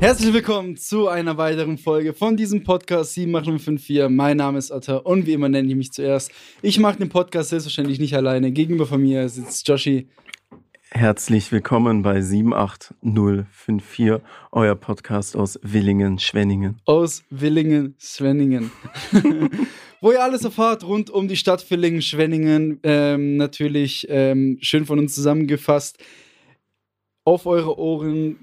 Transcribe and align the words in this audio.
Herzlich 0.00 0.32
willkommen 0.32 0.76
zu 0.76 1.08
einer 1.08 1.36
weiteren 1.38 1.76
Folge 1.76 2.14
von 2.14 2.36
diesem 2.36 2.62
Podcast 2.62 3.14
78054. 3.14 4.08
Mein 4.08 4.36
Name 4.36 4.58
ist 4.58 4.70
Atta 4.70 4.98
und 4.98 5.26
wie 5.26 5.32
immer 5.32 5.48
nenne 5.48 5.68
ich 5.68 5.74
mich 5.74 5.90
zuerst. 5.90 6.30
Ich 6.62 6.78
mache 6.78 6.98
den 6.98 7.08
Podcast 7.08 7.50
selbstverständlich 7.50 7.98
nicht 7.98 8.14
alleine. 8.14 8.52
Gegenüber 8.52 8.86
von 8.86 9.02
mir 9.02 9.28
sitzt 9.28 9.66
Joshi. 9.66 10.06
Herzlich 10.90 11.50
willkommen 11.50 12.02
bei 12.02 12.22
78054, 12.22 14.22
euer 14.52 14.76
Podcast 14.76 15.36
aus 15.36 15.58
Willingen-Schwenningen. 15.62 16.80
Aus 16.84 17.24
Willingen-Schwenningen. 17.30 18.70
Wo 20.00 20.12
ihr 20.12 20.22
alles 20.22 20.44
erfahrt 20.44 20.84
rund 20.84 21.10
um 21.10 21.26
die 21.26 21.36
Stadt 21.36 21.68
Willingen-Schwenningen. 21.68 22.78
Ähm, 22.84 23.36
natürlich 23.36 24.06
ähm, 24.08 24.58
schön 24.60 24.86
von 24.86 25.00
uns 25.00 25.16
zusammengefasst. 25.16 25.98
Auf 27.28 27.44
eure 27.44 27.78
Ohren 27.78 28.36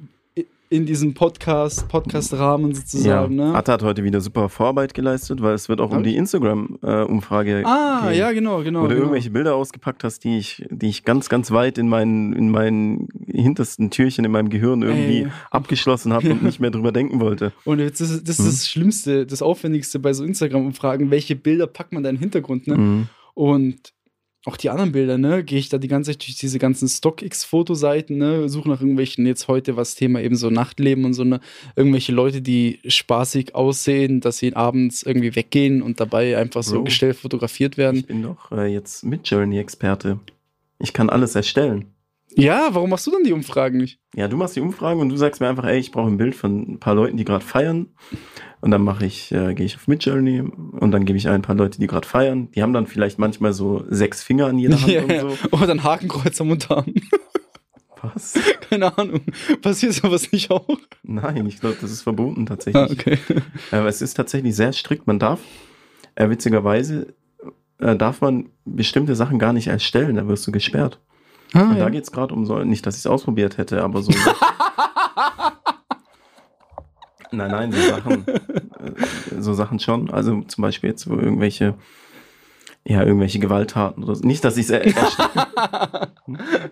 in 0.70 0.86
diesem 0.86 1.16
Podcast, 1.16 1.88
Podcast-Rahmen 1.88 2.76
sozusagen. 2.76 3.36
Ja, 3.36 3.48
ne? 3.48 3.56
Atta 3.56 3.74
hat 3.74 3.82
heute 3.82 4.04
wieder 4.04 4.22
super 4.22 4.48
Vorarbeit 4.48 4.94
geleistet, 4.94 5.42
weil 5.42 5.56
es 5.56 5.70
wird 5.70 5.82
auch 5.82 5.90
um 5.90 6.04
die 6.04 6.16
Instagram-Umfrage 6.16 7.64
Ah, 7.66 8.10
gehen. 8.10 8.20
ja, 8.20 8.32
genau, 8.32 8.62
genau. 8.62 8.82
Wo 8.82 8.84
du 8.84 8.90
genau. 8.90 9.02
irgendwelche 9.06 9.32
Bilder 9.32 9.56
ausgepackt 9.56 10.04
hast, 10.04 10.24
die 10.24 10.38
ich, 10.38 10.64
die 10.70 10.90
ich 10.90 11.04
ganz, 11.04 11.30
ganz 11.30 11.50
weit 11.50 11.80
in 11.80 11.90
meinen, 11.90 12.34
in 12.34 12.52
meinen 12.52 13.08
hintersten 13.26 13.90
Türchen 13.90 14.24
in 14.24 14.30
meinem 14.32 14.50
Gehirn 14.50 14.84
irgendwie 14.84 15.24
Ey. 15.24 15.28
abgeschlossen 15.50 16.14
habe 16.14 16.30
und 16.30 16.44
nicht 16.44 16.60
mehr 16.60 16.70
drüber 16.70 16.92
denken 16.92 17.20
wollte. 17.20 17.54
Und 17.66 17.80
jetzt 17.80 18.02
ist, 18.02 18.30
das 18.30 18.38
ist 18.38 18.46
Mhm. 18.46 18.46
das 18.52 18.68
Schlimmste, 18.68 19.26
das 19.26 19.42
Aufwendigste 19.42 19.98
bei 19.98 20.14
so 20.14 20.24
Instagram-Umfragen. 20.24 21.10
Welche 21.10 21.36
Bilder 21.36 21.66
packt 21.66 21.92
man 21.92 22.04
da 22.04 22.10
in 22.12 22.18
den 22.18 22.22
Hintergrund, 22.22 22.68
ne? 22.68 22.78
Mhm. 22.78 23.08
Und 23.34 23.95
auch 24.46 24.58
die 24.58 24.70
anderen 24.70 24.92
Bilder, 24.92 25.18
ne? 25.18 25.44
Gehe 25.44 25.58
ich 25.58 25.70
da 25.70 25.78
die 25.78 25.88
ganze 25.88 26.12
Zeit 26.12 26.26
durch 26.26 26.38
diese 26.38 26.60
ganzen 26.60 26.88
StockX-Fotoseiten, 26.88 28.18
ne? 28.18 28.48
Suche 28.48 28.70
nach 28.70 28.80
irgendwelchen, 28.80 29.26
jetzt 29.26 29.48
heute 29.48 29.76
was 29.76 29.96
Thema 29.96 30.22
eben 30.22 30.36
so 30.36 30.50
Nachtleben 30.50 31.06
und 31.06 31.14
so, 31.14 31.24
ne? 31.24 31.40
Irgendwelche 31.76 32.12
Leute, 32.12 32.42
die 32.42 32.80
spaßig 32.88 33.56
aussehen, 33.56 34.22
dass 34.22 34.38
sie 34.38 34.56
abends 34.56 35.04
irgendwie 35.04 35.36
weggehen 35.36 35.82
und 35.82 36.00
dabei 36.00 36.38
einfach 36.38 36.64
so 36.64 36.76
Bro. 36.76 36.84
gestellt 36.86 37.16
fotografiert 37.16 37.78
werden. 37.78 37.98
Ich 37.98 38.08
bin 38.08 38.22
doch 38.22 38.52
äh, 38.52 38.68
jetzt 38.68 39.04
Midjourney-Experte. 39.04 40.20
Ich 40.80 40.94
kann 40.94 41.10
alles 41.10 41.36
erstellen. 41.36 41.95
Ja, 42.38 42.70
warum 42.74 42.90
machst 42.90 43.08
du 43.08 43.12
dann 43.12 43.24
die 43.24 43.34
Umfragen 43.34 43.78
nicht? 43.78 44.00
Ja, 44.16 44.28
du 44.28 44.36
machst 44.38 44.56
die 44.56 44.62
Umfragen 44.62 45.00
und 45.00 45.10
du 45.10 45.16
sagst 45.18 45.42
mir 45.42 45.48
einfach, 45.48 45.66
ey, 45.66 45.80
ich 45.80 45.92
brauche 45.92 46.08
ein 46.10 46.18
Bild 46.18 46.36
von 46.36 46.74
ein 46.74 46.80
paar 46.80 46.96
Leuten, 46.96 47.18
die 47.18 47.26
gerade 47.26 47.44
feiern. 47.44 47.88
Und 48.62 48.72
dann 48.72 48.82
mache 48.84 49.06
ich, 49.06 49.32
äh, 49.32 49.54
gehe 49.54 49.66
ich 49.66 49.76
auf 49.76 49.88
Midjourney 49.88 50.42
und 50.42 50.92
dann 50.92 51.06
gebe 51.06 51.18
ich 51.18 51.28
ein 51.30 51.42
paar 51.42 51.56
Leute, 51.56 51.80
die 51.80 51.88
gerade 51.88 52.08
feiern. 52.08 52.50
Die 52.52 52.64
haben 52.64 52.74
dann 52.74 52.88
vielleicht 52.88 53.20
manchmal 53.20 53.54
so 53.54 53.86
sechs 53.90 54.24
Finger 54.24 54.48
an 54.48 54.58
jeder 54.58 54.80
Hand 54.82 54.92
Ja, 54.92 55.04
und 55.04 55.20
so. 55.20 55.48
Oder 55.52 55.72
ein 55.72 55.84
Hakenkreuz 55.84 56.42
am 56.42 56.52
Unterarm. 56.52 56.94
Was? 58.02 58.34
Keine 58.70 58.98
Ahnung. 58.98 59.22
Passiert 59.62 59.94
sowas 59.94 60.32
nicht 60.32 60.52
auch? 60.52 60.68
Nein, 61.04 61.46
ich 61.46 61.60
glaube, 61.60 61.78
das 61.80 61.92
ist 61.92 62.02
verboten 62.02 62.46
tatsächlich. 62.46 62.84
Ah, 62.84 62.92
okay. 62.92 63.18
Aber 63.72 63.88
es 63.88 64.02
ist 64.02 64.16
tatsächlich 64.16 64.56
sehr 64.56 64.74
strikt. 64.74 65.08
Man 65.08 65.20
darf, 65.20 65.40
äh, 66.16 66.30
witzigerweise, 66.30 67.14
äh, 67.80 67.96
darf 67.96 68.22
man 68.22 68.50
bestimmte 68.66 69.16
Sachen 69.16 69.40
gar 69.40 69.54
nicht 69.54 69.68
erstellen, 69.68 70.16
da 70.16 70.28
wirst 70.28 70.46
du 70.48 70.52
gesperrt. 70.52 71.00
Ah, 71.54 71.62
Und 71.62 71.76
da 71.76 71.86
ja. 71.86 71.90
geht 71.90 72.04
es 72.04 72.12
gerade 72.12 72.34
um 72.34 72.46
so, 72.46 72.58
nicht, 72.64 72.86
dass 72.86 72.96
ich 72.96 73.02
es 73.02 73.08
ausprobiert 73.08 73.58
hätte, 73.58 73.84
aber 73.84 74.02
so. 74.02 74.12
nein, 77.32 77.52
nein, 77.52 77.72
so 77.72 77.82
Sachen, 77.82 78.28
äh, 78.28 78.40
so 79.40 79.54
Sachen 79.54 79.80
schon. 79.80 80.10
Also 80.10 80.42
zum 80.42 80.62
Beispiel 80.62 80.90
jetzt, 80.90 81.10
wo 81.10 81.16
irgendwelche, 81.16 81.76
ja, 82.84 83.04
irgendwelche 83.04 83.40
Gewalttaten 83.40 84.04
oder 84.04 84.16
so. 84.16 84.26
Nicht, 84.26 84.44
dass 84.44 84.58
ich 84.58 84.70
es 84.70 84.72
er 84.72 84.86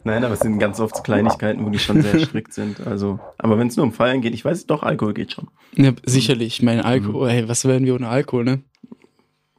Nein, 0.03 0.23
aber 0.23 0.33
es 0.33 0.41
sind 0.41 0.59
ganz 0.59 0.79
oft 0.79 1.03
Kleinigkeiten, 1.03 1.65
wo 1.65 1.69
die 1.69 1.79
schon 1.79 2.01
sehr 2.01 2.19
strikt 2.25 2.53
sind. 2.53 2.85
Also, 2.85 3.19
aber 3.37 3.57
wenn 3.57 3.67
es 3.67 3.77
nur 3.77 3.85
um 3.85 3.93
Feiern 3.93 4.21
geht, 4.21 4.33
ich 4.33 4.43
weiß 4.43 4.65
doch, 4.65 4.83
Alkohol 4.83 5.13
geht 5.13 5.31
schon. 5.31 5.47
Ja, 5.75 5.91
sicherlich. 6.05 6.55
Ich 6.55 6.63
meine, 6.63 6.85
Alkohol, 6.85 7.29
ey, 7.29 7.47
was 7.47 7.65
wären 7.65 7.85
wir 7.85 7.95
ohne 7.95 8.09
Alkohol, 8.09 8.45
ne? 8.45 8.61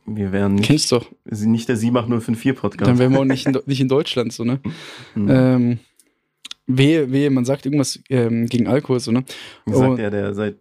Wir 0.06 0.32
wären 0.32 0.56
nicht, 0.56 0.64
Kennst 0.66 0.92
doch. 0.92 1.06
nicht 1.24 1.68
der 1.68 1.76
78054 1.76 2.60
Podcast. 2.60 2.88
Dann 2.90 2.98
wären 2.98 3.12
wir 3.12 3.20
auch 3.20 3.24
nicht 3.24 3.46
in, 3.46 3.58
nicht 3.66 3.80
in 3.80 3.88
Deutschland, 3.88 4.32
so, 4.32 4.44
ne? 4.44 4.60
Hm. 5.14 5.28
Ähm, 5.30 5.78
wehe, 6.66 7.10
wehe, 7.10 7.30
man 7.30 7.44
sagt 7.44 7.64
irgendwas 7.66 8.00
ähm, 8.10 8.46
gegen 8.46 8.66
Alkohol, 8.66 9.00
so, 9.00 9.12
ne? 9.12 9.24
Sagt 9.66 9.98
oh. 9.98 10.02
er, 10.02 10.10
der 10.10 10.34
seit, 10.34 10.56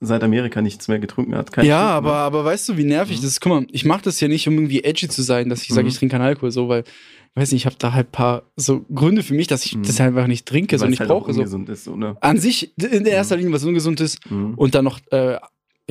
seit 0.00 0.22
Amerika 0.22 0.62
nichts 0.62 0.88
mehr 0.88 0.98
getrunken 0.98 1.34
hat. 1.34 1.52
Kein 1.52 1.66
ja, 1.66 1.80
aber, 1.80 2.14
aber 2.14 2.44
weißt 2.44 2.70
du, 2.70 2.76
wie 2.76 2.84
nervig 2.84 3.18
Mhm. 3.18 3.22
das 3.22 3.32
ist? 3.32 3.40
Guck 3.40 3.52
mal, 3.52 3.66
ich 3.70 3.84
mache 3.84 4.02
das 4.02 4.20
ja 4.20 4.28
nicht, 4.28 4.48
um 4.48 4.54
irgendwie 4.54 4.84
edgy 4.84 5.08
zu 5.08 5.22
sein, 5.22 5.48
dass 5.48 5.62
ich 5.62 5.68
sage, 5.68 5.82
Mhm. 5.82 5.88
ich 5.88 5.98
trinke 5.98 6.12
keinen 6.14 6.22
Alkohol, 6.26 6.50
so, 6.50 6.68
weil, 6.68 6.80
ich 6.82 7.40
weiß 7.42 7.52
nicht, 7.52 7.62
ich 7.62 7.66
habe 7.66 7.76
da 7.78 7.92
halt 7.92 8.08
ein 8.08 8.12
paar 8.12 8.42
so 8.56 8.80
Gründe 8.94 9.22
für 9.22 9.34
mich, 9.34 9.46
dass 9.46 9.64
ich 9.66 9.76
Mhm. 9.76 9.82
das 9.82 10.00
einfach 10.00 10.26
nicht 10.26 10.46
trinke, 10.46 10.78
so, 10.78 10.82
Weil 10.82 10.88
und 10.88 10.92
es 10.92 10.96
ich 10.96 11.00
halt 11.00 11.10
auch 11.10 11.20
brauche 11.26 11.34
so. 11.34 11.42
ist, 11.42 11.86
ne? 11.88 12.16
An 12.22 12.38
sich, 12.38 12.72
in 12.78 13.04
erster 13.04 13.36
Linie, 13.36 13.52
was 13.52 13.64
ungesund 13.64 14.00
ist, 14.00 14.30
Mhm. 14.30 14.54
und 14.54 14.74
dann 14.74 14.84
noch 14.84 14.98
äh, 15.12 15.36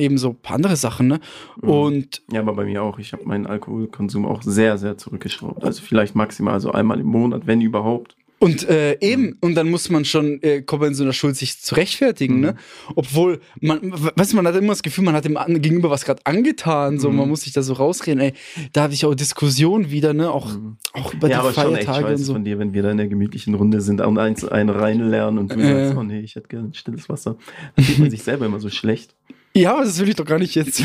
eben 0.00 0.18
so 0.18 0.30
ein 0.30 0.36
paar 0.36 0.56
andere 0.56 0.76
Sachen, 0.76 1.06
ne? 1.08 1.20
Mhm. 1.62 1.68
Und 1.68 2.22
Ja, 2.32 2.40
aber 2.40 2.54
bei 2.54 2.64
mir 2.64 2.82
auch. 2.82 2.98
Ich 2.98 3.12
habe 3.12 3.24
meinen 3.24 3.46
Alkoholkonsum 3.46 4.26
auch 4.26 4.42
sehr, 4.42 4.78
sehr 4.78 4.98
zurückgeschraubt. 4.98 5.62
Also 5.64 5.82
vielleicht 5.82 6.14
maximal 6.14 6.58
so 6.60 6.72
einmal 6.72 6.98
im 7.00 7.06
Monat, 7.06 7.46
wenn 7.46 7.60
überhaupt. 7.60 8.16
Und 8.42 8.66
äh, 8.70 8.96
eben, 9.02 9.36
und 9.42 9.54
dann 9.54 9.68
muss 9.70 9.90
man 9.90 10.06
schon, 10.06 10.42
äh, 10.42 10.62
kommt 10.62 10.80
man 10.80 10.88
in 10.92 10.94
so 10.94 11.04
einer 11.04 11.12
Schuld 11.12 11.36
sich 11.36 11.60
zu 11.60 11.74
rechtfertigen, 11.74 12.36
Mhm. 12.36 12.40
ne? 12.40 12.54
Obwohl, 12.96 13.40
man, 13.60 13.80
weißt 13.92 14.32
du, 14.32 14.36
man 14.36 14.46
hat 14.46 14.56
immer 14.56 14.68
das 14.68 14.82
Gefühl, 14.82 15.04
man 15.04 15.14
hat 15.14 15.26
dem 15.26 15.36
gegenüber 15.60 15.90
was 15.90 16.06
gerade 16.06 16.22
angetan, 16.24 16.98
so, 16.98 17.10
Mhm. 17.10 17.16
man 17.16 17.28
muss 17.28 17.42
sich 17.42 17.52
da 17.52 17.60
so 17.60 17.74
rausreden, 17.74 18.18
ey, 18.22 18.32
da 18.72 18.84
hatte 18.84 18.94
ich 18.94 19.04
auch 19.04 19.14
Diskussionen 19.14 19.90
wieder, 19.90 20.14
ne? 20.14 20.30
Auch, 20.30 20.54
Mhm. 20.54 20.78
auch 20.94 21.12
über 21.12 21.28
ja, 21.28 21.36
die 21.36 21.40
aber 21.42 21.52
schon 21.52 21.74
echt 21.74 21.84
Feiertage 21.84 22.06
und 22.06 22.10
scheiße 22.12 22.24
so. 22.24 22.32
von 22.32 22.44
dir, 22.44 22.58
wenn 22.58 22.72
wir 22.72 22.82
da 22.82 22.90
in 22.90 22.96
der 22.96 23.08
gemütlichen 23.08 23.54
Runde 23.56 23.82
sind 23.82 24.00
und 24.00 24.16
eins 24.16 24.42
einen 24.46 24.70
reinlernen 24.70 25.38
und 25.38 25.52
du 25.54 25.60
Äh. 25.60 25.84
sagst, 25.88 25.98
oh 25.98 26.02
nee, 26.02 26.20
ich 26.20 26.34
hätte 26.34 26.48
gerne 26.48 26.72
stilles 26.72 27.10
Wasser. 27.10 27.36
Dann 27.76 27.84
fühlt 27.84 27.98
man 27.98 28.10
sich 28.10 28.22
selber 28.22 28.46
immer 28.46 28.58
so 28.58 28.70
schlecht. 28.70 29.14
Ja, 29.54 29.74
aber 29.74 29.84
das 29.84 29.98
will 29.98 30.08
ich 30.08 30.14
doch 30.14 30.24
gar 30.24 30.38
nicht 30.38 30.54
jetzt. 30.54 30.76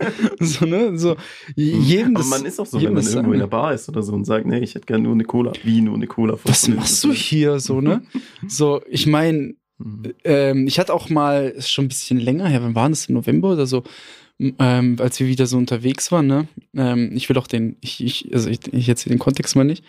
so, 0.40 0.66
ne? 0.66 0.98
So, 0.98 1.16
jedem 1.56 2.10
Mhm. 2.10 2.16
Aber 2.16 2.22
das, 2.24 2.28
man 2.30 2.44
ist 2.44 2.60
auch 2.60 2.66
so, 2.66 2.78
wenn 2.78 2.92
man 2.92 2.96
das 2.96 3.14
irgendwo 3.14 3.32
in 3.32 3.38
der 3.38 3.46
sagen. 3.46 3.50
Bar 3.50 3.74
ist 3.74 3.88
oder 3.88 4.02
so 4.02 4.12
und 4.12 4.24
sagt, 4.24 4.46
nee, 4.46 4.58
ich 4.58 4.74
hätte 4.74 4.86
gerne 4.86 5.04
nur 5.04 5.12
eine 5.12 5.24
Cola. 5.24 5.52
Wie 5.62 5.80
nur 5.80 5.94
eine 5.94 6.06
Cola? 6.06 6.38
Was 6.44 6.68
machst 6.68 7.02
du 7.04 7.12
hier, 7.12 7.58
so, 7.60 7.80
ne? 7.80 8.02
So, 8.48 8.82
ich 8.88 9.06
meine, 9.06 9.54
Mhm. 9.78 10.12
ähm, 10.22 10.66
ich 10.68 10.78
hatte 10.78 10.94
auch 10.94 11.08
mal, 11.10 11.48
ist 11.48 11.68
schon 11.68 11.86
ein 11.86 11.88
bisschen 11.88 12.20
länger 12.20 12.46
her, 12.46 12.62
wann 12.62 12.76
war 12.76 12.88
das, 12.88 13.06
im 13.06 13.16
November 13.16 13.52
oder 13.54 13.66
so, 13.66 13.82
ähm, 14.38 14.96
als 15.00 15.18
wir 15.18 15.26
wieder 15.26 15.46
so 15.46 15.56
unterwegs 15.58 16.12
waren, 16.12 16.28
ne? 16.28 16.46
Ähm, 16.76 17.10
ich 17.14 17.28
will 17.28 17.36
auch 17.38 17.48
den, 17.48 17.76
ich, 17.80 18.02
ich, 18.02 18.32
also 18.32 18.48
ich, 18.50 18.60
ich 18.72 18.88
erzähle 18.88 19.16
den 19.16 19.18
Kontext 19.18 19.56
mal 19.56 19.64
nicht. 19.64 19.84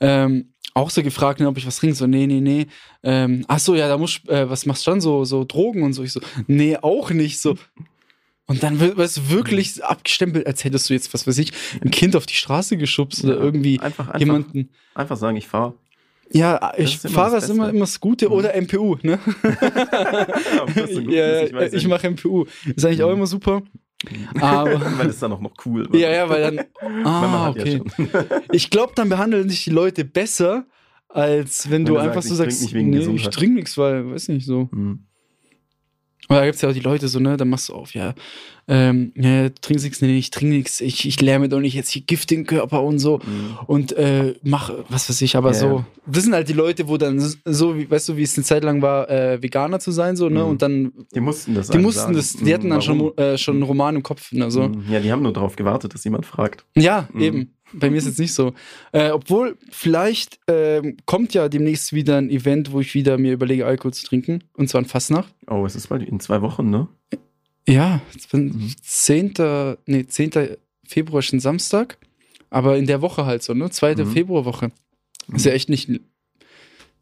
Ähm, 0.00 0.49
auch 0.74 0.90
so 0.90 1.02
gefragt, 1.02 1.40
ne, 1.40 1.48
ob 1.48 1.56
ich 1.58 1.66
was 1.66 1.76
trinke, 1.78 1.96
so, 1.96 2.06
nee, 2.06 2.26
nee, 2.26 2.40
nee. 2.40 2.66
Ähm, 3.02 3.44
ach 3.48 3.58
so, 3.58 3.74
ja, 3.74 3.88
da 3.88 3.98
muss, 3.98 4.20
äh, 4.28 4.48
was 4.48 4.66
machst 4.66 4.86
du 4.86 4.90
dann, 4.92 5.00
so, 5.00 5.24
so 5.24 5.44
Drogen 5.44 5.82
und 5.82 5.92
so? 5.92 6.02
Ich 6.02 6.12
so, 6.12 6.20
nee, 6.46 6.76
auch 6.76 7.10
nicht, 7.10 7.40
so. 7.40 7.56
Und 8.46 8.62
dann 8.64 8.80
wird 8.80 8.98
du 8.98 9.30
wirklich 9.30 9.84
abgestempelt, 9.84 10.46
als 10.46 10.64
hättest 10.64 10.90
du 10.90 10.94
jetzt, 10.94 11.14
was 11.14 11.26
weiß 11.26 11.38
ich, 11.38 11.52
ein 11.84 11.90
Kind 11.90 12.16
auf 12.16 12.26
die 12.26 12.34
Straße 12.34 12.76
geschubst 12.76 13.22
oder 13.24 13.34
Ja, 13.36 13.40
irgendwie 13.40 13.78
Einfach, 13.80 14.08
einfach, 14.08 14.18
jemanden. 14.18 14.70
einfach 14.94 15.16
sagen, 15.16 15.36
ich 15.36 15.46
fahre. 15.46 15.74
Ja, 16.32 16.72
ich 16.76 16.94
ist 16.96 17.04
immer 17.06 17.14
fahre 17.14 17.36
das 17.40 17.48
immer, 17.48 17.68
immer 17.70 17.80
das 17.80 17.98
Gute 18.00 18.26
Mhm. 18.28 18.32
oder 18.34 18.54
MPU, 18.54 18.96
ne? 19.02 19.18
ja, 21.08 21.42
ich 21.44 21.52
weiß 21.52 21.72
ich 21.72 21.82
ja 21.82 21.88
mache 21.88 22.06
MPU. 22.08 22.44
Ist 22.74 22.84
eigentlich 22.84 23.02
auch 23.02 23.08
Mhm. 23.08 23.16
immer 23.16 23.26
super. 23.26 23.62
Aber, 24.40 24.80
Weil 24.98 25.08
das 25.08 25.18
dann 25.18 25.32
auch 25.32 25.40
noch 25.40 25.52
cool 25.64 25.88
war. 25.88 25.96
ja, 25.96 26.10
ja, 26.10 26.28
weil 26.28 26.42
dann, 26.42 26.66
ah, 27.04 27.52
ja 27.54 27.62
okay. 27.62 27.78
schon. 27.78 28.08
Ich 28.52 28.70
glaube, 28.70 28.92
dann 28.96 29.08
behandeln 29.08 29.48
dich 29.48 29.64
die 29.64 29.70
Leute 29.70 30.04
besser, 30.04 30.66
als 31.08 31.66
wenn, 31.66 31.84
Wenn 31.84 31.84
du 31.86 31.92
du 31.94 31.98
einfach 31.98 32.22
sagst, 32.22 32.28
so 32.28 32.34
sagst, 32.36 32.72
nee, 32.74 32.98
ich 33.14 33.28
trinke 33.30 33.56
nichts, 33.56 33.76
weil, 33.76 34.10
weiß 34.10 34.28
nicht, 34.28 34.46
so. 34.46 34.68
Mhm. 34.72 35.06
Aber 36.30 36.38
da 36.40 36.44
gibt 36.46 36.54
es 36.56 36.62
ja 36.62 36.68
auch 36.68 36.72
die 36.72 36.78
Leute 36.78 37.08
so, 37.08 37.18
ne, 37.18 37.36
dann 37.36 37.48
machst 37.48 37.68
du 37.68 37.74
auf, 37.74 37.92
ja, 37.92 38.14
ähm, 38.68 39.12
ja, 39.16 39.48
du 39.48 39.54
trinkst 39.60 39.84
nichts, 39.84 40.00
nee, 40.00 40.16
ich 40.16 40.30
trinke 40.30 40.54
nichts, 40.54 40.80
ich, 40.80 41.04
ich 41.08 41.20
lerne 41.20 41.48
doch 41.48 41.58
nicht 41.58 41.74
jetzt 41.74 41.90
hier 41.90 42.02
Gift 42.02 42.30
den 42.30 42.46
Körper 42.46 42.84
und 42.84 43.00
so 43.00 43.18
Mhm. 43.18 43.58
und 43.66 43.92
äh, 43.94 44.34
mach, 44.44 44.70
was 44.88 45.08
weiß 45.10 45.20
ich, 45.22 45.34
aber 45.34 45.48
Ja, 45.48 45.54
so, 45.54 45.84
das 46.06 46.22
sind 46.22 46.32
halt 46.34 46.48
die 46.48 46.52
Leute, 46.52 46.86
wo 46.86 46.96
dann 46.98 47.18
so, 47.44 47.76
wie, 47.76 47.90
weißt 47.90 48.10
du, 48.10 48.16
wie 48.16 48.22
es 48.22 48.36
eine 48.38 48.44
Zeit 48.44 48.62
lang 48.62 48.80
war, 48.80 49.10
äh, 49.10 49.42
Veganer 49.42 49.80
zu 49.80 49.90
sein, 49.90 50.14
so, 50.14 50.28
ne, 50.28 50.44
Mhm. 50.44 50.50
und 50.50 50.62
dann, 50.62 50.92
Die 51.12 51.18
mussten 51.20 51.54
das 51.54 51.68
die 51.68 51.78
mussten 51.78 52.00
sagen. 52.00 52.14
das, 52.14 52.32
die 52.34 52.44
Mhm, 52.44 52.52
hatten 52.54 52.70
dann 52.70 52.82
schon, 52.82 52.98
warum? 53.00 53.16
äh, 53.16 53.36
schon 53.36 53.54
einen 53.56 53.64
Roman 53.64 53.96
im 53.96 54.02
Kopf, 54.04 54.30
ne, 54.30 54.52
so. 54.52 54.68
Mhm. 54.68 54.84
Ja, 54.88 55.00
die 55.00 55.10
haben 55.10 55.22
nur 55.22 55.32
darauf 55.32 55.56
gewartet, 55.56 55.94
dass 55.94 56.04
jemand 56.04 56.26
fragt. 56.26 56.64
Ja, 56.76 57.08
Mhm. 57.12 57.20
eben. 57.20 57.54
Bei 57.72 57.90
mir 57.90 57.96
ist 57.98 58.06
jetzt 58.06 58.18
nicht 58.18 58.34
so. 58.34 58.54
Äh, 58.92 59.10
obwohl, 59.10 59.56
vielleicht 59.70 60.40
ähm, 60.48 60.96
kommt 61.06 61.34
ja 61.34 61.48
demnächst 61.48 61.92
wieder 61.92 62.16
ein 62.18 62.30
Event, 62.30 62.72
wo 62.72 62.80
ich 62.80 62.94
wieder 62.94 63.16
mir 63.18 63.32
überlege, 63.32 63.66
Alkohol 63.66 63.92
zu 63.94 64.04
trinken. 64.06 64.42
Und 64.54 64.68
zwar 64.68 64.80
in 64.80 64.86
Fastnacht. 64.88 65.32
Oh, 65.46 65.64
es 65.66 65.76
ist 65.76 65.88
bald 65.88 66.02
in 66.02 66.18
zwei 66.20 66.42
Wochen, 66.42 66.70
ne? 66.70 66.88
Ja, 67.68 68.00
bin 68.32 68.46
Mhm. 68.46 68.72
10. 68.82 69.34
Nee, 69.86 70.06
10. 70.06 70.56
Februar 70.86 71.20
ist 71.20 71.32
ein 71.32 71.40
Samstag. 71.40 71.98
Aber 72.50 72.76
in 72.76 72.86
der 72.86 73.00
Woche 73.00 73.26
halt 73.26 73.42
so, 73.44 73.54
ne? 73.54 73.70
Zweite 73.70 74.04
Mhm. 74.04 74.10
Februarwoche. 74.12 74.72
Ist 75.32 75.46
ja 75.46 75.52
echt 75.52 75.68
nicht. 75.68 75.88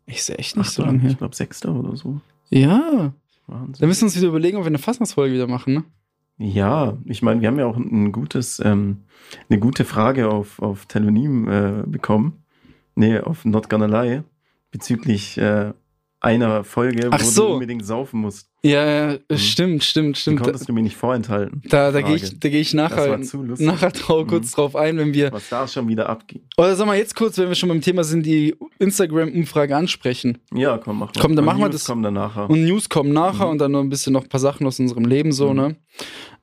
Ist 0.06 0.28
ja 0.28 0.34
echt 0.34 0.56
nicht 0.56 0.70
so 0.70 0.82
lange 0.82 1.00
her. 1.00 1.10
Ich 1.12 1.18
glaube, 1.18 1.34
sechster 1.34 1.74
oder 1.74 1.96
so. 1.96 2.20
Ja. 2.50 3.14
Wahnsinn. 3.46 3.76
Da 3.80 3.86
müssen 3.86 4.02
wir 4.02 4.06
uns 4.06 4.16
wieder 4.16 4.28
überlegen, 4.28 4.58
ob 4.58 4.64
wir 4.64 4.68
eine 4.68 4.78
Fastnachtsfolge 4.78 5.32
wieder 5.34 5.46
machen, 5.46 5.72
ne? 5.74 5.84
Ja, 6.38 6.96
ich 7.04 7.22
meine, 7.22 7.40
wir 7.40 7.48
haben 7.48 7.58
ja 7.58 7.66
auch 7.66 7.76
ein 7.76 8.12
gutes, 8.12 8.60
ähm, 8.64 8.98
eine 9.50 9.58
gute 9.58 9.84
Frage 9.84 10.28
auf, 10.30 10.60
auf 10.62 10.86
Telonym 10.86 11.48
äh, 11.48 11.82
bekommen. 11.86 12.44
Nee, 12.94 13.18
auf 13.18 13.44
Not 13.44 13.68
Gonna 13.68 13.86
Lie, 13.86 14.22
bezüglich 14.70 15.36
äh, 15.38 15.72
einer 16.20 16.64
Folge, 16.64 17.08
Ach 17.12 17.20
wo 17.20 17.24
so. 17.24 17.46
du 17.46 17.52
unbedingt 17.54 17.86
saufen 17.86 18.20
musst. 18.20 18.50
Ja, 18.64 19.12
ja, 19.12 19.18
stimmt, 19.36 19.84
stimmt, 19.84 20.16
Die 20.16 20.20
stimmt. 20.20 20.40
Da, 20.40 20.44
konntest 20.46 20.68
du 20.68 20.72
mir 20.72 20.82
nicht 20.82 20.96
vorenthalten. 20.96 21.62
da, 21.68 21.92
da 21.92 22.00
gehe 22.00 22.16
ich, 22.16 22.40
da 22.40 22.48
geh 22.48 22.58
ich 22.60 22.74
nachher, 22.74 23.16
nachher 23.60 23.92
trau, 23.92 24.24
kurz 24.24 24.50
Mhm. 24.50 24.54
drauf 24.56 24.74
ein, 24.74 24.96
wenn 24.98 25.14
wir. 25.14 25.30
Was 25.30 25.48
da 25.48 25.68
schon 25.68 25.86
wieder 25.86 26.08
abging. 26.08 26.40
Oder 26.56 26.74
sag 26.74 26.86
mal 26.88 26.96
jetzt 26.98 27.14
kurz, 27.14 27.38
wenn 27.38 27.46
wir 27.46 27.54
schon 27.54 27.68
beim 27.68 27.80
Thema 27.80 28.02
sind, 28.02 28.26
die 28.26 28.56
Instagram-Umfrage 28.80 29.76
ansprechen. 29.76 30.38
Ja, 30.52 30.76
komm, 30.78 30.98
mach 30.98 31.14
mal. 31.14 31.20
Komm, 31.22 31.36
dann 31.36 31.44
Und 31.44 31.46
machen 31.46 31.58
wir 31.60 31.66
News 31.68 31.74
das- 31.76 31.84
kommen 31.84 32.02
dann 32.02 32.14
nachher. 32.14 32.50
Und 32.50 32.64
News 32.64 32.88
kommen 32.88 33.12
nachher 33.12 33.44
Mhm. 33.46 33.52
und 33.52 33.58
dann 33.58 33.70
noch 33.70 33.80
ein 33.80 33.88
bisschen 33.90 34.12
noch 34.12 34.24
ein 34.24 34.28
paar 34.28 34.40
Sachen 34.40 34.66
aus 34.66 34.80
unserem 34.80 35.04
Leben 35.04 35.30
so, 35.30 35.50
Mhm. 35.50 35.56
ne? 35.56 35.76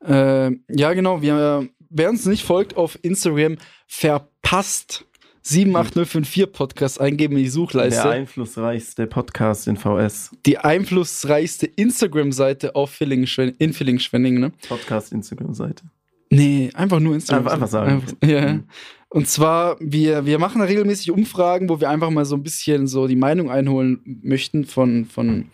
Äh, 0.04 0.52
ja, 0.70 0.94
genau. 0.94 1.22
Wir, 1.22 1.68
wer 1.90 2.10
uns 2.10 2.26
nicht 2.26 2.44
folgt 2.44 2.78
auf 2.78 2.98
Instagram, 3.02 3.58
verpasst 3.88 5.06
78054 5.44 6.52
Podcast 6.52 7.00
eingeben 7.00 7.34
in 7.34 7.40
die 7.40 7.44
Der 7.44 7.52
Suchleiste. 7.52 8.10
einflussreichste 8.10 9.06
Podcast 9.06 9.68
in 9.68 9.78
VS. 9.78 10.32
die 10.46 10.58
einflussreichste 10.58 11.68
Instagram-Seite 11.68 12.76
auf 12.76 13.00
in 13.00 13.74
Villingen-Schwenningen, 13.74 14.40
ne? 14.42 14.52
Podcast 14.68 15.12
Instagram-Seite. 15.12 15.84
Nee, 16.32 16.72
einfach 16.74 17.00
nur 17.00 17.14
Instagram. 17.14 17.44
Einfach- 17.44 17.54
einfach 17.54 17.68
sagen. 17.68 17.92
Einfach, 17.92 18.14
ja. 18.26 18.54
Mhm. 18.54 18.64
Und 19.10 19.28
zwar, 19.30 19.78
wir, 19.80 20.26
wir 20.26 20.40
machen 20.40 20.60
da 20.60 20.66
regelmäßig 20.66 21.12
Umfragen, 21.12 21.70
wo 21.70 21.80
wir 21.80 21.90
einfach 21.92 22.10
mal 22.10 22.26
so 22.26 22.36
ein 22.36 22.44
bisschen 22.44 22.88
so 22.88 23.08
die 23.08 23.16
Meinung 23.16 23.52
einholen 23.52 24.20
möchten 24.24 24.66
von, 24.66 25.06
von, 25.06 25.46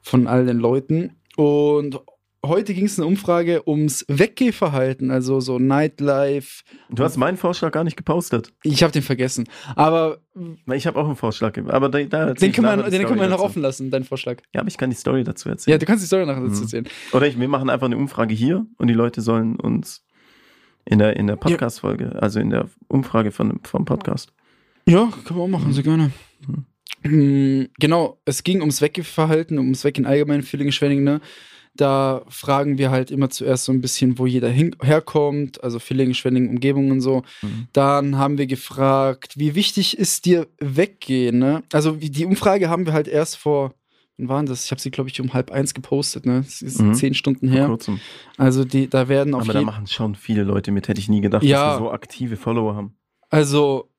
von 0.00 0.26
all 0.28 0.46
den 0.46 0.58
Leuten. 0.58 1.16
Und 1.36 2.00
heute 2.44 2.74
ging 2.74 2.84
es 2.86 2.98
eine 2.98 3.06
Umfrage 3.06 3.62
ums 3.68 4.04
Weggehverhalten, 4.08 5.10
also 5.10 5.40
so 5.40 5.58
Nightlife. 5.58 6.62
Du 6.90 7.02
hast 7.04 7.16
meinen 7.16 7.36
Vorschlag 7.36 7.72
gar 7.72 7.84
nicht 7.84 7.96
gepostet. 7.96 8.52
Ich 8.62 8.82
habe 8.82 8.92
den 8.92 9.02
vergessen. 9.02 9.44
Aber 9.76 10.18
Ich 10.74 10.86
habe 10.86 10.98
auch 11.00 11.06
einen 11.06 11.16
Vorschlag. 11.16 11.56
Aber 11.68 11.88
da, 11.88 12.02
da 12.04 12.34
den 12.34 12.52
können 12.52 12.82
wir, 12.84 12.90
den 12.90 13.04
können 13.06 13.20
noch 13.20 13.30
dazu. 13.38 13.44
offen 13.44 13.62
lassen, 13.62 13.90
deinen 13.90 14.04
Vorschlag. 14.04 14.38
Ja, 14.54 14.60
aber 14.60 14.68
ich 14.68 14.76
kann 14.78 14.90
die 14.90 14.96
Story 14.96 15.24
dazu 15.24 15.48
erzählen. 15.48 15.72
Ja, 15.74 15.78
du 15.78 15.86
kannst 15.86 16.02
die 16.02 16.06
Story 16.06 16.26
nachher 16.26 16.42
dazu 16.42 16.56
Mhm. 16.56 16.62
erzählen. 16.62 16.88
Oder 17.12 17.26
ich, 17.26 17.38
wir 17.38 17.48
machen 17.48 17.70
einfach 17.70 17.86
eine 17.86 17.96
Umfrage 17.96 18.34
hier 18.34 18.66
und 18.78 18.88
die 18.88 18.94
Leute 18.94 19.20
sollen 19.20 19.56
uns 19.56 20.04
in 20.84 20.98
der, 20.98 21.16
in 21.16 21.26
der 21.26 21.36
Podcast-Folge, 21.36 22.20
also 22.20 22.40
in 22.40 22.50
der 22.50 22.68
Umfrage 22.88 23.30
von, 23.32 23.60
vom 23.64 23.84
Podcast. 23.84 24.32
Ja, 24.86 25.10
können 25.24 25.38
wir 25.38 25.44
auch 25.44 25.48
machen, 25.48 25.72
sehr 25.72 25.82
gerne. 25.82 26.10
Mm, 27.02 27.64
Genau, 27.78 28.20
es 28.24 28.44
ging 28.44 28.60
ums 28.60 28.80
Weggehverhalten, 28.82 29.58
ums 29.58 29.84
Weggehen 29.84 30.06
allgemein, 30.06 30.42
Feeling 30.42 30.72
Schwenning, 30.72 31.04
ne? 31.04 31.20
Da 31.76 32.22
fragen 32.28 32.78
wir 32.78 32.90
halt 32.92 33.10
immer 33.10 33.30
zuerst 33.30 33.64
so 33.64 33.72
ein 33.72 33.80
bisschen, 33.80 34.18
wo 34.18 34.26
jeder 34.26 34.48
herkommt, 34.48 35.62
also 35.64 35.78
Feeling 35.80 36.14
Schwenning, 36.14 36.48
Umgebung 36.48 36.90
und 36.92 37.00
so. 37.00 37.22
Mhm. 37.42 37.66
Dann 37.72 38.16
haben 38.18 38.38
wir 38.38 38.46
gefragt, 38.46 39.36
wie 39.38 39.54
wichtig 39.54 39.98
ist 39.98 40.24
dir 40.24 40.46
Weggehen, 40.60 41.38
ne? 41.38 41.62
Also 41.72 41.92
die 41.92 42.24
Umfrage 42.26 42.68
haben 42.68 42.86
wir 42.86 42.92
halt 42.92 43.08
erst 43.08 43.36
vor, 43.36 43.74
wann 44.16 44.28
waren 44.28 44.46
das? 44.46 44.64
Ich 44.66 44.70
habe 44.70 44.80
sie, 44.80 44.92
glaube 44.92 45.10
ich, 45.10 45.20
um 45.20 45.32
halb 45.34 45.50
eins 45.50 45.74
gepostet, 45.74 46.26
ne? 46.26 46.42
Das 46.44 46.62
ist 46.62 46.80
Mhm. 46.80 46.94
zehn 46.94 47.14
Stunden 47.14 47.48
her. 47.48 47.66
kurzem. 47.66 47.98
Also 48.36 48.64
die, 48.64 48.88
da 48.88 49.08
werden 49.08 49.34
auf 49.34 49.42
Aber 49.42 49.52
da 49.52 49.62
machen 49.62 49.88
schon 49.88 50.14
viele 50.14 50.44
Leute 50.44 50.70
mit. 50.70 50.86
Hätte 50.86 51.00
ich 51.00 51.08
nie 51.08 51.20
gedacht, 51.20 51.42
Ja. 51.42 51.70
dass 51.72 51.80
wir 51.80 51.86
so 51.86 51.90
aktive 51.90 52.36
Follower 52.36 52.76
haben. 52.76 52.94
Also 53.30 53.90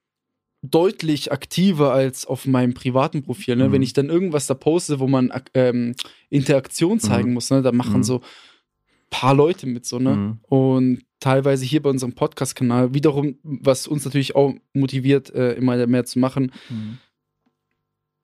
deutlich 0.62 1.32
aktiver 1.32 1.94
als 1.94 2.26
auf 2.26 2.46
meinem 2.48 2.74
privaten 2.74 3.22
Profil. 3.24 3.56
Ne? 3.56 3.68
Mhm. 3.70 3.72
Wenn 3.74 3.82
ich 3.84 3.94
dann 3.94 4.10
irgendwas 4.10 4.48
da 4.48 4.54
poste, 4.56 5.00
wo 5.00 5.08
man 5.08 5.32
ähm, 5.54 5.96
Interaktion 6.30 7.00
zeigen 7.00 7.30
Mhm. 7.30 7.34
muss, 7.36 7.50
ne? 7.52 7.62
da 7.62 7.72
machen 7.72 7.98
Mhm. 7.98 8.04
so 8.04 8.22
paar 9.12 9.36
Leute 9.36 9.68
mit 9.68 9.86
so, 9.86 10.00
ne? 10.00 10.16
Mhm. 10.16 10.40
Und 10.44 11.02
teilweise 11.20 11.64
hier 11.64 11.82
bei 11.82 11.90
unserem 11.90 12.14
Podcast-Kanal 12.14 12.94
wiederum, 12.94 13.38
was 13.44 13.88
uns 13.88 14.04
natürlich 14.04 14.36
auch 14.36 14.54
motiviert, 14.74 15.34
äh, 15.34 15.54
immer 15.54 15.86
mehr 15.88 16.06
zu 16.06 16.20
machen, 16.20 16.52
Mhm. 16.70 16.98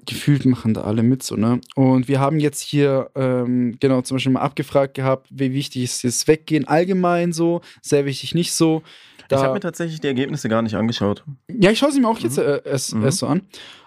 gefühlt 0.05 0.45
machen 0.45 0.73
da 0.73 0.81
alle 0.81 1.03
mit 1.03 1.21
so, 1.21 1.35
ne? 1.35 1.61
Und 1.75 2.07
wir 2.07 2.19
haben 2.19 2.39
jetzt 2.39 2.61
hier, 2.61 3.11
ähm, 3.15 3.77
genau, 3.79 4.01
zum 4.01 4.15
Beispiel 4.15 4.31
mal 4.33 4.41
abgefragt 4.41 4.95
gehabt, 4.95 5.27
wie 5.29 5.53
wichtig 5.53 5.83
ist 5.83 6.03
das 6.03 6.27
Weggehen 6.27 6.67
allgemein 6.67 7.31
so, 7.33 7.61
sehr 7.81 8.05
wichtig 8.05 8.33
nicht 8.33 8.51
so. 8.53 8.81
Ich 9.31 9.37
habe 9.37 9.47
Da- 9.47 9.53
mir 9.53 9.59
tatsächlich 9.61 9.99
die 10.01 10.07
Ergebnisse 10.07 10.49
gar 10.49 10.61
nicht 10.61 10.75
angeschaut. 10.75 11.23
Ja, 11.49 11.71
ich 11.71 11.79
schaue 11.79 11.91
sie 11.91 11.99
mir 12.01 12.07
auch 12.09 12.19
jetzt 12.19 12.37
äh, 12.37 12.61
erst, 12.65 12.95
Mhm. 12.95 13.03
erst 13.03 13.17
so 13.19 13.27
an. 13.27 13.41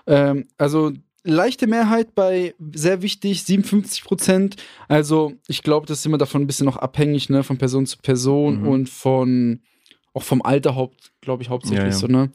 Ähm, 0.06 0.46
also 0.58 0.92
leichte 1.22 1.66
Mehrheit 1.66 2.14
bei 2.14 2.54
sehr 2.74 3.02
wichtig, 3.02 3.44
57 3.44 4.04
Prozent. 4.04 4.56
Also 4.88 5.32
ich 5.48 5.62
glaube, 5.62 5.86
das 5.86 5.98
ist 6.00 6.06
immer 6.06 6.18
davon 6.18 6.42
ein 6.42 6.46
bisschen 6.46 6.66
noch 6.66 6.76
abhängig, 6.76 7.30
ne, 7.30 7.42
von 7.42 7.58
Person 7.58 7.86
zu 7.86 7.98
Person 7.98 8.60
Mhm. 8.62 8.68
und 8.68 8.88
von 8.90 9.60
auch 10.12 10.22
vom 10.22 10.42
Alter 10.42 10.76
glaube 11.20 11.42
ich, 11.42 11.48
hauptsächlich 11.48 11.78
Ja, 11.80 11.90
ja. 11.90 11.96
so, 11.98 12.06
ne? 12.06 12.30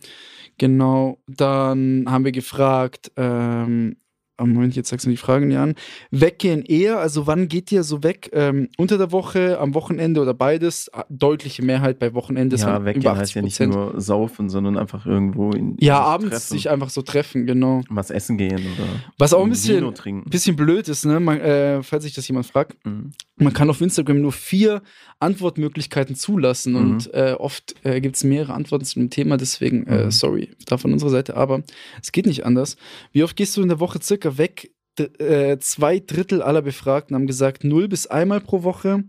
Genau. 0.58 1.18
Dann 1.28 2.06
haben 2.10 2.26
wir 2.26 2.32
gefragt, 2.34 3.12
ähm, 3.16 3.96
oh, 4.40 4.46
Moment, 4.46 4.76
jetzt 4.76 4.90
sagst 4.90 5.06
du 5.06 5.10
die 5.10 5.18
Fragen 5.18 5.48
nicht 5.50 5.58
an. 5.58 5.76
Weggehen 6.12 6.64
eher, 6.64 7.00
also 7.00 7.28
wann 7.28 7.48
geht 7.48 7.72
ihr 7.72 7.84
so 7.84 8.04
weg? 8.04 8.30
Ähm, 8.34 8.70
unter 8.78 8.98
der 8.98 9.12
Woche, 9.12 9.60
am 9.60 9.74
Wochenende 9.74 10.22
oder 10.22 10.34
beides? 10.34 10.90
Ah, 10.94 11.06
Deutliche 11.10 11.64
Mehrheit 11.64 12.00
bei 12.00 12.14
Wochenende. 12.14 12.56
ja, 12.56 12.86
weggehen 12.86 13.02
über 13.04 13.18
heißt 13.18 13.34
ja 13.36 13.42
nicht 13.42 13.60
80%. 13.60 13.68
nur 13.68 14.00
saufen, 14.02 14.50
sondern 14.50 14.78
einfach 14.78 15.06
irgendwo 15.06 15.52
in 15.52 15.76
Ja, 15.80 15.98
sich 15.98 16.06
abends 16.06 16.30
treffen, 16.30 16.48
sich 16.54 16.70
einfach 16.70 16.90
so 16.90 17.02
treffen, 17.02 17.46
genau. 17.46 17.82
was 17.90 18.10
essen 18.10 18.38
gehen 18.38 18.60
oder 18.60 18.88
Was 19.18 19.34
auch 19.34 19.44
ein 19.44 19.50
bisschen, 19.50 19.94
bisschen 20.26 20.56
blöd 20.56 20.88
ist, 20.88 21.06
ne? 21.06 21.20
Man, 21.20 21.40
äh, 21.40 21.84
falls 21.84 22.04
sich 22.04 22.14
das 22.14 22.28
jemand 22.28 22.46
fragt. 22.46 22.78
Mhm. 22.86 23.12
Man 23.38 23.54
kann 23.54 23.70
auf 23.70 23.82
Instagram 23.82 24.22
nur 24.22 24.32
vier 24.32 24.82
Antwortmöglichkeiten 25.20 26.16
zulassen 26.16 26.74
Mhm. 26.74 26.80
und 26.80 27.14
äh, 27.14 27.36
oft 27.38 27.76
äh, 27.84 28.00
gibt 28.02 28.16
es 28.16 28.24
mehrere 28.24 28.54
Antworten 28.54 28.86
zu 28.86 29.00
dem 29.00 29.10
Thema, 29.10 29.38
deswegen, 29.38 29.86
äh, 29.88 30.06
Mhm. 30.06 30.12
sorry, 30.12 30.50
da 30.66 30.78
von 30.78 30.94
unserer 30.94 31.10
Seite, 31.10 31.36
aber 31.36 31.62
es 32.02 32.12
geht 32.12 32.26
nicht 32.26 32.46
anders. 32.46 32.78
Wie 33.12 33.24
oft 33.24 33.36
gehst 33.36 33.56
du 33.58 33.62
in 33.62 33.68
der 33.70 33.80
Woche 33.80 34.00
circa 34.02 34.38
weg? 34.38 34.72
D 34.98 35.04
äh, 35.24 35.60
zwei 35.60 36.00
Drittel 36.00 36.42
aller 36.42 36.62
Befragten 36.62 37.16
haben 37.16 37.28
gesagt, 37.28 37.64
null 37.64 37.88
bis 37.88 38.08
einmal 38.08 38.42
pro 38.42 38.64
Woche. 38.64 39.04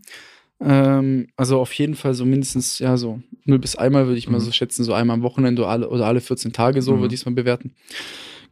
Ähm, 0.60 1.28
also 1.36 1.58
auf 1.58 1.72
jeden 1.72 1.94
Fall 1.94 2.14
so 2.14 2.24
mindestens, 2.26 2.78
ja, 2.80 2.96
so 2.96 3.20
null 3.44 3.58
bis 3.58 3.76
einmal 3.76 4.06
würde 4.06 4.18
ich 4.18 4.28
mal 4.28 4.38
Mhm. 4.38 4.44
so 4.44 4.52
schätzen, 4.52 4.84
so 4.84 4.92
einmal 4.92 5.14
am 5.14 5.22
Wochenende 5.22 5.62
oder 5.62 5.70
alle, 5.70 5.88
oder 5.88 6.06
alle 6.06 6.20
14 6.20 6.52
Tage, 6.52 6.82
so 6.82 6.96
Mhm. 6.96 7.00
würde 7.00 7.14
ich 7.14 7.20
es 7.22 7.26
mal 7.26 7.34
bewerten. 7.34 7.74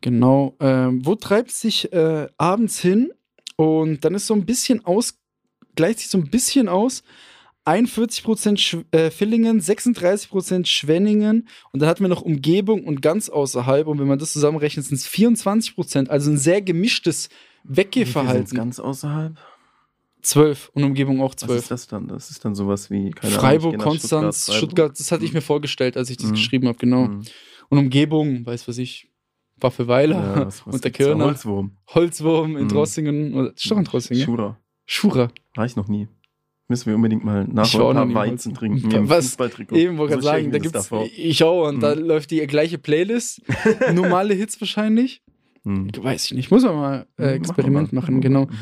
Genau. 0.01 0.57
Ähm, 0.61 1.05
wo 1.05 1.15
treibt 1.17 1.51
es 1.51 1.61
sich 1.61 1.93
äh, 1.93 2.29
abends 2.39 2.81
hin? 2.81 3.11
Und 3.57 4.05
dann 4.05 4.15
ist 4.15 4.27
so 4.27 4.35
ein 4.35 4.47
bisschen 4.47 4.85
aus, 4.85 5.19
gleicht 5.77 5.99
sich 5.99 6.09
so 6.09 6.19
ein 6.19 6.31
bisschen 6.31 6.69
aus. 6.69 7.03
41% 7.69 8.57
Sch 8.57 8.77
äh, 8.93 9.11
Villingen, 9.11 9.61
36% 9.61 10.67
Schwenningen 10.67 11.49
und 11.73 11.81
dann 11.81 11.89
hatten 11.89 12.03
wir 12.03 12.09
noch 12.09 12.23
Umgebung 12.23 12.85
und 12.85 13.03
ganz 13.03 13.29
außerhalb. 13.29 13.87
Und 13.87 13.99
wenn 13.99 14.07
man 14.09 14.19
das 14.19 14.33
zusammenrechnet, 14.33 14.87
sind 14.87 14.97
es 14.97 15.09
24%, 15.09 16.09
also 16.09 16.31
ein 16.31 16.39
sehr 16.39 16.63
gemischtes 16.63 17.29
Weggehverhalten. 17.65 18.57
ganz 18.57 18.79
außerhalb. 18.81 19.37
12 20.23 20.71
und 20.75 20.85
Umgebung 20.85 21.21
auch 21.23 21.31
Was 21.35 21.47
12. 21.47 21.59
ist 21.63 21.71
das 21.71 21.87
dann? 21.87 22.09
Das 22.09 22.31
ist 22.31 22.45
dann 22.45 22.55
sowas 22.55 22.91
wie 22.91 23.11
keine 23.11 23.33
Ahnung, 23.35 23.41
Freiburg, 23.41 23.77
nach 23.79 23.85
Konstanz, 23.85 24.45
Freiburg. 24.47 24.59
Stuttgart, 24.59 24.99
das 24.99 25.13
hatte 25.13 25.25
ich 25.25 25.33
mir 25.33 25.41
vorgestellt, 25.41 25.97
als 25.97 26.11
ich 26.11 26.17
das 26.17 26.27
Mhm. 26.31 26.35
geschrieben 26.35 26.69
habe, 26.69 26.79
genau. 26.79 27.05
Mhm. 27.07 27.23
Und 27.69 27.79
Umgebung, 27.79 28.45
weiß 28.45 28.67
was 28.67 28.79
ich, 28.79 29.09
Waffeweiler 29.61 30.17
Ja, 30.37 30.47
was- 30.47 30.63
was 30.67 30.75
und 30.75 30.85
der? 30.85 30.91
Kirner, 30.91 31.25
Holzwurm. 31.27 31.77
Holzwurm 31.89 32.57
in 32.57 32.65
Mhm. 32.65 32.69
Drossingen, 32.69 33.35
oder, 33.35 33.53
ist 33.55 33.71
doch 33.71 33.77
in 33.79 33.85
Drossingen, 33.85 34.21
ja? 34.21 34.25
Schura. 34.27 34.59
Schura. 34.87 35.31
War 35.55 35.67
ich 35.67 35.77
noch 35.77 35.87
nie. 35.89 36.09
Müssen 36.71 36.87
wir 36.87 36.97
unbedingt 36.97 37.25
mal 37.25 37.47
nachher 37.51 37.89
ein 37.89 37.95
paar 38.13 38.15
Weizen 38.15 38.53
trinken. 38.55 38.91
Was? 39.09 39.39
Eben, 39.73 39.97
wollte 39.97 40.15
So 40.15 40.19
ich 40.21 40.25
sagen, 40.27 40.53
da 40.53 40.59
gibt's, 40.59 40.91
ich 41.17 41.43
auch, 41.43 41.67
und 41.69 41.81
da 41.83 41.95
Mhm. 41.95 42.03
läuft 42.03 42.31
die 42.31 42.47
gleiche 42.47 42.77
Playlist, 42.79 43.41
normale 43.93 44.35
Hits 44.35 44.61
wahrscheinlich, 44.61 45.23
Hm. 45.65 45.91
weiß 45.97 46.27
ich 46.27 46.35
nicht, 46.35 46.51
muss 46.51 46.63
man 46.65 46.77
mal 46.77 47.07
äh, 47.19 47.29
Hm, 47.29 47.33
Experiment 47.37 47.93
machen, 47.93 48.17
wir 48.17 48.21
genau. 48.21 48.45
mal. 48.47 48.53
Mhm. 48.53 48.59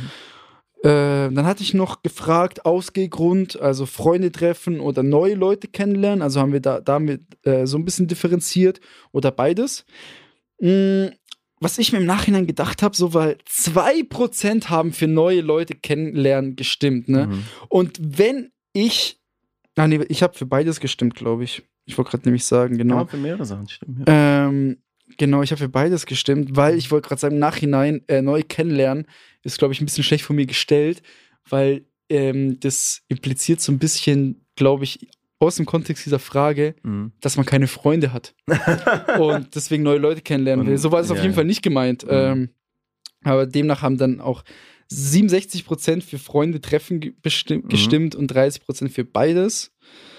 Äh, 0.82 1.34
dann 1.34 1.46
hatte 1.46 1.62
ich 1.64 1.74
noch 1.74 2.02
gefragt, 2.02 2.64
Ausgehgrund, 2.64 3.58
also 3.60 3.86
Freunde 3.86 4.30
treffen 4.30 4.78
oder 4.78 5.02
neue 5.02 5.34
Leute 5.34 5.66
kennenlernen. 5.66 6.22
Also 6.22 6.40
haben 6.40 6.52
wir 6.52 6.60
da 6.60 6.80
damit 6.80 7.22
äh, 7.44 7.66
so 7.66 7.76
ein 7.76 7.84
bisschen 7.84 8.06
differenziert 8.06 8.80
oder 9.10 9.32
beides. 9.32 9.84
Mm, 10.60 11.06
was 11.60 11.78
ich 11.78 11.92
mir 11.92 11.98
im 11.98 12.06
Nachhinein 12.06 12.46
gedacht 12.46 12.82
habe, 12.82 12.96
so 12.96 13.14
weil 13.14 13.38
2% 13.48 14.68
haben 14.68 14.92
für 14.92 15.06
neue 15.06 15.40
Leute 15.40 15.74
kennenlernen 15.74 16.56
gestimmt, 16.56 17.08
ne? 17.08 17.26
Mhm. 17.28 17.44
Und 17.68 17.98
wenn 18.00 18.50
ich. 18.72 19.18
Ah, 19.76 19.86
nee, 19.86 20.00
ich 20.08 20.22
habe 20.22 20.36
für 20.36 20.46
beides 20.46 20.80
gestimmt, 20.80 21.14
glaube 21.14 21.44
ich. 21.44 21.62
Ich 21.84 21.96
wollte 21.96 22.10
gerade 22.10 22.24
nämlich 22.24 22.44
sagen, 22.44 22.78
genau. 22.78 23.00
Ja, 23.00 23.06
für 23.06 23.16
mehrere 23.16 23.44
Sachen 23.44 23.68
stimmen. 23.68 24.04
Ja. 24.06 24.48
Ähm, 24.48 24.78
genau, 25.16 25.42
ich 25.42 25.50
habe 25.50 25.58
für 25.58 25.68
beides 25.68 26.06
gestimmt, 26.06 26.56
weil 26.56 26.76
ich 26.76 26.90
wollte 26.90 27.08
gerade 27.08 27.20
sagen, 27.20 27.34
im 27.34 27.40
Nachhinein 27.40 28.02
äh, 28.08 28.22
neu 28.22 28.42
kennenlernen 28.42 29.06
ist, 29.42 29.58
glaube 29.58 29.72
ich, 29.72 29.80
ein 29.80 29.86
bisschen 29.86 30.04
schlecht 30.04 30.24
von 30.24 30.36
mir 30.36 30.46
gestellt, 30.46 31.02
weil 31.48 31.84
ähm, 32.08 32.58
das 32.60 33.02
impliziert 33.08 33.60
so 33.60 33.72
ein 33.72 33.78
bisschen, 33.78 34.46
glaube 34.56 34.84
ich, 34.84 35.08
aus 35.38 35.56
dem 35.56 35.66
Kontext 35.66 36.06
dieser 36.06 36.18
Frage, 36.18 36.74
Mhm. 36.82 37.12
dass 37.20 37.36
man 37.36 37.44
keine 37.46 37.66
Freunde 37.66 38.12
hat 38.12 38.34
und 39.20 39.54
deswegen 39.54 39.82
neue 39.82 39.98
Leute 39.98 40.22
kennenlernen 40.22 40.66
will. 40.66 40.78
So 40.78 40.92
war 40.92 41.00
es 41.00 41.10
auf 41.10 41.18
ja, 41.18 41.22
jeden 41.24 41.34
ja. 41.34 41.36
Fall 41.36 41.44
nicht 41.44 41.62
gemeint. 41.62 42.04
Mhm. 42.04 42.10
Ähm, 42.10 42.48
aber 43.24 43.46
demnach 43.46 43.82
haben 43.82 43.98
dann 43.98 44.20
auch 44.20 44.42
67% 44.90 46.02
für 46.02 46.18
Freunde 46.18 46.60
treffen 46.60 47.00
Mhm. 47.00 47.68
gestimmt 47.68 48.14
und 48.14 48.30
30% 48.32 48.88
für 48.92 49.04
beides. 49.04 49.72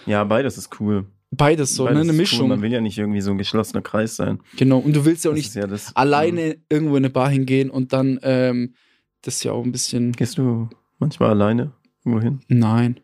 ja, 0.05 0.23
beides 0.23 0.57
ist 0.57 0.79
cool. 0.79 1.05
beides 1.31 1.73
so, 1.75 1.83
ne? 1.85 1.89
beides 1.91 2.01
Eine 2.01 2.09
tun. 2.11 2.17
Mischung. 2.17 2.47
Man 2.49 2.61
will 2.61 2.71
ja 2.71 2.81
nicht 2.81 2.97
irgendwie 2.97 3.21
so 3.21 3.31
ein 3.31 3.37
geschlossener 3.37 3.81
Kreis 3.81 4.15
sein. 4.15 4.39
Genau. 4.57 4.79
Und 4.79 4.93
du 4.95 5.03
willst 5.05 5.25
ja 5.25 5.31
auch 5.31 5.35
Das 5.35 5.43
nicht 5.45 5.55
ja 5.55 5.67
das, 5.67 5.95
alleine 5.95 6.57
irgendwo 6.69 6.95
in 6.95 7.05
eine 7.05 7.09
Bar 7.09 7.29
hingehen 7.29 7.69
und 7.69 7.91
dann, 7.93 8.19
ähm, 8.23 8.75
das 9.21 9.35
ist 9.37 9.43
ja 9.43 9.51
auch 9.51 9.63
ein 9.63 9.71
bisschen. 9.71 10.11
Gehst 10.13 10.37
du 10.37 10.69
manchmal 10.99 11.29
alleine 11.31 11.71
irgendwo 12.05 12.21
hin? 12.23 12.39
Nein. 12.47 12.99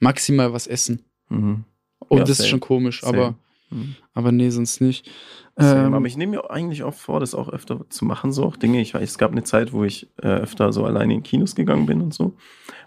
Maximal 0.00 0.52
was 0.52 0.66
essen. 0.66 1.04
Mhm. 1.32 1.64
Und 2.08 2.18
Ja, 2.18 2.24
das 2.24 2.30
ist 2.30 2.38
same. 2.38 2.48
schon 2.50 2.60
komisch, 2.60 3.00
Same. 3.00 3.18
aber, 3.18 3.34
Mhm. 3.70 3.96
aber 4.14 4.32
nee, 4.32 4.50
sonst 4.50 4.80
nicht. 4.80 5.10
Ähm, 5.58 5.92
aber 5.94 6.06
ich 6.06 6.16
nehme 6.16 6.32
mir 6.36 6.50
eigentlich 6.50 6.82
auch 6.82 6.94
vor, 6.94 7.20
das 7.20 7.34
auch 7.34 7.48
öfter 7.48 7.84
zu 7.90 8.04
machen, 8.04 8.32
so 8.32 8.44
auch 8.44 8.56
Dinge. 8.56 8.80
Ich 8.80 8.94
weiß, 8.94 9.02
es 9.10 9.18
gab 9.18 9.32
eine 9.32 9.44
Zeit, 9.44 9.72
wo 9.72 9.84
ich 9.84 10.08
äh, 10.22 10.26
öfter 10.28 10.72
so 10.72 10.84
alleine 10.84 11.14
in 11.14 11.22
Kinos 11.22 11.54
gegangen 11.54 11.86
bin 11.86 12.00
und 12.00 12.14
so. 12.14 12.34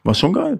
War 0.03 0.13
schon 0.15 0.33
geil. 0.33 0.59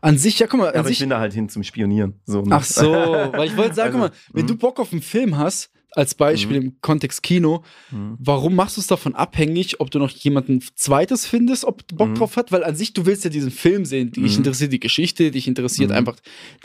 an 0.00 0.18
sich, 0.18 0.38
ja, 0.38 0.46
guck 0.46 0.60
mal, 0.60 0.68
Aber 0.70 0.80
ich 0.82 0.86
sich. 0.88 0.98
bin 1.00 1.08
da 1.10 1.18
halt 1.18 1.32
hin 1.32 1.48
zum 1.48 1.62
Spionieren. 1.64 2.20
So, 2.26 2.42
ne? 2.42 2.54
Ach 2.56 2.62
so, 2.64 2.92
weil 3.32 3.46
ich 3.48 3.56
wollte 3.56 3.74
sagen, 3.74 3.96
Also, 3.96 4.08
guck 4.10 4.18
mal, 4.28 4.32
wenn 4.34 4.44
mhm. 4.44 4.48
du 4.48 4.56
Bock 4.58 4.78
auf 4.80 4.92
einen 4.92 5.02
Film 5.02 5.38
hast, 5.38 5.70
als 5.96 6.14
Beispiel 6.14 6.56
im 6.56 6.80
Kontext 6.80 7.22
Kino, 7.22 7.62
Mhm. 7.90 8.16
warum 8.18 8.54
machst 8.54 8.76
du 8.76 8.80
es 8.80 8.86
davon 8.86 9.14
abhängig, 9.14 9.80
ob 9.80 9.90
du 9.90 9.98
noch 9.98 10.10
jemanden 10.10 10.60
zweites 10.74 11.26
findest, 11.26 11.64
ob 11.64 11.86
du 11.88 11.96
Bock 11.96 12.08
Mhm. 12.10 12.14
drauf 12.16 12.36
hat? 12.36 12.52
Weil 12.52 12.64
an 12.64 12.74
sich, 12.76 12.92
du 12.92 13.06
willst 13.06 13.24
ja 13.24 13.30
diesen 13.30 13.50
Film 13.50 13.84
sehen. 13.84 14.10
Dich 14.12 14.32
Mhm. 14.32 14.38
interessiert 14.38 14.72
die 14.72 14.80
Geschichte, 14.80 15.30
dich 15.30 15.46
interessiert 15.48 15.90
Mhm. 15.90 15.96
einfach 15.96 16.16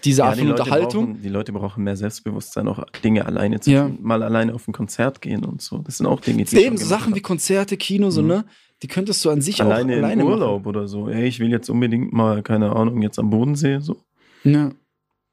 diese 0.03 0.23
Art 0.25 0.37
die 0.37 0.41
von 0.41 0.51
Unterhaltung. 0.51 1.05
Brauchen, 1.13 1.21
die 1.21 1.29
Leute 1.29 1.51
brauchen 1.53 1.83
mehr 1.83 1.95
Selbstbewusstsein, 1.95 2.67
auch 2.67 2.83
Dinge 3.03 3.25
alleine 3.25 3.59
zu 3.59 3.71
Ja. 3.71 3.87
tun. 3.87 3.99
Mal 4.01 4.23
alleine 4.23 4.53
auf 4.53 4.67
ein 4.67 4.71
Konzert 4.73 5.21
gehen 5.21 5.45
und 5.45 5.61
so. 5.61 5.79
Das 5.79 5.97
sind 5.97 6.05
auch 6.07 6.21
Dinge, 6.21 6.43
die 6.45 6.55
Eben 6.57 6.77
so 6.77 6.85
Sachen 6.85 7.13
wie 7.13 7.19
hab. 7.19 7.23
Konzerte, 7.23 7.77
Kino, 7.77 8.09
so, 8.09 8.21
Mhm. 8.21 8.27
ne? 8.27 8.45
Die 8.81 8.87
könntest 8.87 9.23
du 9.25 9.29
an 9.29 9.41
sich 9.41 9.61
alleine, 9.61 9.93
auch 9.93 9.97
alleine 9.97 10.21
in 10.21 10.27
Urlaub 10.27 10.65
oder 10.65 10.87
so. 10.87 11.09
Ey, 11.09 11.27
ich 11.27 11.39
will 11.41 11.49
jetzt 11.51 11.69
unbedingt 11.69 12.13
mal, 12.13 12.41
keine 12.41 12.73
Ahnung, 12.75 13.01
jetzt 13.01 13.19
am 13.19 13.29
Bodensee 13.29 13.79
so. 13.79 13.93
machen. 14.45 14.53
Ja. 14.53 14.71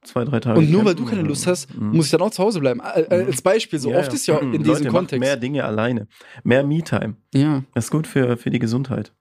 Zwei, 0.06 0.24
drei 0.24 0.40
Tage. 0.40 0.58
Und 0.58 0.70
nur 0.70 0.84
weil 0.84 0.94
du 0.94 1.04
keine 1.04 1.22
Lust 1.22 1.46
hast, 1.46 1.74
Mhm. 1.74 1.96
muss 1.96 2.06
ich 2.06 2.10
dann 2.12 2.22
auch 2.22 2.30
zu 2.30 2.42
Hause 2.42 2.60
bleiben. 2.60 2.80
Äh, 2.80 3.02
Mhm. 3.22 3.26
Als 3.26 3.42
Beispiel, 3.42 3.78
so 3.78 3.90
Ja, 3.90 3.98
oft 3.98 4.12
ist 4.12 4.26
ja 4.26 4.38
in 4.38 4.52
Leute, 4.52 4.58
diesem 4.64 4.84
macht 4.84 4.92
Kontext. 4.94 5.20
Mehr 5.20 5.36
Dinge 5.36 5.64
alleine. 5.64 6.06
Mehr 6.44 6.64
Me-Time. 6.64 7.16
Ja. 7.34 7.64
Das 7.74 7.86
ist 7.86 7.90
gut 7.90 8.06
für, 8.06 8.36
für 8.36 8.50
die 8.50 8.58
Gesundheit. 8.58 9.12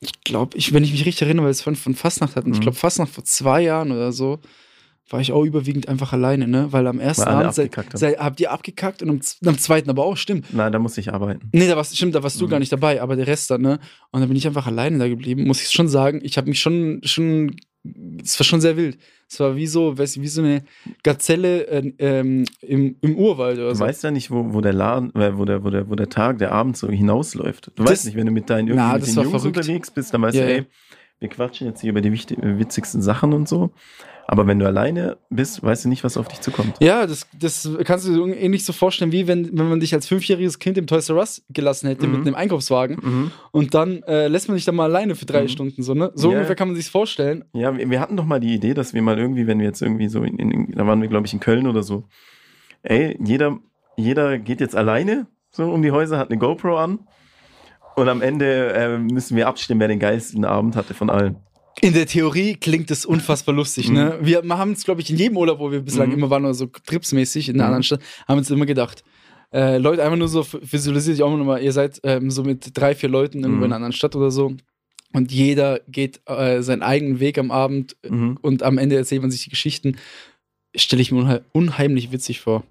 Ich 0.00 0.12
glaube, 0.24 0.56
ich, 0.56 0.72
wenn 0.72 0.84
ich 0.84 0.92
mich 0.92 1.04
richtig 1.06 1.22
erinnere, 1.22 1.44
weil 1.44 1.48
wir 1.48 1.52
es 1.52 1.62
von, 1.62 1.74
von 1.76 1.94
Fastnacht 1.94 2.36
hatten, 2.36 2.52
ich 2.52 2.58
Mhm. 2.58 2.62
glaube, 2.62 2.76
Fastnacht 2.78 3.10
vor 3.10 3.24
zwei 3.24 3.62
Jahren 3.62 3.90
oder 3.92 4.12
so, 4.12 4.38
war 5.10 5.20
ich 5.20 5.32
auch 5.32 5.42
überwiegend 5.42 5.88
einfach 5.88 6.12
alleine, 6.12 6.46
ne? 6.46 6.70
Weil 6.70 6.86
am 6.86 7.00
ersten 7.00 7.22
Abend 7.28 7.54
seid, 7.54 7.74
seid, 7.94 8.18
habt 8.18 8.40
ihr 8.40 8.52
abgekackt 8.52 9.02
und 9.02 9.08
am, 9.08 9.20
am 9.46 9.56
zweiten 9.58 9.88
aber 9.88 10.04
auch, 10.04 10.18
stimmt. 10.18 10.52
Nein, 10.52 10.70
da 10.70 10.78
muss 10.78 10.98
ich 10.98 11.12
arbeiten. 11.14 11.48
Nee, 11.52 11.66
da 11.66 11.76
warst, 11.76 11.96
stimmt, 11.96 12.14
da 12.14 12.22
warst 12.22 12.38
du 12.40 12.44
Mhm. 12.46 12.50
gar 12.50 12.58
nicht 12.58 12.70
dabei, 12.70 13.00
aber 13.00 13.16
der 13.16 13.26
Rest 13.26 13.50
dann, 13.50 13.62
ne? 13.62 13.78
Und 14.10 14.20
dann 14.20 14.28
bin 14.28 14.36
ich 14.36 14.46
einfach 14.46 14.66
alleine 14.66 14.98
da 14.98 15.08
geblieben, 15.08 15.44
muss 15.46 15.62
ich 15.62 15.70
schon 15.70 15.88
sagen. 15.88 16.20
Ich 16.22 16.36
habe 16.36 16.48
mich 16.50 16.60
schon, 16.60 17.00
schon, 17.04 17.56
es 18.22 18.38
war 18.38 18.44
schon 18.44 18.60
sehr 18.60 18.76
wild. 18.76 18.98
Es 19.30 19.38
war 19.40 19.54
wie 19.56 19.66
so, 19.66 19.96
weiß 19.98 20.16
ich, 20.16 20.22
wie 20.22 20.28
so 20.28 20.42
eine 20.42 20.64
Gazelle 21.02 21.66
äh, 21.68 21.92
ähm, 21.98 22.44
im, 22.62 22.96
im 23.00 23.16
Urwald 23.16 23.58
oder 23.58 23.68
Du 23.70 23.74
so. 23.74 23.84
weißt 23.84 24.04
ja 24.04 24.10
nicht, 24.10 24.30
wo, 24.30 24.52
wo 24.54 24.60
der 24.60 24.72
Laden, 24.72 25.14
äh, 25.14 25.36
wo 25.36 25.44
der, 25.44 25.62
wo 25.64 25.70
der, 25.70 25.88
wo 25.88 25.94
der 25.94 26.08
Tag, 26.08 26.38
der 26.38 26.52
Abend 26.52 26.76
so 26.76 26.88
hinausläuft. 26.88 27.68
Du 27.76 27.82
Das- 27.82 27.90
weißt 27.90 28.04
nicht, 28.06 28.16
wenn 28.16 28.26
du 28.26 28.32
mit 28.32 28.48
deinen, 28.50 28.68
irgendwie 28.68 28.86
Na, 28.86 28.94
mit 28.94 29.06
den 29.06 29.14
Jungs 29.14 29.30
verrückt. 29.42 29.56
unterwegs 29.58 29.90
bist, 29.90 30.12
dann 30.14 30.22
weißt 30.22 30.36
Ja, 30.38 30.44
du, 30.46 30.50
ja. 30.50 30.56
ey, 30.58 30.66
wir 31.20 31.28
quatschen 31.28 31.66
jetzt 31.66 31.80
hier 31.80 31.90
über 31.90 32.00
die 32.00 32.08
äh, 32.08 32.58
witzigsten 32.58 33.02
Sachen 33.02 33.32
und 33.32 33.48
so. 33.48 33.70
Aber 34.30 34.46
wenn 34.46 34.58
du 34.58 34.66
alleine 34.66 35.16
bist, 35.30 35.62
weißt 35.62 35.86
du 35.86 35.88
nicht, 35.88 36.04
was 36.04 36.18
auf 36.18 36.28
dich 36.28 36.42
zukommt. 36.42 36.76
Ja, 36.82 37.06
das, 37.06 37.26
das 37.32 37.66
kannst 37.84 38.06
du 38.06 38.26
dir 38.26 38.36
ähnlich 38.36 38.62
so 38.64 38.74
vorstellen, 38.74 39.10
wie 39.10 39.26
wenn, 39.26 39.56
wenn 39.58 39.70
man 39.70 39.80
dich 39.80 39.94
als 39.94 40.06
fünfjähriges 40.06 40.58
Kind 40.58 40.76
im 40.76 40.86
Toys 40.86 41.08
R 41.08 41.16
Us 41.16 41.42
gelassen 41.48 41.88
hätte 41.88 42.06
Mhm. 42.06 42.12
mit 42.12 42.26
einem 42.26 42.34
Einkaufswagen 42.34 42.98
Mhm. 43.00 43.30
und 43.52 43.72
dann 43.72 44.02
äh, 44.02 44.28
lässt 44.28 44.48
man 44.48 44.56
dich 44.56 44.66
dann 44.66 44.74
mal 44.76 44.84
alleine 44.84 45.14
für 45.14 45.24
drei 45.24 45.44
Mhm. 45.44 45.48
Stunden, 45.48 45.82
so, 45.82 45.94
ne? 45.94 46.12
So 46.14 46.28
Ja. 46.28 46.34
ungefähr 46.36 46.56
kann 46.56 46.68
man 46.68 46.76
sich's 46.76 46.90
vorstellen. 46.90 47.44
Ja, 47.54 47.74
wir, 47.76 47.88
wir 47.88 48.00
hatten 48.00 48.18
doch 48.18 48.26
mal 48.26 48.38
die 48.38 48.52
Idee, 48.54 48.74
dass 48.74 48.92
wir 48.92 49.00
mal 49.00 49.18
irgendwie, 49.18 49.46
wenn 49.46 49.60
wir 49.60 49.66
jetzt 49.66 49.80
irgendwie 49.80 50.08
so, 50.08 50.22
in, 50.22 50.38
in, 50.38 50.72
da 50.72 50.86
waren 50.86 51.00
wir, 51.00 51.08
glaube 51.08 51.26
ich, 51.26 51.32
in 51.32 51.40
Köln 51.40 51.66
oder 51.66 51.82
so, 51.82 52.04
ey, 52.82 53.16
jeder, 53.24 53.58
jeder 53.96 54.38
geht 54.38 54.60
jetzt 54.60 54.76
alleine 54.76 55.26
so 55.50 55.72
um 55.72 55.80
die 55.80 55.90
Häuser, 55.90 56.18
hat 56.18 56.30
eine 56.30 56.38
GoPro 56.38 56.76
an 56.76 56.98
und 57.98 58.08
am 58.08 58.22
Ende 58.22 58.72
äh, 58.72 58.98
müssen 58.98 59.36
wir 59.36 59.46
abstimmen, 59.48 59.80
wer 59.80 59.88
den 59.88 59.98
geilsten 59.98 60.44
Abend 60.44 60.76
hatte 60.76 60.94
von 60.94 61.10
allen. 61.10 61.36
In 61.80 61.92
der 61.92 62.06
Theorie 62.06 62.54
klingt 62.56 62.90
es 62.90 63.06
unfassbar 63.06 63.54
lustig, 63.54 63.90
ne? 63.90 64.18
Wir 64.20 64.42
haben 64.48 64.72
es, 64.72 64.84
glaube 64.84 65.00
ich, 65.00 65.10
in 65.10 65.16
jedem 65.16 65.36
Urlaub, 65.36 65.60
wo 65.60 65.70
wir 65.70 65.80
bislang 65.80 66.08
Mhm. 66.08 66.14
immer 66.14 66.30
waren, 66.30 66.44
oder 66.44 66.54
so 66.54 66.66
tripsmäßig 66.66 67.48
in 67.48 67.54
einer 67.54 67.64
Mhm. 67.64 67.66
anderen 67.66 67.82
Stadt, 67.84 68.00
haben 68.26 68.38
uns 68.38 68.50
immer 68.50 68.66
gedacht. 68.66 69.04
Äh, 69.52 69.78
Leute, 69.78 70.02
einfach 70.02 70.16
nur 70.18 70.28
so 70.28 70.44
visualisiert 70.60 71.16
sich 71.16 71.22
auch 71.22 71.30
nochmal, 71.36 71.62
ihr 71.62 71.72
seid 71.72 72.00
ähm, 72.02 72.30
so 72.30 72.42
mit 72.42 72.70
drei, 72.76 72.94
vier 72.94 73.08
Leuten 73.08 73.38
irgendwo 73.38 73.58
Mhm. 73.58 73.64
in 73.64 73.66
einer 73.66 73.76
anderen 73.76 73.92
Stadt 73.92 74.16
oder 74.16 74.30
so. 74.30 74.54
Und 75.12 75.30
jeder 75.32 75.80
geht 75.88 76.20
äh, 76.26 76.62
seinen 76.62 76.82
eigenen 76.82 77.20
Weg 77.20 77.38
am 77.38 77.50
Abend 77.50 77.96
Mhm. 78.06 78.38
und 78.42 78.62
am 78.62 78.76
Ende 78.76 78.96
erzählt 78.96 79.22
man 79.22 79.30
sich 79.30 79.44
die 79.44 79.50
Geschichten. 79.50 79.96
Stelle 80.76 81.00
ich 81.00 81.12
mir 81.12 81.20
unheim 81.20 81.40
unheimlich 81.52 82.12
witzig 82.12 82.40
vor. 82.40 82.64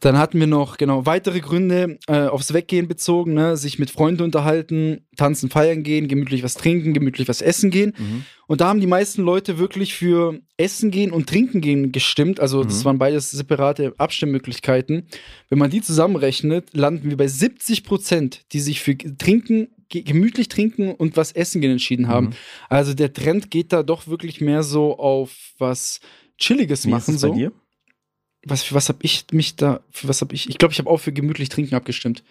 Dann 0.00 0.16
hatten 0.16 0.38
wir 0.38 0.46
noch, 0.46 0.76
genau, 0.76 1.06
weitere 1.06 1.40
Gründe 1.40 1.98
äh, 2.06 2.26
aufs 2.26 2.52
Weggehen 2.54 2.86
bezogen, 2.86 3.34
ne? 3.34 3.56
sich 3.56 3.78
mit 3.78 3.90
Freunden 3.90 4.22
unterhalten, 4.22 5.06
tanzen, 5.16 5.50
feiern 5.50 5.82
gehen, 5.82 6.06
gemütlich 6.08 6.42
was 6.44 6.54
trinken, 6.54 6.94
gemütlich 6.94 7.26
was 7.28 7.42
essen 7.42 7.70
gehen. 7.70 7.94
Mhm. 7.98 8.24
Und 8.46 8.60
da 8.60 8.68
haben 8.68 8.80
die 8.80 8.86
meisten 8.86 9.22
Leute 9.22 9.58
wirklich 9.58 9.94
für 9.94 10.38
Essen 10.56 10.90
gehen 10.90 11.10
und 11.10 11.28
Trinken 11.28 11.60
gehen 11.60 11.90
gestimmt. 11.92 12.38
Also 12.40 12.62
das 12.64 12.80
Mhm. 12.80 12.84
waren 12.84 12.98
beides 12.98 13.30
separate 13.32 13.92
Abstimmmöglichkeiten. 13.98 15.08
Wenn 15.48 15.58
man 15.58 15.70
die 15.70 15.80
zusammenrechnet, 15.82 16.68
landen 16.74 17.10
wir 17.10 17.16
bei 17.16 17.26
70 17.28 17.84
Prozent, 17.84 18.42
die 18.52 18.60
sich 18.60 18.80
für 18.80 18.96
Trinken, 18.96 19.68
ge- 19.88 20.02
gemütlich 20.02 20.48
trinken 20.48 20.92
und 20.92 21.16
was 21.16 21.32
Essen 21.32 21.60
gehen 21.60 21.72
entschieden 21.72 22.08
haben. 22.08 22.26
Mhm. 22.28 22.32
Also 22.68 22.94
der 22.94 23.12
Trend 23.12 23.50
geht 23.50 23.72
da 23.72 23.82
doch 23.82 24.06
wirklich 24.06 24.40
mehr 24.40 24.62
so 24.62 24.98
auf 24.98 25.34
was 25.58 26.00
Chilliges 26.38 26.84
Wie 26.84 26.90
ist 26.90 26.92
machen. 26.92 27.14
es 27.16 27.20
bei 27.22 27.28
So. 27.28 27.34
dir? 27.34 27.52
Was, 28.46 28.62
für 28.62 28.74
was 28.74 28.88
habe 28.88 28.98
ich 29.02 29.26
mich 29.32 29.56
da, 29.56 29.80
für 29.90 30.08
was 30.08 30.20
habe 30.20 30.34
ich, 30.34 30.48
ich 30.48 30.58
glaube, 30.58 30.72
ich 30.72 30.78
habe 30.78 30.88
auch 30.88 30.98
für 30.98 31.12
gemütlich 31.12 31.48
Trinken 31.48 31.74
abgestimmt. 31.74 32.22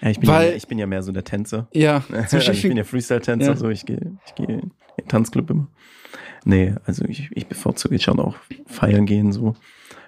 Ja, 0.00 0.10
ich 0.10 0.20
bin, 0.20 0.28
Weil- 0.28 0.42
ja, 0.42 0.48
mehr- 0.48 0.56
ich 0.56 0.66
bin 0.68 0.78
ja 0.78 0.86
mehr 0.86 1.02
so 1.02 1.10
der 1.12 1.24
Tänzer. 1.24 1.68
Ja, 1.72 2.04
Also 2.12 2.38
ich 2.52 2.62
bin 2.62 2.76
ja 2.76 2.84
Freestyle-Tänzer, 2.84 3.46
Ja. 3.52 3.56
so 3.56 3.68
ich 3.68 3.84
gehe 3.86 4.18
ich 4.26 4.34
gehe 4.34 4.46
in 4.46 4.70
den 4.98 5.08
Tanzclub 5.08 5.50
immer. 5.50 5.68
Nee, 6.44 6.74
also 6.84 7.04
ich, 7.06 7.30
ich 7.32 7.46
bevorzuge 7.46 7.98
schon 7.98 8.20
auch 8.20 8.36
feiern 8.66 9.06
gehen 9.06 9.32
so. 9.32 9.54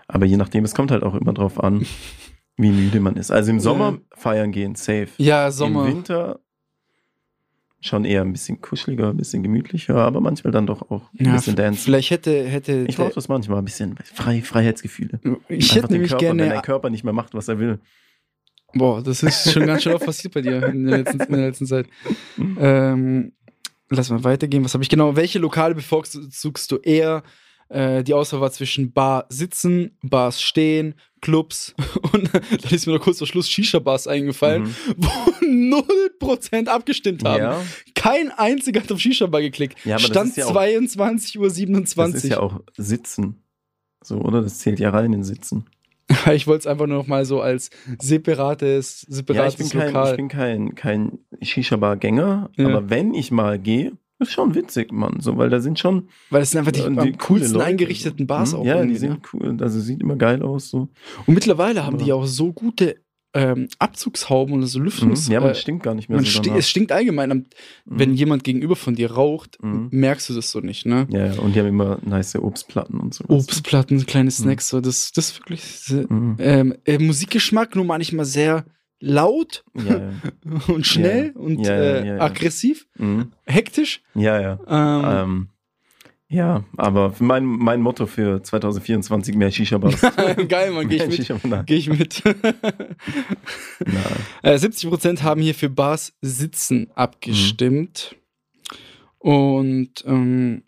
Aber 0.07 0.27
je 0.27 0.37
nachdem, 0.37 0.65
es 0.65 0.75
kommt 0.75 0.91
halt 0.91 1.03
auch 1.03 1.15
immer 1.15 1.33
drauf 1.33 1.59
an, 1.63 1.87
wie 2.57 2.71
müde 2.71 3.01
man 3.01 3.17
ist. 3.17 3.31
Also 3.31 3.51
im 3.51 3.61
Sommer 3.61 3.99
feiern 4.15 4.53
gehen, 4.53 4.75
safe. 4.75 5.09
ja, 5.17 5.51
Sommer. 5.51 5.87
Im 5.87 5.97
Winter 5.97 6.41
schon 7.81 8.05
eher 8.05 8.23
ein 8.23 8.33
bisschen 8.33 8.61
kuscheliger, 8.61 9.09
ein 9.09 9.17
bisschen 9.17 9.43
gemütlicher, 9.43 9.97
aber 9.97 10.21
manchmal 10.21 10.53
dann 10.53 10.67
doch 10.67 10.91
auch 10.91 11.11
ein 11.19 11.27
ja, 11.27 11.33
bisschen 11.33 11.57
dance. 11.57 11.83
vielleicht 11.83 12.11
hätte, 12.11 12.45
hätte 12.47 12.85
Ich 12.89 12.97
brauche 12.97 13.15
das 13.15 13.29
manchmal, 13.29 13.59
ein 13.59 13.65
bisschen 13.65 13.97
Frei, 14.13 14.43
Freiheitsgefühle. 14.43 15.19
ich 15.49 15.71
Einfach 15.71 15.77
hätte 15.77 15.89
den 15.89 15.93
nämlich 15.93 16.11
Körper, 16.11 16.29
wenn 16.29 16.37
gerne 16.37 16.55
dein 16.55 16.63
Körper 16.63 16.91
nicht 16.91 17.05
mehr 17.05 17.15
macht, 17.15 17.35
was 17.35 17.49
er 17.49 17.59
will. 17.59 17.81
Boah, 18.75 19.03
das 19.03 19.23
ist 19.23 19.53
schon 19.53 19.67
ganz 19.67 19.83
schön 19.83 19.95
oft 19.95 20.05
passiert 20.05 20.35
bei 20.35 20.43
dir 20.43 20.65
in 20.67 20.87
der 20.87 20.99
letzten, 20.99 21.21
in 21.21 21.33
der 21.33 21.47
letzten 21.47 21.67
Zeit. 21.67 21.87
Ähm, 22.39 23.33
lass 23.89 24.11
mal 24.11 24.23
weitergehen. 24.23 24.65
Was 24.65 24.75
habe 24.75 24.85
ich 24.85 24.91
genau? 24.91 25.17
Welche 25.17 25.39
Lokale 25.39 25.75
bevorzugst 25.75 26.71
du 26.71 26.77
eher? 26.77 27.23
Äh, 27.71 28.03
die 28.05 28.15
Auswahl 28.15 28.41
war 28.41 28.50
zwischen 28.50 28.93
Bar 28.93 29.27
sitzen, 29.29 29.97
Bars 30.03 30.43
stehen, 30.43 30.95
Clubs 31.23 31.75
und 32.12 32.29
dann 32.65 32.71
ist 32.75 32.87
mir 32.87 32.95
noch 32.95 33.00
kurz 33.00 33.19
vor 33.19 33.27
Schluss 33.27 33.49
Shisha-Bars 33.49 34.07
eingefallen, 34.07 34.65
Mhm. 34.65 34.75
wo 34.97 35.09
0% 36.21 36.67
abgestimmt 36.67 37.25
haben. 37.25 37.43
Ja, 37.43 37.61
Kein 37.95 38.31
einziger 38.33 38.81
hat 38.83 38.91
auf 38.91 38.99
Shisha-Bar 39.00 39.41
geklickt. 39.43 39.85
Ja, 39.85 39.99
Stand 39.99 40.37
ja 40.37 40.47
auch- 40.47 40.55
22.27 40.55 41.39
Uhr. 41.39 42.05
das 42.12 42.15
ist 42.25 42.31
ja 42.31 42.41
auch 42.41 42.61
Sitzen. 42.77 43.43
So, 44.03 44.17
oder? 44.19 44.43
Das 44.43 44.59
zählt 44.59 44.81
ja 44.81 44.91
rein 44.91 45.12
in 45.12 45.23
Sitzen. 45.25 45.67
Ich 46.33 46.49
wollte 46.49 46.61
es 46.61 46.67
einfach 46.67 46.87
nur 46.89 46.97
noch 46.99 47.07
mal 47.07 47.25
so 47.25 47.41
als 47.41 47.71
separates, 48.00 49.07
Ja, 49.09 49.15
separates 49.17 49.53
ich 49.55 49.59
bin 49.59 49.69
kein, 49.81 49.87
Lokal. 49.93 50.11
ich 50.11 50.17
bin 50.17 50.29
kein, 50.29 50.75
kein 50.75 51.19
Shisha-Bar-Gänger, 51.41 52.50
Ja. 52.57 52.67
aber 52.67 52.91
wenn 52.91 53.15
ich 53.15 53.31
mal 53.31 53.59
gehe, 53.61 53.93
ist 54.21 54.33
schon 54.33 54.55
witzig, 54.55 54.93
Mann. 54.93 55.17
So, 55.21 55.37
weil 55.37 55.50
da 55.50 55.61
sind 55.61 55.79
schon 55.79 56.09
Weil 56.31 56.43
es 56.43 56.50
sind 56.50 56.59
einfach 56.61 56.73
die, 56.73 56.81
äh, 56.81 56.85
coole 56.95 57.12
coolsten 57.19 57.55
Leute, 57.55 57.67
eingerichteten. 57.67 58.27
Bars 58.27 58.55
auch. 58.55 58.65
Ja, 58.65 58.85
die 58.85 58.97
sind 58.97 59.11
ne? 59.11 59.21
cool. 59.33 59.57
Also 59.61 59.81
sieht 59.81 60.00
immer 60.00 60.17
geil 60.17 60.43
aus. 60.43 60.71
So. 60.71 60.89
Und 61.27 61.35
mittlerweile 61.35 61.85
haben 61.85 61.99
die 61.99 62.05
Ja. 62.05 62.15
ja 62.17 62.23
auch 62.23 62.27
so 62.27 62.53
gute 62.53 62.97
ähm, 63.33 63.69
Abzugshauben 63.79 64.55
oder 64.57 64.67
so 64.67 64.81
Lüftungs... 64.81 65.29
Mhm. 65.29 65.33
Ja, 65.33 65.41
man 65.41 65.50
äh, 65.50 65.55
stinkt 65.55 65.85
gar 65.85 65.95
nicht 65.95 66.09
mehr 66.09 66.17
man 66.17 66.25
so 66.25 66.31
sti 66.43 66.50
es 66.50 66.69
stinkt 66.69 66.91
allgemein. 66.91 67.31
Am, 67.31 67.45
Wenn 67.85 68.11
Mhm. 68.11 68.17
jemand 68.17 68.43
gegenüber 68.45 68.75
von 68.75 68.97
dir 68.97 69.12
raucht, 69.12 69.57
Mhm. 69.62 69.87
merkst 69.93 70.29
du 70.31 70.35
das 70.35 70.50
so 70.50 70.59
nicht, 70.59 70.85
ne? 70.85 71.07
Ja, 71.11 71.27
ja, 71.27 71.41
und 71.41 71.55
die 71.55 71.61
haben 71.61 71.69
immer 71.69 71.99
nice 72.05 72.35
Obstplatten 72.35 72.99
und 72.99 73.15
so. 73.15 73.25
Obstplatten, 73.29 74.05
kleine 74.05 74.33
Snacks, 74.33 74.69
so, 74.69 74.81
das, 74.81 75.12
das 75.12 75.31
ist 75.31 75.39
wirklich... 75.39 76.09
Mhm. 76.11 76.37
Ähm, 76.41 76.75
äh, 76.85 76.99
Musikgeschmack 76.99 77.77
nur 77.77 77.85
manchmal 77.85 78.25
sehr 78.25 78.65
laut 79.00 79.64
Ja, 79.75 79.85
ja. 79.99 80.12
und 80.69 80.87
schnell 80.87 81.33
Ja. 81.35 81.40
und 81.40 81.66
äh, 81.66 82.16
aggressiv, 82.21 82.87
Mhm. 82.99 83.33
hektisch. 83.47 84.02
Ja, 84.14 84.40
ja. 84.40 84.59
Ähm, 84.69 85.04
Ähm, 85.30 85.49
ja, 86.33 86.62
aber 86.76 87.12
mein, 87.19 87.45
mein 87.45 87.80
Motto 87.80 88.07
für 88.07 88.40
2024 88.40 89.35
mehr 89.35 89.50
Shisha-Bars. 89.50 90.00
Geil, 90.49 90.71
man, 90.71 90.88
geh 90.88 90.97
ich 91.02 91.09
mit. 91.42 91.66
Geh 91.66 91.75
ich 91.75 91.88
mit. 91.88 92.23
Äh, 94.42 94.54
70% 94.54 95.23
haben 95.23 95.40
hier 95.42 95.54
für 95.54 95.69
Bars 95.71 96.12
sitzen 96.21 96.88
abgestimmt. 96.95 98.14
Und 99.19 100.04
ähm, 100.07 100.62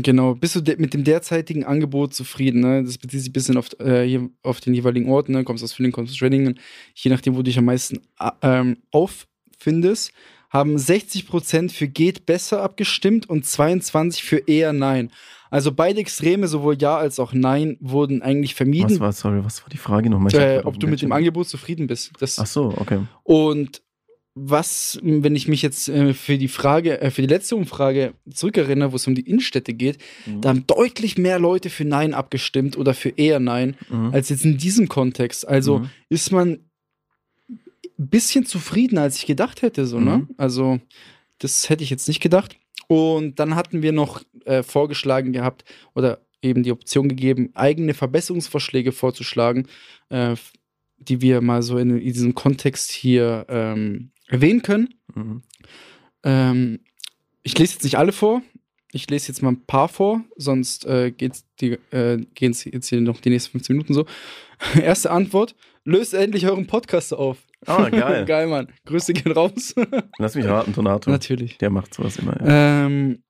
Genau, 0.00 0.36
bist 0.36 0.54
du 0.54 0.60
mit 0.78 0.94
dem 0.94 1.02
derzeitigen 1.02 1.64
Angebot 1.64 2.14
zufrieden? 2.14 2.60
Ne? 2.60 2.84
Das 2.84 2.98
bezieht 2.98 3.20
sich 3.20 3.30
ein 3.30 3.32
bisschen 3.32 3.56
auf, 3.56 3.68
äh, 3.80 4.20
auf 4.44 4.60
den 4.60 4.72
jeweiligen 4.72 5.10
Ort. 5.10 5.28
Ne? 5.28 5.42
Kommst 5.42 5.64
aus 5.64 5.72
Villingen, 5.72 5.92
kommst 5.92 6.12
aus 6.12 6.16
Schwenningen. 6.16 6.60
Je 6.94 7.10
nachdem, 7.10 7.34
wo 7.34 7.38
du 7.38 7.44
dich 7.44 7.58
am 7.58 7.64
meisten 7.64 8.02
ähm, 8.42 8.76
auffindest, 8.92 10.12
haben 10.50 10.76
60% 10.76 11.72
für 11.72 11.88
geht 11.88 12.26
besser 12.26 12.62
abgestimmt 12.62 13.28
und 13.28 13.44
22% 13.44 14.22
für 14.22 14.38
eher 14.46 14.72
nein. 14.72 15.10
Also 15.50 15.72
beide 15.72 16.00
Extreme, 16.00 16.46
sowohl 16.46 16.76
ja 16.78 16.96
als 16.96 17.18
auch 17.18 17.32
nein, 17.32 17.76
wurden 17.80 18.22
eigentlich 18.22 18.52
Was 18.52 18.56
vermieden, 18.58 19.00
war, 19.00 19.12
sorry, 19.12 19.44
was 19.44 19.62
war 19.62 19.68
die 19.68 19.78
Frage 19.78 20.10
nochmal? 20.10 20.32
Äh, 20.34 20.62
ob 20.64 20.78
du 20.78 20.86
mit 20.86 21.02
dem 21.02 21.10
Angebot 21.10 21.48
zufrieden 21.48 21.88
bist. 21.88 22.12
Das, 22.20 22.38
Ach 22.38 22.46
so, 22.46 22.72
okay. 22.76 23.00
und 23.24 23.82
was, 24.40 24.98
wenn 25.02 25.34
ich 25.36 25.48
mich 25.48 25.62
jetzt 25.62 25.88
äh, 25.88 26.14
für 26.14 26.38
die 26.38 26.48
Frage, 26.48 27.00
äh, 27.00 27.10
für 27.10 27.22
die 27.22 27.28
letzte 27.28 27.56
Umfrage 27.56 28.14
zurückerinnere, 28.32 28.92
wo 28.92 28.96
es 28.96 29.06
um 29.06 29.14
die 29.14 29.28
Innenstädte 29.28 29.74
geht, 29.74 29.98
Mhm. 30.26 30.40
da 30.40 30.48
haben 30.50 30.66
deutlich 30.66 31.18
mehr 31.18 31.38
Leute 31.38 31.70
für 31.70 31.84
Nein 31.84 32.14
abgestimmt 32.14 32.76
oder 32.76 32.94
für 32.94 33.10
eher 33.10 33.40
Nein, 33.40 33.76
Mhm. 33.90 34.10
als 34.12 34.28
jetzt 34.28 34.44
in 34.44 34.56
diesem 34.58 34.88
Kontext. 34.88 35.46
Also 35.46 35.80
Mhm. 35.80 35.90
ist 36.08 36.30
man 36.32 36.48
ein 37.48 38.08
bisschen 38.08 38.46
zufriedener, 38.46 39.02
als 39.02 39.16
ich 39.18 39.26
gedacht 39.26 39.62
hätte, 39.62 39.86
so, 39.86 39.98
ne? 40.00 40.18
Mhm. 40.18 40.28
Also, 40.36 40.80
das 41.38 41.68
hätte 41.68 41.82
ich 41.84 41.90
jetzt 41.90 42.08
nicht 42.08 42.20
gedacht. 42.20 42.56
Und 42.86 43.38
dann 43.38 43.54
hatten 43.54 43.82
wir 43.82 43.92
noch 43.92 44.22
äh, 44.44 44.62
vorgeschlagen 44.62 45.32
gehabt 45.32 45.64
oder 45.94 46.20
eben 46.40 46.62
die 46.62 46.72
Option 46.72 47.08
gegeben, 47.08 47.50
eigene 47.54 47.92
Verbesserungsvorschläge 47.94 48.92
vorzuschlagen, 48.92 49.66
äh, 50.08 50.36
die 50.96 51.20
wir 51.20 51.40
mal 51.42 51.62
so 51.62 51.76
in, 51.78 51.90
in 51.98 52.12
diesem 52.12 52.34
Kontext 52.34 52.90
hier 52.92 53.44
ähm, 53.48 54.10
erwähnen 54.28 54.62
können. 54.62 54.94
Mhm. 55.14 55.42
Ähm, 56.22 56.80
ich 57.42 57.58
lese 57.58 57.74
jetzt 57.74 57.84
nicht 57.84 57.98
alle 57.98 58.12
vor. 58.12 58.42
Ich 58.92 59.10
lese 59.10 59.28
jetzt 59.28 59.42
mal 59.42 59.50
ein 59.50 59.66
paar 59.66 59.88
vor, 59.88 60.24
sonst 60.36 60.86
äh, 60.86 61.10
geht's 61.10 61.44
die, 61.60 61.72
äh, 61.90 62.24
gehen 62.34 62.52
es 62.52 62.64
jetzt 62.64 62.88
hier 62.88 63.00
noch 63.00 63.20
die 63.20 63.30
nächsten 63.30 63.52
15 63.52 63.76
Minuten 63.76 63.94
so. 63.94 64.06
Erste 64.80 65.10
Antwort: 65.10 65.54
Löst 65.84 66.14
endlich 66.14 66.46
euren 66.46 66.66
Podcast 66.66 67.12
auf. 67.12 67.38
Ah, 67.66 67.88
geil. 67.90 68.24
Geil, 68.26 68.46
Mann. 68.46 68.68
Grüße 68.86 69.12
gehen 69.12 69.32
raus. 69.32 69.74
Lass 70.18 70.34
mich 70.36 70.46
raten, 70.46 70.72
Donato. 70.72 71.10
Natürlich. 71.10 71.58
Der 71.58 71.70
macht 71.70 71.92
sowas 71.92 72.16
immer. 72.16 72.40
Ja. 72.40 72.86
Ähm, 72.86 73.22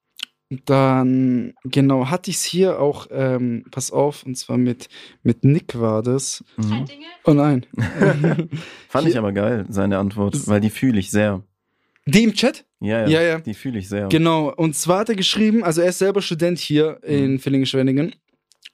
dann, 0.50 1.52
genau, 1.64 2.08
hatte 2.08 2.30
ich 2.30 2.36
es 2.38 2.44
hier 2.44 2.80
auch, 2.80 3.06
ähm, 3.10 3.64
pass 3.70 3.90
auf, 3.90 4.24
und 4.24 4.36
zwar 4.36 4.56
mit, 4.56 4.88
mit 5.22 5.44
Nick 5.44 5.78
war 5.78 6.02
das. 6.02 6.42
Mhm. 6.56 6.86
Oh 7.24 7.34
nein. 7.34 7.66
Fand 8.88 9.04
Hier- 9.04 9.12
ich 9.12 9.18
aber 9.18 9.32
geil, 9.32 9.66
seine 9.68 9.98
Antwort, 9.98 10.46
weil 10.48 10.60
die 10.60 10.70
fühle 10.70 10.98
ich 10.98 11.10
sehr. 11.10 11.42
Die 12.06 12.24
im 12.24 12.32
Chat? 12.32 12.64
Ja, 12.80 13.02
ja, 13.02 13.08
Ja, 13.08 13.22
ja. 13.22 13.38
die 13.40 13.52
fühle 13.54 13.78
ich 13.78 13.88
sehr. 13.88 14.08
Genau, 14.08 14.50
und 14.54 14.74
zwar 14.74 15.00
hat 15.00 15.10
er 15.10 15.16
geschrieben, 15.16 15.62
also 15.64 15.82
er 15.82 15.90
ist 15.90 15.98
selber 15.98 16.22
Student 16.22 16.58
hier 16.58 16.98
in 17.02 17.38
Villingen-Schwenningen 17.38 18.14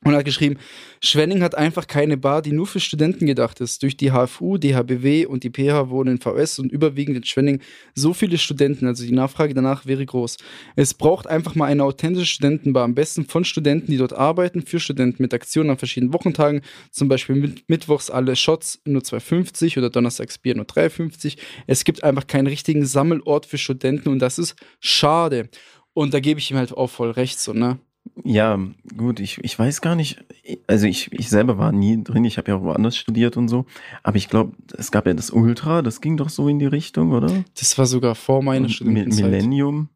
und 0.04 0.14
hat 0.14 0.24
geschrieben, 0.24 0.58
Schwenning 1.00 1.42
hat 1.42 1.54
einfach 1.54 1.86
keine 1.86 2.16
Bar, 2.16 2.42
die 2.42 2.52
nur 2.52 2.66
für 2.66 2.80
Studenten 2.80 3.26
gedacht 3.26 3.60
ist. 3.60 3.82
Durch 3.82 3.96
die 3.96 4.10
HFU, 4.10 4.58
die 4.58 4.74
HBW 4.74 5.26
und 5.26 5.44
die 5.44 5.50
PH 5.50 5.90
wohnen 5.90 6.16
in 6.16 6.20
VS 6.20 6.58
und 6.58 6.70
überwiegend 6.70 7.16
in 7.16 7.24
Schwenning 7.24 7.60
so 7.94 8.12
viele 8.14 8.38
Studenten, 8.38 8.86
also 8.86 9.04
die 9.04 9.12
Nachfrage 9.12 9.54
danach 9.54 9.86
wäre 9.86 10.04
groß. 10.04 10.36
Es 10.76 10.94
braucht 10.94 11.26
einfach 11.26 11.54
mal 11.54 11.66
eine 11.66 11.84
authentische 11.84 12.26
Studentenbar, 12.26 12.84
am 12.84 12.94
besten 12.94 13.24
von 13.24 13.44
Studenten, 13.44 13.90
die 13.90 13.96
dort 13.96 14.12
arbeiten, 14.12 14.62
für 14.62 14.78
Studenten 14.78 15.22
mit 15.22 15.32
Aktionen 15.32 15.70
an 15.70 15.78
verschiedenen 15.78 16.12
Wochentagen, 16.12 16.60
zum 16.90 17.08
Beispiel 17.08 17.36
mit, 17.36 17.68
mittwochs 17.68 18.10
alle 18.10 18.36
Shots 18.36 18.80
nur 18.84 19.02
2,50 19.02 19.78
oder 19.78 19.90
donnerstags 19.90 20.38
Bier 20.38 20.54
nur 20.54 20.66
3,50. 20.66 21.36
Es 21.66 21.84
gibt 21.84 22.04
einfach 22.04 22.26
keinen 22.26 22.46
richtigen 22.46 22.84
Sammelort 22.84 23.46
für 23.46 23.58
Studenten 23.58 24.10
und 24.10 24.18
das 24.18 24.38
ist 24.38 24.54
schade. 24.80 25.48
Und 25.94 26.12
da 26.12 26.20
gebe 26.20 26.40
ich 26.40 26.50
ihm 26.50 26.56
halt 26.56 26.72
auch 26.72 26.90
voll 26.90 27.10
recht, 27.10 27.38
so, 27.38 27.52
ne? 27.52 27.78
Ja, 28.22 28.58
gut, 28.96 29.20
ich, 29.20 29.38
ich 29.42 29.58
weiß 29.58 29.80
gar 29.80 29.94
nicht, 29.96 30.24
also 30.66 30.86
ich, 30.86 31.10
ich 31.12 31.28
selber 31.28 31.58
war 31.58 31.72
nie 31.72 32.02
drin, 32.02 32.24
ich 32.24 32.38
habe 32.38 32.50
ja 32.50 32.56
auch 32.56 32.62
woanders 32.62 32.96
studiert 32.96 33.36
und 33.36 33.48
so, 33.48 33.66
aber 34.02 34.16
ich 34.16 34.28
glaube, 34.28 34.52
es 34.76 34.90
gab 34.90 35.06
ja 35.06 35.14
das 35.14 35.30
Ultra, 35.30 35.82
das 35.82 36.00
ging 36.00 36.16
doch 36.16 36.28
so 36.28 36.48
in 36.48 36.58
die 36.58 36.66
Richtung, 36.66 37.12
oder? 37.12 37.44
Das 37.58 37.76
war 37.78 37.86
sogar 37.86 38.14
vor 38.14 38.42
meiner 38.42 38.68
Studentenzeit. 38.68 39.24
Millennium. 39.24 39.88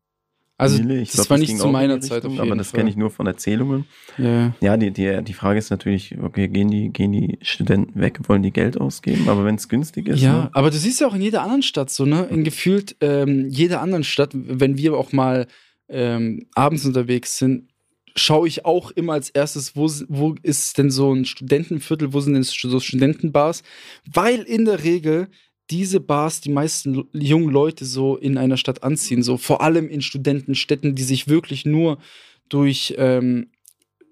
Also, 0.60 0.82
Mille, 0.82 1.02
das 1.02 1.12
glaub, 1.12 1.30
war 1.30 1.38
nicht 1.38 1.50
ging 1.50 1.58
zu 1.58 1.68
meiner 1.68 1.98
die 1.98 2.00
Zeit 2.00 2.16
Richtung, 2.16 2.32
auf 2.32 2.38
Aber 2.40 2.46
jeden 2.46 2.58
das 2.58 2.70
Fall. 2.70 2.78
kenne 2.78 2.90
ich 2.90 2.96
nur 2.96 3.10
von 3.10 3.28
Erzählungen. 3.28 3.84
Ja. 4.16 4.52
Ja, 4.60 4.76
die, 4.76 4.90
die, 4.90 5.22
die 5.22 5.32
Frage 5.32 5.58
ist 5.60 5.70
natürlich, 5.70 6.18
okay, 6.20 6.48
gehen 6.48 6.68
die, 6.68 6.88
gehen 6.92 7.12
die 7.12 7.38
Studenten 7.42 8.00
weg, 8.00 8.18
wollen 8.28 8.42
die 8.42 8.50
Geld 8.52 8.80
ausgeben, 8.80 9.28
aber 9.28 9.44
wenn 9.44 9.54
es 9.54 9.68
günstig 9.68 10.08
ist, 10.08 10.20
Ja, 10.20 10.32
ne? 10.32 10.50
aber 10.54 10.70
du 10.70 10.76
siehst 10.76 11.00
ja 11.00 11.06
auch 11.06 11.14
in 11.14 11.22
jeder 11.22 11.42
anderen 11.42 11.62
Stadt 11.62 11.90
so, 11.90 12.04
ne? 12.06 12.24
In 12.30 12.42
gefühlt 12.42 12.96
ähm, 13.00 13.46
jeder 13.48 13.80
anderen 13.80 14.02
Stadt, 14.02 14.30
wenn 14.34 14.76
wir 14.76 14.94
auch 14.94 15.12
mal 15.12 15.46
ähm, 15.88 16.46
abends 16.54 16.84
unterwegs 16.84 17.38
sind, 17.38 17.67
schaue 18.18 18.48
ich 18.48 18.64
auch 18.64 18.90
immer 18.90 19.14
als 19.14 19.30
erstes, 19.30 19.76
wo, 19.76 19.90
wo 20.08 20.34
ist 20.42 20.78
denn 20.78 20.90
so 20.90 21.12
ein 21.12 21.24
Studentenviertel, 21.24 22.12
wo 22.12 22.20
sind 22.20 22.34
denn 22.34 22.42
so 22.42 22.80
Studentenbars? 22.80 23.62
Weil 24.06 24.40
in 24.42 24.64
der 24.64 24.84
Regel 24.84 25.28
diese 25.70 26.00
Bars 26.00 26.40
die 26.40 26.50
meisten 26.50 27.04
jungen 27.12 27.50
Leute 27.50 27.84
so 27.84 28.16
in 28.16 28.38
einer 28.38 28.56
Stadt 28.56 28.82
anziehen, 28.82 29.22
so 29.22 29.36
vor 29.36 29.60
allem 29.60 29.88
in 29.88 30.00
Studentenstädten, 30.00 30.94
die 30.94 31.02
sich 31.02 31.28
wirklich 31.28 31.66
nur 31.66 31.98
durch, 32.48 32.94
ähm, 32.96 33.48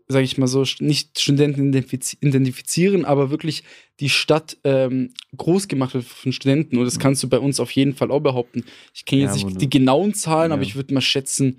sag 0.08 0.22
ich 0.22 0.36
mal 0.36 0.46
so, 0.46 0.64
nicht 0.80 1.18
Studenten 1.18 1.68
identifiz 1.68 2.16
identifizieren, 2.20 3.04
aber 3.04 3.30
wirklich 3.30 3.64
die 4.00 4.10
Stadt 4.10 4.58
ähm, 4.64 5.14
groß 5.36 5.68
gemacht 5.68 5.94
wird 5.94 6.04
von 6.04 6.32
Studenten. 6.32 6.76
Und 6.76 6.84
das 6.84 6.98
kannst 6.98 7.22
du 7.22 7.28
bei 7.28 7.38
uns 7.38 7.58
auf 7.58 7.70
jeden 7.70 7.94
Fall 7.94 8.10
auch 8.10 8.20
behaupten. 8.20 8.64
Ich 8.94 9.06
kenne 9.06 9.22
Ja, 9.22 9.28
jetzt 9.28 9.42
wo 9.42 9.46
nicht 9.46 9.60
die 9.60 9.70
genauen 9.70 10.12
Zahlen, 10.12 10.52
aber 10.52 10.62
Ja. 10.62 10.68
ich 10.68 10.76
würde 10.76 10.92
mal 10.92 11.00
schätzen, 11.00 11.58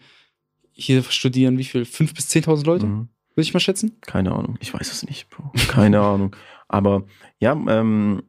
hier 0.78 1.04
studieren 1.04 1.58
wie 1.58 1.64
viel? 1.64 1.82
5.000 1.84 2.16
bis 2.16 2.30
10.000 2.30 2.66
Leute? 2.66 2.86
Mhm. 2.86 3.10
Würde 3.36 3.42
ich 3.48 3.54
mal 3.54 3.60
schätzen? 3.60 3.98
Keine 4.02 4.32
Ahnung, 4.32 4.58
ich 4.62 4.74
weiß 4.74 4.92
es 4.92 5.04
nicht, 5.06 5.30
Bro. 5.30 5.52
Keine 5.68 6.00
Ahnung. 6.02 6.36
Aber 6.68 7.04
ja, 7.40 7.52
ähm, 7.54 8.24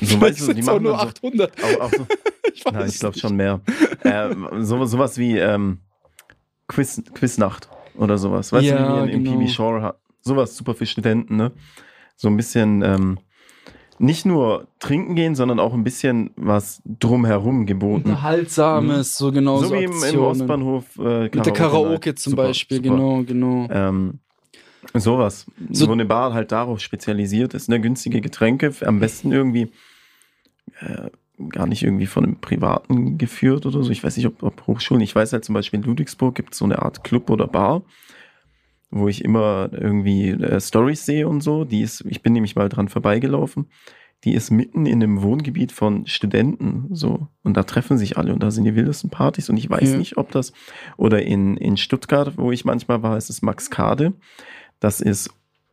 so 0.00 0.20
weißt 0.20 0.48
du, 0.48 0.52
die 0.54 0.62
machen 0.62 0.82
nur 0.82 0.92
dann 0.92 1.00
so, 1.00 1.06
800. 1.28 1.62
auch, 1.64 1.80
auch 1.80 1.90
so, 1.92 2.06
Ich 2.54 2.64
weiß 2.66 2.72
Nein, 2.74 2.88
ich 2.88 2.98
glaube 2.98 3.18
schon 3.18 3.36
mehr. 3.36 3.60
ähm, 4.04 4.48
so, 4.60 4.84
sowas 4.84 5.16
wie 5.16 5.38
ähm, 5.38 5.78
Quiz, 6.68 7.02
Quiznacht 7.14 7.68
oder 7.96 8.18
sowas. 8.18 8.52
Weißt 8.52 8.66
Ja, 8.66 8.76
du, 8.76 8.82
wie 9.04 9.06
wir 9.08 9.14
in, 9.14 9.24
genau. 9.24 9.38
im 9.40 9.46
PB 9.46 9.50
Shore 9.50 9.82
ha- 9.82 9.94
sowas 10.20 10.56
super 10.56 10.74
für 10.74 10.86
Studenten, 10.86 11.36
ne? 11.36 11.52
So 12.16 12.28
ein 12.28 12.36
bisschen 12.36 12.82
ähm, 12.82 13.18
nicht 14.02 14.26
nur 14.26 14.66
trinken 14.80 15.14
gehen, 15.14 15.34
sondern 15.36 15.60
auch 15.60 15.72
ein 15.74 15.84
bisschen 15.84 16.30
was 16.36 16.82
drumherum 16.84 17.66
geboten. 17.66 18.08
Unterhaltsames, 18.10 19.16
so 19.16 19.30
genau 19.30 19.58
so 19.58 19.66
so 19.68 19.74
wie 19.74 19.84
im, 19.84 19.92
im. 20.02 20.20
Ostbahnhof 20.20 20.84
äh, 20.98 21.22
Mit 21.24 21.46
der 21.46 21.52
Karaoke 21.52 22.14
zum 22.16 22.32
Super, 22.32 22.42
Beispiel, 22.48 22.78
super. 22.78 22.88
genau, 22.90 23.22
genau. 23.22 23.68
Ähm, 23.70 24.18
sowas. 24.94 25.46
So- 25.70 25.86
wo 25.88 25.92
eine 25.92 26.04
Bar 26.04 26.34
halt 26.34 26.50
darauf 26.50 26.80
spezialisiert 26.80 27.54
ist, 27.54 27.68
ne? 27.68 27.80
günstige 27.80 28.20
Getränke, 28.20 28.72
am 28.84 28.98
besten 28.98 29.30
irgendwie 29.30 29.70
äh, 30.80 31.08
gar 31.48 31.66
nicht 31.66 31.82
irgendwie 31.84 32.06
von 32.06 32.24
einem 32.24 32.40
Privaten 32.40 33.18
geführt 33.18 33.66
oder 33.66 33.82
so. 33.84 33.90
Ich 33.90 34.02
weiß 34.02 34.16
nicht, 34.16 34.26
ob, 34.26 34.42
ob 34.42 34.66
Hochschulen, 34.66 35.00
ich 35.02 35.14
weiß 35.14 35.32
halt 35.32 35.44
zum 35.44 35.54
Beispiel 35.54 35.78
in 35.80 35.86
Ludwigsburg 35.86 36.34
gibt 36.34 36.52
es 36.54 36.58
so 36.58 36.64
eine 36.64 36.82
Art 36.82 37.04
Club 37.04 37.30
oder 37.30 37.46
Bar, 37.46 37.82
wo 38.92 39.08
ich 39.08 39.24
immer 39.24 39.70
irgendwie 39.72 40.28
äh, 40.30 40.60
Stories 40.60 41.04
sehe 41.04 41.26
und 41.26 41.40
so. 41.40 41.64
Die 41.64 41.80
ist, 41.80 42.04
ich 42.08 42.22
bin 42.22 42.32
nämlich 42.34 42.54
mal 42.54 42.68
dran 42.68 42.88
vorbeigelaufen. 42.88 43.66
Die 44.24 44.34
ist 44.34 44.50
mitten 44.52 44.86
in 44.86 45.02
einem 45.02 45.22
Wohngebiet 45.22 45.72
von 45.72 46.06
Studenten, 46.06 46.86
so. 46.94 47.26
Und 47.42 47.56
da 47.56 47.64
treffen 47.64 47.98
sich 47.98 48.16
alle 48.18 48.32
und 48.32 48.40
da 48.40 48.52
sind 48.52 48.64
die 48.64 48.76
wildesten 48.76 49.10
Partys 49.10 49.50
und 49.50 49.56
ich 49.56 49.68
weiß 49.68 49.90
Ja. 49.92 49.98
nicht, 49.98 50.16
ob 50.16 50.30
das, 50.30 50.52
oder 50.96 51.22
in, 51.22 51.56
in 51.56 51.76
Stuttgart, 51.76 52.34
wo 52.38 52.52
ich 52.52 52.64
manchmal 52.64 53.02
war, 53.02 53.16
ist 53.16 53.30
es 53.30 53.42
Max 53.42 53.68
Kade. 53.70 54.12
Das 54.78 55.00
ist 55.00 55.30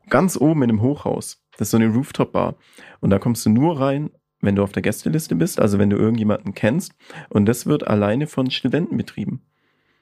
ganz 0.09 0.35
oben 0.35 0.63
in 0.63 0.69
einem 0.71 0.81
Hochhaus. 0.81 1.43
Das 1.57 1.67
ist 1.67 1.71
so 1.71 1.77
eine 1.77 1.89
Rooftop-Bar. 1.93 2.55
Und 3.01 3.11
da 3.11 3.19
kommst 3.19 3.45
du 3.45 3.51
nur 3.51 3.79
rein, 3.79 4.09
wenn 4.41 4.55
du 4.55 4.63
auf 4.63 4.71
der 4.71 4.81
Gästeliste 4.81 5.35
bist, 5.35 5.59
also 5.59 5.77
wenn 5.77 5.89
du 5.91 5.97
irgendjemanden 5.97 6.53
kennst. 6.55 6.93
Und 7.29 7.45
das 7.45 7.65
wird 7.67 7.85
alleine 7.87 8.25
von 8.25 8.49
Studenten 8.49 8.97
betrieben. 8.97 9.41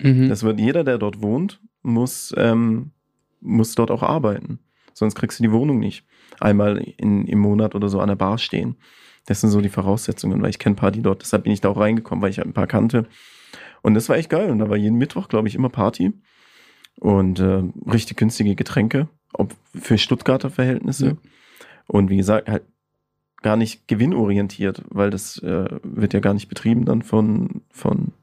Mhm. 0.01 0.29
Das 0.29 0.43
wird 0.43 0.59
jeder, 0.59 0.83
der 0.85 0.99
dort 0.99 1.21
wohnt, 1.21 1.59
muss, 1.81 2.33
ähm, 2.37 2.91
muss 3.41 3.75
dort 3.75 3.91
auch 3.91 4.03
arbeiten. 4.03 4.59
Sonst 4.93 5.15
kriegst 5.15 5.39
du 5.39 5.43
die 5.43 5.51
Wohnung 5.51 5.79
nicht. 5.79 6.05
Einmal 6.39 6.77
in, 6.77 7.25
im 7.27 7.39
Monat 7.39 7.75
oder 7.75 7.89
so 7.89 7.99
an 7.99 8.09
der 8.09 8.15
Bar 8.15 8.37
stehen. 8.37 8.77
Das 9.25 9.41
sind 9.41 9.49
so 9.49 9.61
die 9.61 9.69
Voraussetzungen, 9.69 10.41
weil 10.41 10.49
ich 10.49 10.59
kenne 10.59 10.73
ein 10.73 10.77
paar, 10.77 10.91
die 10.91 11.01
dort, 11.01 11.21
deshalb 11.21 11.43
bin 11.43 11.53
ich 11.53 11.61
da 11.61 11.69
auch 11.69 11.77
reingekommen, 11.77 12.21
weil 12.21 12.31
ich 12.31 12.37
halt 12.37 12.47
ein 12.47 12.53
paar 12.53 12.67
kannte. 12.67 13.05
Und 13.81 13.93
das 13.93 14.09
war 14.09 14.17
echt 14.17 14.29
geil. 14.29 14.49
Und 14.49 14.59
da 14.59 14.69
war 14.69 14.77
jeden 14.77 14.97
Mittwoch, 14.97 15.27
glaube 15.27 15.47
ich, 15.47 15.55
immer 15.55 15.69
Party. 15.69 16.13
Und 16.99 17.39
äh, 17.39 17.63
richtig 17.91 18.17
günstige 18.17 18.55
Getränke, 18.55 19.07
ob 19.33 19.53
für 19.75 19.97
Stuttgarter 19.97 20.49
Verhältnisse. 20.49 21.07
Ja. 21.07 21.15
Und 21.85 22.09
wie 22.09 22.17
gesagt, 22.17 22.49
halt 22.49 22.63
gar 23.41 23.55
nicht 23.55 23.87
gewinnorientiert, 23.87 24.83
weil 24.89 25.09
das 25.09 25.37
äh, 25.43 25.67
wird 25.83 26.13
ja 26.13 26.19
gar 26.19 26.33
nicht 26.33 26.49
betrieben 26.49 26.85
dann 26.85 27.03
von, 27.03 27.61
von 27.69 28.13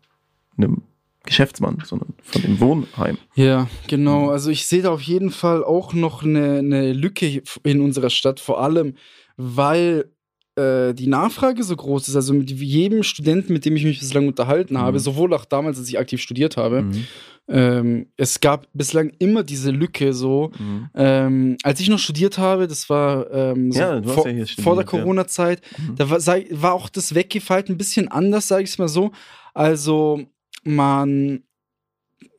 einem 0.56 0.82
Geschäftsmann, 1.24 1.78
sondern 1.84 2.14
von 2.22 2.42
dem 2.42 2.60
Wohnheim. 2.60 3.18
Ja, 3.34 3.68
genau. 3.88 4.30
Also 4.30 4.50
ich 4.50 4.66
sehe 4.66 4.82
da 4.82 4.90
auf 4.92 5.02
jeden 5.02 5.30
Fall 5.30 5.64
auch 5.64 5.92
noch 5.94 6.22
eine, 6.22 6.58
eine 6.58 6.92
Lücke 6.92 7.42
in 7.64 7.80
unserer 7.80 8.10
Stadt, 8.10 8.40
vor 8.40 8.60
allem 8.62 8.94
weil 9.36 10.10
äh, 10.56 10.94
die 10.94 11.08
Nachfrage 11.08 11.64
so 11.64 11.74
groß 11.74 12.06
ist. 12.08 12.14
Also 12.16 12.32
mit 12.34 12.50
jedem 12.50 13.02
Studenten, 13.02 13.52
mit 13.52 13.64
dem 13.64 13.74
ich 13.74 13.84
mich 13.84 13.98
bislang 13.98 14.28
unterhalten 14.28 14.78
habe, 14.78 14.98
Mhm. 14.98 15.02
sowohl 15.02 15.34
auch 15.34 15.44
damals, 15.44 15.78
als 15.78 15.88
ich 15.88 15.98
aktiv 15.98 16.20
studiert 16.20 16.56
habe, 16.56 16.82
Mhm. 16.82 17.04
ähm, 17.48 18.06
es 18.16 18.38
gab 18.40 18.68
bislang 18.72 19.10
immer 19.18 19.42
diese 19.42 19.72
Lücke 19.72 20.12
so. 20.14 20.52
Mhm. 20.56 20.88
Ähm, 20.94 21.56
als 21.64 21.80
ich 21.80 21.88
noch 21.88 21.98
studiert 21.98 22.38
habe, 22.38 22.68
das 22.68 22.88
war 22.88 23.28
ähm, 23.32 23.72
so 23.72 23.80
Ja, 23.80 24.02
vor, 24.04 24.28
ja 24.28 24.32
vor 24.32 24.36
der 24.36 24.46
studiert, 24.46 24.78
ja. 24.78 24.84
Corona-Zeit, 24.84 25.62
Mhm. 25.76 25.96
da 25.96 26.08
war, 26.10 26.20
sei- 26.20 26.46
war 26.52 26.74
auch 26.74 26.88
das 26.88 27.14
Weggefallen 27.16 27.64
ein 27.70 27.76
bisschen 27.78 28.06
anders, 28.08 28.46
sage 28.46 28.62
ich 28.62 28.70
es 28.70 28.78
mal 28.78 28.88
so. 28.88 29.10
Also 29.54 30.22
man, 30.64 31.42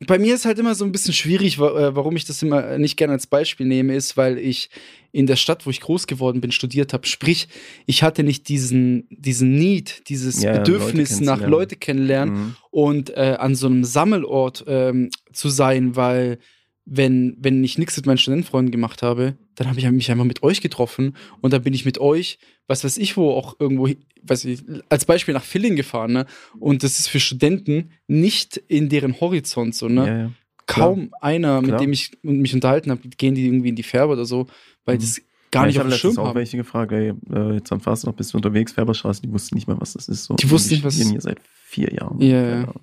bei 0.06 0.18
mir 0.18 0.34
ist 0.34 0.44
halt 0.44 0.58
immer 0.58 0.74
so 0.74 0.84
ein 0.84 0.92
bisschen 0.92 1.14
schwierig, 1.14 1.56
äh, 1.58 1.94
warum 1.96 2.16
ich 2.16 2.24
das 2.24 2.42
immer 2.42 2.76
nicht 2.78 2.96
gerne 2.96 3.14
als 3.14 3.26
Beispiel 3.26 3.66
nehme, 3.66 3.94
ist, 3.94 4.16
weil 4.16 4.38
ich 4.38 4.68
in 5.12 5.26
der 5.26 5.36
Stadt, 5.36 5.64
wo 5.64 5.70
ich 5.70 5.80
groß 5.80 6.06
geworden 6.06 6.40
bin, 6.42 6.52
studiert 6.52 6.92
habe. 6.92 7.06
Sprich, 7.06 7.48
ich 7.86 8.02
hatte 8.02 8.22
nicht 8.22 8.48
diesen, 8.48 9.06
diesen 9.10 9.56
Need, 9.56 10.08
dieses 10.10 10.42
Ja, 10.42 10.52
Bedürfnis 10.58 11.10
Leute 11.20 11.24
nach. 11.24 11.46
Leute 11.46 11.76
kennenlernen 11.76 12.34
Mhm. 12.34 12.56
und 12.70 13.10
äh, 13.16 13.36
an 13.38 13.54
so 13.54 13.66
einem 13.66 13.84
Sammelort 13.84 14.64
ähm, 14.66 15.08
zu 15.32 15.48
sein, 15.48 15.96
weil 15.96 16.38
wenn, 16.84 17.36
wenn 17.40 17.64
ich 17.64 17.78
nichts 17.78 17.96
mit 17.96 18.06
meinen 18.06 18.18
Studentenfreunden 18.18 18.70
gemacht 18.70 19.02
habe, 19.02 19.36
dann 19.56 19.68
habe 19.68 19.78
ich 19.80 19.90
mich 19.90 20.10
einfach 20.10 20.24
mit 20.24 20.42
euch 20.42 20.60
getroffen 20.60 21.16
und 21.40 21.52
dann 21.52 21.62
bin 21.62 21.74
ich 21.74 21.84
mit 21.84 21.98
euch, 21.98 22.38
was 22.68 22.84
weiß 22.84 22.96
ich 22.98 23.16
wo, 23.16 23.30
auch 23.32 23.56
irgendwo, 23.58 23.88
weiß 24.22 24.44
ich, 24.46 24.62
als 24.88 25.04
Beispiel 25.04 25.34
nach 25.34 25.44
Filling 25.44 25.76
gefahren, 25.76 26.12
ne? 26.12 26.26
Und 26.58 26.82
das 26.82 26.98
ist 26.98 27.08
für 27.08 27.20
Studenten 27.20 27.90
nicht 28.06 28.56
in 28.68 28.88
deren 28.88 29.20
Horizont 29.20 29.74
so, 29.74 29.88
ne? 29.88 30.06
Ja, 30.06 30.18
ja. 30.18 30.30
Kaum 30.66 31.14
einer, 31.20 31.60
mit 31.60 31.68
Klar. 31.70 31.80
dem 31.80 31.92
ich 31.92 32.10
mich 32.22 32.52
unterhalten 32.54 32.90
habe, 32.90 33.00
gehen 33.16 33.34
die 33.36 33.46
irgendwie 33.46 33.68
in 33.68 33.76
die 33.76 33.82
Färbe 33.84 34.12
oder 34.14 34.24
so, 34.24 34.46
weil 34.84 34.96
Mhm. 34.96 35.00
das 35.00 35.20
gar 35.52 35.62
ja, 35.62 35.66
nicht 35.68 35.76
ich 35.76 35.80
auf 35.80 35.88
dem 35.88 35.96
Schirm 35.96 36.18
auch 36.18 36.26
haben. 36.28 36.34
welche 36.34 36.56
gefragt, 36.56 36.90
ey, 36.92 37.12
äh, 37.32 37.54
jetzt 37.54 37.70
am 37.70 37.80
Fast 37.80 38.04
noch 38.04 38.14
bist 38.14 38.32
du 38.32 38.38
unterwegs, 38.38 38.72
Färberstraße, 38.72 39.22
die 39.22 39.32
wussten 39.32 39.54
nicht 39.54 39.68
mehr, 39.68 39.80
was 39.80 39.92
das 39.92 40.08
ist. 40.08 40.24
So. 40.24 40.34
Die 40.34 40.50
wussten 40.50 40.74
nicht, 40.74 40.82
was- 40.84 40.94
studieren 40.94 41.12
hier 41.12 41.20
seit 41.20 41.38
vier 41.66 41.92
Jahren. 41.94 42.20
Ja, 42.20 42.60
ja. 42.62 42.74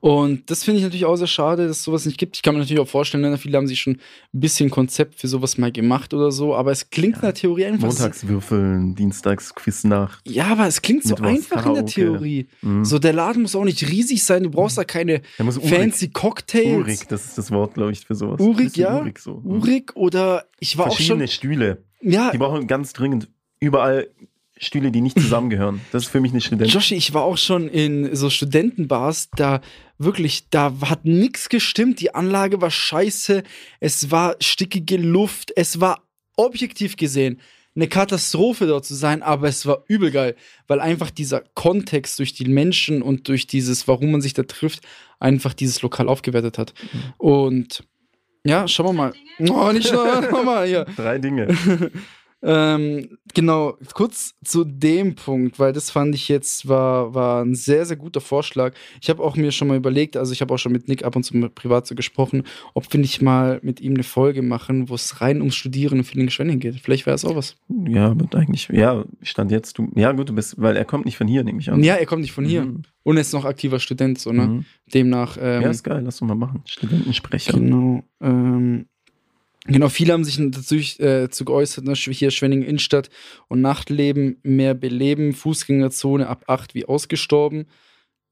Und 0.00 0.50
das 0.50 0.64
finde 0.64 0.78
ich 0.78 0.84
natürlich 0.84 1.04
auch 1.04 1.16
sehr 1.16 1.26
schade, 1.26 1.66
dass 1.68 1.84
sowas 1.84 2.06
nicht 2.06 2.16
gibt. 2.16 2.36
Ich 2.36 2.42
kann 2.42 2.54
mir 2.54 2.60
natürlich 2.60 2.80
auch 2.80 2.88
vorstellen, 2.88 3.22
ne, 3.22 3.36
viele 3.36 3.58
haben 3.58 3.66
sich 3.66 3.80
schon 3.80 3.94
ein 4.32 4.40
bisschen 4.40 4.70
Konzept 4.70 5.20
für 5.20 5.28
sowas 5.28 5.58
mal 5.58 5.70
gemacht 5.70 6.14
oder 6.14 6.32
so, 6.32 6.54
aber 6.54 6.72
es 6.72 6.88
klingt 6.88 7.16
in 7.16 7.20
der 7.22 7.34
Theorie 7.34 7.66
einfach. 7.66 7.88
Montags 7.88 8.26
würfeln, 8.26 8.94
dienstags 8.94 9.54
Quiznacht. 9.54 10.20
Ja, 10.26 10.46
aber 10.46 10.66
es 10.66 10.80
klingt 10.80 11.04
so 11.04 11.16
einfach 11.16 11.66
in 11.66 11.74
der. 11.74 11.86
Theorie. 11.86 12.46
Mhm. 12.62 12.84
So, 12.84 12.98
der 12.98 13.12
Laden 13.12 13.42
muss 13.42 13.54
auch 13.54 13.64
nicht 13.64 13.86
riesig 13.88 14.24
sein, 14.24 14.44
du 14.44 14.50
brauchst 14.50 14.78
da 14.78 14.84
keine 14.84 15.20
fancy 15.36 16.08
Cocktails. 16.08 16.78
urig, 16.78 17.00
das 17.08 17.26
ist 17.26 17.38
das 17.38 17.50
Wort, 17.50 17.74
glaube 17.74 17.92
ich, 17.92 18.00
für 18.00 18.14
sowas. 18.14 18.40
Urig, 18.40 18.76
ja. 18.76 19.00
Urig, 19.00 19.18
so. 19.18 19.36
Mhm. 19.44 19.50
Urig 19.50 19.96
oder 19.96 20.46
ich 20.60 20.78
war 20.78 20.86
auch 20.86 20.94
Verschiedene 20.96 21.28
schon. 21.28 21.34
Stühle. 21.34 21.84
Ja, 22.00 22.30
Die 22.30 22.38
brauchen 22.38 22.66
ganz 22.66 22.92
dringend 22.94 23.28
überall 23.58 24.08
Stühle, 24.56 24.90
die 24.90 25.00
nicht 25.00 25.18
zusammengehören. 25.20 25.80
Das 25.92 26.04
ist 26.04 26.08
für 26.10 26.20
mich 26.20 26.32
eine 26.32 26.40
Student. 26.40 26.72
Joshi, 26.72 26.94
ich 26.94 27.12
war 27.12 27.22
auch 27.22 27.38
schon 27.38 27.68
in 27.68 28.14
so 28.14 28.30
Studentenbars, 28.30 29.30
da 29.36 29.60
wirklich, 30.00 30.48
da 30.50 30.72
hat 30.82 31.04
nichts 31.04 31.48
gestimmt, 31.48 32.00
die 32.00 32.14
Anlage 32.14 32.60
war 32.60 32.70
scheiße, 32.70 33.42
es 33.80 34.10
war 34.10 34.36
stickige 34.40 34.96
Luft, 34.96 35.52
es 35.54 35.80
war 35.80 36.02
objektiv 36.36 36.96
gesehen 36.96 37.40
eine 37.76 37.88
Katastrophe 37.88 38.66
dort 38.66 38.84
zu 38.84 38.94
sein, 38.94 39.22
aber 39.22 39.48
es 39.48 39.64
war 39.64 39.84
übel 39.86 40.10
geil, 40.10 40.36
weil 40.66 40.80
einfach 40.80 41.10
dieser 41.10 41.42
Kontext 41.54 42.18
durch 42.18 42.32
die 42.32 42.46
Menschen 42.46 43.00
und 43.00 43.28
durch 43.28 43.46
dieses, 43.46 43.86
warum 43.86 44.10
man 44.10 44.20
sich 44.20 44.34
da 44.34 44.42
trifft, 44.42 44.82
einfach 45.18 45.54
dieses 45.54 45.80
Lokal 45.82 46.08
aufgewertet 46.08 46.58
hat. 46.58 46.74
Und 47.16 47.84
ja, 48.44 48.66
schauen 48.66 48.86
wir 48.86 48.92
mal. 48.92 49.12
Oh, 49.50 49.70
nicht 49.72 49.88
schon, 49.88 50.26
schau 50.28 50.42
mal 50.42 50.66
hier. 50.66 50.84
Drei 50.96 51.18
Dinge. 51.18 51.56
Ähm, 52.42 53.18
genau, 53.34 53.76
kurz 53.94 54.34
zu 54.44 54.64
dem 54.64 55.14
Punkt, 55.14 55.58
weil 55.58 55.72
das 55.72 55.90
fand 55.90 56.14
ich 56.14 56.28
jetzt 56.28 56.68
war, 56.68 57.14
war 57.14 57.44
ein 57.44 57.54
sehr, 57.54 57.86
sehr 57.86 57.96
guter 57.96 58.20
Vorschlag. 58.20 58.74
Ich 59.00 59.10
habe 59.10 59.22
auch 59.22 59.36
mir 59.36 59.52
schon 59.52 59.68
mal 59.68 59.76
überlegt, 59.76 60.16
also 60.16 60.32
ich 60.32 60.40
habe 60.40 60.54
auch 60.54 60.58
schon 60.58 60.72
mit 60.72 60.88
Nick 60.88 61.04
ab 61.04 61.16
und 61.16 61.22
zu 61.22 61.36
mal 61.36 61.50
privat 61.50 61.86
so 61.86 61.94
gesprochen, 61.94 62.44
ob 62.74 62.92
wir 62.92 63.00
nicht 63.00 63.22
mal 63.22 63.60
mit 63.62 63.80
ihm 63.80 63.94
eine 63.94 64.02
Folge 64.02 64.42
machen, 64.42 64.88
wo 64.88 64.94
es 64.94 65.20
rein 65.20 65.40
ums 65.40 65.54
Studieren 65.54 65.98
in 65.98 66.04
Villingen-Schwenning 66.04 66.60
geht. 66.60 66.80
Vielleicht 66.80 67.06
wäre 67.06 67.14
es 67.14 67.24
auch 67.24 67.36
was. 67.36 67.56
Ja, 67.86 68.18
wird 68.18 68.34
eigentlich, 68.34 68.68
ja, 68.72 69.04
stand 69.22 69.50
jetzt, 69.50 69.78
du, 69.78 69.88
ja 69.94 70.12
gut, 70.12 70.28
du 70.28 70.34
bist, 70.34 70.60
weil 70.60 70.76
er 70.76 70.84
kommt 70.84 71.04
nicht 71.04 71.16
von 71.16 71.26
hier, 71.26 71.44
nehme 71.44 71.60
ich 71.60 71.70
an. 71.70 71.82
Ja, 71.82 71.94
er 71.94 72.06
kommt 72.06 72.22
nicht 72.22 72.32
von 72.32 72.44
hier. 72.44 72.64
Mhm. 72.64 72.82
Und 73.02 73.16
er 73.16 73.22
ist 73.22 73.32
noch 73.32 73.44
aktiver 73.44 73.80
Student, 73.80 74.18
so, 74.18 74.30
ne? 74.30 74.46
Mhm. 74.46 74.64
Demnach, 74.92 75.38
ähm, 75.40 75.62
Ja, 75.62 75.70
ist 75.70 75.84
geil, 75.84 76.02
lass 76.04 76.20
uns 76.20 76.28
mal 76.28 76.34
machen. 76.34 76.62
Studentensprecher. 76.66 77.54
Genau. 77.54 78.04
Ähm, 78.20 78.86
genau, 79.64 79.88
viele 79.88 80.12
haben 80.12 80.24
sich 80.24 80.36
dazu 80.38 80.76
äh, 80.76 81.28
zu 81.30 81.44
geäußert, 81.44 81.84
ne, 81.84 81.94
hier 81.94 82.30
Schwenningen 82.30 82.64
Innenstadt 82.66 83.10
und 83.48 83.60
Nachtleben 83.60 84.38
mehr 84.42 84.74
beleben, 84.74 85.32
Fußgängerzone 85.32 86.26
ab 86.28 86.44
8 86.48 86.74
wie 86.74 86.86
ausgestorben. 86.86 87.66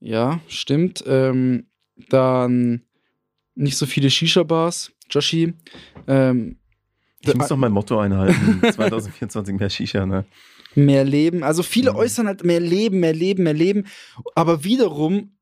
Ja, 0.00 0.40
stimmt. 0.48 1.02
Ähm, 1.06 1.66
dann 2.08 2.82
nicht 3.54 3.76
so 3.76 3.86
viele 3.86 4.08
Shisha-Bars, 4.10 4.92
Joshi. 5.10 5.54
Ähm, 6.06 6.56
Ich 7.20 7.34
muss 7.34 7.48
doch 7.48 7.56
mein 7.56 7.72
Motto 7.72 7.98
einhalten. 7.98 8.60
2024 8.72 9.56
mehr 9.58 9.70
Shisha, 9.70 10.06
ne? 10.06 10.24
mehr 10.74 11.02
Leben. 11.02 11.42
Also 11.42 11.62
viele 11.64 11.90
Mhm. 11.92 11.96
äußern 11.96 12.26
halt 12.28 12.44
mehr 12.44 12.60
Leben, 12.60 13.00
mehr 13.00 13.14
Leben, 13.14 13.42
mehr 13.42 13.54
Leben. 13.54 13.86
Aber 14.36 14.62
wiederum, 14.62 15.32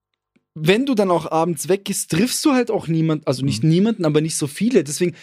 wenn 0.59 0.87
du 0.87 0.95
dann 0.95 1.11
auch 1.11 1.31
abends 1.31 1.69
weggehst, 1.69 2.11
triffst 2.11 2.43
du 2.47 2.53
halt 2.53 2.71
auch 2.71 2.89
niemanden, 2.89 3.27
also 3.27 3.45
nicht 3.45 3.63
Mhm. 3.63 3.69
niemanden, 3.69 4.05
aber 4.07 4.23
nicht 4.23 4.37
so 4.37 4.47
viele. 4.47 4.83
Deswegen, 4.85 5.15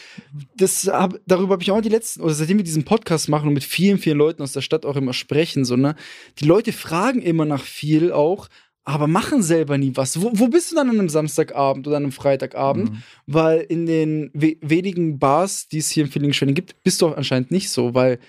das 0.55 0.87
hab, 0.87 1.19
darüber 1.25 1.53
habe 1.53 1.63
ich 1.63 1.71
auch 1.71 1.81
die 1.81 1.89
letzten, 1.89 2.21
oder 2.21 2.35
seitdem 2.35 2.57
wir 2.57 2.63
diesen 2.63 2.83
Podcast 2.85 3.29
machen 3.29 3.47
und 3.47 3.55
mit 3.55 3.63
vielen, 3.63 3.97
vielen 3.97 4.19
Leuten 4.19 4.43
aus 4.43 4.51
der 4.53 4.61
Stadt 4.61 4.85
auch 4.85 4.95
immer 4.95 5.13
sprechen, 5.13 5.65
so, 5.65 5.75
ne? 5.75 5.95
Die 6.39 6.45
Leute 6.45 6.71
fragen 6.71 7.19
immer 7.21 7.45
nach 7.45 7.63
viel 7.63 8.11
auch, 8.11 8.47
aber 8.83 9.07
machen 9.07 9.41
selber 9.41 9.77
nie 9.79 9.93
was. 9.95 10.21
Wo, 10.21 10.31
wo 10.33 10.49
bist 10.49 10.71
du 10.71 10.75
dann 10.75 10.89
an 10.89 10.99
einem 10.99 11.09
Samstagabend 11.09 11.87
oder 11.87 11.97
an 11.97 12.03
einem 12.03 12.11
Freitagabend? 12.11 12.91
Mhm. 12.91 12.97
Weil 13.25 13.61
in 13.61 13.87
den 13.87 14.29
we 14.33 14.57
wenigen 14.61 15.17
Bars, 15.17 15.67
die 15.67 15.79
es 15.79 15.89
hier 15.89 16.03
in 16.03 16.11
Villingen-Schwenning 16.11 16.53
gibt, 16.55 16.83
bist 16.83 17.01
du 17.01 17.07
auch 17.07 17.17
anscheinend 17.17 17.49
nicht 17.49 17.69
so, 17.69 17.95
weil 17.95 18.19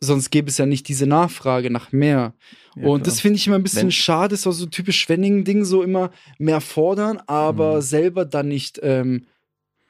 sonst 0.00 0.30
gäbe 0.30 0.48
es 0.50 0.58
ja 0.58 0.66
nicht 0.66 0.88
diese 0.88 1.06
Nachfrage 1.06 1.70
nach 1.70 1.90
mehr. 1.92 2.34
Ja, 2.76 2.86
und 2.86 3.00
klar. 3.00 3.04
das 3.04 3.20
finde 3.20 3.36
ich 3.38 3.46
immer 3.46 3.56
ein 3.56 3.62
bisschen 3.62 3.84
Wenn- 3.84 3.92
schade, 3.92 4.34
ist 4.34 4.46
auch 4.46 4.52
so 4.52 4.66
typisch 4.66 5.00
Schwenningen-Ding, 5.00 5.64
so 5.64 5.82
immer 5.82 6.10
mehr 6.38 6.60
fordern, 6.60 7.20
aber 7.26 7.76
Mhm. 7.76 7.80
selber 7.82 8.24
dann 8.24 8.48
nicht 8.48 8.78
ähm, 8.82 9.26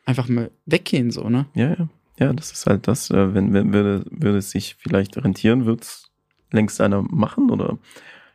einfach 0.04 0.28
mal 0.28 0.50
weggehen, 0.66 1.10
so, 1.10 1.28
ne? 1.28 1.46
Ja, 1.54 1.70
ja. 1.70 1.88
Ja, 2.18 2.32
das 2.32 2.50
ist 2.52 2.64
halt 2.66 2.88
das, 2.88 3.10
äh, 3.10 3.34
wenn, 3.34 3.52
wenn 3.52 3.72
würde, 3.74 4.04
würde 4.10 4.38
es 4.38 4.50
sich 4.50 4.76
vielleicht 4.78 5.16
rentieren, 5.22 5.66
wird 5.66 5.82
es 5.82 6.08
längst 6.50 6.80
einer 6.80 7.02
machen 7.02 7.50
oder 7.50 7.78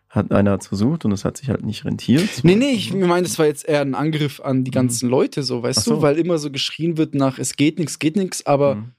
hat 0.09 0.31
einer 0.31 0.51
hat's 0.51 0.67
versucht 0.67 1.05
und 1.05 1.13
es 1.13 1.23
hat 1.25 1.37
sich 1.37 1.49
halt 1.49 1.63
nicht 1.65 1.83
rentiert. 1.85 2.29
Nee, 2.43 2.55
nee, 2.57 2.71
ich 2.73 2.93
meine, 2.93 3.23
das 3.23 3.39
war 3.39 3.45
jetzt 3.47 3.65
eher 3.67 3.79
ein 3.81 3.95
Angriff 3.95 4.39
an 4.41 4.63
die 4.65 4.69
Mhm. 4.69 4.73
ganzen 4.75 5.09
Leute, 5.09 5.41
so, 5.41 5.63
weißt 5.63 5.85
so. 5.85 5.95
du? 5.95 6.01
Weil 6.03 6.19
immer 6.19 6.37
so 6.37 6.51
geschrien 6.51 6.97
wird 6.97 7.15
nach, 7.15 7.39
es 7.39 7.55
geht 7.55 7.79
nichts, 7.79 7.97
geht 7.97 8.17
nichts, 8.17 8.45
aber 8.45 8.75
Mhm. 8.75 8.91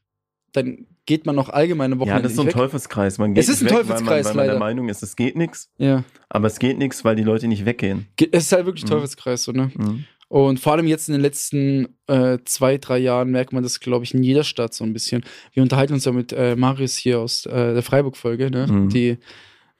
dann 0.52 0.86
geht 1.06 1.26
man 1.26 1.34
noch 1.34 1.48
allgemein 1.48 1.92
eine 1.92 2.00
Woche 2.00 2.10
Ja, 2.10 2.20
das 2.20 2.32
ist 2.32 2.36
so 2.36 2.42
ein 2.42 2.48
weg. 2.48 2.54
Teufelspreis. 2.54 3.18
Man 3.18 3.34
geht 3.34 3.42
Es 3.44 3.48
ist 3.48 3.60
ein 3.62 3.66
weg, 3.66 3.72
Teufelskreis, 3.78 4.26
weil 4.26 4.34
man, 4.34 4.36
weil 4.38 4.46
man 4.46 4.54
der. 4.54 4.58
Meinung 4.58 4.88
ist, 4.88 5.02
es 5.02 5.16
geht 5.16 5.36
nichts, 5.36 5.70
Ja, 5.78 6.04
aber 6.28 6.46
es 6.46 6.58
geht 6.58 6.78
nichts, 6.78 7.04
weil 7.04 7.16
die 7.16 7.24
Leute 7.24 7.48
nicht 7.48 7.64
weggehen. 7.64 8.06
Ge- 8.16 8.28
es 8.32 8.44
ist 8.44 8.52
halt 8.52 8.66
wirklich 8.66 8.84
Mhm. 8.84 8.90
Teufelskreis, 8.90 9.42
so, 9.44 9.52
ne? 9.52 9.70
Mhm. 9.76 10.04
Und 10.28 10.60
vor 10.60 10.72
allem 10.72 10.86
jetzt 10.86 11.08
in 11.08 11.12
den 11.12 11.20
letzten 11.20 11.88
äh, 12.06 12.38
zwei, 12.46 12.78
drei 12.78 12.96
Jahren 12.98 13.30
merkt 13.32 13.52
man 13.52 13.62
das, 13.62 13.80
glaube 13.80 14.04
ich, 14.06 14.14
in 14.14 14.22
jeder 14.22 14.44
Stadt 14.44 14.72
so 14.72 14.82
ein 14.82 14.94
bisschen. 14.94 15.24
Wir 15.52 15.62
unterhalten 15.62 15.92
uns 15.92 16.06
ja 16.06 16.12
mit 16.12 16.32
äh, 16.32 16.56
Marius 16.56 16.96
hier 16.96 17.20
aus 17.20 17.44
äh, 17.44 17.74
der 17.74 17.82
Freiburg-Folge, 17.82 18.50
ne? 18.50 18.66
Mhm. 18.66 18.88
Die, 18.88 19.18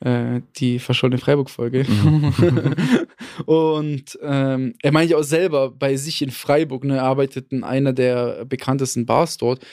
äh, 0.01 0.43
die 0.59 0.79
verschollene 0.79 1.17
Freiburg-Folge. 1.19 1.85
Mhm. 1.89 2.35
Und 3.47 4.19
ähm, 4.23 4.75
er 4.83 4.93
meint 4.93 5.11
ja 5.11 5.17
auch 5.17 5.23
selber, 5.23 5.71
bei 5.71 5.97
sich 5.97 6.21
in 6.23 6.31
Freiburg, 6.31 6.85
ne, 6.85 6.97
er 6.97 7.05
arbeitet 7.05 7.53
in 7.53 7.65
einer 7.65 7.93
der 7.93 8.45
bekanntesten 8.45 9.07
Bars 9.07 9.37
dort, 9.39 9.65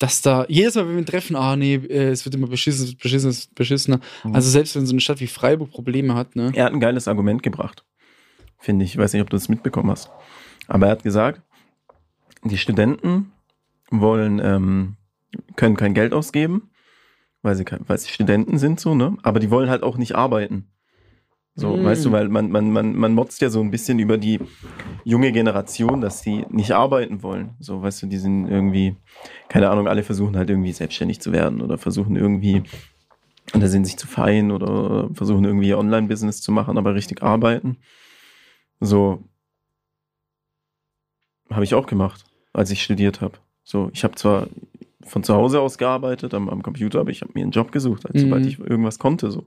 dass 0.00 0.22
da 0.22 0.46
jedes 0.48 0.74
Mal, 0.74 0.86
wenn 0.86 0.94
wir 0.94 1.02
ihn 1.02 1.06
treffen, 1.06 1.36
ah 1.36 1.54
nee, 1.56 1.74
äh, 1.74 2.08
es 2.08 2.24
wird 2.24 2.34
immer 2.34 2.48
beschissen, 2.48 2.84
es 2.84 2.90
wird 2.92 3.02
beschissen, 3.02 3.30
es 3.30 3.46
wird 3.46 3.54
beschissener. 3.54 4.00
Mhm. 4.24 4.34
Also 4.34 4.50
selbst 4.50 4.74
wenn 4.74 4.86
so 4.86 4.92
eine 4.92 5.00
Stadt 5.00 5.20
wie 5.20 5.26
Freiburg 5.26 5.70
Probleme 5.70 6.14
hat, 6.14 6.34
ne? 6.34 6.50
Er 6.54 6.64
hat 6.64 6.72
ein 6.72 6.80
geiles 6.80 7.06
Argument 7.06 7.42
gebracht, 7.42 7.84
finde 8.58 8.84
ich. 8.84 8.92
Ich 8.92 8.98
weiß 8.98 9.12
nicht, 9.12 9.22
ob 9.22 9.28
du 9.28 9.36
das 9.36 9.50
mitbekommen 9.50 9.90
hast. 9.90 10.10
Aber 10.66 10.86
er 10.86 10.92
hat 10.92 11.02
gesagt, 11.02 11.42
die 12.42 12.56
Studenten 12.56 13.30
wollen, 13.90 14.40
ähm, 14.42 14.96
können 15.56 15.76
kein 15.76 15.92
Geld 15.92 16.14
ausgeben, 16.14 16.70
weil 17.42 17.54
sie, 17.54 17.66
weil 17.86 17.98
sie 17.98 18.08
Studenten 18.08 18.58
sind, 18.58 18.80
so, 18.80 18.94
ne? 18.94 19.18
Aber 19.22 19.38
die 19.38 19.50
wollen 19.50 19.68
halt 19.68 19.82
auch 19.82 19.98
nicht 19.98 20.14
arbeiten. 20.14 20.66
So, 21.54 21.76
Mm. 21.76 21.84
weißt 21.84 22.04
du, 22.06 22.12
weil 22.12 22.28
man, 22.28 22.50
man, 22.50 22.70
man, 22.70 22.94
man 22.96 23.12
motzt 23.14 23.40
ja 23.40 23.50
so 23.50 23.60
ein 23.60 23.70
bisschen 23.70 23.98
über 23.98 24.18
die 24.18 24.38
junge 25.04 25.32
Generation, 25.32 26.00
dass 26.00 26.22
die 26.22 26.44
nicht 26.50 26.72
arbeiten 26.72 27.22
wollen. 27.22 27.50
So, 27.58 27.82
weißt 27.82 28.02
du, 28.02 28.06
die 28.06 28.18
sind 28.18 28.48
irgendwie, 28.48 28.96
keine 29.48 29.68
Ahnung, 29.70 29.88
alle 29.88 30.02
versuchen 30.02 30.36
halt 30.36 30.48
irgendwie 30.50 30.72
selbstständig 30.72 31.20
zu 31.20 31.32
werden 31.32 31.60
oder 31.60 31.78
versuchen 31.78 32.16
irgendwie 32.16 32.62
und 33.52 33.60
da 33.62 33.66
sind 33.66 33.84
sich 33.84 33.96
zu 33.96 34.06
fein 34.06 34.52
oder 34.52 35.08
versuchen 35.12 35.44
irgendwie 35.44 35.74
Online-Business 35.74 36.40
zu 36.40 36.52
machen, 36.52 36.78
aber 36.78 36.94
richtig 36.94 37.22
arbeiten. 37.22 37.78
So 38.78 39.24
habe 41.50 41.64
ich 41.64 41.74
auch 41.74 41.86
gemacht, 41.86 42.24
als 42.52 42.70
ich 42.70 42.82
studiert 42.82 43.20
habe. 43.20 43.34
So, 43.64 43.90
ich 43.92 44.04
habe 44.04 44.14
zwar 44.14 44.46
von 45.02 45.24
zu 45.24 45.34
Hause 45.34 45.60
aus 45.60 45.78
gearbeitet 45.78 46.32
am, 46.34 46.48
am 46.48 46.62
Computer, 46.62 47.00
aber 47.00 47.10
ich 47.10 47.22
habe 47.22 47.32
mir 47.34 47.42
einen 47.42 47.50
Job 47.50 47.72
gesucht, 47.72 48.04
sobald 48.14 48.42
Mhm. 48.42 48.48
ich 48.48 48.58
irgendwas 48.60 48.98
konnte. 48.98 49.30
So. 49.30 49.46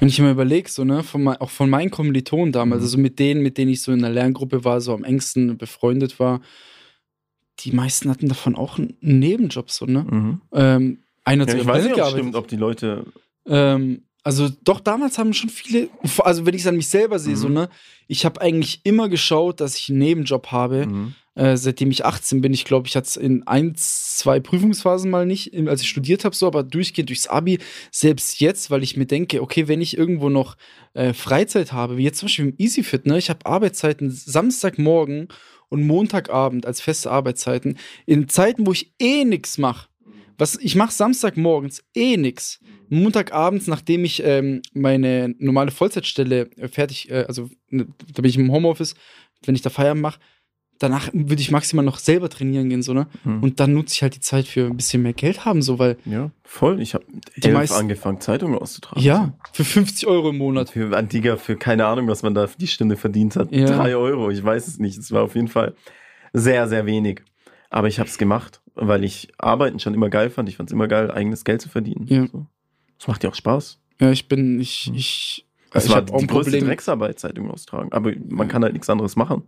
Wenn 0.00 0.08
ich 0.08 0.18
mir 0.18 0.30
überlege, 0.30 0.68
so, 0.68 0.84
ne, 0.84 1.02
von 1.02 1.22
mein, 1.22 1.36
auch 1.38 1.50
von 1.50 1.70
meinen 1.70 1.90
Kommilitonen 1.90 2.52
damals, 2.52 2.80
Mhm. 2.80 2.84
also 2.86 2.98
mit 2.98 3.18
denen, 3.18 3.42
mit 3.42 3.56
denen 3.58 3.70
ich 3.70 3.80
so 3.82 3.92
in 3.92 4.00
der 4.00 4.10
Lerngruppe 4.10 4.64
war, 4.64 4.80
so 4.80 4.92
am 4.94 5.04
engsten 5.04 5.56
befreundet 5.56 6.18
war, 6.20 6.40
die 7.60 7.72
meisten 7.72 8.10
hatten 8.10 8.28
davon 8.28 8.56
auch 8.56 8.78
einen 8.78 8.96
Nebenjob, 9.00 9.70
so, 9.70 9.86
ne? 9.86 10.04
Mhm. 10.08 10.40
Ähm, 10.52 10.98
einer 11.24 11.46
Ja, 11.48 11.54
ich 11.54 11.66
weiß 11.66 11.84
nicht, 11.84 12.00
ob 12.00 12.08
stimmt, 12.10 12.34
ob 12.34 12.48
die 12.48 12.56
Leute. 12.56 13.04
Ähm, 13.46 14.02
also 14.24 14.48
doch 14.62 14.80
damals 14.80 15.18
haben 15.18 15.32
schon 15.34 15.50
viele, 15.50 15.88
also 16.18 16.46
wenn 16.46 16.54
ich 16.54 16.62
es 16.62 16.66
an 16.66 16.76
mich 16.76 16.88
selber 16.88 17.18
sehe, 17.18 17.34
Mhm. 17.34 17.38
so, 17.38 17.48
ne, 17.48 17.68
ich 18.08 18.24
habe 18.24 18.40
eigentlich 18.40 18.80
immer 18.84 19.08
geschaut, 19.08 19.60
dass 19.60 19.76
ich 19.76 19.88
einen 19.90 19.98
Nebenjob 19.98 20.48
habe. 20.48 20.86
Mhm. 20.86 21.14
Äh, 21.34 21.56
seitdem 21.56 21.90
ich 21.90 22.04
18 22.04 22.42
bin, 22.42 22.52
ich 22.52 22.64
glaube, 22.64 22.88
ich 22.88 22.96
hatte 22.96 23.06
es 23.06 23.16
in 23.16 23.46
ein, 23.46 23.72
zwei 23.74 24.38
Prüfungsphasen 24.38 25.10
mal 25.10 25.24
nicht, 25.24 25.54
als 25.66 25.80
ich 25.80 25.88
studiert 25.88 26.24
habe, 26.24 26.36
so, 26.36 26.46
aber 26.46 26.62
durchgehend 26.62 27.08
durchs 27.08 27.26
Abi, 27.26 27.58
selbst 27.90 28.40
jetzt, 28.40 28.70
weil 28.70 28.82
ich 28.82 28.96
mir 28.96 29.06
denke, 29.06 29.40
okay, 29.40 29.66
wenn 29.66 29.80
ich 29.80 29.96
irgendwo 29.96 30.28
noch 30.28 30.56
äh, 30.92 31.14
Freizeit 31.14 31.72
habe, 31.72 31.96
wie 31.96 32.04
jetzt 32.04 32.18
zum 32.18 32.26
Beispiel 32.26 32.46
im 32.46 32.54
EasyFit, 32.58 33.06
ne, 33.06 33.16
ich 33.16 33.30
habe 33.30 33.46
Arbeitszeiten 33.46 34.10
Samstagmorgen 34.10 35.28
und 35.70 35.86
Montagabend 35.86 36.66
als 36.66 36.82
feste 36.82 37.10
Arbeitszeiten, 37.10 37.78
in 38.04 38.28
Zeiten, 38.28 38.66
wo 38.66 38.72
ich 38.72 38.92
eh 39.00 39.24
nichts 39.24 39.56
mache. 39.56 39.88
Was, 40.36 40.58
ich 40.60 40.74
mache 40.74 40.92
Samstagmorgens 40.92 41.82
eh 41.94 42.16
nix. 42.16 42.60
Montagabends, 42.88 43.68
nachdem 43.68 44.04
ich 44.04 44.22
ähm, 44.22 44.60
meine 44.74 45.34
normale 45.38 45.70
Vollzeitstelle 45.70 46.50
äh, 46.56 46.68
fertig, 46.68 47.10
äh, 47.10 47.24
also 47.26 47.48
ne, 47.70 47.86
da 48.12 48.20
bin 48.20 48.28
ich 48.28 48.36
im 48.36 48.52
Homeoffice, 48.52 48.94
wenn 49.44 49.54
ich 49.54 49.62
da 49.62 49.70
Feierabend 49.70 50.02
mache, 50.02 50.20
danach 50.82 51.08
würde 51.12 51.40
ich 51.40 51.50
maximal 51.50 51.84
noch 51.84 51.98
selber 51.98 52.28
trainieren 52.28 52.68
gehen, 52.68 52.82
so, 52.82 52.92
ne? 52.92 53.06
Mhm. 53.24 53.42
Und 53.42 53.60
dann 53.60 53.72
nutze 53.74 53.94
ich 53.94 54.02
halt 54.02 54.14
die 54.16 54.20
Zeit 54.20 54.46
für 54.46 54.66
ein 54.66 54.76
bisschen 54.76 55.02
mehr 55.02 55.12
Geld 55.12 55.44
haben, 55.44 55.62
so, 55.62 55.78
weil, 55.78 55.96
Ja, 56.04 56.30
voll. 56.44 56.80
Ich 56.80 56.94
habe 56.94 57.04
elf 57.40 57.54
meisten- 57.54 57.76
angefangen, 57.78 58.20
Zeitungen 58.20 58.58
auszutragen. 58.58 59.02
ja, 59.02 59.32
für 59.52 59.64
50 59.64 60.06
Euro 60.06 60.30
im. 60.30 60.38
Monat. 60.38 60.70
Für 60.70 60.96
Antiga, 60.96 61.36
für 61.36 61.56
keine 61.56 61.86
Ahnung, 61.86 62.08
was 62.08 62.22
man 62.22 62.34
da 62.34 62.46
für 62.46 62.58
die 62.58 62.66
Stunde 62.66 62.96
verdient 62.96 63.36
hat. 63.36 63.52
Ja. 63.52 63.66
Drei 63.66 63.94
Euro, 63.96 64.30
ich 64.30 64.42
weiß 64.42 64.66
es 64.68 64.78
nicht. 64.78 64.98
Es 64.98 65.12
war 65.12 65.22
auf 65.22 65.34
jeden 65.34 65.48
Fall 65.48 65.74
sehr, 66.32 66.68
sehr 66.68 66.86
wenig. 66.86 67.22
Aber 67.70 67.88
ich 67.88 67.98
habe 67.98 68.08
es 68.08 68.18
gemacht, 68.18 68.60
weil 68.74 69.04
ich 69.04 69.28
Arbeiten 69.38 69.78
schon 69.78 69.94
immer 69.94 70.10
geil 70.10 70.30
fand. 70.30 70.48
Ich 70.48 70.56
fand 70.56 70.68
es 70.68 70.72
immer 70.74 70.88
geil, 70.88 71.10
eigenes 71.10 71.44
Geld 71.44 71.60
zu 71.62 71.68
verdienen. 71.68 72.06
Ja. 72.08 72.26
So. 72.26 72.46
Das 72.98 73.08
macht 73.08 73.24
ja 73.24 73.30
auch 73.30 73.34
Spaß. 73.34 73.78
Ja, 74.00 74.10
ich 74.10 74.28
bin, 74.28 74.60
ich, 74.60 74.88
Mhm. 74.90 74.96
ich, 74.96 75.46
Es 75.72 75.88
war 75.88 76.02
die 76.02 76.12
größte 76.12 76.26
Problem. 76.26 76.64
Drecksarbeit, 76.66 77.18
Zeitungen 77.18 77.50
austragen. 77.50 77.92
Aber 77.92 78.12
man 78.28 78.48
kann 78.48 78.62
halt 78.62 78.72
nichts 78.74 78.90
anderes 78.90 79.16
machen. 79.16 79.44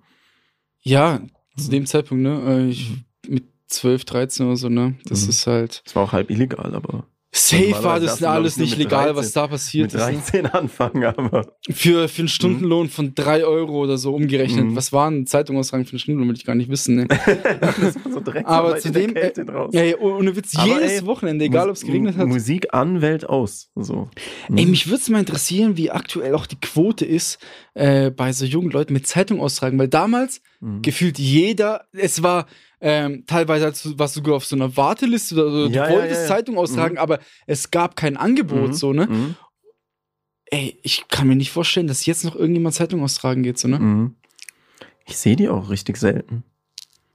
Ja, 0.85 1.21
zu 1.57 1.71
dem 1.71 1.87
Zeitpunkt, 1.87 2.23
ne? 2.23 2.43
äh, 2.47 2.69
Ich, 2.69 2.93
mit 3.27 3.45
12, 3.69 4.05
13 4.05 4.47
oder 4.47 4.57
so, 4.57 4.69
ne? 4.69 4.95
Das 5.07 5.25
Mhm. 5.25 5.31
ist 5.31 5.47
halt. 5.47 5.83
Es 5.87 5.97
war 5.97 6.05
auch 6.05 6.13
halb 6.13 6.31
illegal, 6.31 6.75
aber 6.75 7.07
Safe 7.37 7.83
war 7.83 7.99
das 7.99 8.23
alles 8.23 8.57
nicht 8.59 8.79
legal, 8.79 9.07
13 9.07 9.17
was 9.17 9.33
da 9.33 9.49
passiert 9.49 9.93
mit 9.93 10.01
ist. 10.01 10.33
Ne? 10.33 10.43
13 10.43 10.47
anfangen, 10.53 11.05
aber 11.05 11.53
Für, 11.69 12.09
für 12.09 12.21
einen 12.21 12.29
Stundenlohn 12.29 12.89
von 12.89 13.15
3 13.17 13.45
Euro 13.45 13.83
oder 13.83 13.99
so 13.99 14.15
umgerechnet. 14.15 14.67
Mhm. 14.67 14.77
Was 14.77 14.93
war 14.93 15.11
ein 15.11 15.27
Zeitungsausrang 15.27 15.85
für 15.85 15.93
einen 15.95 15.99
Stundenlohn, 15.99 16.29
will 16.29 16.37
ich 16.37 16.45
gar 16.45 16.55
nicht 16.55 16.71
wissen. 16.71 16.95
Ne? 16.95 17.07
das 17.61 17.97
war 18.05 18.13
so 18.13 18.21
Drecksarbeit 18.21 18.47
Aber 18.47 18.79
der 18.81 19.13
Kälte 19.13 19.45
draußen. 19.45 19.77
ja, 19.77 19.85
ja, 19.85 19.99
ohne 19.99 20.37
Witz, 20.37 20.57
Aber 20.57 20.69
jedes 20.69 20.93
ey, 20.93 21.07
Wochenende, 21.07 21.45
egal 21.45 21.69
ob 21.69 21.75
es 21.75 21.85
geregnet 21.85 22.17
hat. 22.17 22.29
Musik 22.29 22.73
an, 22.73 23.03
Welt 23.03 23.29
aus. 23.29 23.69
So. 23.75 24.09
Ey, 24.55 24.67
mich 24.67 24.87
würde 24.87 25.01
es 25.01 25.09
mal 25.09 25.19
interessieren, 25.19 25.77
wie 25.77 25.91
aktuell 25.91 26.35
auch 26.37 26.47
die 26.47 26.61
Quote 26.61 27.05
ist 27.05 27.39
äh, 27.75 28.13
bei 28.13 28.33
so 28.33 28.45
jungen 28.45 28.71
Leuten 28.71 28.93
mit 28.93 29.09
Zeitung 29.09 29.41
austragen, 29.41 29.77
weil 29.79 29.89
damals 29.89 30.41
Mhm. 30.65 30.81
gefühlt 30.83 31.19
jeder, 31.19 31.85
es 31.93 32.23
war 32.23 32.47
ähm, 32.87 33.25
teilweise 33.27 33.73
du- 33.73 33.99
warst 33.99 34.15
du 34.15 34.21
sogar 34.21 34.35
auf 34.37 34.45
so 34.45 34.55
einer 34.57 34.77
Warteliste 34.77 35.35
oder 35.35 35.51
so, 35.51 35.59
Ja, 35.69 35.87
du 35.87 35.93
ja, 35.93 35.99
wolltest 35.99 36.17
ja, 36.17 36.23
ja. 36.23 36.29
Zeitung 36.29 36.59
austragen, 36.59 36.95
Mhm. 36.97 37.01
aber 37.01 37.19
es 37.47 37.71
gab 37.71 37.97
kein 37.97 38.17
Angebot, 38.19 38.69
Mhm. 38.69 38.73
so, 38.75 38.93
ne? 38.93 39.07
Mhm. 39.07 39.37
Ey, 40.51 40.79
ich 40.83 41.09
kann 41.09 41.27
mir 41.27 41.37
nicht 41.37 41.51
vorstellen, 41.51 41.87
dass 41.87 42.05
jetzt 42.07 42.25
noch 42.25 42.37
irgendjemand 42.37 42.75
Zeitung 42.75 43.03
austragen 43.03 43.43
geht, 43.43 43.59
so, 43.59 43.69
ne? 43.69 43.79
Mhm. 43.79 44.15
Ich 45.07 45.17
sehe 45.17 45.35
die 45.37 45.49
auch 45.49 45.71
richtig 45.71 45.97
selten. 45.97 46.45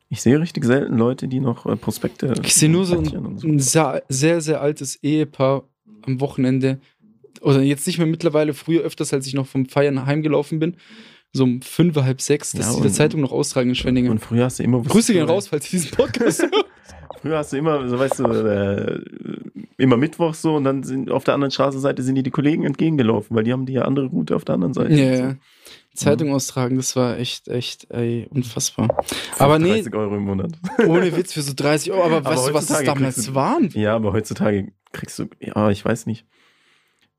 Ich 0.10 0.22
sehe 0.22 0.40
richtig 0.40 0.66
selten 0.66 0.98
Leute, 0.98 1.28
die 1.28 1.40
noch 1.40 1.68
äh, 1.68 1.76
Prospekte. 1.76 2.34
Ich 2.44 2.56
sehe 2.56 2.70
nur 2.70 2.86
so 2.86 2.98
ein, 2.98 3.08
und 3.16 3.44
ein 3.44 3.60
sehr, 3.60 4.42
sehr 4.42 4.62
altes 4.62 4.96
Ehepaar 5.04 5.64
am 6.02 6.20
Wochenende. 6.20 6.80
Oder 7.42 7.62
jetzt 7.62 7.86
nicht 7.86 8.00
mehr 8.00 8.08
mittlerweile, 8.08 8.56
früher 8.56 8.82
öfters, 8.82 9.14
als 9.14 9.28
ich 9.28 9.36
noch 9.36 9.46
vom 9.46 9.68
Feiern 9.68 10.06
heimgelaufen 10.08 10.58
bin. 10.60 10.78
So 11.32 11.44
um 11.44 11.62
fünf, 11.62 11.96
halb 11.96 12.22
sechs, 12.22 12.52
dass 12.54 12.66
Ja, 12.66 12.72
sie 12.74 12.82
die 12.82 12.88
und- 12.88 12.94
Zeitung 12.94 13.22
noch 13.22 13.32
austragen 13.32 13.70
in 13.70 13.76
Schwenningen. 13.76 14.12
Und 14.12 14.20
früher 14.20 14.46
hast 14.46 14.60
du 14.60 14.64
immer. 14.64 14.82
Grüße 14.82 15.14
gehen 15.14 15.28
raus, 15.28 15.48
falls 15.48 15.70
diesen 15.70 15.92
Podcast. 15.92 16.44
Früher 17.22 17.38
hast 17.40 17.52
du 17.52 17.58
immer, 17.58 17.86
so 17.90 18.00
weißt 18.00 18.20
du, 18.20 18.24
äh, 18.28 19.02
immer 19.78 19.98
Mittwoch 19.98 20.34
so 20.34 20.56
und 20.56 20.64
dann 20.64 20.84
sind 20.84 21.12
auf 21.12 21.26
der 21.26 21.34
anderen 21.34 21.52
Straßenseite 21.52 22.02
sind 22.02 22.16
dir 22.16 22.24
die 22.24 22.32
Kollegen 22.32 22.64
entgegengelaufen, 22.64 23.36
weil 23.36 23.44
die 23.44 23.52
haben 23.52 23.66
die 23.66 23.74
ja 23.74 23.82
andere 23.82 24.06
Route 24.06 24.38
auf 24.38 24.46
der 24.46 24.56
anderen 24.56 24.74
Seite. 24.74 24.94
Ja, 24.94 25.14
ja. 25.14 25.36
Zeitung 25.94 26.32
austragen, 26.34 26.78
das 26.78 26.96
war 26.96 27.18
echt, 27.18 27.50
echt, 27.50 27.92
ey, 27.92 28.26
unfassbar. 28.30 29.04
Aber 29.38 29.60
nee, 29.60 29.74
30 29.82 29.94
Euro 29.96 30.16
im 30.16 30.24
Monat. 30.24 30.54
ohne 30.88 31.14
Witz 31.18 31.34
für 31.34 31.42
so 31.42 31.52
30 31.54 31.92
Euro. 31.92 32.04
Aber, 32.04 32.18
Aber 32.18 32.30
weißt 32.30 32.48
du, 32.48 32.54
was 32.54 32.68
das 32.68 32.84
damals 32.86 33.26
du- 33.26 33.36
waren? 33.36 33.70
Ja, 33.74 33.96
aber 33.96 34.14
heutzutage 34.14 34.72
kriegst 34.94 35.20
du, 35.20 35.26
ja, 35.42 35.70
ich 35.72 35.84
weiß 35.84 36.06
nicht. 36.06 36.26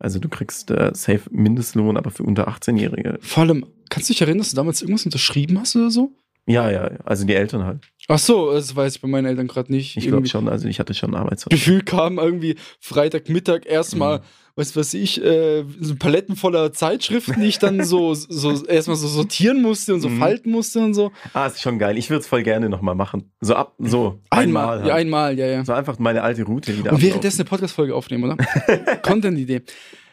Also 0.00 0.18
du 0.18 0.28
kriegst 0.28 0.70
äh, 0.70 0.90
safe 0.94 1.22
Mindestlohn, 1.30 1.96
aber 1.96 2.10
für 2.10 2.22
unter 2.24 2.48
18-Jährige. 2.48 3.18
Vor 3.20 3.42
allem, 3.44 3.66
kannst 3.90 4.08
du 4.08 4.12
dich 4.14 4.22
erinnern, 4.22 4.38
dass 4.38 4.50
du 4.50 4.56
damals 4.56 4.80
irgendwas 4.82 5.04
unterschrieben 5.04 5.60
hast 5.60 5.76
oder 5.76 5.90
so? 5.90 6.10
Ja, 6.46 6.70
ja, 6.70 6.90
also 7.04 7.26
die 7.26 7.34
Eltern 7.34 7.64
halt. 7.64 7.80
Ach 8.08 8.18
so, 8.18 8.50
das 8.52 8.74
weiß 8.74 8.96
ich 8.96 9.00
bei 9.02 9.06
meinen 9.08 9.26
Eltern 9.26 9.46
gerade 9.46 9.70
nicht. 9.70 9.96
Ich 9.96 10.08
glaube 10.08 10.26
schon, 10.26 10.48
also 10.48 10.66
ich 10.66 10.80
hatte 10.80 10.94
schon 10.94 11.14
Arbeitsvertrag. 11.14 11.58
Gefühl 11.58 11.82
kam 11.82 12.18
irgendwie 12.18 12.56
Freitagmittag 12.80 13.66
erstmal, 13.66 14.18
Mhm. 14.18 14.22
Was 14.60 14.76
weiß 14.76 14.94
ich, 14.94 15.20
äh, 15.24 15.64
so 15.80 15.96
Paletten 15.96 16.36
voller 16.36 16.72
Zeitschriften, 16.72 17.40
die 17.40 17.48
ich 17.48 17.58
dann 17.58 17.82
so, 17.84 18.14
so 18.14 18.64
erstmal 18.66 18.96
so 18.96 19.08
sortieren 19.08 19.60
musste 19.62 19.94
und 19.94 20.00
so 20.00 20.08
Mhm. 20.08 20.18
falten 20.18 20.50
musste 20.52 20.78
und 20.80 20.94
so. 20.94 21.10
Ah, 21.32 21.46
ist 21.46 21.60
schon 21.60 21.78
geil. 21.78 21.98
Ich 21.98 22.10
würde 22.10 22.20
es 22.20 22.26
voll 22.28 22.42
gerne 22.42 22.68
nochmal 22.68 22.94
machen. 22.94 23.32
So 23.40 23.54
ab, 23.54 23.74
so. 23.78 24.20
Einmal, 24.30 24.78
halt. 24.80 24.86
ja, 24.86 24.94
einmal, 24.94 25.38
ja, 25.38 25.46
ja. 25.46 25.64
So 25.64 25.72
einfach 25.72 25.98
meine 25.98 26.22
alte 26.22 26.44
Route 26.44 26.76
wieder 26.78 26.92
Und 26.92 27.02
währenddessen 27.02 27.40
eine 27.40 27.48
Podcast-Folge 27.48 27.94
aufnehmen, 27.94 28.24
oder? 28.24 28.36
Content-Idee. 29.02 29.62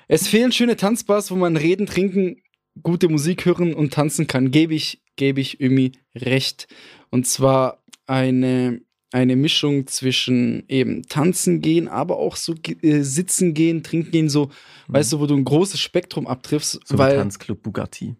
Es 0.07 0.27
fehlen 0.27 0.51
schöne 0.51 0.75
Tanzbars, 0.77 1.29
wo 1.31 1.35
man 1.35 1.57
reden, 1.57 1.85
trinken, 1.85 2.37
gute 2.81 3.09
Musik 3.09 3.45
hören 3.45 3.73
und 3.73 3.93
tanzen 3.93 4.27
kann. 4.27 4.51
Gebe 4.51 4.73
ich, 4.73 5.01
gebe 5.17 5.41
ich 5.41 5.59
Ömi 5.59 5.91
recht. 6.15 6.67
Und 7.09 7.27
zwar 7.27 7.83
eine, 8.05 8.79
eine 9.11 9.35
Mischung 9.35 9.87
zwischen 9.87 10.63
eben 10.67 11.03
tanzen 11.03 11.61
gehen, 11.61 11.87
aber 11.87 12.17
auch 12.17 12.35
so 12.35 12.55
äh, 12.81 13.01
sitzen 13.01 13.53
gehen, 13.53 13.83
trinken 13.83 14.11
gehen, 14.11 14.29
so, 14.29 14.49
weißt 14.87 15.13
du, 15.13 15.19
wo 15.19 15.25
du 15.25 15.35
ein 15.35 15.45
großes 15.45 15.79
Spektrum 15.79 16.27
abtriffst, 16.27 16.75
Mhm. 16.75 16.79
So 16.85 16.97
weil, 16.97 17.15
Tanzclub 17.15 17.61
Bugatti. 17.63 18.15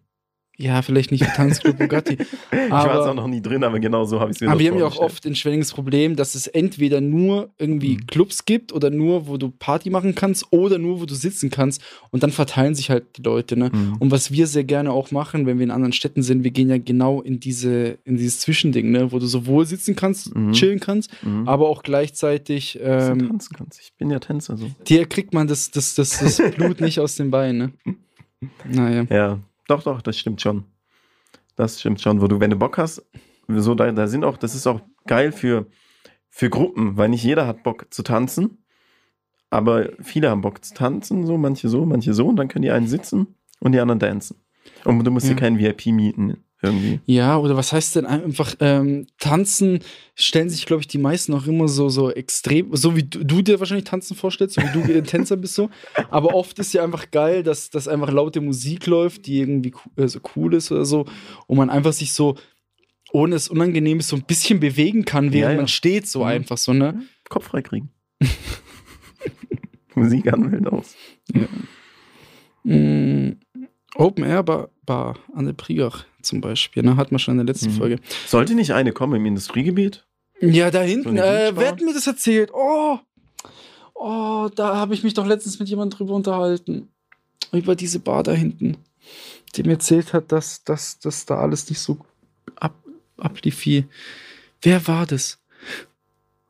Ja, 0.60 0.82
vielleicht 0.82 1.12
nicht 1.12 1.22
wie 1.24 1.30
Tanzclub 1.36 1.78
Bugatti, 1.80 2.18
ich 2.20 2.72
war 2.72 2.90
aber- 2.90 3.12
auch 3.12 3.14
noch 3.14 3.28
nie 3.28 3.42
drin, 3.42 3.64
aber 3.64 3.80
genau 3.80 4.06
so 4.06 4.20
habe 4.20 4.32
ich 4.32 4.38
es 4.38 4.42
mir 4.42 4.50
aber 4.50 4.60
wir 4.60 4.72
haben 4.72 4.80
ja 4.80 4.86
auch 4.88 4.98
oft 4.98 5.26
in 5.26 5.36
Schwenningen 5.36 5.62
das 5.64 5.72
Problem, 5.74 6.16
dass 6.16 6.34
es 6.34 6.48
entweder 6.48 7.00
nur 7.00 7.50
irgendwie 7.60 7.96
Mhm. 7.98 8.08
Clubs 8.08 8.46
gibt 8.46 8.74
oder 8.74 8.90
nur, 8.90 9.28
wo 9.28 9.38
du 9.38 9.50
Party 9.52 9.90
machen 9.92 10.16
kannst 10.16 10.52
oder 10.52 10.78
nur, 10.80 11.00
wo 11.00 11.06
du 11.06 11.14
sitzen 11.14 11.50
kannst 11.52 11.82
und 12.12 12.24
dann 12.24 12.32
verteilen 12.32 12.74
sich 12.76 12.90
halt 12.90 13.18
die 13.18 13.22
Leute, 13.22 13.56
ne? 13.56 13.70
Mhm. 13.72 13.98
Und 14.00 14.12
was 14.12 14.32
wir 14.32 14.48
sehr 14.48 14.64
gerne 14.64 14.92
auch 14.92 15.12
machen, 15.12 15.46
wenn 15.46 15.58
wir 15.60 15.64
in 15.64 15.72
anderen 15.72 15.94
Städten 15.94 16.24
sind, 16.24 16.44
wir 16.44 16.52
gehen 16.52 16.70
ja 16.70 16.78
genau 16.80 17.22
in 17.22 17.40
diese, 17.40 18.00
in 18.04 18.18
dieses 18.18 18.40
Zwischending, 18.40 18.90
ne? 18.92 19.12
Wo 19.12 19.20
du 19.20 19.28
sowohl 19.28 19.66
sitzen 19.68 19.96
kannst, 19.96 20.36
Mhm. 20.36 20.54
chillen 20.54 20.80
kannst, 20.80 21.12
Mhm. 21.24 21.48
aber 21.48 21.70
auch 21.70 21.84
gleichzeitig, 21.84 22.80
Dass 22.82 23.06
du 23.08 23.12
ähm, 23.14 23.28
tanzen 23.30 23.56
kannst. 23.56 23.80
Ich 23.80 23.94
bin 23.94 24.10
ja 24.10 24.20
Tänzer 24.20 24.58
so. 24.58 24.70
dir 24.88 25.06
kriegt 25.06 25.34
man 25.36 25.48
das, 25.48 25.70
das, 25.72 25.94
das, 25.96 26.18
das 26.20 26.38
Blut 26.56 26.82
nicht 26.82 27.00
aus 27.00 27.16
den 27.16 27.30
Beinen, 27.30 27.74
ne? 27.86 27.96
Naja. 28.70 29.06
Ja, 29.10 29.40
doch, 29.68 29.84
doch, 29.84 30.02
das 30.02 30.18
stimmt 30.18 30.42
schon. 30.42 30.66
Das 31.56 31.80
stimmt 31.80 32.02
schon, 32.02 32.22
wo 32.22 32.28
du, 32.28 32.40
wenn 32.40 32.52
du 32.52 32.56
Bock 32.56 32.78
hast, 32.78 33.04
so 33.48 33.76
da, 33.76 33.92
da 33.92 34.08
sind 34.08 34.24
auch, 34.24 34.38
das 34.38 34.54
ist 34.56 34.68
auch 34.68 34.82
geil 35.06 35.32
für, 35.32 35.66
für 36.30 36.50
Gruppen, 36.50 36.98
weil 36.98 37.10
nicht 37.10 37.24
jeder 37.24 37.48
hat 37.48 37.64
Bock 37.64 37.88
zu 37.90 38.04
tanzen, 38.04 38.64
aber 39.50 39.90
viele 40.02 40.30
haben 40.30 40.42
Bock 40.42 40.64
zu 40.64 40.74
tanzen, 40.74 41.26
so, 41.26 41.38
manche 41.38 41.70
so, 41.70 41.86
manche 41.86 42.14
so, 42.14 42.28
und 42.28 42.36
dann 42.36 42.48
können 42.48 42.64
die 42.64 42.72
einen 42.72 42.88
sitzen 42.88 43.36
und 43.60 43.72
die 43.72 43.80
anderen 43.80 44.00
tanzen. 44.00 44.38
Und 44.84 45.04
du 45.04 45.12
musst 45.12 45.26
Ja. 45.28 45.34
dir 45.34 45.40
keinen 45.40 45.58
VIP 45.60 45.88
mieten, 45.88 46.44
irgendwie. 46.62 47.00
Ja, 47.06 47.38
oder 47.38 47.56
was 47.56 47.72
heißt 47.72 47.96
denn 47.96 48.06
einfach 48.06 48.56
ähm, 48.60 49.06
tanzen? 49.20 49.80
Stellen 50.16 50.50
sich, 50.50 50.66
glaube 50.66 50.82
ich, 50.82 50.88
die 50.88 50.98
meisten 50.98 51.34
auch 51.34 51.46
immer 51.46 51.68
so 51.68 51.90
so 51.90 52.10
extrem, 52.12 52.76
so 52.76 52.96
wie 52.96 53.04
du, 53.04 53.24
du 53.24 53.42
dir 53.44 53.60
wahrscheinlich 53.60 53.86
tanzen 53.86 54.16
vorstellst, 54.16 54.56
so 54.56 54.62
wie 54.64 54.72
du 54.74 54.82
ein 54.98 55.04
Tänzer 55.06 55.38
bist 55.38 55.54
so. 55.54 55.70
Aber 56.10 56.34
oft 56.34 56.58
ist 56.60 56.74
ja 56.74 56.84
einfach 56.84 57.12
geil, 57.12 57.44
dass, 57.44 57.70
dass 57.70 57.88
einfach 57.88 58.12
laute 58.12 58.42
Musik 58.42 58.88
läuft, 58.88 59.28
die 59.28 59.40
irgendwie 59.40 59.74
äh, 59.96 60.08
so 60.08 60.20
cool 60.36 60.56
ist 60.56 60.72
oder 60.72 60.86
so, 60.86 61.06
und 61.46 61.58
man 61.58 61.70
einfach 61.70 61.94
sich 61.94 62.14
so 62.14 62.36
ohne 63.14 63.36
es 63.36 63.48
unangenehm 63.48 64.00
ist, 64.00 64.10
so 64.10 64.18
ein 64.18 64.24
bisschen 64.24 64.60
bewegen 64.60 65.06
kann, 65.06 65.32
während 65.32 65.36
Ja, 65.44 65.52
ja. 65.52 65.58
man 65.58 65.68
steht, 65.70 66.08
so 66.08 66.20
Mhm. 66.20 66.26
einfach 66.26 66.58
so, 66.58 66.74
ne? 66.74 67.04
Kopf 67.30 67.46
frei 67.46 67.62
kriegen. 67.62 67.90
Musik 69.96 70.32
anmelden 70.34 70.68
aus. 70.68 70.96
Mm, 72.64 73.32
Open 73.96 74.24
Air 74.26 74.44
Bar, 74.44 74.70
Bar 74.86 75.18
an 75.34 75.46
der 75.46 75.54
Priegach 75.54 76.06
zum 76.28 76.42
Beispiel, 76.42 76.84
ne? 76.84 76.96
Hat 76.98 77.12
man 77.12 77.20
schon 77.20 77.34
in 77.40 77.46
der 77.46 77.54
letzten 77.54 77.72
Mhm. 77.74 77.78
Folge. 77.78 78.00
Sollte 78.28 78.54
nicht 78.54 78.72
eine 78.74 78.92
kommen 78.92 79.16
im 79.16 79.26
Industriegebiet? 79.26 80.06
Ja, 80.40 80.70
da 80.70 80.82
hinten. 80.82 81.18
äh, 81.18 81.52
wer 81.56 81.70
hat 81.70 81.82
mir 81.82 81.94
das 81.94 82.06
erzählt? 82.06 82.52
Oh, 82.54 83.00
oh, 83.96 84.50
da 84.56 84.76
habe 84.76 84.94
ich 84.94 85.04
mich 85.04 85.14
doch 85.16 85.26
letztens 85.26 85.58
mit 85.60 85.68
jemandem 85.70 85.98
drüber 85.98 86.14
unterhalten. 86.14 86.90
Über 87.52 87.76
diese 87.76 88.00
Bar 88.00 88.24
da 88.24 88.34
hinten. 88.34 88.78
Die 89.56 89.64
mir 89.64 89.74
erzählt 89.74 90.14
hat, 90.14 90.32
dass, 90.32 90.64
dass, 90.64 91.00
dass 91.00 91.26
da 91.26 91.38
alles 91.40 91.70
nicht 91.70 91.80
so 91.80 91.98
ab, 92.56 92.76
ablief 93.18 93.66
wie. 93.66 93.86
Wer 94.62 94.86
war 94.88 95.06
das? 95.08 95.40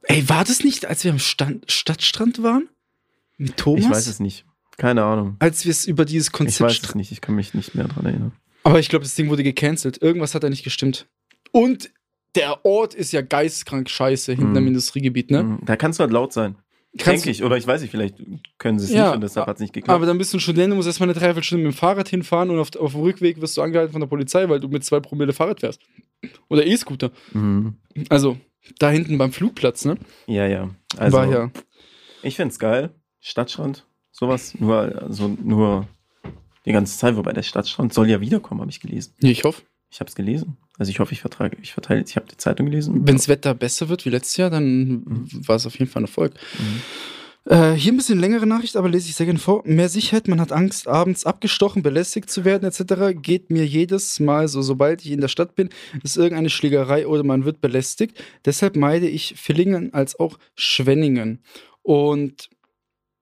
Ey, 0.04 0.28
war 0.28 0.44
das 0.44 0.63
nicht, 0.63 0.86
als 0.86 1.04
wir 1.04 1.12
am 1.12 1.20
Stand, 1.20 1.70
Stadtstrand 1.72 2.42
waren? 2.42 2.68
Mit 3.38 3.58
Thomas? 3.58 3.84
Ich 3.84 3.90
weiß 3.90 4.08
es 4.08 4.20
nicht. 4.20 4.46
Keine 4.78 5.04
Ahnung. 5.04 5.36
Als 5.40 5.66
wir 5.66 5.72
es 5.72 5.86
über 5.86 6.06
dieses 6.06 6.28
Ich 6.28 6.34
Konzept 6.34 6.60
weiß 6.62 6.80
es 6.90 6.96
nicht. 6.96 7.12
Ich 7.12 7.22
kann 7.22 7.36
mich 7.36 7.54
nicht 7.54 7.76
mehr 7.76 7.88
dran 7.88 8.06
erinnern. 8.06 8.32
Aber 8.68 8.80
ich 8.80 8.90
glaube, 8.90 9.04
das 9.04 9.16
Ding 9.16 9.30
wurde 9.30 9.44
gecancelt. 9.44 10.02
Irgendwas 10.02 10.36
hat 10.36 10.44
da 10.44 10.50
nicht 10.50 10.64
gestimmt. 10.64 11.08
Und 11.52 11.90
der 12.36 12.66
Ort 12.66 12.94
ist 12.94 13.14
ja 13.14 13.22
geistkrank 13.22 13.90
scheiße 13.90 14.34
hinten 14.34 14.52
Mhm. 14.52 14.58
am 14.58 14.68
Industriegebiet, 14.68 15.32
ne? 15.32 15.44
Mhm. 15.44 15.60
Da 15.66 15.76
kannst 15.76 16.00
du 16.00 16.02
halt 16.04 16.12
laut 16.12 16.34
sein. 16.34 16.56
Kannst 16.98 17.26
Denke 17.26 17.30
ich. 17.30 17.44
Oder 17.44 17.58
ich 17.58 17.66
weiß 17.66 17.82
nicht, 17.82 17.92
vielleicht 17.92 18.16
können 18.58 18.80
sie 18.80 18.86
es 18.86 18.92
Ja, 18.92 19.06
nicht 19.08 19.16
und 19.16 19.22
deshalb 19.22 19.48
hat 19.48 19.56
es 19.58 19.62
nicht 19.62 19.74
geklappt. 19.74 19.96
Aber 19.96 20.06
dann 20.06 20.18
bist 20.18 20.34
du 20.34 20.38
ein 20.38 20.40
Student, 20.42 20.72
du 20.72 20.76
musst 20.76 20.88
erstmal 20.88 21.08
eine 21.10 21.18
Dreiviertelstunde 21.18 21.64
mit 21.66 21.74
dem 21.74 21.78
Fahrrad 21.78 22.10
hinfahren 22.10 22.50
und 22.50 22.60
auf, 22.60 22.76
auf 22.76 22.92
dem 22.92 23.02
Rückweg 23.02 23.40
wirst 23.40 23.56
du 23.56 23.62
angehalten 23.62 23.92
von 23.94 24.02
der 24.02 24.08
Polizei, 24.08 24.50
weil 24.50 24.60
du 24.60 24.68
mit 24.68 24.84
zwei 24.84 25.00
Promille 25.00 25.32
Fahrrad 25.32 25.60
fährst. 25.62 25.80
Oder 26.50 26.66
E-Scooter. 26.66 27.12
mhm. 27.34 27.76
Also, 28.10 28.38
da 28.80 28.90
hinten 28.90 29.18
beim 29.18 29.32
Flugplatz, 29.32 29.86
ne? 29.86 29.98
Ja, 30.26 30.46
ja. 30.48 30.70
Also, 30.98 31.18
War 31.18 31.28
ja. 31.28 31.52
ich 32.24 32.36
find's 32.36 32.60
geil. 32.60 32.90
Stadtstrand, 33.22 33.86
sowas. 34.12 34.56
Nur, 34.60 35.02
also 35.02 35.28
nur 35.42 35.88
die 36.68 36.74
ganze 36.74 36.98
Zeit. 36.98 37.16
Wobei 37.16 37.34
der 37.34 37.44
Stadtstrand 37.44 37.94
soll 37.94 38.10
ja 38.10 38.22
wiederkommen, 38.22 38.62
habe 38.62 38.72
ich 38.72 38.80
gelesen. 38.80 39.14
Ich 39.22 39.44
hoffe. 39.44 39.64
Ich 39.90 40.00
habe 40.02 40.10
es 40.10 40.16
gelesen. 40.16 40.58
Also 40.78 40.90
ich 40.92 41.00
hoffe, 41.00 41.14
ich 41.14 41.22
vertrage, 41.22 41.58
ich 41.62 41.74
verteile, 41.74 42.04
ich 42.06 42.16
habe 42.18 42.28
die 42.30 42.38
Zeitung 42.38 42.66
gelesen. 42.68 43.08
Wenn 43.08 43.16
das 43.16 43.30
Wetter 43.30 43.54
besser 43.54 43.90
wird 43.90 44.06
wie 44.06 44.10
letztes 44.10 44.38
Jahr, 44.38 44.50
dann 44.50 44.88
Mhm. 44.90 45.28
war 45.48 45.56
es 45.56 45.66
auf 45.66 45.80
jeden 45.80 45.90
Fall 45.90 46.02
ein 46.02 46.06
Erfolg. 46.06 46.34
Mhm. 46.60 46.82
Äh, 47.50 47.72
hier 47.76 47.94
ein 47.94 47.98
bisschen 47.98 48.20
längere 48.20 48.46
Nachricht, 48.46 48.76
aber 48.76 48.90
lese 48.90 49.08
ich 49.08 49.16
sehr 49.16 49.26
gerne 49.26 49.40
vor. 49.40 49.62
Mehr 49.66 49.88
Sicherheit, 49.88 50.28
man 50.28 50.42
hat 50.42 50.52
Angst, 50.52 50.90
abends 50.90 51.26
abgestochen, 51.26 51.82
belästigt 51.82 52.30
zu 52.30 52.44
werden, 52.44 52.66
etc. 52.70 53.14
Geht 53.22 53.50
mir 53.50 53.66
jedes 53.66 54.20
Mal 54.20 54.50
so, 54.50 54.62
sobald 54.62 55.06
ich 55.06 55.12
in 55.12 55.22
der 55.22 55.30
Stadt 55.30 55.56
bin, 55.56 55.70
ist 56.04 56.18
irgendeine 56.18 56.50
Schlägerei 56.50 57.08
oder 57.08 57.24
man 57.24 57.46
wird 57.46 57.62
belästigt. 57.62 58.22
Deshalb 58.44 58.76
meide 58.76 59.08
ich 59.08 59.36
Villingen 59.38 59.94
als 59.94 60.20
auch 60.20 60.38
Schwenningen. 60.56 61.40
Und 61.82 62.50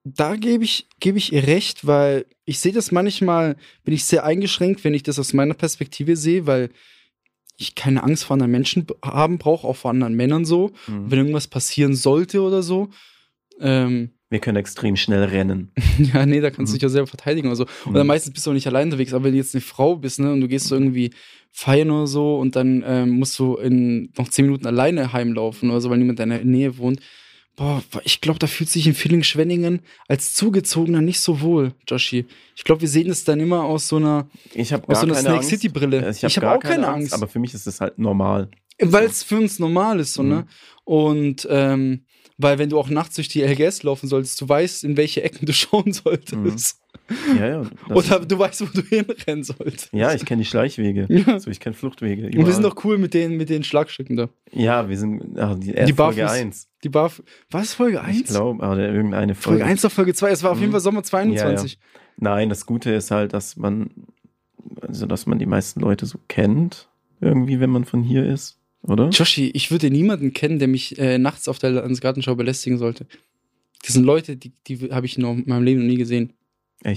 da 0.08 0.36
gebe 0.36 0.63
ich, 0.63 0.88
gebe 1.00 1.18
ich 1.18 1.34
ihr 1.34 1.48
recht, 1.48 1.86
weil 1.88 2.26
ich 2.46 2.60
sehe 2.60 2.72
das 2.72 2.91
manchmal, 2.91 3.56
bin 3.84 3.94
ich 3.94 4.06
sehr 4.06 4.24
eingeschränkt, 4.24 4.84
wenn 4.84 4.94
ich 4.94 5.04
das 5.04 5.18
aus 5.20 5.34
meiner 5.34 5.56
Perspektive 5.56 6.15
sehe, 6.15 6.46
weil 6.46 6.70
ich 7.58 7.74
keine 7.74 8.04
Angst 8.04 8.24
vor 8.26 8.36
anderen 8.36 8.52
Menschen 8.52 8.86
haben 9.04 9.38
brauche, 9.39 9.65
auch 9.68 9.76
vor 9.78 9.89
anderen 9.91 10.13
Männern 10.15 10.46
so. 10.46 10.72
Mhm. 10.88 11.10
Wenn 11.10 11.20
irgendwas 11.20 11.48
passieren 11.48 11.96
sollte 11.96 12.41
oder 12.41 12.62
so. 12.62 12.89
Ähm, 13.60 14.12
Wir 14.30 14.39
können 14.39 14.58
extrem 14.58 14.96
schnell 14.96 15.24
rennen. 15.24 15.72
ja, 15.98 16.26
nee, 16.26 16.41
da 16.41 16.50
kannst 16.52 16.72
du 16.72 16.76
Mhm. 16.76 16.80
dich 16.80 16.84
ja 16.84 16.89
selber 16.89 17.08
verteidigen 17.08 17.48
oder 17.48 17.56
so. 17.56 17.65
Oder 17.89 18.04
Mhm. 18.04 18.08
meistens 18.08 18.34
bist 18.34 18.46
du 18.46 18.52
auch 18.52 18.54
nicht 18.56 18.68
allein 18.68 18.88
unterwegs, 18.88 19.13
aber 19.13 19.24
wenn 19.26 19.32
du 19.32 19.38
jetzt 19.38 19.56
eine 19.56 19.62
Frau 19.62 19.96
bist, 19.96 20.20
ne, 20.20 20.32
und 20.34 20.41
du 20.41 20.48
gehst 20.48 20.68
so 20.68 20.76
irgendwie 20.76 21.12
feiern 21.52 21.89
oder 21.89 22.08
so 22.08 22.38
und 22.38 22.56
dann 22.58 22.84
ähm, 22.86 23.12
musst 23.12 23.39
du 23.39 23.56
in 23.56 24.12
noch 24.18 24.28
zehn 24.28 24.46
Minuten 24.46 24.68
alleine 24.68 25.13
heimlaufen 25.13 25.70
oder 25.70 25.80
so, 25.82 25.89
weil 25.89 25.98
niemand 25.98 26.20
in 26.20 26.30
deiner 26.30 26.44
Nähe 26.44 26.78
wohnt. 26.78 27.00
Boah, 27.56 27.82
ich 28.04 28.20
glaube, 28.20 28.38
da 28.39 28.48
fühlt 28.48 28.70
sich 28.70 28.86
in 28.86 28.94
Villingen-Schwenningen 28.94 29.80
als 30.10 30.34
Zugezogener 30.34 31.02
nicht 31.02 31.22
so 31.22 31.39
wohl, 31.39 31.72
Joshi. 31.88 32.26
Ich 32.56 32.63
glaube, 32.65 32.82
wir 32.82 32.89
sehen 32.89 33.10
es 33.10 33.24
dann 33.24 33.39
immer 33.39 33.63
aus 33.63 33.88
so 33.88 33.96
einer, 33.96 34.28
Ich 34.54 34.74
habe 34.74 34.88
aus 34.89 35.00
so 35.00 35.06
einer 35.06 35.13
keine 35.13 35.22
Snake 35.22 35.38
Angst. 35.38 35.50
City-Brille. 35.50 36.10
Ich 36.12 36.24
habe 36.24 36.41
gar 36.41 36.56
auch 36.58 36.60
keine 36.60 36.88
Angst, 36.89 37.13
aber 37.13 37.28
für 37.30 37.39
mich 37.39 37.54
ist 37.54 37.65
es 37.65 37.80
halt 37.80 37.98
normal. 37.98 38.50
weil 38.82 39.06
es 39.06 39.24
für 39.24 39.38
uns 39.38 39.58
normal 39.60 40.02
ist, 40.02 40.13
so, 40.15 40.24
Mhm. 40.24 40.30
ne? 40.30 40.46
Und 40.84 41.48
ähm, 41.50 42.04
weil 42.38 42.58
wenn 42.60 42.69
du 42.69 42.78
auch 42.80 42.89
nachts 42.89 43.15
durch 43.15 43.28
die 43.28 43.41
LGS 43.43 43.84
laufen 43.84 44.08
solltest, 44.08 44.39
du 44.41 44.50
weißt, 44.50 44.84
in 44.84 44.98
welche 44.98 45.24
Ecken 45.24 45.45
du 45.45 45.54
schauen 45.54 45.91
solltest. 45.93 46.82
Ja, 47.38 47.48
ja. 47.48 47.62
das 47.88 47.98
Oder 48.12 48.26
du 48.26 48.39
weißt, 48.39 48.62
wo 48.62 48.65
du 48.65 48.82
hinrennen 48.82 49.43
solltest. 49.43 49.89
ja, 49.93 50.13
ich 50.13 50.26
kenne 50.26 50.41
die 50.41 50.48
Schleichwege. 50.48 51.06
Ja. 51.10 51.39
So, 51.39 51.52
ich 51.52 51.60
kenne 51.60 51.76
Fluchtwege. 51.76 52.26
Und 52.26 52.34
wir 52.34 52.39
überall. 52.39 52.54
sind 52.54 52.63
doch 52.63 52.84
cool 52.84 52.98
mit 52.98 53.13
den, 53.13 53.38
mit 53.38 53.50
den 53.50 53.63
Schlagstücken 53.63 54.15
da. 54.15 54.30
Ja, 54.52 54.89
wir 54.89 54.98
sind 54.98 55.38
ach, 55.38 55.56
die, 55.60 55.74
Die 55.74 55.93
Folge 55.93 56.26
Barfuß- 56.26 56.30
1. 56.32 56.67
Die 56.84 56.89
Barf 56.89 57.21
war 57.52 57.62
es 57.62 57.74
Folge 57.76 57.98
Ich 58.10 58.19
1? 58.21 58.28
glaube, 58.30 58.63
oder 58.65 58.91
irgendeine 58.91 59.36
Folge. 59.36 59.60
Folge 59.60 59.65
1 59.71 59.86
oder 59.86 59.89
Folge 59.91 60.13
2. 60.15 60.32
Es 60.32 60.41
war 60.43 60.52
auf 60.52 60.58
jeden 60.58 60.69
Mhm. 60.69 60.74
Fall 60.74 60.82
Sommer 60.82 61.04
22. 61.04 61.78
Nein, 62.17 62.50
das 62.50 62.65
Gute 62.65 62.91
ist 62.91 63.12
halt, 63.12 63.34
dass 63.34 63.56
man, 63.56 63.89
also 64.82 65.06
dass 65.06 65.26
man 65.28 65.38
die 65.38 65.45
meisten 65.45 65.82
Leute 65.82 66.06
so 66.08 66.17
kennt, 66.28 66.89
irgendwie, 67.21 67.60
wenn 67.60 67.69
man 67.69 67.86
von 67.86 68.02
hier 68.04 68.26
ist, 68.26 68.58
oder? 68.88 69.10
Joshi, 69.10 69.50
ich 69.54 69.71
würde 69.71 69.89
niemanden 69.89 70.34
kennen, 70.34 70.60
der 70.60 70.67
mich 70.67 70.98
äh, 71.00 71.17
nachts 71.17 71.48
auf 71.48 71.60
der 71.60 71.71
Landesgartenschau 71.71 72.36
belästigen 72.36 72.78
sollte. 72.78 73.06
Das 73.84 73.93
sind 73.93 74.04
Leute, 74.06 74.36
die, 74.38 74.52
die 74.67 74.91
habe 74.91 75.06
ich 75.06 75.17
noch 75.17 75.34
in 75.34 75.43
meinem 75.48 75.63
Leben 75.63 75.82
noch 75.82 75.88
nie 75.88 75.98
gesehen. 75.98 76.34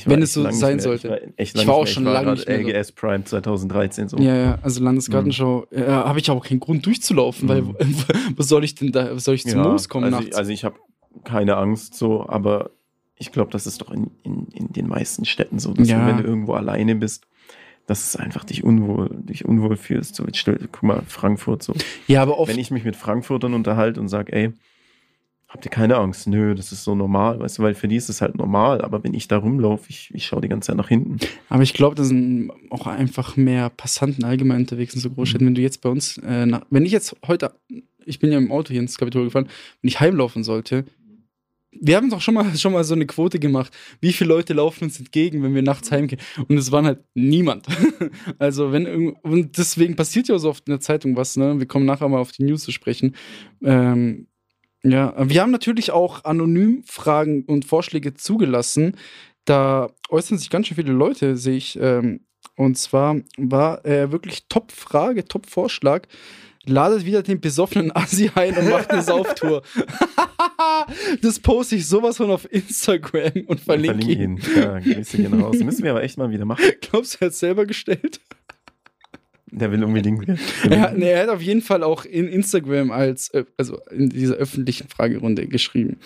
Wenn 0.04 0.20
es 0.20 0.34
so 0.34 0.42
sein 0.50 0.76
mehr- 0.76 0.80
sollte. 0.82 1.06
Ich 1.08 1.10
war, 1.12 1.18
echt 1.36 1.56
Ich 1.56 1.66
war 1.66 1.74
auch 1.76 1.84
mehr. 1.84 1.92
schon 1.92 2.04
lange 2.04 2.32
nicht 2.32 2.46
mehr. 2.46 2.58
LGS 2.58 2.92
Prime 2.92 3.24
2013 3.24 4.08
so. 4.08 4.18
Ja, 4.18 4.36
ja, 4.36 4.58
also 4.62 4.82
Landesgartenschau, 4.82 5.66
Mhm. 5.70 5.78
äh, 5.82 5.86
habe 5.86 6.18
ich 6.18 6.30
auch 6.30 6.44
keinen 6.44 6.60
Grund 6.60 6.84
durchzulaufen, 6.84 7.48
weil 7.48 7.64
was 8.36 8.48
soll 8.48 8.64
ich 8.64 8.74
denn 8.74 8.92
da, 8.92 9.14
was 9.16 9.24
soll 9.24 9.34
ich 9.36 9.44
zum 9.44 9.62
Ja, 9.62 9.68
Moos 9.68 9.88
kommen 9.88 10.04
also, 10.04 10.16
nachts? 10.18 10.28
ich- 10.30 10.36
also 10.36 10.50
ich 10.52 10.64
habe 10.64 10.76
keine 11.24 11.56
Angst 11.56 11.94
so, 11.94 12.26
aber 12.28 12.70
ich 13.16 13.32
glaube, 13.32 13.50
das 13.50 13.66
ist 13.66 13.80
doch 13.80 13.90
in, 13.90 14.10
in, 14.24 14.46
in 14.52 14.72
den 14.72 14.88
meisten 14.88 15.24
Städten 15.24 15.58
so, 15.58 15.72
dass 15.72 15.88
Ja. 15.88 16.00
du, 16.02 16.06
wenn 16.06 16.18
du 16.18 16.24
irgendwo 16.24 16.52
alleine 16.52 16.94
bist, 16.94 17.26
dass 17.88 18.06
es 18.06 18.16
einfach 18.16 18.44
dich 18.44 18.62
unwohl, 18.62 19.08
dich 19.12 19.46
unwohl 19.46 19.76
fühlst. 19.76 20.14
So, 20.14 20.24
jetzt 20.26 20.36
stell, 20.36 20.58
guck 20.70 20.82
mal, 20.82 21.02
Frankfurt 21.08 21.62
so. 21.62 21.72
ja, 22.06 22.20
aber 22.22 22.38
oft, 22.38 22.52
Wenn 22.52 22.58
ich 22.58 22.70
mich 22.70 22.84
mit 22.84 22.96
Frankfurtern 22.96 23.54
unterhalte 23.54 23.98
und 23.98 24.08
sage, 24.08 24.32
ey, 24.34 24.52
habt 25.48 25.64
ihr 25.64 25.70
keine 25.70 25.96
Angst? 25.96 26.26
Nö, 26.26 26.54
das 26.54 26.70
ist 26.70 26.84
so 26.84 26.94
normal, 26.94 27.40
weißt 27.40 27.58
du, 27.58 27.62
weil 27.62 27.74
für 27.74 27.88
die 27.88 27.96
ist 27.96 28.10
es 28.10 28.20
halt 28.20 28.36
normal, 28.36 28.82
aber 28.82 29.02
wenn 29.04 29.14
ich 29.14 29.26
da 29.26 29.38
rumlaufe, 29.38 29.88
ich, 29.88 30.10
ich 30.12 30.26
schaue 30.26 30.42
die 30.42 30.48
ganze 30.48 30.66
Zeit 30.66 30.76
nach 30.76 30.88
hinten. 30.88 31.16
aber 31.48 31.62
ich 31.62 31.72
glaube, 31.72 31.96
da 31.96 32.04
sind 32.04 32.52
auch 32.68 32.86
einfach 32.86 33.36
mehr 33.38 33.70
Passanten 33.70 34.22
allgemein 34.22 34.60
unterwegs 34.60 34.94
in 34.94 35.00
so 35.00 35.08
Großstädten. 35.08 35.46
Mhm. 35.46 35.48
Wenn 35.48 35.54
du 35.54 35.62
jetzt 35.62 35.80
bei 35.80 35.88
uns, 35.88 36.18
äh, 36.18 36.44
nach, 36.44 36.66
wenn 36.68 36.84
ich 36.84 36.92
jetzt 36.92 37.16
heute, 37.26 37.54
ich 38.04 38.18
bin 38.18 38.30
ja 38.30 38.36
im 38.36 38.52
Auto 38.52 38.70
hier 38.70 38.82
ins 38.82 38.98
Kapitol 38.98 39.24
gefahren, 39.24 39.48
wenn 39.80 39.88
ich 39.88 39.98
heimlaufen 39.98 40.44
sollte, 40.44 40.84
wir 41.72 41.96
haben 41.96 42.10
doch 42.10 42.20
schon 42.20 42.34
mal, 42.34 42.56
schon 42.56 42.72
mal 42.72 42.84
so 42.84 42.94
eine 42.94 43.06
Quote 43.06 43.38
gemacht, 43.38 43.72
wie 44.00 44.12
viele 44.12 44.28
Leute 44.28 44.54
laufen 44.54 44.84
uns 44.84 44.98
entgegen, 44.98 45.42
wenn 45.42 45.54
wir 45.54 45.62
nachts 45.62 45.90
heimgehen. 45.90 46.20
Und 46.48 46.56
es 46.56 46.72
waren 46.72 46.86
halt 46.86 47.00
niemand. 47.14 47.66
also, 48.38 48.72
wenn 48.72 49.10
und 49.10 49.58
deswegen 49.58 49.96
passiert 49.96 50.28
ja 50.28 50.38
so 50.38 50.50
oft 50.50 50.66
in 50.66 50.72
der 50.72 50.80
Zeitung 50.80 51.16
was, 51.16 51.36
ne? 51.36 51.58
Wir 51.58 51.66
kommen 51.66 51.86
nachher 51.86 52.08
mal 52.08 52.18
auf 52.18 52.32
die 52.32 52.44
News 52.44 52.62
zu 52.62 52.72
sprechen. 52.72 53.14
Ähm, 53.62 54.28
ja, 54.82 55.14
wir 55.28 55.42
haben 55.42 55.50
natürlich 55.50 55.90
auch 55.90 56.24
anonym 56.24 56.82
Fragen 56.84 57.44
und 57.44 57.64
Vorschläge 57.64 58.14
zugelassen. 58.14 58.96
Da 59.44 59.88
äußern 60.08 60.38
sich 60.38 60.50
ganz 60.50 60.66
schön 60.68 60.76
viele 60.76 60.92
Leute, 60.92 61.36
sehe 61.36 61.56
ich. 61.56 61.78
Ähm, 61.80 62.20
und 62.56 62.76
zwar 62.76 63.16
war 63.36 63.84
äh, 63.84 64.12
wirklich 64.12 64.46
Top-Frage, 64.48 65.24
Top-Vorschlag. 65.26 66.06
Ladet 66.68 67.04
wieder 67.04 67.22
den 67.22 67.40
besoffenen 67.40 67.94
Assi 67.94 68.30
ein 68.34 68.56
und 68.56 68.68
macht 68.70 68.90
eine 68.90 69.02
Sauftour. 69.02 69.62
das 71.22 71.38
poste 71.40 71.76
ich 71.76 71.86
sowas 71.86 72.16
von 72.18 72.30
auf 72.30 72.50
Instagram 72.52 73.44
und 73.46 73.60
verlinke 73.60 73.98
Verlinke 74.04 74.22
ihn. 74.22 74.36
ihn. 74.36 74.40
Ja, 74.56 74.78
Grüße 74.78 75.16
gehen 75.16 75.40
raus. 75.40 75.58
Müssen 75.58 75.82
wir 75.84 75.90
aber 75.92 76.02
echt 76.02 76.18
mal 76.18 76.30
wieder 76.30 76.44
machen. 76.44 76.64
Glaubst 76.80 77.14
du, 77.14 77.18
er 77.20 77.26
hat 77.26 77.32
es 77.32 77.38
selber 77.40 77.66
gestellt? 77.66 78.20
Der 79.50 79.72
will 79.72 79.82
unbedingt. 79.82 80.28
Er 80.68 80.80
hat, 80.80 80.98
nee, 80.98 81.10
er 81.10 81.22
hat 81.22 81.30
auf 81.30 81.40
jeden 81.40 81.62
Fall 81.62 81.82
auch 81.82 82.04
in 82.04 82.28
Instagram 82.28 82.90
als, 82.90 83.30
äh, 83.30 83.44
also 83.56 83.78
in 83.90 84.10
dieser 84.10 84.34
öffentlichen 84.34 84.88
Fragerunde 84.88 85.46
geschrieben. 85.48 85.96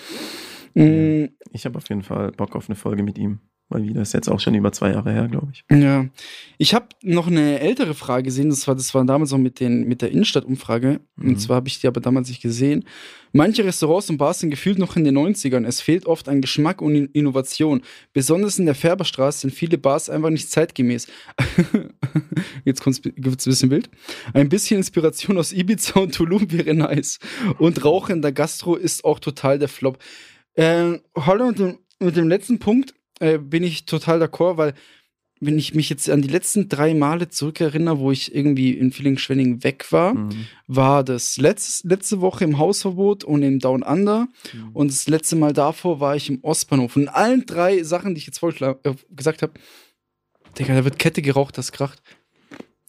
Mm, 0.75 1.25
Ich 1.51 1.66
habe 1.66 1.77
auf 1.77 1.88
jeden 1.88 2.03
Fall 2.03 2.31
Bock 2.33 2.55
auf 2.55 2.68
eine 2.68 2.77
Folge 2.77 3.03
mit 3.03 3.18
ihm. 3.18 3.40
Mal 3.73 3.83
wieder. 3.85 4.03
Ist 4.03 4.13
jetzt 4.13 4.29
auch 4.29 4.41
schon 4.41 4.55
über 4.55 4.71
zwei 4.73 4.91
Jahre 4.91 5.13
her, 5.13 5.29
glaube 5.29 5.49
ich. 5.53 5.65
Ja, 5.71 6.07
ich 6.59 6.75
habe 6.75 6.87
noch 7.03 7.27
eine 7.27 7.61
ältere 7.61 7.95
Frage 7.95 8.25
gesehen. 8.25 8.51
Das 8.51 8.69
war, 8.69 8.75
das 8.75 8.95
war 8.95 9.05
damals 9.05 9.31
noch 9.31 9.39
mit, 9.39 9.61
den, 9.61 9.89
mit 9.89 10.03
der 10.03 10.11
Innenstadtumfrage. 10.11 11.01
Mhm. 11.17 11.29
Und 11.29 11.41
zwar 11.41 11.57
habe 11.57 11.69
ich 11.69 11.81
die 11.81 11.87
aber 11.87 12.01
damals 12.01 12.29
nicht 12.29 12.43
gesehen. 12.43 12.85
Manche 13.33 13.65
Restaurants 13.65 14.11
und 14.11 14.19
Bars 14.19 14.41
sind 14.41 14.51
gefühlt 14.51 14.79
noch 14.79 14.95
in 14.97 15.05
den 15.05 15.17
90ern. 15.17 15.67
Es 15.67 15.81
fehlt 15.81 16.05
oft 16.05 16.29
an 16.29 16.43
Geschmack 16.43 16.83
und 16.83 16.95
In- 16.95 17.07
Innovation. 17.15 17.81
Besonders 18.13 18.59
in 18.59 18.67
der 18.67 18.75
Färberstraße 18.75 19.40
sind 19.40 19.55
viele 19.55 19.79
Bars 19.79 20.11
einfach 20.11 20.29
nicht 20.29 20.51
zeitgemäß. 20.51 21.07
Jetzt 22.65 22.85
wird 22.85 23.40
es 23.40 23.46
ein 23.46 23.51
bisschen 23.51 23.71
wild. 23.71 23.90
Ein 24.35 24.51
bisschen 24.51 24.77
Inspiration 24.79 25.38
aus 25.38 25.53
Ibiza 25.53 26.01
und 26.01 26.15
Tulum 26.15 26.53
wäre 26.53 26.75
nice. 26.75 27.19
Und 27.59 27.83
Rauchen 27.85 28.17
in 28.17 28.23
der 28.23 28.33
Gastro 28.33 28.77
ist 28.77 29.05
auch 29.05 29.19
total 29.19 29.59
der 29.59 29.69
Flop. 29.69 29.99
Äh, 30.55 30.99
dem, 31.57 31.79
mit 32.01 32.17
dem 32.17 32.29
letzten 32.29 32.59
Punkt 32.59 32.94
äh, 33.23 33.38
bin 33.38 33.62
ich 33.62 33.85
total 33.87 34.23
d'accord, 34.23 34.56
weil 34.56 34.75
wenn 35.44 35.58
ich 35.58 35.75
mich 35.75 35.88
jetzt 35.90 36.08
an 36.08 36.23
die 36.23 36.29
letzten 36.29 36.68
drei 36.68 36.94
Male 36.94 37.29
zurückerinnere, 37.29 37.98
wo 37.98 38.12
ich 38.12 38.33
irgendwie 38.33 38.70
in 38.75 38.92
Villingen-Schwenning 38.92 39.64
weg 39.64 39.90
war, 39.90 40.14
Mhm. 40.14 40.46
war 40.68 41.02
das 41.02 41.37
letztes, 41.37 41.83
letzte 41.83 42.20
Woche 42.20 42.44
im 42.44 42.58
Hausverbot 42.58 43.25
und 43.25 43.42
im 43.42 43.58
Down 43.58 43.83
Under. 43.83 44.29
Und 44.73 44.92
das 44.92 45.08
letzte 45.08 45.35
Mal 45.35 45.52
davor 45.52 45.98
war 45.98 46.14
ich 46.14 46.29
im 46.29 46.38
Ostbahnhof. 46.44 46.94
Und 46.94 47.02
in 47.02 47.08
allen 47.08 47.44
drei 47.44 47.83
Sachen, 47.83 48.14
die 48.14 48.20
ich 48.20 48.27
jetzt 48.27 48.38
vorgeschlagen, 48.38 48.79
äh, 48.85 48.94
gesagt 49.10 49.42
habe, 49.42 49.54
Digga, 50.58 50.75
da 50.75 50.85
wird 50.85 50.98
Kette 51.00 51.23
geraucht, 51.23 51.58
das 51.58 51.73
kracht. 51.73 52.00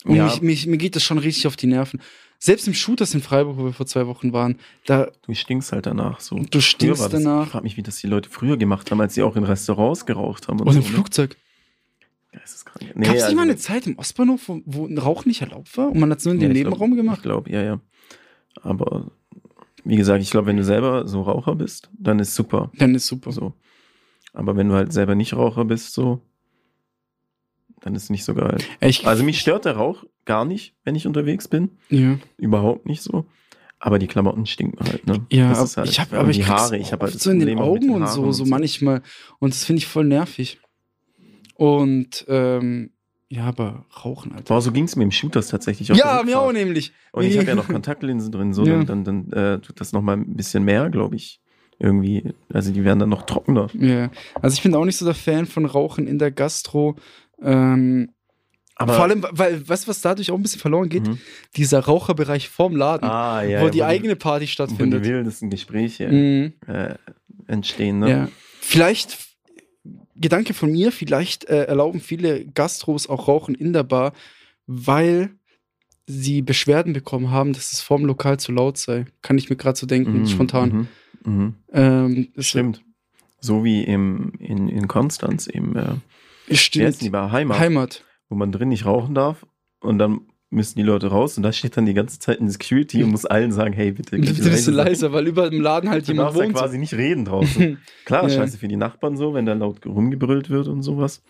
Und 0.06 0.16
Ja. 0.18 0.26
mich, 0.26 0.42
mich, 0.42 0.68
mir 0.68 0.78
geht 0.78 0.96
das 0.96 1.04
schon 1.04 1.18
richtig 1.18 1.48
auf 1.48 1.56
die 1.56 1.68
Nerven. 1.68 2.02
Selbst 2.46 2.68
im 2.68 2.74
Shooters 2.74 3.14
in 3.14 3.22
Freiburg, 3.22 3.58
wo 3.58 3.64
wir 3.64 3.72
vor 3.72 3.86
zwei 3.86 4.06
Wochen 4.06 4.34
waren, 4.34 4.58
da 4.86 5.10
Du 5.26 5.34
stinkst 5.34 5.72
halt 5.72 5.86
danach 5.86 6.20
so. 6.20 6.36
du 6.36 6.60
stinkst 6.60 7.00
das, 7.02 7.14
Ich 7.14 7.24
danach. 7.24 7.48
frage 7.48 7.64
mich, 7.64 7.78
wie 7.78 7.84
das 7.84 7.96
die 8.00 8.08
Leute 8.08 8.30
früher 8.30 8.58
gemacht 8.58 8.92
haben, 8.92 9.00
als 9.00 9.14
sie 9.14 9.24
auch 9.24 9.38
in 9.38 9.46
Restaurants 9.46 10.06
geraucht 10.06 10.50
haben. 10.50 10.60
Und 10.60 10.68
im 10.68 10.74
so, 10.74 10.80
ne? 10.80 10.86
Flugzeug. 10.86 11.38
Geisteskrank. 12.34 12.96
Gab 12.96 13.04
es 13.04 13.10
also- 13.12 13.28
nicht 13.28 13.36
mal 13.38 13.44
eine 13.44 13.56
Zeit 13.56 13.88
im 13.88 13.98
Ostbahnhof, 13.98 14.50
wo, 14.50 14.62
wo 14.66 14.86
ein 14.86 14.98
Rauch 14.98 15.24
nicht 15.24 15.40
erlaubt 15.42 15.78
war 15.78 15.88
und 15.90 16.00
man 16.02 16.12
hat 16.12 16.20
es 16.20 16.26
nur 16.26 16.34
in 16.34 16.42
Ja, 16.42 16.48
den 16.50 16.58
ich 16.58 16.64
Nebenraum 16.64 16.90
glaub, 16.92 16.98
gemacht? 16.98 17.18
Ich 17.20 17.24
glaube, 17.24 17.50
ja, 17.50 17.62
ja. 17.64 17.80
Aber 18.62 19.12
wie 19.86 19.96
gesagt, 19.96 20.22
ich 20.22 20.30
glaube, 20.30 20.48
wenn 20.48 20.58
du 20.58 20.66
selber 20.66 21.08
so 21.08 21.22
Raucher 21.22 21.56
bist, 21.56 21.90
dann 21.98 22.20
ist 22.20 22.36
super. 22.36 22.72
Dann 22.78 22.94
ist 22.94 23.08
super. 23.08 23.32
So. 23.32 23.54
Aber 24.34 24.58
wenn 24.58 24.68
du 24.68 24.76
halt 24.76 24.92
selber 24.92 25.16
nicht 25.16 25.34
Raucher 25.34 25.64
bist, 25.64 25.94
so, 25.94 26.20
dann 27.84 27.96
ist 27.96 28.04
es 28.04 28.10
nicht 28.10 28.24
so 28.26 28.34
geil. 28.34 28.58
Ich, 28.82 29.06
Also 29.06 29.24
mich 29.24 29.40
stört 29.40 29.66
der 29.66 29.76
Rauch 29.76 30.04
gar 30.26 30.46
nicht, 30.46 30.76
wenn 30.84 30.96
ich 30.96 31.06
unterwegs 31.08 31.48
bin. 31.48 31.72
ja. 31.90 32.18
Überhaupt 32.38 32.86
nicht 32.86 33.02
so. 33.02 33.26
Aber 33.80 34.00
die 34.00 34.08
Klamotten 34.08 34.46
stinken 34.46 34.80
halt, 34.88 35.06
ne? 35.06 35.26
Ja, 35.30 35.50
Das 35.50 35.62
ist 35.64 35.76
halt, 35.78 35.90
ich 35.90 36.00
habe 36.00 36.12
und 36.16 36.18
aber 36.22 36.30
ich 36.30 36.38
die 36.38 36.46
Haare, 36.46 36.78
ich 36.78 36.94
habe 36.94 37.06
halt 37.06 37.20
so 37.20 37.30
in 37.32 37.40
den 37.40 37.58
Problem 37.58 37.60
auch 37.60 37.74
mit 37.74 37.84
Augen 37.84 38.02
und 38.02 38.08
so, 38.08 38.32
so 38.32 38.46
manchmal 38.46 39.02
und 39.40 39.54
das 39.54 39.66
finde 39.66 39.80
ich 39.80 39.88
voll 39.88 40.06
nervig. 40.06 40.60
Und 41.56 42.26
ähm, 42.30 42.92
ja, 43.30 43.46
aber 43.46 43.86
rauchen 44.06 44.32
Alter. 44.32 44.54
Boah, 44.54 44.62
so 44.62 44.72
ging 44.72 44.86
es 44.86 44.96
mir 44.96 45.04
im 45.04 45.12
Shooters 45.12 45.48
tatsächlich 45.50 45.92
auf 45.92 45.98
Ja, 45.98 46.22
mir 46.24 46.40
auch 46.40 46.52
nämlich. 46.54 46.94
Und 47.12 47.26
ich 47.26 47.38
habe 47.38 47.48
ja 47.48 47.56
noch 47.56 47.68
Kontaktlinsen 47.68 48.32
drin, 48.32 48.54
so 48.54 48.66
Ja. 48.68 48.84
dann, 48.84 49.04
dann, 49.04 49.30
dann 49.30 49.56
äh, 49.56 49.60
tut 49.60 49.80
das 49.82 49.92
noch 49.92 50.02
mal 50.02 50.18
ein 50.18 50.36
bisschen 50.36 50.64
mehr, 50.64 50.90
glaube 50.90 51.16
ich. 51.16 51.40
Irgendwie, 51.80 52.34
also 52.54 52.72
die 52.72 52.84
werden 52.86 53.00
dann 53.00 53.10
noch 53.10 53.24
trockener. 53.26 53.68
Ja, 53.74 54.12
also 54.42 54.54
ich 54.54 54.62
bin 54.64 54.74
auch 54.76 54.86
nicht 54.86 54.96
so 54.98 55.06
der 55.06 55.16
Fan 55.16 55.46
von 55.48 55.66
Rauchen 55.66 56.08
in 56.08 56.20
der 56.20 56.32
Gastro. 56.32 56.96
Ähm, 57.44 58.10
Aber 58.76 58.94
vor 58.94 59.04
allem, 59.04 59.26
weil, 59.32 59.68
weißt 59.68 59.86
du, 59.86 59.88
was 59.90 60.02
dadurch 60.02 60.32
auch 60.32 60.36
ein 60.36 60.42
bisschen 60.42 60.60
verloren 60.62 60.90
geht? 60.90 61.08
Mhm. 61.08 61.20
Dieser 61.56 61.80
Raucherbereich 61.80 62.50
vorm 62.50 62.76
Laden, 62.76 63.08
ah, 63.10 63.44
ja, 63.44 63.62
wo 63.62 63.66
ja, 63.66 63.70
die 63.72 63.84
eigene 63.84 64.14
die, 64.16 64.20
Party 64.20 64.44
wo 64.44 64.46
die 64.46 64.52
stattfindet. 64.52 65.04
wildesten 65.04 65.50
Gespräche 65.50 66.08
Mhm. 66.08 66.54
äh, 66.68 66.96
entstehen, 67.48 68.00
ne? 68.00 68.10
Ja. 68.10 68.30
Vielleicht, 68.62 69.18
Gedanke 70.16 70.54
von 70.54 70.72
mir, 70.72 70.92
vielleicht 70.92 71.46
äh, 71.46 71.66
erlauben 71.66 72.00
viele 72.00 72.46
Gastros 72.46 73.08
auch 73.10 73.28
Rauchen 73.28 73.56
in 73.56 73.74
der 73.74 73.84
Bar, 73.84 74.14
weil 74.66 75.32
sie 76.08 76.42
Beschwerden 76.42 76.94
bekommen 76.94 77.32
haben, 77.32 77.54
dass 77.54 77.72
es 77.74 77.82
vorm 77.82 78.06
Lokal 78.06 78.40
zu 78.40 78.52
laut 78.52 78.78
sei. 78.78 79.06
Kann 79.22 79.38
ich 79.38 79.50
mir 79.50 79.56
gerade 79.56 79.78
so 79.78 79.86
denken, 79.86 80.20
Mhm, 80.22 80.28
spontan. 80.28 80.88
Mhm, 81.24 81.34
mhm. 81.34 81.54
Ähm, 81.74 82.28
Stimmt. 82.40 82.82
So 83.40 83.64
wie 83.64 83.84
im, 83.84 84.34
in, 84.40 84.70
in 84.70 84.88
Konstanz, 84.88 85.48
im, 85.48 85.76
äh, 85.76 85.96
Stimmt. 86.52 87.02
die 87.02 87.10
Bar? 87.10 87.32
Heimat, 87.32 87.60
Heimat. 87.60 88.04
wo 88.30 88.36
man 88.36 88.52
drin 88.52 88.70
nicht 88.70 88.86
rauchen 88.86 89.16
darf 89.16 89.46
und 89.80 89.98
dann 90.00 90.22
müssen 90.50 90.78
die 90.78 90.84
Leute 90.84 91.08
raus 91.08 91.36
und 91.38 91.42
da 91.44 91.52
steht 91.52 91.78
dann 91.78 91.86
die 91.88 91.96
ganze 91.96 92.20
Zeit 92.20 92.40
ein 92.40 92.48
Security 92.50 93.04
und 93.04 93.10
muss 93.10 93.26
allen 93.26 93.52
sagen, 93.52 93.74
hey, 93.74 93.92
bitte, 93.92 94.18
Bitte 94.18 94.34
bitte 94.36 94.50
bisschen 94.52 94.76
sein. 94.76 94.86
leiser, 94.86 95.12
weil 95.12 95.26
über 95.26 95.50
dem 95.50 95.62
Laden 95.62 95.90
halt 95.90 96.08
Du 96.08 96.12
jemand 96.12 96.28
darfst 96.28 96.40
ja 96.40 96.46
wohnt. 96.46 96.56
quasi 96.56 96.78
nicht 96.78 96.94
reden 96.94 97.26
draußen. 97.26 97.80
Klar, 98.06 98.24
Ja. 98.24 98.30
scheiße 98.30 98.60
für 98.60 98.68
die 98.68 98.76
Nachbarn 98.76 99.18
so, 99.18 99.34
wenn 99.34 99.48
da 99.48 99.54
laut 99.54 99.84
rumgebrüllt 99.86 100.52
wird 100.52 100.68
und 100.68 100.84
sowas. 100.84 101.24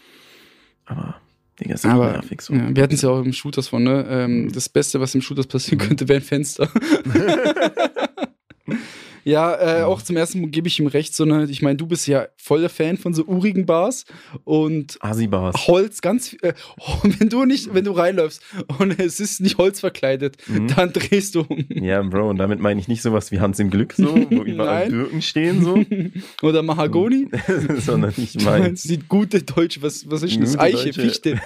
Aber, 0.85 1.15
Digga, 1.57 1.75
ist 1.75 1.85
Aber 1.85 2.11
nervig 2.11 2.41
so. 2.41 2.53
ja, 2.53 2.75
wir 2.75 2.83
hatten 2.83 2.95
es 2.95 3.01
ja 3.03 3.09
auch 3.11 3.21
im 3.23 3.31
Shooters 3.31 3.69
von, 3.69 3.83
ne? 3.83 4.05
Ähm, 4.09 4.51
das 4.51 4.67
Beste, 4.67 4.99
was 4.99 5.15
im 5.15 5.21
Shooters 5.21 5.47
passieren 5.47 5.77
Mhm. 5.81 5.87
könnte, 5.87 6.07
wäre 6.09 6.19
ein 6.19 6.23
Fenster. 6.25 6.69
ja, 9.23 9.53
äh, 9.55 9.79
Ja. 9.79 9.85
auch 9.87 10.01
zum 10.01 10.17
ersten 10.17 10.41
Mal 10.41 10.49
gebe 10.49 10.67
ich 10.67 10.79
ihm 10.79 10.87
recht, 10.87 11.15
so 11.15 11.25
ne, 11.25 11.47
ich 11.49 11.61
meine, 11.61 11.77
du 11.77 11.87
bist 11.87 12.07
ja 12.07 12.27
voll 12.37 12.61
der 12.61 12.69
Fan 12.69 12.97
von 12.97 13.13
so 13.13 13.23
urigen 13.25 13.65
Bars 13.65 14.05
und 14.43 14.97
Asi-Bars. 15.01 15.67
Holz 15.67 16.01
ganz 16.01 16.33
äh, 16.41 16.53
wenn 17.03 17.29
du 17.29 17.45
nicht, 17.45 17.73
wenn 17.73 17.83
du 17.85 17.91
reinläufst 17.91 18.41
und 18.79 18.99
es 18.99 19.19
ist 19.19 19.41
nicht 19.41 19.57
Holz 19.57 19.79
verkleidet, 19.79 20.37
Mhm. 20.47 20.67
dann 20.75 20.93
drehst 20.93 21.35
du 21.35 21.41
um. 21.41 21.65
Ja, 21.69 22.01
Bro, 22.01 22.29
und 22.29 22.37
damit 22.37 22.59
meine 22.59 22.79
ich 22.79 22.87
nicht 22.87 23.01
sowas 23.01 23.31
wie 23.31 23.39
Hans 23.39 23.59
im 23.59 23.69
Glück, 23.69 23.93
so, 23.93 24.13
wo 24.29 24.43
überall. 24.43 24.89
Birken 24.89 25.21
stehen, 25.21 25.63
so, 25.63 25.83
Oder 26.47 26.61
Mahagoni. 26.63 27.27
sondern 27.79 28.13
ich 28.17 28.43
meine, 28.43 28.75
sieht 28.75 29.07
gute 29.07 29.41
Deutsche, 29.43 29.81
was, 29.81 30.09
was 30.09 30.23
ist 30.23 30.33
denn 30.35 30.41
das? 30.41 30.57
Eiche, 30.59 30.91
Deutsche. 30.91 31.01
Fichte. 31.01 31.41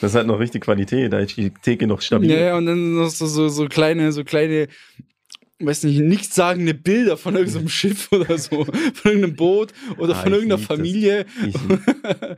das 0.00 0.14
hat 0.14 0.26
noch 0.26 0.38
richtig 0.38 0.62
Qualität, 0.62 1.12
da 1.12 1.18
ist 1.18 1.36
die 1.36 1.50
Theke 1.50 1.86
noch 1.86 2.00
stabil. 2.00 2.30
Ja, 2.30 2.36
ja, 2.38 2.56
und 2.56 2.66
dann 2.66 2.94
noch 2.94 3.08
so, 3.08 3.26
so, 3.26 3.48
so 3.48 3.66
kleine, 3.66 4.12
so 4.12 4.24
kleine, 4.24 4.68
weiß 5.60 5.84
nicht, 5.84 6.00
nichtssagende 6.00 6.74
Bilder 6.74 7.16
von 7.16 7.36
irgendeinem 7.36 7.68
Schiff 7.68 8.10
oder 8.12 8.36
so, 8.38 8.64
von 8.64 8.74
irgendeinem 9.04 9.36
Boot 9.36 9.72
oder 9.98 10.14
Ah, 10.16 10.22
von 10.22 10.32
irgendeiner 10.32 10.58
das. 10.58 10.66
Familie. 10.66 11.26
Ich, 11.46 11.54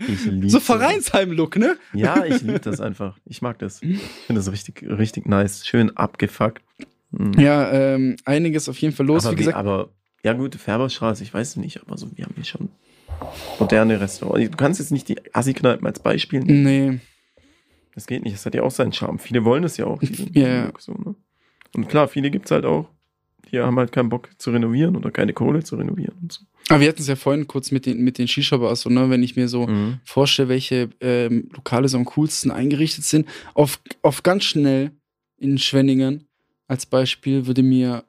ich 0.08 0.52
So 0.52 0.60
Vereinsheim-Look, 0.60 1.56
ne? 1.56 1.76
Ja, 1.94 2.24
ich 2.24 2.42
liebe 2.42 2.60
das 2.60 2.80
einfach. 2.80 3.18
Ich 3.24 3.42
mag 3.42 3.58
das. 3.58 3.82
Ich 3.82 3.98
finde 4.26 4.40
das 4.40 4.50
richtig, 4.52 4.82
richtig 4.82 5.26
nice. 5.26 5.66
Schön 5.66 5.96
abgefuckt. 5.96 6.62
Mhm. 7.10 7.32
Ja, 7.38 7.72
ähm, 7.72 8.16
einiges 8.24 8.68
auf 8.68 8.78
jeden 8.78 8.94
Fall 8.94 9.06
los. 9.06 9.24
aber, 9.24 9.32
Wie 9.34 9.38
wie, 9.38 9.44
gesagt, 9.44 9.56
aber, 9.58 9.90
ja 10.24 10.32
gut, 10.34 10.54
Färberstraße, 10.56 11.22
ich 11.22 11.32
weiß 11.32 11.56
nicht, 11.56 11.80
aber 11.82 11.96
so, 11.96 12.08
wir 12.14 12.24
haben 12.24 12.34
hier 12.34 12.44
schon 12.44 12.68
moderne 13.58 14.00
Restaurants. 14.00 14.50
Du 14.50 14.56
kannst 14.56 14.80
jetzt 14.80 14.90
nicht 14.92 15.08
die 15.08 15.16
Assi-Kneipen 15.32 15.86
als 15.86 16.00
Beispiel 16.00 16.40
nehmen. 16.40 16.62
nee, 16.64 17.00
Das 17.94 18.06
geht 18.06 18.24
nicht, 18.24 18.34
das 18.36 18.44
hat 18.44 18.54
ja 18.54 18.62
auch 18.62 18.70
seinen 18.70 18.92
Charme. 18.92 19.18
Viele 19.18 19.44
wollen 19.44 19.64
es 19.64 19.76
ja 19.78 19.86
auch. 19.86 20.00
diesen- 20.00 20.32
Ja, 20.34 20.44
diesen. 20.44 20.66
Look 20.66 20.80
So, 20.82 20.92
ne? 20.92 21.14
Und 21.74 21.88
klar, 21.88 22.08
viele 22.08 22.30
gibt 22.30 22.44
es 22.46 22.50
halt 22.50 22.64
auch, 22.64 22.88
die 23.50 23.58
haben 23.60 23.76
halt 23.78 23.92
keinen 23.92 24.08
Bock 24.08 24.28
zu 24.38 24.50
renovieren 24.50 24.96
oder 24.96 25.10
keine 25.10 25.32
Kohle 25.32 25.62
zu 25.62 25.76
renovieren 25.76 26.16
und 26.22 26.32
so. 26.32 26.40
aber 26.68 26.80
wir 26.80 26.88
hatten 26.88 27.00
es 27.00 27.08
ja 27.08 27.16
vorhin 27.16 27.46
kurz 27.46 27.70
mit 27.70 27.86
den, 27.86 28.02
mit 28.02 28.18
den 28.18 28.26
Shisha-Bars, 28.28 28.80
so, 28.82 28.90
ne? 28.90 29.08
wenn 29.10 29.22
ich 29.22 29.36
mir 29.36 29.48
so 29.48 29.66
Mhm. 29.66 30.00
vorstelle, 30.04 30.48
welche 30.48 30.90
ähm, 31.00 31.48
Lokale 31.54 31.88
so 31.88 31.96
am 31.98 32.04
coolsten 32.06 32.50
eingerichtet 32.50 33.04
sind, 33.04 33.26
auf, 33.54 33.80
auf 34.02 34.22
ganz 34.22 34.44
schnell 34.44 34.90
in 35.38 35.58
Schwenningen 35.58 36.26
als 36.68 36.86
Beispiel 36.86 37.46
würde 37.46 37.62
mir, 37.62 38.04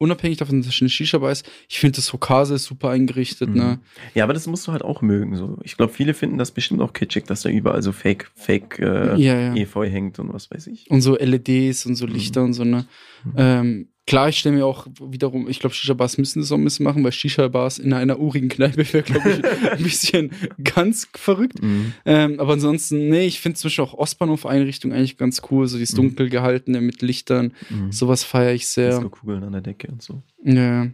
unabhängig 0.00 0.38
davon, 0.38 0.60
dass 0.62 0.72
es 0.72 0.80
eine 0.80 0.88
Shisha-Bar 0.88 1.32
ist, 1.32 1.44
ich 1.68 1.80
finde 1.80 1.96
das 1.96 2.12
Hokase 2.12 2.54
ist 2.54 2.64
super 2.66 2.90
eingerichtet, 2.90 3.50
Mhm. 3.50 3.56
ne? 3.56 3.78
Ja, 4.14 4.22
aber 4.24 4.32
das 4.32 4.46
musst 4.46 4.66
du 4.68 4.72
halt 4.72 4.82
auch 4.82 5.02
mögen. 5.02 5.34
So. 5.36 5.58
Ich 5.64 5.76
glaube, 5.76 5.92
viele 5.92 6.14
finden 6.14 6.38
das 6.38 6.52
bestimmt 6.52 6.80
auch 6.80 6.92
kitschig, 6.92 7.24
dass 7.26 7.42
da 7.42 7.48
überall 7.50 7.82
so 7.82 7.90
Fake, 7.92 8.30
Fake 8.36 8.78
äh, 8.78 9.16
ja, 9.20 9.38
ja. 9.38 9.54
Efeu 9.56 9.90
hängt 9.90 10.18
und 10.20 10.32
was 10.32 10.50
weiß 10.52 10.68
ich. 10.68 10.88
Und 10.90 11.00
so 11.00 11.16
LEDs 11.18 11.84
und 11.84 11.96
so 11.96 12.06
Lichter 12.06 12.44
und 12.44 12.52
so, 12.54 12.62
ne? 12.64 12.86
Mhm. 13.24 13.32
Ähm, 13.36 13.88
klar, 14.08 14.28
ich 14.28 14.38
stelle 14.38 14.56
mir 14.56 14.66
auch 14.66 14.86
wiederum, 15.00 15.48
ich 15.48 15.60
glaube, 15.60 15.74
Shisha-Bars 15.74 16.18
müssen 16.18 16.40
das 16.40 16.50
auch 16.50 16.56
ein 16.56 16.64
bisschen 16.64 16.84
machen, 16.84 17.04
weil 17.04 17.12
Shisha-Bars 17.12 17.78
in 17.78 17.92
einer 17.92 18.18
urigen 18.18 18.48
Kneipe 18.48 18.92
wäre, 18.92 19.02
glaube 19.04 19.30
ich, 19.30 19.44
ein 19.72 19.82
bisschen 19.82 20.30
ganz 20.64 21.06
verrückt. 21.14 21.62
Mhm. 21.62 21.92
Ähm, 22.04 22.40
aber 22.40 22.54
ansonsten, 22.54 23.08
nee, 23.08 23.26
ich 23.26 23.38
finde 23.40 23.58
zum 23.58 23.68
Beispiel 23.68 23.84
auch 23.84 23.94
Ostbahnhof-Einrichtung 23.94 24.92
eigentlich 24.92 25.16
ganz 25.16 25.42
cool, 25.50 25.66
so 25.68 25.78
dieses 25.78 25.92
Mhm. 25.94 25.96
dunkel 26.08 26.28
gehaltene 26.30 26.80
mit 26.80 27.02
Lichtern, 27.02 27.52
Mhm. 27.70 27.92
sowas 27.92 28.24
feiere 28.24 28.54
ich 28.54 28.66
sehr. 28.66 28.90
Disco-Kugeln 28.90 29.44
an 29.44 29.52
der 29.52 29.60
Decke 29.60 29.88
und 29.92 30.02
so. 30.02 30.22
Ja. 30.42 30.88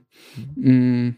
Mhm. 0.57 1.17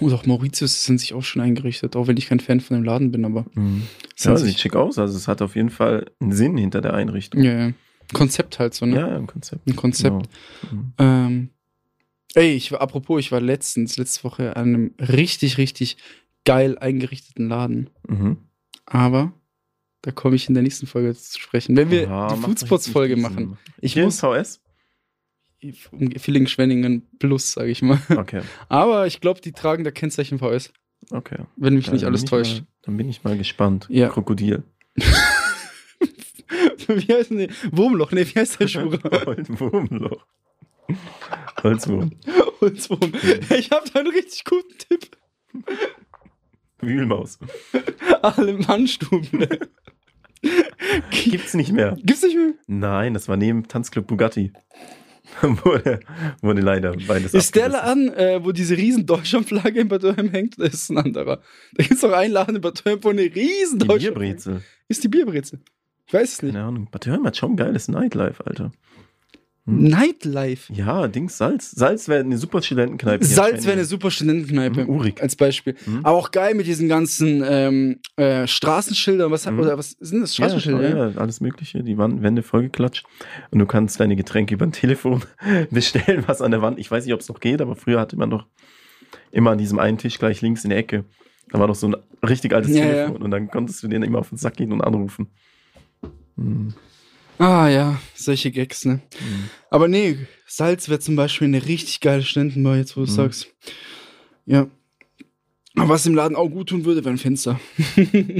Und 0.00 0.12
auch 0.14 0.24
Mauritius 0.24 0.84
sind 0.86 0.98
sich 0.98 1.12
auch 1.12 1.22
schon 1.22 1.42
eingerichtet, 1.42 1.96
auch 1.96 2.06
wenn 2.06 2.16
ich 2.16 2.26
kein 2.28 2.40
Fan 2.40 2.60
von 2.60 2.76
dem 2.78 2.84
Laden 2.84 3.12
bin, 3.12 3.24
aber 3.26 3.44
Mhm. 3.54 3.82
Ja, 4.18 4.36
sieht 4.36 4.58
schick 4.58 4.74
aus. 4.74 4.98
Also 4.98 5.16
es 5.16 5.28
hat 5.28 5.42
auf 5.42 5.54
jeden 5.56 5.68
Fall 5.70 6.06
einen 6.20 6.32
Sinn 6.32 6.56
hinter 6.56 6.80
der 6.80 6.94
Einrichtung. 6.94 7.42
ja, 7.42 7.68
ja. 7.68 7.72
Konzept 8.12 8.58
halt 8.58 8.74
so, 8.74 8.86
ne? 8.86 8.96
Ja, 8.96 9.16
im 9.16 9.26
Konzept. 9.26 9.66
Ein 9.66 9.76
Konzept. 9.76 10.28
Genau. 10.70 10.72
Mhm. 10.82 10.92
Ähm, 10.98 11.50
ey, 12.34 12.52
ich 12.52 12.72
war, 12.72 12.80
apropos, 12.80 13.20
ich 13.20 13.32
war 13.32 13.40
letztens, 13.40 13.96
letzte 13.96 14.24
Woche 14.24 14.56
an 14.56 14.74
einem 14.74 14.94
richtig, 14.98 15.58
richtig 15.58 15.96
geil 16.44 16.78
eingerichteten 16.78 17.48
Laden. 17.48 17.90
Mhm. 18.08 18.38
Aber 18.86 19.32
da 20.02 20.10
komme 20.10 20.34
ich 20.36 20.48
in 20.48 20.54
der 20.54 20.62
nächsten 20.62 20.86
Folge 20.86 21.14
zu 21.14 21.38
sprechen. 21.40 21.76
Wenn 21.76 21.90
wir 21.90 22.02
Ja, 22.02 22.34
die 22.34 22.40
Foodspots-Folge 22.40 23.16
machen. 23.16 23.56
Ich 23.80 23.92
Hier 23.94 24.04
muss 24.04 24.20
VS? 24.20 24.60
Villingen, 26.16 26.48
Schwenningen 26.48 27.06
plus, 27.20 27.52
sage 27.52 27.70
ich 27.70 27.82
mal. 27.82 28.00
Okay, 28.08 28.42
Aber 28.68 29.06
ich 29.06 29.20
glaube, 29.20 29.40
die 29.40 29.52
tragen 29.52 29.84
da 29.84 29.92
Kennzeichen 29.92 30.38
VS, 30.40 30.72
okay. 31.10 31.44
wenn 31.56 31.74
mich 31.74 31.84
Dann 31.86 31.94
nicht 31.94 32.04
alles 32.04 32.24
täuscht. 32.24 32.60
Mal, 32.62 32.66
dann 32.82 32.96
bin 32.96 33.08
ich 33.08 33.22
mal 33.22 33.38
gespannt. 33.38 33.86
Ja. 33.88 34.08
Krokodil. 34.08 34.64
wie 36.88 37.12
heißt 37.12 37.30
denn 37.30 37.50
Wurmloch? 37.70 38.12
Nee, 38.12 38.26
wie 38.26 38.38
heißt 38.38 38.60
der 38.60 38.68
Schuh? 38.68 38.90
Wurmloch. 38.92 40.24
Holzwurm. 41.62 42.10
Holzwurm. 42.60 43.12
Ich 43.56 43.70
habe 43.70 43.88
da 43.92 44.00
einen 44.00 44.10
richtig 44.10 44.44
guten 44.44 44.76
Tipp. 44.78 45.16
Wühlmaus. 46.80 47.38
Alle 48.22 48.54
Mannstuben. 48.54 49.46
Gibt's 51.10 51.54
nicht 51.54 51.72
mehr. 51.72 51.96
Gibt's 52.02 52.22
nicht 52.22 52.36
mehr? 52.36 52.54
Nein, 52.66 53.14
das 53.14 53.28
war 53.28 53.36
neben 53.36 53.68
Tanzclub 53.68 54.06
Bugatti. 54.06 54.52
wurde, 55.40 56.00
wurde 56.42 56.60
leider 56.60 56.94
beides 57.06 57.32
Ist 57.32 57.54
der 57.56 57.66
abgerissen. 57.66 58.06
Laden, 58.08 58.14
äh, 58.14 58.44
wo 58.44 58.52
diese 58.52 58.76
riesen 58.76 59.06
Deutschlandflagge 59.06 59.80
in 59.80 59.88
Bad 59.88 60.02
Dürheim 60.02 60.28
hängt? 60.30 60.58
Das 60.58 60.74
ist 60.74 60.90
ein 60.90 60.98
anderer. 60.98 61.40
Da 61.74 61.82
gibt 61.82 61.94
es 61.94 62.00
doch 62.00 62.12
einen 62.12 62.32
Laden 62.34 62.56
in 62.56 62.60
Bad 62.60 62.84
Dürheim, 62.84 62.98
wo 63.02 63.08
eine 63.10 63.22
riesen 63.22 63.78
Die 63.78 63.86
Deutschland- 63.86 64.14
Bierbrezel. 64.18 64.62
Ist 64.88 65.04
die 65.04 65.08
Bierbrezel? 65.08 65.60
Ich 66.06 66.14
weiß 66.14 66.32
es 66.34 66.42
nicht. 66.42 66.54
Keine 66.54 66.66
Ahnung. 66.66 66.88
Bad 66.90 67.06
Dürheim 67.06 67.24
hat 67.26 67.36
schon 67.36 67.52
ein 67.52 67.56
geiles 67.56 67.88
Nightlife, 67.88 68.44
Alter. 68.46 68.72
Hm? 69.64 69.84
Nightlife. 69.84 70.72
Ja, 70.72 71.06
Dings, 71.06 71.38
Salz. 71.38 71.70
Salz 71.70 72.08
wäre 72.08 72.20
eine 72.24 72.36
super 72.36 72.60
Studentenkneipe. 72.62 73.24
Salz 73.24 73.64
wäre 73.64 73.74
eine 73.74 73.84
super 73.84 74.10
Studentenkneipe. 74.10 74.82
Mhm, 74.84 74.90
Urig. 74.90 75.22
Als 75.22 75.36
Beispiel. 75.36 75.76
Mhm. 75.86 76.00
Aber 76.02 76.18
auch 76.18 76.32
geil 76.32 76.54
mit 76.54 76.66
diesen 76.66 76.88
ganzen 76.88 77.44
ähm, 77.46 78.00
äh, 78.16 78.48
Straßenschildern. 78.48 79.30
Was, 79.30 79.46
Mhm. 79.48 79.60
oder 79.60 79.78
was 79.78 79.92
sind 80.00 80.22
das? 80.22 80.36
Ja, 80.36 80.46
Straßenschilder? 80.48 80.88
Ja, 80.88 81.08
ja, 81.10 81.16
alles 81.20 81.40
Mögliche, 81.40 81.84
die 81.84 81.96
Wand, 81.96 82.22
Wände 82.22 82.42
vollgeklatscht. 82.42 83.04
Und 83.52 83.60
du 83.60 83.66
kannst 83.66 84.00
deine 84.00 84.16
Getränke 84.16 84.54
über 84.54 84.66
ein 84.66 84.72
Telefon 84.72 85.22
bestellen, 85.70 86.24
was 86.26 86.42
an 86.42 86.50
der 86.50 86.60
Wand. 86.60 86.80
Ich 86.80 86.90
weiß 86.90 87.04
nicht, 87.04 87.14
ob 87.14 87.20
es 87.20 87.28
noch 87.28 87.38
geht, 87.38 87.60
aber 87.60 87.76
früher 87.76 88.00
hatte 88.00 88.16
man 88.16 88.30
noch 88.30 88.46
immer 89.30 89.52
an 89.52 89.58
diesem 89.58 89.78
einen 89.78 89.96
Tisch 89.96 90.18
gleich 90.18 90.40
links 90.42 90.64
in 90.64 90.70
der 90.70 90.78
Ecke. 90.80 91.04
Da 91.50 91.60
war 91.60 91.68
noch 91.68 91.74
so 91.76 91.86
ein 91.86 91.96
richtig 92.26 92.52
altes 92.52 92.74
Ja, 92.74 92.82
Telefon 92.84 93.22
und 93.22 93.30
dann 93.30 93.48
konntest 93.48 93.80
du 93.82 93.88
den 93.88 94.02
immer 94.02 94.18
auf 94.18 94.30
den 94.30 94.38
Sack 94.38 94.56
gehen 94.56 94.72
und 94.72 94.80
anrufen. 94.80 95.28
Hm. 96.36 96.74
Ah 97.38 97.68
ja, 97.68 98.00
solche 98.14 98.50
Gags, 98.50 98.84
ne? 98.84 99.00
Hm. 99.18 99.48
Aber 99.70 99.88
nee, 99.88 100.18
Salz 100.46 100.88
wäre 100.88 101.00
zum 101.00 101.16
Beispiel 101.16 101.48
eine 101.48 101.64
richtig 101.66 102.00
geile 102.00 102.22
Studentenbar, 102.22 102.76
jetzt 102.76 102.96
wo 102.96 103.00
du 103.04 103.10
Mhm. 103.10 103.14
sagst. 103.14 103.48
Ja. 104.46 104.66
Aber 105.74 105.88
was 105.88 106.04
im 106.04 106.14
Laden 106.14 106.36
auch 106.36 106.50
gut 106.50 106.68
tun 106.68 106.84
würde, 106.84 107.02
wäre 107.02 107.14
ein 107.14 107.18
Fenster. 107.18 107.58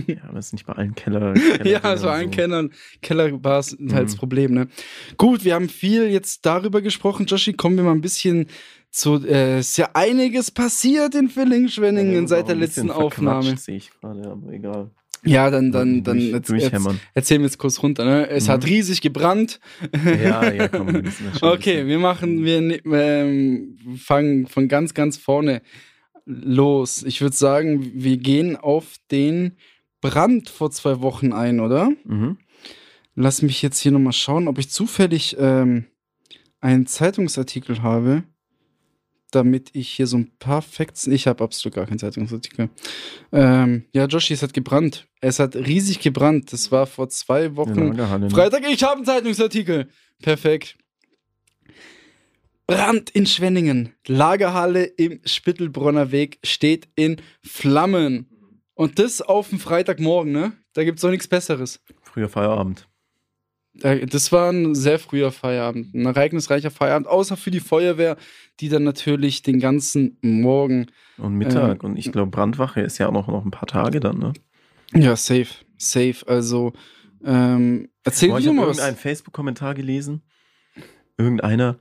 Ja, 0.06 0.24
aber 0.24 0.34
das 0.34 0.46
ist 0.48 0.52
nicht 0.52 0.66
bei 0.66 0.74
allen 0.74 0.94
Keller. 0.94 1.32
Keller 1.56 1.66
ja, 1.82 1.96
so 1.96 2.08
ein 2.08 2.30
Kellern, 2.30 2.70
Kellerbars 3.00 3.70
sind 3.70 3.92
halt 3.94 4.04
das 4.08 4.14
Mhm. 4.14 4.18
Problem, 4.18 4.52
ne? 4.54 4.68
Gut, 5.16 5.42
wir 5.44 5.54
haben 5.54 5.70
viel 5.70 6.08
jetzt 6.08 6.44
darüber 6.44 6.82
gesprochen, 6.82 7.24
Joshi. 7.26 7.54
Kommen 7.54 7.76
wir 7.76 7.84
mal 7.84 7.92
ein 7.92 8.02
bisschen 8.02 8.48
zu. 8.90 9.24
Äh, 9.26 9.60
ist 9.60 9.78
ja 9.78 9.88
einiges 9.94 10.50
passiert 10.50 11.14
in 11.14 11.30
Villingen-Schwenningen 11.30 12.28
seit 12.28 12.48
der 12.48 12.56
letzten 12.56 12.90
Aufnahme. 12.90 13.56
Sehe 13.56 13.76
ich 13.78 13.90
gerade, 13.98 14.28
aber 14.30 14.52
egal. 14.52 14.90
Ja, 15.24 15.50
dann, 15.50 15.70
dann, 15.70 16.02
dann 16.02 16.18
Durch, 16.18 16.32
jetzt, 16.32 16.50
jetzt, 16.50 16.88
erzählen 17.14 17.40
wir 17.42 17.46
jetzt 17.46 17.58
kurz 17.58 17.80
runter, 17.82 18.04
ne? 18.04 18.28
Es 18.28 18.46
Mhm. 18.48 18.52
hat 18.52 18.66
riesig 18.66 19.00
gebrannt. 19.00 19.60
Ja, 20.04 20.52
ja, 20.52 20.66
komm, 20.68 20.92
wir 20.92 21.02
müssen 21.02 21.26
das 21.30 21.38
schon 21.38 21.48
Okay, 21.50 21.86
wir 21.86 21.98
machen, 22.00 22.44
wir 22.44 22.60
ne- 22.60 22.80
ähm, 22.86 23.76
fangen 23.98 24.46
von 24.48 24.66
ganz, 24.66 24.94
ganz 24.94 25.16
vorne 25.18 25.62
los. 26.24 27.02
Ich 27.04 27.20
würde 27.20 27.36
sagen, 27.36 27.92
wir 27.94 28.16
gehen 28.16 28.56
auf 28.56 28.96
den 29.10 29.56
Brand 30.00 30.48
vor 30.48 30.70
zwei 30.72 31.00
Wochen 31.00 31.32
ein, 31.32 31.60
oder? 31.60 31.92
Mhm. 32.04 32.38
Lass 33.14 33.42
mich 33.42 33.62
jetzt 33.62 33.78
hier 33.78 33.92
nochmal 33.92 34.12
schauen, 34.14 34.48
ob 34.48 34.58
ich 34.58 34.70
zufällig 34.70 35.36
ähm, 35.38 35.84
einen 36.60 36.86
Zeitungsartikel 36.86 37.82
habe, 37.82 38.24
damit 39.34 39.70
ich 39.72 39.90
hier 39.90 40.06
so 40.06 40.18
ein 40.18 40.30
paar 40.38 40.62
Facts. 40.62 41.06
Ich 41.06 41.26
habe 41.26 41.42
absolut 41.42 41.74
gar 41.74 41.86
keinen 41.86 41.98
Zeitungsartikel. 41.98 42.70
Ähm, 43.32 43.84
ja, 43.92 44.06
Joshi, 44.06 44.34
es 44.34 44.42
hat 44.42 44.52
gebrannt. 44.54 45.08
Es 45.20 45.38
hat 45.38 45.56
riesig 45.56 46.00
gebrannt. 46.00 46.52
Das 46.52 46.70
war 46.70 46.86
vor 46.86 47.08
zwei 47.08 47.56
Wochen. 47.56 47.90
Ne? 47.90 48.30
Freitag, 48.30 48.62
ich 48.68 48.82
habe 48.82 48.96
einen 48.96 49.04
Zeitungsartikel. 49.04 49.88
Perfekt. 50.22 50.76
Brand 52.66 53.10
in 53.10 53.26
Schwenningen. 53.26 53.94
Lagerhalle 54.06 54.84
im 54.84 55.20
Spittelbronner 55.24 56.12
Weg 56.12 56.38
steht 56.44 56.88
in 56.94 57.16
Flammen. 57.42 58.28
Und 58.74 58.98
das 58.98 59.20
auf 59.20 59.50
dem 59.50 59.58
Freitagmorgen, 59.58 60.32
ne? 60.32 60.52
Da 60.72 60.84
gibt's 60.84 61.02
doch 61.02 61.10
nichts 61.10 61.28
Besseres. 61.28 61.80
Früher 62.02 62.28
Feierabend. 62.28 62.88
Da- 63.74 63.94
Das 63.96 64.32
war 64.32 64.50
ein 64.52 64.74
sehr 64.74 64.98
früher 64.98 65.32
Feierabend, 65.32 65.94
ein 65.94 66.04
ereignisreicher 66.06 66.70
Feierabend, 66.70 67.08
außer 67.08 67.36
für 67.36 67.50
die 67.50 67.60
Feuerwehr, 67.60 68.16
die 68.60 68.68
dann 68.68 68.84
natürlich 68.84 69.42
den 69.42 69.60
ganzen 69.60 70.18
Morgen, 70.20 70.86
Und 71.18 71.34
Mittag. 71.34 71.82
Ähm, 71.82 71.90
und 71.90 71.96
ich 71.98 72.12
glaube, 72.12 72.30
Brandwache 72.30 72.80
ist 72.80 72.98
ja 72.98 73.08
auch 73.08 73.12
noch, 73.12 73.28
noch 73.28 73.44
ein 73.44 73.50
paar 73.50 73.66
Tage 73.68 74.00
dann, 74.00 74.18
ne? 74.18 74.32
ja, 74.94 75.16
safe, 75.16 75.46
safe. 75.78 76.16
Also, 76.26 76.72
ähm, 77.24 77.88
erzähl 78.04 78.28
Boah, 78.28 78.38
ich 78.38 78.44
du 78.44 78.50
habe 78.50 78.60
mal 78.60 78.68
was. 78.68 78.76
irgendeinen 78.78 78.96
Facebook-Kommentar 78.98 79.74
gelesen. 79.74 80.22
Irgendeiner 81.16 81.78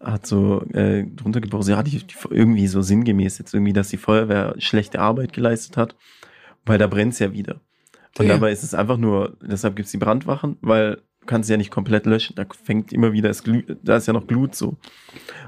hat 0.00 0.26
so 0.26 0.62
äh, 0.72 1.04
drunter 1.04 1.40
gepostet, 1.40 1.74
ja, 1.76 1.82
die, 1.82 1.98
die, 1.98 2.14
irgendwie 2.30 2.66
so 2.66 2.82
sinngemäß 2.82 3.38
jetzt 3.38 3.54
irgendwie, 3.54 3.72
dass 3.72 3.88
die 3.88 3.96
Feuerwehr 3.96 4.54
schlechte 4.58 5.00
Arbeit 5.00 5.32
geleistet 5.32 5.76
hat, 5.76 5.96
weil 6.66 6.78
da 6.78 6.86
brennt's 6.86 7.18
ja 7.20 7.32
wieder. 7.32 7.60
Und 8.18 8.28
dabei 8.28 8.52
ist 8.52 8.62
es 8.62 8.74
einfach 8.74 8.98
nur, 8.98 9.36
deshalb 9.42 9.74
gibt's 9.76 9.90
die 9.92 9.98
Brandwachen, 9.98 10.58
weil 10.60 11.02
du 11.24 11.30
kannst 11.30 11.48
ja 11.48 11.56
nicht 11.56 11.70
komplett 11.70 12.04
löschen, 12.06 12.34
da 12.36 12.44
fängt 12.64 12.92
immer 12.92 13.12
wieder, 13.12 13.30
es 13.30 13.42
glüht, 13.42 13.78
da 13.82 13.96
ist 13.96 14.06
ja 14.06 14.12
noch 14.12 14.26
Glut 14.26 14.54
so. 14.54 14.68
Und 14.68 14.78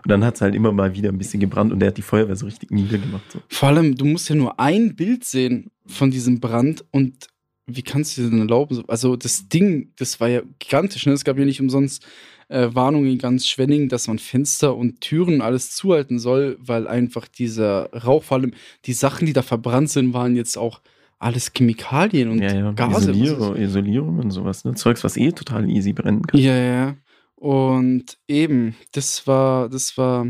dann 0.07 0.25
hat's 0.25 0.41
halt 0.41 0.55
immer 0.55 0.73
mal 0.73 0.95
wieder 0.95 1.11
ein 1.11 1.19
bisschen 1.19 1.41
gebrannt 1.41 1.73
und 1.73 1.81
der 1.81 1.89
hat 1.89 1.97
die 1.97 2.03
Feuerwehr 2.03 2.37
so 2.37 2.47
richtig 2.47 2.71
niedergemacht. 2.71 3.31
So. 3.31 3.41
Vor 3.49 3.69
allem, 3.69 3.95
du 3.95 4.05
musst 4.07 4.29
ja 4.29 4.35
nur 4.35 4.59
ein 4.59 4.97
Bild 4.97 5.25
sehen 5.25 5.71
von 5.87 6.11
diesem 6.11 6.41
Brand 6.41 6.85
und 6.93 7.27
wie 7.67 7.83
kannst 7.83 8.17
du 8.17 8.23
dir 8.23 8.31
denn 8.31 8.39
erlauben? 8.41 8.75
so- 8.77 8.85
Also, 8.87 9.17
das 9.17 9.49
Ding, 9.49 9.93
das 9.97 10.21
war 10.21 10.29
ja 10.29 10.43
gigantisch, 10.61 11.05
ne? 11.07 11.13
Es 11.13 11.25
gab 11.25 11.37
ja 11.37 11.45
nicht 11.45 11.61
umsonst 11.61 12.07
äh, 12.49 12.69
Warnungen 12.73 13.11
in 13.11 13.19
ganz 13.19 13.47
Schwenningen, 13.49 13.89
dass 13.89 14.07
man 14.07 14.21
Fenster 14.21 14.77
und 14.77 15.01
Türen 15.01 15.41
alles 15.41 15.73
zuhalten 15.73 16.21
soll, 16.21 16.57
weil 16.61 16.87
einfach 16.87 17.27
dieser 17.27 17.91
Rauch, 17.93 18.23
vor 18.23 18.39
allem 18.39 18.53
die 18.85 18.93
Sachen, 18.93 19.27
die 19.27 19.33
da 19.33 19.43
verbrannt 19.43 19.91
sind, 19.91 20.15
waren 20.15 20.37
jetzt 20.37 20.57
auch 20.57 20.81
alles 21.19 21.53
Chemikalien 21.53 22.31
und 22.31 22.39
ja, 22.43 22.55
ja, 22.55 22.73
Gase. 22.73 23.11
Isolierung, 23.11 23.57
Isolierung 23.57 24.19
und 24.19 24.31
sowas, 24.31 24.65
ne? 24.65 24.75
Zeugs, 24.75 25.03
was 25.05 25.17
eh 25.17 25.33
total 25.33 25.69
easy 25.71 25.93
brennen 25.93 26.27
kann. 26.27 26.39
Ja, 26.41 26.57
ja. 26.57 26.97
Und 27.37 28.19
eben, 28.29 28.75
das 28.93 29.27
war, 29.27 29.69
das 29.69 29.97
war, 29.99 30.27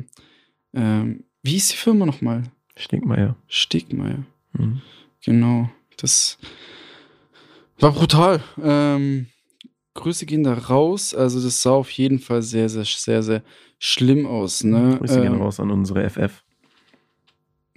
ähm, 0.75 1.25
wie 1.43 1.51
hieß 1.53 1.69
die 1.69 1.77
Firma 1.77 2.07
nochmal? 2.07 2.43
Stinkmeier. 2.77 3.37
Stegmeier. 3.49 4.25
Mhm. 4.53 4.81
Genau. 5.25 5.71
Das 5.97 6.39
war 7.79 7.93
brutal. 7.93 8.43
Ähm, 8.63 9.27
Grüße 9.95 10.27
gehen 10.27 10.45
da 10.45 10.55
raus. 10.55 11.15
Also, 11.15 11.43
das 11.43 11.63
sah 11.63 11.71
auf 11.71 11.91
jeden 11.93 12.19
Fall 12.19 12.43
sehr, 12.43 12.69
sehr, 12.69 12.85
sehr, 12.85 13.23
sehr 13.23 13.43
schlimm 13.79 14.27
aus. 14.27 14.63
Ne? 14.63 14.97
Grüße 14.99 15.21
gehen 15.21 15.35
Ähm, 15.35 15.41
raus 15.41 15.59
an 15.59 15.71
unsere 15.71 16.05
FF. 16.11 16.43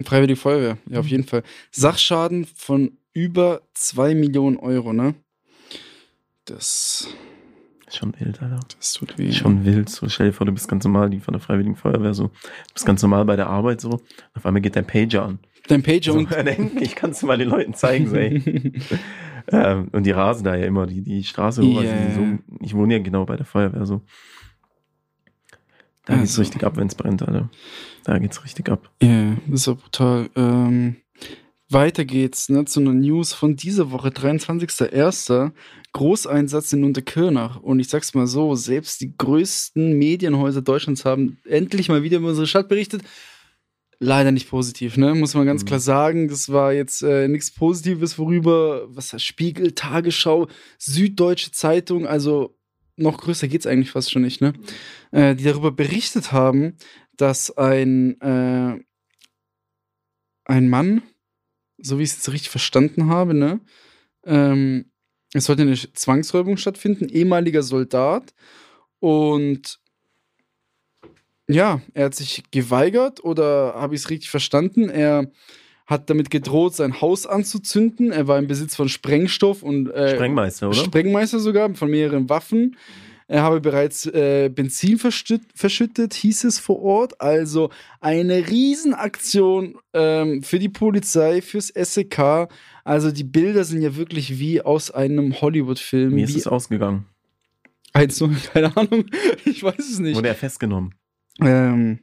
Freiwillige 0.02 0.40
Feuerwehr, 0.40 0.78
ja, 0.88 0.98
auf 1.00 1.04
Mhm. 1.06 1.10
jeden 1.10 1.24
Fall. 1.24 1.42
Sachschaden 1.70 2.46
von 2.54 2.92
über 3.12 3.62
2 3.74 4.14
Millionen 4.14 4.56
Euro, 4.56 4.92
ne? 4.92 5.14
Das, 6.44 7.08
Schon 7.90 8.14
wild, 8.18 8.40
Alter. 8.42 8.60
das 8.78 8.92
tut 8.92 9.18
weh. 9.18 9.32
Schon 9.32 9.64
wild. 9.64 9.88
So, 9.88 10.08
stell 10.08 10.26
dir 10.28 10.32
vor, 10.32 10.46
du 10.46 10.52
bist 10.52 10.68
ganz 10.68 10.84
normal, 10.84 11.10
die 11.10 11.20
von 11.20 11.32
der 11.32 11.40
Freiwilligen 11.40 11.76
Feuerwehr 11.76 12.14
so. 12.14 12.28
Du 12.28 12.74
bist 12.74 12.86
ganz 12.86 13.02
normal 13.02 13.24
bei 13.24 13.36
der 13.36 13.48
Arbeit 13.48 13.80
so. 13.80 14.00
Auf 14.34 14.46
einmal 14.46 14.62
geht 14.62 14.76
dein 14.76 14.86
Pager 14.86 15.24
an. 15.24 15.38
Dein 15.68 15.82
Pager 15.82 16.12
So, 16.12 16.18
und. 16.18 16.28
ich 16.80 16.94
kann 16.94 17.10
es 17.10 17.22
mal 17.22 17.36
den 17.38 17.48
Leuten 17.48 17.74
zeigen, 17.74 18.08
so, 18.08 18.16
ey. 18.16 18.72
ähm, 19.52 19.88
und 19.92 20.04
die 20.04 20.10
rasen 20.12 20.44
da 20.44 20.54
ja 20.54 20.66
immer 20.66 20.86
die, 20.86 21.02
die 21.02 21.24
Straße 21.24 21.62
hoch. 21.62 21.82
Ja. 21.82 21.92
Also 21.92 22.20
so, 22.20 22.38
ich 22.60 22.74
wohne 22.74 22.94
ja 22.94 23.02
genau 23.02 23.24
bei 23.26 23.36
der 23.36 23.46
Feuerwehr 23.46 23.86
so. 23.86 24.02
Da 26.06 26.14
geht's 26.16 26.30
Also. 26.32 26.42
richtig 26.42 26.64
ab, 26.64 26.76
wenn's 26.76 26.94
brennt, 26.94 27.22
Alter. 27.22 27.50
Da 28.04 28.18
geht's 28.18 28.42
richtig 28.44 28.68
ab. 28.70 28.90
Ja, 29.02 29.36
das 29.46 29.60
ist 29.60 29.66
ja 29.66 29.74
brutal. 29.74 30.30
Ähm, 30.34 30.96
weiter 31.72 32.04
geht's 32.04 32.48
ne, 32.48 32.64
zu 32.64 32.80
einer 32.80 32.92
News 32.92 33.32
von 33.32 33.56
dieser 33.56 33.90
Woche, 33.90 34.08
23.01. 34.08 35.52
Großeinsatz 35.92 36.72
in 36.72 36.84
Unterkirnach. 36.84 37.56
Und 37.60 37.80
ich 37.80 37.88
sag's 37.88 38.14
mal 38.14 38.26
so, 38.26 38.54
selbst 38.54 39.00
die 39.00 39.16
größten 39.16 39.98
Medienhäuser 39.98 40.62
Deutschlands 40.62 41.04
haben 41.04 41.38
endlich 41.44 41.88
mal 41.88 42.02
wieder 42.02 42.18
über 42.18 42.28
unsere 42.28 42.46
Stadt 42.46 42.68
berichtet. 42.68 43.02
Leider 43.98 44.32
nicht 44.32 44.48
positiv, 44.48 44.96
ne? 44.96 45.14
Muss 45.14 45.34
man 45.34 45.46
ganz 45.46 45.62
Mhm. 45.62 45.66
klar 45.66 45.80
sagen. 45.80 46.28
Das 46.28 46.48
war 46.50 46.72
jetzt 46.72 47.02
äh, 47.02 47.28
nichts 47.28 47.50
Positives, 47.50 48.18
worüber, 48.18 48.86
was 48.88 49.12
heißt 49.12 49.24
Spiegel, 49.24 49.72
Tagesschau, 49.72 50.48
Süddeutsche 50.78 51.50
Zeitung, 51.52 52.06
also 52.06 52.56
noch 52.96 53.18
größer 53.18 53.48
geht's 53.48 53.66
eigentlich 53.66 53.90
fast 53.90 54.10
schon 54.10 54.22
nicht, 54.22 54.40
ne? 54.40 54.52
Äh, 55.10 55.34
die 55.34 55.44
darüber 55.44 55.70
berichtet 55.72 56.32
haben, 56.32 56.76
dass 57.16 57.50
ein, 57.58 58.18
äh, 58.20 58.78
ein 60.46 60.68
Mann, 60.68 61.02
so 61.82 61.98
wie 61.98 62.02
ich 62.02 62.10
es 62.10 62.16
jetzt 62.16 62.32
richtig 62.32 62.50
verstanden 62.50 63.08
habe, 63.08 63.34
ne, 63.34 63.60
ähm, 64.24 64.86
es 65.32 65.44
sollte 65.44 65.62
eine 65.62 65.76
Zwangsräumung 65.76 66.56
stattfinden, 66.56 67.08
ehemaliger 67.08 67.62
Soldat 67.62 68.34
und 68.98 69.78
ja, 71.48 71.80
er 71.94 72.06
hat 72.06 72.14
sich 72.14 72.44
geweigert 72.50 73.24
oder 73.24 73.74
habe 73.74 73.94
ich 73.94 74.02
es 74.02 74.10
richtig 74.10 74.30
verstanden? 74.30 74.88
Er 74.88 75.30
hat 75.86 76.08
damit 76.08 76.30
gedroht, 76.30 76.76
sein 76.76 77.00
Haus 77.00 77.26
anzuzünden. 77.26 78.12
Er 78.12 78.28
war 78.28 78.38
im 78.38 78.46
Besitz 78.46 78.76
von 78.76 78.88
Sprengstoff 78.88 79.64
und 79.64 79.90
äh, 79.90 80.14
Sprengmeister, 80.14 80.68
oder? 80.68 80.76
Sprengmeister 80.76 81.40
sogar, 81.40 81.74
von 81.74 81.90
mehreren 81.90 82.28
Waffen. 82.28 82.76
Er 82.76 83.09
habe 83.38 83.60
bereits 83.60 84.06
äh, 84.06 84.50
Benzin 84.52 84.98
verschütt, 84.98 85.42
verschüttet, 85.54 86.14
hieß 86.14 86.44
es 86.44 86.58
vor 86.58 86.82
Ort. 86.82 87.20
Also 87.20 87.70
eine 88.00 88.48
Riesenaktion 88.48 89.76
ähm, 89.92 90.42
für 90.42 90.58
die 90.58 90.68
Polizei, 90.68 91.40
fürs 91.40 91.68
SEK. 91.68 92.48
Also 92.84 93.12
die 93.12 93.24
Bilder 93.24 93.64
sind 93.64 93.82
ja 93.82 93.94
wirklich 93.94 94.38
wie 94.38 94.60
aus 94.60 94.90
einem 94.90 95.40
Hollywood-Film. 95.40 96.16
Wie 96.16 96.22
ist 96.22 96.36
es 96.36 96.46
ausgegangen? 96.46 97.06
eins 97.92 98.22
keine 98.52 98.76
Ahnung. 98.76 99.04
Ich 99.44 99.62
weiß 99.62 99.78
es 99.78 99.98
nicht. 99.98 100.16
Wurde 100.16 100.28
er 100.28 100.34
festgenommen? 100.34 100.94
Ähm, 101.40 102.00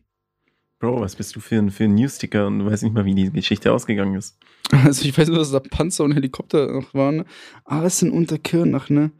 Bro, 0.79 1.01
was 1.01 1.15
bist 1.15 1.35
du 1.35 1.39
für 1.39 1.57
ein, 1.57 1.71
für 1.71 1.85
ein 1.85 1.95
Newsticker 1.95 2.47
und 2.47 2.59
du 2.59 2.65
weißt 2.65 2.83
nicht 2.83 2.93
mal, 2.93 3.05
wie 3.05 3.15
die 3.15 3.31
Geschichte 3.31 3.71
ausgegangen 3.71 4.15
ist. 4.15 4.37
also 4.71 5.05
ich 5.05 5.17
weiß 5.17 5.27
nur, 5.29 5.39
dass 5.39 5.51
da 5.51 5.59
Panzer 5.59 6.03
und 6.03 6.13
Helikopter 6.13 6.71
noch 6.71 6.93
waren. 6.93 7.25
Alles 7.65 8.01
in 8.01 8.11
Unterkirnach, 8.11 8.89
ne? 8.89 9.11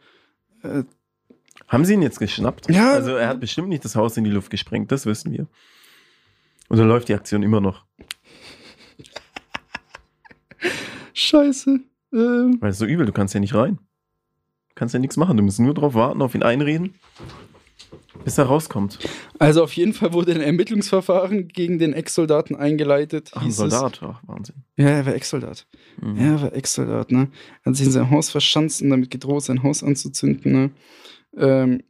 Äh, 0.63 0.83
Haben 1.67 1.83
sie 1.83 1.93
ihn 1.93 2.01
jetzt 2.01 2.19
geschnappt? 2.19 2.69
Ja. 2.71 2.93
Also 2.93 3.11
er 3.11 3.27
hat 3.27 3.39
bestimmt 3.39 3.67
nicht 3.67 3.83
das 3.83 3.95
Haus 3.95 4.15
in 4.17 4.23
die 4.23 4.29
Luft 4.29 4.49
gesprengt, 4.49 4.91
das 4.91 5.05
wissen 5.05 5.31
wir. 5.33 5.47
Und 6.69 6.77
dann 6.77 6.87
läuft 6.87 7.09
die 7.09 7.13
Aktion 7.13 7.43
immer 7.43 7.61
noch. 7.61 7.85
Scheiße. 11.13 11.79
Ähm, 12.13 12.57
Weil 12.59 12.69
es 12.69 12.77
so 12.77 12.85
übel, 12.85 13.05
du 13.05 13.11
kannst 13.11 13.33
ja 13.33 13.39
nicht 13.39 13.53
rein. 13.53 13.77
Du 14.69 14.75
kannst 14.75 14.93
ja 14.93 14.99
nichts 14.99 15.17
machen, 15.17 15.35
du 15.35 15.43
musst 15.43 15.59
nur 15.59 15.73
drauf 15.73 15.93
warten, 15.93 16.21
auf 16.21 16.35
ihn 16.35 16.43
einreden, 16.43 16.93
bis 18.23 18.37
er 18.37 18.45
rauskommt. 18.45 18.99
Also 19.39 19.63
auf 19.63 19.73
jeden 19.73 19.93
Fall 19.93 20.13
wurde 20.13 20.33
ein 20.33 20.41
Ermittlungsverfahren 20.41 21.47
gegen 21.47 21.79
den 21.79 21.93
Ex-Soldaten 21.93 22.55
eingeleitet. 22.55 23.31
Ach, 23.33 23.41
ein 23.41 23.51
Soldat, 23.51 23.99
ach, 24.03 24.21
Wahnsinn. 24.27 24.57
Ja, 24.75 24.89
er 24.89 25.05
war 25.05 25.15
Ex-Soldat. 25.15 25.65
Mhm. 25.99 26.17
Ja, 26.17 26.23
er 26.25 26.41
war 26.43 26.53
Ex-Soldat, 26.53 27.11
ne? 27.11 27.29
Er 27.63 27.71
hat 27.71 27.75
sich 27.75 27.87
in 27.87 27.91
sein 27.91 28.11
Haus 28.11 28.29
verschanzt 28.29 28.81
und 28.83 28.91
damit 28.91 29.09
gedroht, 29.09 29.43
sein 29.43 29.63
Haus 29.63 29.83
anzuzünden, 29.83 30.51
ne? 30.51 30.69
Ähm, 31.37 31.83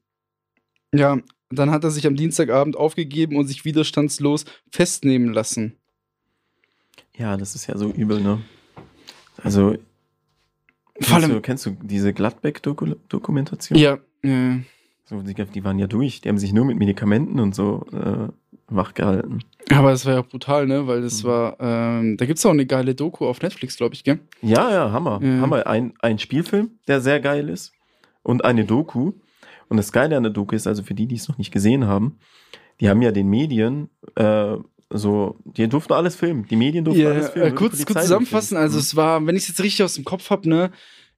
ja, 0.93 1.17
dann 1.49 1.71
hat 1.71 1.83
er 1.83 1.91
sich 1.91 2.05
am 2.07 2.15
Dienstagabend 2.15 2.75
aufgegeben 2.75 3.35
und 3.37 3.47
sich 3.47 3.65
widerstandslos 3.65 4.45
festnehmen 4.71 5.33
lassen. 5.33 5.77
Ja, 7.17 7.37
das 7.37 7.55
ist 7.55 7.67
ja 7.67 7.77
so 7.77 7.89
übel, 7.89 8.21
ne? 8.21 8.41
Also, 9.43 9.71
Vor 9.71 9.77
kennst, 10.99 11.11
allem, 11.13 11.29
du, 11.31 11.41
kennst 11.41 11.65
du 11.65 11.71
diese 11.81 12.13
Gladbeck-Dokumentation? 12.13 13.77
ja, 13.79 13.97
äh, 14.23 14.59
So, 15.05 15.21
die, 15.21 15.33
die 15.33 15.63
waren 15.63 15.79
ja 15.79 15.87
durch, 15.87 16.21
die 16.21 16.29
haben 16.29 16.37
sich 16.37 16.53
nur 16.53 16.65
mit 16.65 16.77
Medikamenten 16.77 17.39
und 17.39 17.55
so 17.55 17.85
äh, 17.93 18.27
wachgehalten. 18.67 19.43
aber 19.71 19.91
das 19.91 20.05
war 20.05 20.13
ja 20.13 20.21
brutal, 20.21 20.67
ne? 20.67 20.85
Weil 20.87 21.01
das 21.01 21.23
Mhm. 21.23 21.27
war, 21.27 21.57
ähm, 21.59 22.17
da 22.17 22.25
gibt's 22.25 22.45
auch 22.45 22.51
eine 22.51 22.65
geile 22.65 22.93
Doku 22.95 23.25
auf 23.25 23.41
Netflix, 23.41 23.77
glaube 23.77 23.95
ich, 23.95 24.03
gell? 24.03 24.19
Ja, 24.41 24.69
ja, 24.71 24.91
Hammer. 24.91 25.19
Ja. 25.23 25.39
Hammer. 25.41 25.65
Ein, 25.67 25.93
ein 26.01 26.19
Spielfilm, 26.19 26.71
der 26.87 27.01
sehr 27.01 27.19
geil 27.19 27.49
ist 27.49 27.71
und 28.23 28.43
eine 28.45 28.65
Doku. 28.65 29.13
Und 29.69 29.77
das 29.77 29.91
Geile 29.91 30.15
an 30.17 30.23
der 30.23 30.31
Doku 30.31 30.55
ist, 30.55 30.67
also 30.67 30.83
für 30.83 30.93
die, 30.93 31.07
die 31.07 31.15
es 31.15 31.27
noch 31.27 31.37
nicht 31.37 31.51
gesehen 31.51 31.85
haben, 31.87 32.17
die 32.79 32.89
haben 32.89 33.01
ja 33.01 33.11
den 33.11 33.27
Medien 33.27 33.89
äh, 34.15 34.55
so, 34.89 35.37
die 35.43 35.67
durften 35.67 35.93
alles 35.93 36.15
filmen. 36.15 36.45
Die 36.47 36.55
Medien 36.55 36.85
durften 36.85 37.01
Ja, 37.03 37.11
alles 37.11 37.29
filmen. 37.29 37.51
äh, 37.51 37.55
kurz, 37.55 37.85
kurz 37.85 38.01
zusammenfassen, 38.01 38.49
filmen. 38.49 38.63
also 38.63 38.79
es 38.79 38.95
war, 38.95 39.25
wenn 39.25 39.35
ich 39.35 39.43
es 39.43 39.49
jetzt 39.49 39.61
richtig 39.63 39.83
aus 39.83 39.95
dem 39.95 40.05
Kopf 40.05 40.29
habe, 40.29 40.47
ne, 40.47 40.71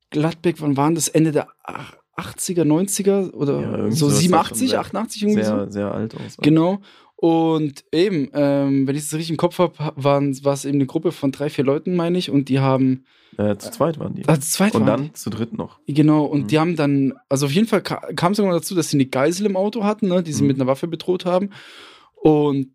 Gladbeck, 0.10 0.60
wann 0.62 0.76
waren 0.78 0.96
das? 0.96 1.08
Ende 1.08 1.32
der 1.32 1.48
ach- 1.64 1.96
80er, 2.18 2.64
90er 2.66 3.32
oder 3.34 3.62
Ja, 3.62 3.92
so 3.92 4.10
sowas 4.10 4.14
war 4.32 4.46
87, 4.46 4.70
schon 4.72 4.80
88 4.80 5.22
irgendwie 5.24 5.44
so? 5.44 5.56
sehr, 5.56 5.72
sehr 5.72 5.92
alt 5.94 6.16
aus. 6.16 6.38
Genau. 6.42 6.80
Und 7.16 7.84
eben, 7.94 8.30
ähm, 8.34 8.88
wenn 8.88 8.96
ich 8.96 9.04
es 9.04 9.14
richtig 9.14 9.30
im 9.32 9.38
Kopf 9.38 9.60
habe, 9.60 9.74
war 9.96 10.22
es 10.54 10.66
eben 10.66 10.76
eine 10.78 10.86
Gruppe 10.86 11.12
von 11.12 11.32
drei, 11.32 11.50
vier 11.50 11.64
Leuten, 11.66 11.96
meine 11.96 12.18
ich, 12.18 12.30
und 12.32 12.50
die 12.50 12.60
haben, 12.60 13.04
Äh, 13.40 13.58
zu 13.58 13.72
zweit 13.72 13.98
waren 14.00 14.16
die. 14.16 14.28
also 14.28 14.42
zu 14.42 14.50
zweit 14.52 14.76
und 14.76 14.82
waren 14.86 15.06
dann 15.06 15.16
zu 15.16 15.30
dritt 15.30 15.58
noch. 15.58 15.80
die. 15.88 15.94
Genau, 15.94 16.26
und 16.26 16.42
Mhm. 16.44 16.48
die 16.48 16.60
haben 16.60 16.76
dann, 16.76 17.14
also 17.30 17.46
auf 17.46 17.52
jeden 17.54 17.68
Fall 17.68 17.82
ka 17.82 17.98
kam 18.16 18.34
es 18.34 18.40
irgendwann 18.40 18.60
dazu, 18.60 18.76
dass 18.76 18.90
sie 18.90 18.98
eine 18.98 19.06
Geisel 19.06 19.46
im 19.46 19.56
Auto 19.56 19.84
hatten, 19.86 20.08
ne, 20.10 20.22
die 20.22 20.34
sie 20.34 20.42
Mhm. 20.44 20.48
mit 20.48 20.58
einer 20.58 20.68
Waffe 20.68 20.88
bedroht 20.88 21.26
haben. 21.26 21.50
Und 22.16 22.72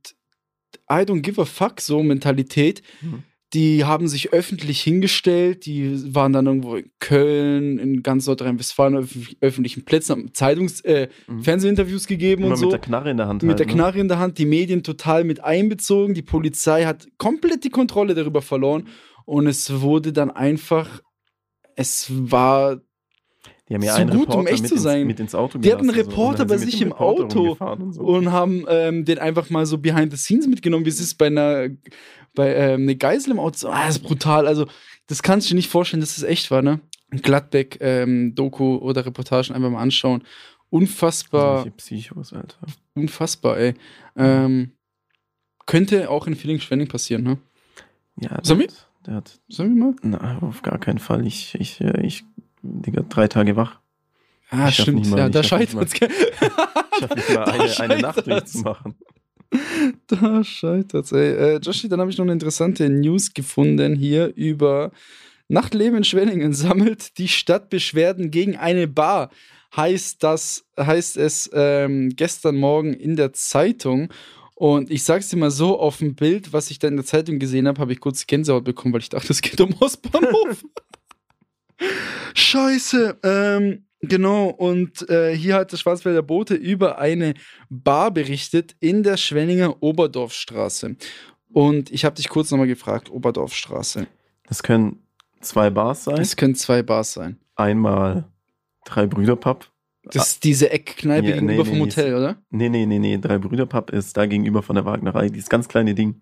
I 0.91 1.03
don't 1.05 1.21
give 1.21 1.41
a 1.41 1.45
fuck, 1.45 1.81
so 1.81 2.03
Mentalität. 2.03 2.83
Mhm. 3.03 3.23
Die 3.53 3.85
haben 3.85 4.09
sich 4.09 4.33
öffentlich 4.33 4.81
hingestellt, 4.81 5.65
die 5.67 6.13
waren 6.13 6.33
dann 6.33 6.47
irgendwo 6.47 6.75
in 6.75 6.91
Köln, 6.99 7.79
in 7.79 8.03
ganz 8.03 8.27
Nordrhein-Westfalen, 8.27 8.97
auf 8.97 9.11
öffentlichen 9.41 9.85
Plätzen, 9.85 10.11
haben 10.13 10.33
Zeitungs-, 10.33 10.85
äh, 10.85 11.09
Mhm. 11.29 11.43
Fernsehinterviews 11.45 12.09
gegeben 12.09 12.43
Immer 12.43 12.55
und 12.55 12.59
so. 12.59 12.65
mit 12.67 12.73
der 12.73 12.81
Knarre 12.81 13.11
in 13.13 13.17
der 13.17 13.29
Hand. 13.29 13.43
mit 13.45 13.51
halt, 13.51 13.61
der 13.61 13.67
ne? 13.69 13.73
Knarre 13.75 14.01
in 14.01 14.09
der 14.09 14.19
Hand, 14.19 14.39
die 14.39 14.47
Medien 14.47 14.83
total 14.83 15.23
mit 15.23 15.45
einbezogen, 15.45 16.15
die 16.15 16.23
Polizei 16.23 16.85
hat 16.85 17.07
komplett 17.17 17.63
die 17.63 17.71
Kontrolle 17.71 18.15
darüber 18.15 18.43
verloren 18.43 18.89
und 19.25 19.47
es 19.47 19.81
wurde 19.81 20.13
dann 20.13 20.31
einfach, 20.31 21.03
es 21.77 22.07
war, 22.11 22.77
Die 23.69 23.75
haben 23.75 23.83
ja 23.83 23.95
Zu 23.95 24.01
einen 24.03 24.11
gut, 24.19 24.29
um 24.35 24.47
echt 24.47 24.67
zu 24.69 24.75
ins, 24.75 24.83
sein. 24.83 25.07
mit 25.07 25.21
ins 25.21 25.35
Auto 25.35 25.59
Die 25.59 25.73
hatten 25.73 25.89
einen 25.89 25.95
so. 25.95 26.01
Reporter 26.09 26.39
dann 26.39 26.49
bei 26.49 26.57
sich 26.59 26.81
im 26.83 26.93
Reporter 26.93 27.25
Auto 27.25 27.57
Und 27.83 27.93
so. 27.95 28.03
und 28.03 28.31
haben 28.33 28.65
ähm, 28.69 29.05
den 29.05 29.19
einfach 29.19 29.49
mal 29.51 29.65
so 29.67 29.79
behind 29.79 30.13
the 30.13 30.19
scenes 30.19 30.47
mitgenommen, 30.47 30.85
wie 30.85 30.91
es 30.91 31.01
ist 31.01 31.15
bei 31.15 31.27
einer, 31.27 31.69
bei 32.35 32.55
ähm, 32.55 32.83
eine 32.83 32.97
Geisel 32.97 33.33
im 33.33 33.41
Auto. 33.41 33.57
So, 33.59 33.69
Ah, 33.71 33.87
das 33.87 33.97
ist 33.97 34.03
brutal. 34.03 34.47
Also, 34.47 34.67
das 35.07 35.23
kannst 35.23 35.47
du 35.49 35.51
dir 35.53 35.57
nicht 35.57 35.71
vorstellen, 35.71 36.01
dass 36.01 36.17
es 36.17 36.23
echt 36.23 36.51
war, 36.51 36.63
ne? 36.63 36.81
Gladbeck, 37.11 37.79
ähm, 37.81 38.35
Doku 38.35 38.77
oder 38.77 39.07
Reportagen 39.07 39.55
einfach 39.55 39.71
mal 39.71 39.81
anschauen. 39.81 40.25
Unfassbar, 40.71 41.65
Psychos, 41.77 42.33
Alter. 42.33 42.57
unfassbar, 42.95 43.57
ey. 43.59 43.75
Ähm, 44.17 44.73
könnte 45.67 46.11
auch 46.11 46.27
in 46.27 46.35
Feeling-Schwenning 46.35 46.89
passieren, 46.89 47.23
ne? 47.23 47.39
Ja, 48.21 48.41
Sollen 48.43 48.67
der 49.07 49.15
hat, 49.17 49.41
Sollen 49.49 49.77
wir 49.77 49.85
mal? 49.85 49.95
na, 50.03 50.39
auf 50.43 50.63
gar 50.63 50.79
keinen 50.79 50.99
Fall. 50.99 51.27
Ich, 51.27 51.55
ich, 51.59 51.81
äh, 51.81 52.01
ich, 52.07 52.25
Digga, 52.63 53.03
drei 53.09 53.29
Tage 53.29 53.57
wach. 53.57 53.81
Ah, 54.51 54.69
Ich 54.69 54.77
stimmt. 54.77 55.09
mal- 55.11 55.19
ja, 55.19 55.29
da 55.29 55.43
scheitert's. 55.43 55.93
gell? 55.95 56.09
Ich 56.11 56.99
schaffe 57.01 57.15
nicht 57.15 57.31
mal 57.35 57.45
eine, 57.51 57.81
eine 57.81 57.99
Nacht 58.03 58.27
durchzumachen. 58.27 58.95
Da 60.09 60.43
scheitert's, 60.45 61.13
ey. 61.13 61.33
Äh, 61.33 61.59
Joshi, 61.59 61.89
dann 61.89 62.01
habe 62.01 62.11
ich 62.11 62.19
noch 62.19 62.25
eine 62.25 62.33
interessante 62.33 62.89
News 62.89 63.33
gefunden 63.35 63.95
hier 63.97 64.33
über 64.35 64.91
Nachtleben 65.49 65.99
in 65.99 66.05
Schwenningen 66.05 66.53
sammelt 66.55 67.19
die 67.19 67.29
Stadt 67.29 67.71
Beschwerden 67.71 68.31
gegen 68.31 68.57
eine 68.57 68.89
Bar. 68.89 69.31
Heißt 69.77 70.23
das, 70.23 70.65
heißt 70.79 71.17
es 71.17 71.51
ähm, 71.53 72.11
gestern 72.15 72.57
Morgen 72.57 72.95
in 72.95 73.17
der 73.17 73.33
Zeitung. 73.33 74.09
Und 74.55 74.91
ich 74.91 75.03
sag's 75.03 75.29
dir 75.29 75.37
mal 75.37 75.51
so, 75.51 75.79
auf 75.79 75.99
dem 75.99 76.15
Bild, 76.15 76.53
was 76.53 76.71
ich 76.71 76.79
da 76.79 76.89
in 76.89 76.97
der 76.97 77.05
Zeitung 77.05 77.39
gesehen 77.39 77.67
habe, 77.67 77.81
habe 77.81 77.93
ich 77.93 78.01
kurz 78.01 78.27
Gänsehaut 78.27 78.65
bekommen, 78.65 78.95
weil 78.95 79.01
ich 79.01 79.09
dachte, 79.09 79.33
es 79.33 79.43
geht 79.43 79.61
um 79.61 79.75
Ostbahnhof. 79.81 80.65
Scheiße. 82.35 83.19
Ähm, 83.25 83.87
genau, 84.01 84.49
und 84.49 85.09
äh, 85.11 85.37
hier 85.37 85.57
hat 85.57 85.73
der 85.73 85.77
Schwarzwälder 85.77 86.23
Bote 86.23 86.55
über 86.55 86.99
eine 86.99 87.35
Bar 87.69 88.13
berichtet 88.13 88.77
in 88.79 89.03
der 89.03 89.17
Schwenninger 89.17 89.83
Oberdorfstraße. 89.83 90.97
Und 91.53 91.91
ich 91.91 92.05
habe 92.05 92.17
dich 92.17 92.29
kurz 92.29 92.51
nochmal 92.51 92.67
gefragt, 92.69 93.11
Oberdorfstraße. 93.11 94.07
Das 94.47 94.63
können 94.63 95.05
zwei 95.41 95.71
Bars 95.71 96.05
sein. 96.05 96.21
Es 96.21 96.37
können 96.37 96.55
zwei 96.55 96.83
Bars 96.83 97.13
sein. 97.13 97.41
Einmal 97.57 98.25
drei 98.85 99.07
Brüder 99.07 99.37
Pub. 99.37 99.69
Das 100.13 100.29
ist 100.33 100.45
diese 100.45 100.71
Eckkneipe 100.71 101.29
Ja, 101.29 101.35
gegenüber 101.35 101.63
nee, 101.65 101.69
vom 101.69 101.79
nee, 101.79 101.85
Hotel, 101.85 102.15
oder? 102.15 102.37
Nee, 102.51 102.69
nee, 102.69 102.87
nee, 102.87 102.99
nee. 102.99 103.19
Drei 103.19 103.39
Brüder 103.39 103.67
Pub 103.67 103.91
ist 103.91 104.17
da 104.17 104.27
gegenüber 104.27 104.63
von 104.63 104.77
der 104.77 104.85
Wagnerei. 104.85 105.29
Dieses 105.29 105.49
ganz 105.49 105.69
kleine 105.69 105.95
Ding. 105.95 106.21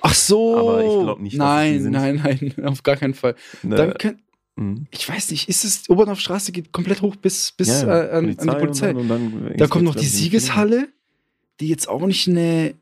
Ach 0.00 0.14
so. 0.14 0.56
Aber 0.56 0.84
ich 0.84 1.02
glaub 1.04 1.20
nicht, 1.20 1.38
dass 1.38 1.62
es 1.66 1.82
die 1.84 1.90
Nein, 1.90 2.20
nein, 2.22 2.52
nein, 2.56 2.64
auf 2.66 2.82
gar 2.82 2.96
keinen 2.96 3.14
Fall. 3.14 3.34
Ne, 3.62 3.76
Dann 3.76 3.94
könnt, 3.94 4.18
mhm. 4.56 4.86
ich 4.90 5.08
weiß 5.08 5.30
nicht, 5.32 5.48
ist 5.48 5.64
es, 5.64 5.88
Oberdorfstraße 5.90 6.52
geht 6.52 6.72
komplett 6.72 7.02
hoch 7.02 7.16
bis, 7.16 7.52
bis 7.52 7.82
Ja, 7.82 7.88
ja, 7.88 8.04
äh, 8.04 8.10
an, 8.10 8.36
an 8.38 8.48
die 8.48 8.56
Polizei. 8.60 8.90
Und 8.94 9.08
dann, 9.08 9.32
und 9.32 9.44
dann 9.48 9.56
Da 9.56 9.66
kommt 9.66 9.84
noch 9.84 9.94
die 9.94 10.06
glaub 10.06 10.12
Siegeshalle, 10.12 10.88
die 11.60 11.68
jetzt 11.68 11.88
auch 11.88 12.06
nicht 12.06 12.28
eine, 12.28 12.74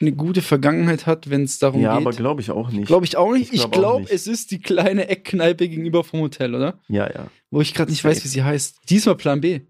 eine 0.00 0.12
gute 0.12 0.42
Vergangenheit 0.42 1.06
hat, 1.06 1.28
wenn 1.30 1.42
es 1.42 1.58
darum 1.58 1.80
Ja, 1.80 1.92
aber 1.92 2.10
geht. 2.10 2.18
glaube 2.20 2.40
ich 2.40 2.50
auch 2.50 2.70
nicht. 2.70 2.86
Glaube 2.86 3.04
ich 3.04 3.16
auch 3.16 3.32
nicht. 3.32 3.52
Ich 3.52 3.60
glaub 3.60 3.72
glaube, 3.72 4.00
nicht. 4.02 4.12
es 4.12 4.26
ist 4.26 4.50
die 4.52 4.60
kleine 4.60 5.08
Eckkneipe 5.08 5.68
gegenüber 5.68 6.04
vom 6.04 6.20
Hotel, 6.20 6.54
oder? 6.54 6.78
Ja, 6.88 7.08
ja. 7.12 7.26
Wo 7.50 7.60
ich 7.60 7.74
gerade 7.74 7.90
nicht 7.90 8.04
weiß, 8.04 8.24
wie 8.24 8.28
sie 8.28 8.42
heißt. 8.42 8.78
Diesmal 8.88 9.16
Plan 9.16 9.40
B. 9.40 9.60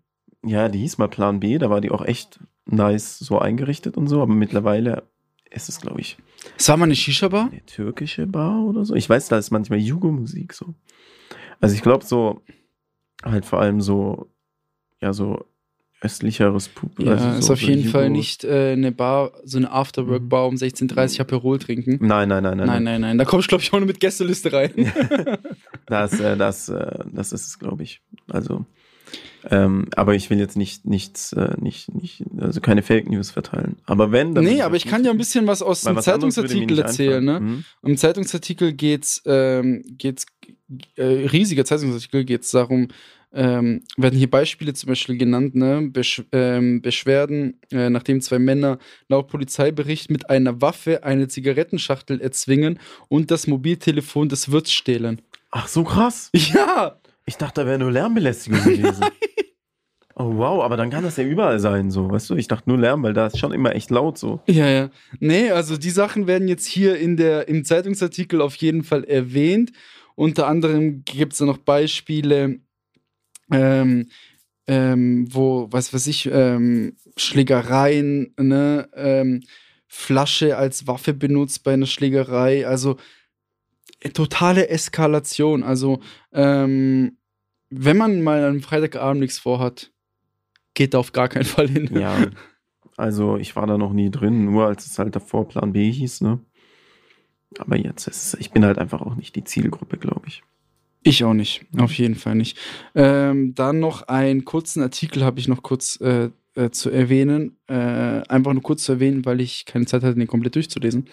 Ja, 0.44 0.68
die 0.68 0.78
hieß 0.80 0.98
mal 0.98 1.08
Plan 1.08 1.40
B, 1.40 1.58
da 1.58 1.70
war 1.70 1.80
die 1.80 1.90
auch 1.90 2.04
echt 2.04 2.40
nice 2.66 3.18
so 3.18 3.38
eingerichtet 3.38 3.96
und 3.96 4.08
so, 4.08 4.22
aber 4.22 4.34
mittlerweile 4.34 5.04
ist 5.50 5.68
es, 5.68 5.80
glaube 5.80 6.00
ich, 6.00 6.16
Es 6.58 6.68
war 6.68 6.76
mal 6.76 6.84
eine 6.86 6.96
Shisha-Bar. 6.96 7.50
eine 7.50 7.64
türkische 7.66 8.26
Bar 8.26 8.64
oder 8.64 8.84
so. 8.84 8.94
Ich 8.94 9.08
weiß, 9.08 9.28
da 9.28 9.38
ist 9.38 9.50
manchmal 9.50 9.78
Jugo-Musik 9.78 10.52
so. 10.54 10.74
Also 11.60 11.74
ich 11.74 11.82
glaube 11.82 12.04
so, 12.04 12.42
halt 13.22 13.44
vor 13.44 13.60
allem 13.60 13.80
so, 13.80 14.30
ja, 15.00 15.12
so 15.12 15.44
östlicheres 16.00 16.68
Pub. 16.68 16.98
Ja, 16.98 17.12
also 17.12 17.28
ist 17.38 17.46
so, 17.46 17.52
auf 17.52 17.60
so 17.60 17.66
jeden 17.66 17.82
Jugo- 17.82 17.90
Fall 17.92 18.10
nicht 18.10 18.42
äh, 18.42 18.72
eine 18.72 18.90
Bar, 18.90 19.32
so 19.44 19.58
eine 19.58 19.70
Afterwork-Bar 19.70 20.46
um 20.48 20.56
16.30 20.56 21.14
Mhm. 21.14 21.20
Aperol 21.20 21.58
trinken. 21.60 21.98
Nein, 22.04 22.28
nein, 22.28 22.42
nein, 22.42 22.56
nein. 22.56 22.66
Nein, 22.66 22.82
nein, 22.82 23.00
nein. 23.02 23.18
Da 23.18 23.24
kommst 23.24 23.46
du, 23.46 23.50
glaube 23.50 23.62
ich, 23.62 23.72
auch 23.72 23.78
nur 23.78 23.86
mit 23.86 24.00
Gästeliste 24.00 24.52
rein. 24.52 24.72
Das, 25.86 26.18
äh, 26.20 26.36
das, 26.36 26.68
äh, 26.70 27.04
das 27.12 27.32
ist 27.32 27.46
es, 27.46 27.58
glaube 27.58 27.82
ich. 27.82 28.00
Also, 28.30 28.64
ähm, 29.50 29.86
aber 29.96 30.14
ich 30.14 30.30
will 30.30 30.38
jetzt 30.38 30.56
nicht, 30.56 30.84
nichts, 30.86 31.32
äh, 31.32 31.54
nicht, 31.60 31.94
nicht, 31.94 32.24
also 32.38 32.60
keine 32.60 32.82
Fake 32.82 33.08
News 33.08 33.30
verteilen. 33.30 33.76
Aber 33.86 34.12
wenn, 34.12 34.34
dann. 34.34 34.44
nee, 34.44 34.62
aber 34.62 34.76
ich 34.76 34.86
kann 34.86 35.04
ja 35.04 35.10
ein 35.10 35.18
bisschen 35.18 35.46
was 35.46 35.62
aus 35.62 35.82
dem 35.82 36.00
Zeitungsartikel 36.00 36.78
erzählen. 36.78 37.24
Ne? 37.24 37.40
Mhm. 37.40 37.64
Im 37.82 37.96
Zeitungsartikel 37.96 38.72
geht's, 38.72 39.22
ähm, 39.26 39.82
geht's, 39.98 40.26
äh, 40.96 41.04
riesiger 41.04 41.64
Zeitungsartikel 41.64 42.24
geht's 42.24 42.50
darum, 42.50 42.88
ähm, 43.34 43.82
werden 43.96 44.18
hier 44.18 44.30
Beispiele 44.30 44.74
zum 44.74 44.88
Beispiel 44.88 45.16
genannt, 45.16 45.54
ne? 45.54 45.88
Besch 45.90 46.22
ähm, 46.32 46.82
Beschwerden, 46.82 47.58
äh, 47.70 47.88
nachdem 47.88 48.20
zwei 48.20 48.38
Männer 48.38 48.78
laut 49.08 49.28
Polizeibericht 49.28 50.10
mit 50.10 50.28
einer 50.28 50.60
Waffe 50.60 51.04
eine 51.04 51.28
Zigarettenschachtel 51.28 52.20
erzwingen 52.20 52.78
und 53.08 53.30
das 53.30 53.46
Mobiltelefon 53.46 54.28
des 54.28 54.52
Wirts 54.52 54.72
stehlen. 54.72 55.22
Ach, 55.50 55.66
so 55.68 55.84
krass. 55.84 56.30
Ja! 56.54 56.98
Ich 57.24 57.36
dachte, 57.36 57.62
da 57.62 57.66
wäre 57.66 57.78
nur 57.78 57.92
Lärmbelästigung 57.92 58.62
gewesen. 58.64 59.04
Oh 60.14 60.36
wow, 60.36 60.62
aber 60.62 60.76
dann 60.76 60.90
kann 60.90 61.04
das 61.04 61.16
ja 61.16 61.24
überall 61.24 61.58
sein, 61.58 61.90
so, 61.90 62.10
weißt 62.10 62.30
du? 62.30 62.36
Ich 62.36 62.46
dachte 62.46 62.68
nur 62.68 62.78
Lärm, 62.78 63.02
weil 63.02 63.14
da 63.14 63.28
ist 63.28 63.38
schon 63.38 63.52
immer 63.52 63.74
echt 63.74 63.90
laut 63.90 64.18
so. 64.18 64.40
Ja, 64.46 64.68
ja. 64.68 64.90
Nee, 65.20 65.50
also 65.50 65.78
die 65.78 65.90
Sachen 65.90 66.26
werden 66.26 66.48
jetzt 66.48 66.66
hier 66.66 66.98
in 66.98 67.16
der, 67.16 67.48
im 67.48 67.64
Zeitungsartikel 67.64 68.42
auf 68.42 68.54
jeden 68.56 68.84
Fall 68.84 69.04
erwähnt. 69.04 69.72
Unter 70.14 70.46
anderem 70.48 71.02
gibt 71.04 71.32
es 71.32 71.38
da 71.38 71.46
noch 71.46 71.56
Beispiele, 71.56 72.58
ähm, 73.50 74.08
ähm, 74.66 75.26
wo, 75.30 75.68
was 75.70 75.94
weiß 75.94 76.06
ich, 76.06 76.28
ähm, 76.30 76.94
Schlägereien, 77.16 78.34
ne, 78.38 78.88
ähm, 78.94 79.42
Flasche 79.88 80.56
als 80.56 80.86
Waffe 80.86 81.14
benutzt 81.14 81.64
bei 81.64 81.72
einer 81.72 81.86
Schlägerei. 81.86 82.66
Also 82.66 82.96
totale 84.10 84.68
Eskalation. 84.68 85.62
Also, 85.62 86.00
ähm, 86.32 87.18
wenn 87.70 87.96
man 87.96 88.22
mal 88.22 88.44
am 88.44 88.60
Freitagabend 88.60 89.20
nichts 89.20 89.38
vorhat, 89.38 89.92
geht 90.74 90.94
da 90.94 90.98
auf 90.98 91.12
gar 91.12 91.28
keinen 91.28 91.44
Fall 91.44 91.68
hin. 91.68 91.90
Ja, 91.92 92.26
also 92.96 93.36
ich 93.36 93.56
war 93.56 93.66
da 93.66 93.78
noch 93.78 93.92
nie 93.92 94.10
drin, 94.10 94.44
nur 94.44 94.66
als 94.66 94.86
es 94.86 94.98
halt 94.98 95.16
davor 95.16 95.48
Plan 95.48 95.72
B 95.72 95.90
hieß, 95.90 96.20
ne? 96.22 96.40
Aber 97.58 97.76
jetzt 97.76 98.06
ist 98.06 98.34
es, 98.34 98.40
ich 98.40 98.50
bin 98.50 98.64
halt 98.64 98.78
einfach 98.78 99.02
auch 99.02 99.14
nicht 99.14 99.36
die 99.36 99.44
Zielgruppe, 99.44 99.98
glaube 99.98 100.26
ich. 100.26 100.42
Ich 101.02 101.24
auch 101.24 101.34
nicht, 101.34 101.66
auf 101.78 101.92
jeden 101.94 102.14
Fall 102.14 102.36
nicht. 102.36 102.56
Ähm, 102.94 103.54
dann 103.54 103.80
noch 103.80 104.02
einen 104.02 104.44
kurzen 104.44 104.82
Artikel 104.82 105.24
habe 105.24 105.40
ich 105.40 105.48
noch 105.48 105.62
kurz 105.62 106.00
äh, 106.00 106.30
äh, 106.54 106.70
zu 106.70 106.90
erwähnen. 106.90 107.56
Äh, 107.66 107.74
einfach 107.74 108.52
nur 108.52 108.62
kurz 108.62 108.84
zu 108.84 108.92
erwähnen, 108.92 109.24
weil 109.24 109.40
ich 109.40 109.64
keine 109.64 109.86
Zeit 109.86 110.02
hatte, 110.02 110.18
den 110.18 110.26
komplett 110.26 110.54
durchzulesen. 110.54 111.08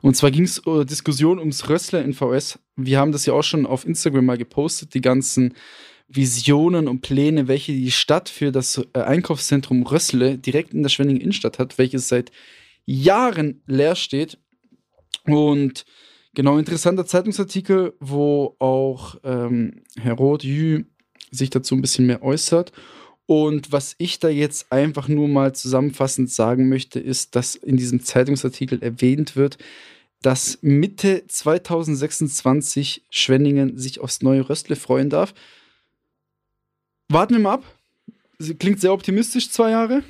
Und 0.00 0.16
zwar 0.16 0.30
ging 0.30 0.44
es 0.44 0.66
uh, 0.66 0.84
Diskussion 0.84 1.38
ums 1.38 1.68
Rössler 1.68 2.04
in 2.04 2.12
VS. 2.12 2.58
Wir 2.76 2.98
haben 2.98 3.12
das 3.12 3.26
ja 3.26 3.34
auch 3.34 3.42
schon 3.42 3.66
auf 3.66 3.86
Instagram 3.86 4.24
mal 4.24 4.38
gepostet, 4.38 4.94
die 4.94 5.00
ganzen 5.00 5.54
Visionen 6.08 6.88
und 6.88 7.02
Pläne, 7.02 7.46
welche 7.46 7.72
die 7.72 7.92
Stadt 7.92 8.28
für 8.28 8.50
das 8.50 8.84
äh, 8.92 9.00
Einkaufszentrum 9.00 9.84
Rössle 9.84 10.38
direkt 10.38 10.74
in 10.74 10.82
der 10.82 10.90
Schwenningen 10.90 11.20
Innenstadt 11.20 11.58
hat, 11.58 11.78
welches 11.78 12.08
seit 12.08 12.32
Jahren 12.84 13.62
leer 13.66 13.94
steht. 13.94 14.38
Und 15.26 15.84
genau, 16.34 16.58
interessanter 16.58 17.06
Zeitungsartikel, 17.06 17.94
wo 18.00 18.56
auch 18.58 19.16
ähm, 19.22 19.82
Herr 19.96 20.14
Roth-Jü 20.14 20.84
sich 21.30 21.50
dazu 21.50 21.76
ein 21.76 21.82
bisschen 21.82 22.06
mehr 22.06 22.22
äußert. 22.22 22.72
Und 23.32 23.70
was 23.70 23.94
ich 23.98 24.18
da 24.18 24.28
jetzt 24.28 24.72
einfach 24.72 25.06
nur 25.06 25.28
mal 25.28 25.54
zusammenfassend 25.54 26.32
sagen 26.32 26.68
möchte, 26.68 26.98
ist, 26.98 27.36
dass 27.36 27.54
in 27.54 27.76
diesem 27.76 28.02
Zeitungsartikel 28.02 28.82
erwähnt 28.82 29.36
wird, 29.36 29.56
dass 30.20 30.58
Mitte 30.62 31.22
2026 31.28 33.04
Schwenningen 33.08 33.78
sich 33.78 34.00
aufs 34.00 34.22
neue 34.22 34.48
Röstle 34.48 34.74
freuen 34.74 35.10
darf. 35.10 35.32
Warten 37.08 37.34
wir 37.34 37.40
mal 37.40 37.54
ab. 37.54 37.64
Sie 38.40 38.56
klingt 38.56 38.80
sehr 38.80 38.92
optimistisch, 38.92 39.48
zwei 39.52 39.70
Jahre. 39.70 40.02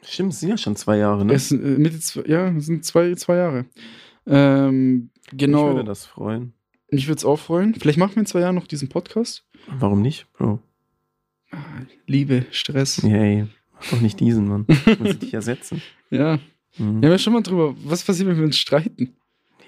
Stimmt, 0.00 0.32
es 0.32 0.40
sind 0.40 0.48
ja 0.48 0.56
schon 0.56 0.76
zwei 0.76 0.96
Jahre, 0.96 1.26
ne? 1.26 1.34
Es, 1.34 1.52
äh, 1.52 1.56
Mitte, 1.56 2.00
zwei- 2.00 2.24
ja, 2.26 2.48
es 2.56 2.64
sind 2.64 2.86
zwei, 2.86 3.14
zwei 3.16 3.36
Jahre. 3.36 3.66
Ähm, 4.26 5.10
genau. 5.30 5.68
Ich 5.68 5.74
würde 5.74 5.84
das 5.84 6.06
freuen. 6.06 6.54
Mich 6.90 7.06
würde 7.06 7.18
es 7.18 7.24
auch 7.26 7.38
freuen. 7.38 7.74
Vielleicht 7.74 7.98
machen 7.98 8.14
wir 8.14 8.20
in 8.20 8.26
zwei 8.26 8.40
Jahren 8.40 8.54
noch 8.54 8.66
diesen 8.66 8.88
Podcast. 8.88 9.44
Warum 9.78 10.00
nicht, 10.00 10.26
Bro? 10.32 10.58
Liebe, 12.06 12.46
Stress. 12.50 13.02
Yay. 13.02 13.46
Mach 13.74 13.90
doch 13.90 14.00
nicht 14.00 14.20
diesen, 14.20 14.46
Mann. 14.48 14.66
Ich 14.86 14.98
muss 15.00 15.18
dich 15.18 15.34
ersetzen. 15.34 15.82
Ja. 16.12 16.40
Mhm. 16.76 17.00
Wir 17.02 17.08
haben 17.08 17.12
ja 17.12 17.18
schon 17.18 17.32
mal 17.32 17.42
drüber, 17.42 17.74
was 17.84 18.02
passiert, 18.02 18.28
wenn 18.28 18.36
wir 18.36 18.44
uns 18.44 18.58
streiten? 18.58 19.14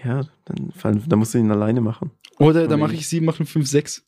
Ja, 0.05 0.23
dann, 0.45 0.73
dann 1.07 1.19
musst 1.21 1.35
du 1.35 1.39
ihn 1.39 1.51
alleine 1.53 1.81
machen. 1.81 2.11
Oder 2.41 2.67
da 2.67 2.77
mache 2.77 2.95
ich 2.95 3.07
7, 3.07 3.25
machen 3.25 3.47
5, 3.47 3.65
6. 3.65 4.05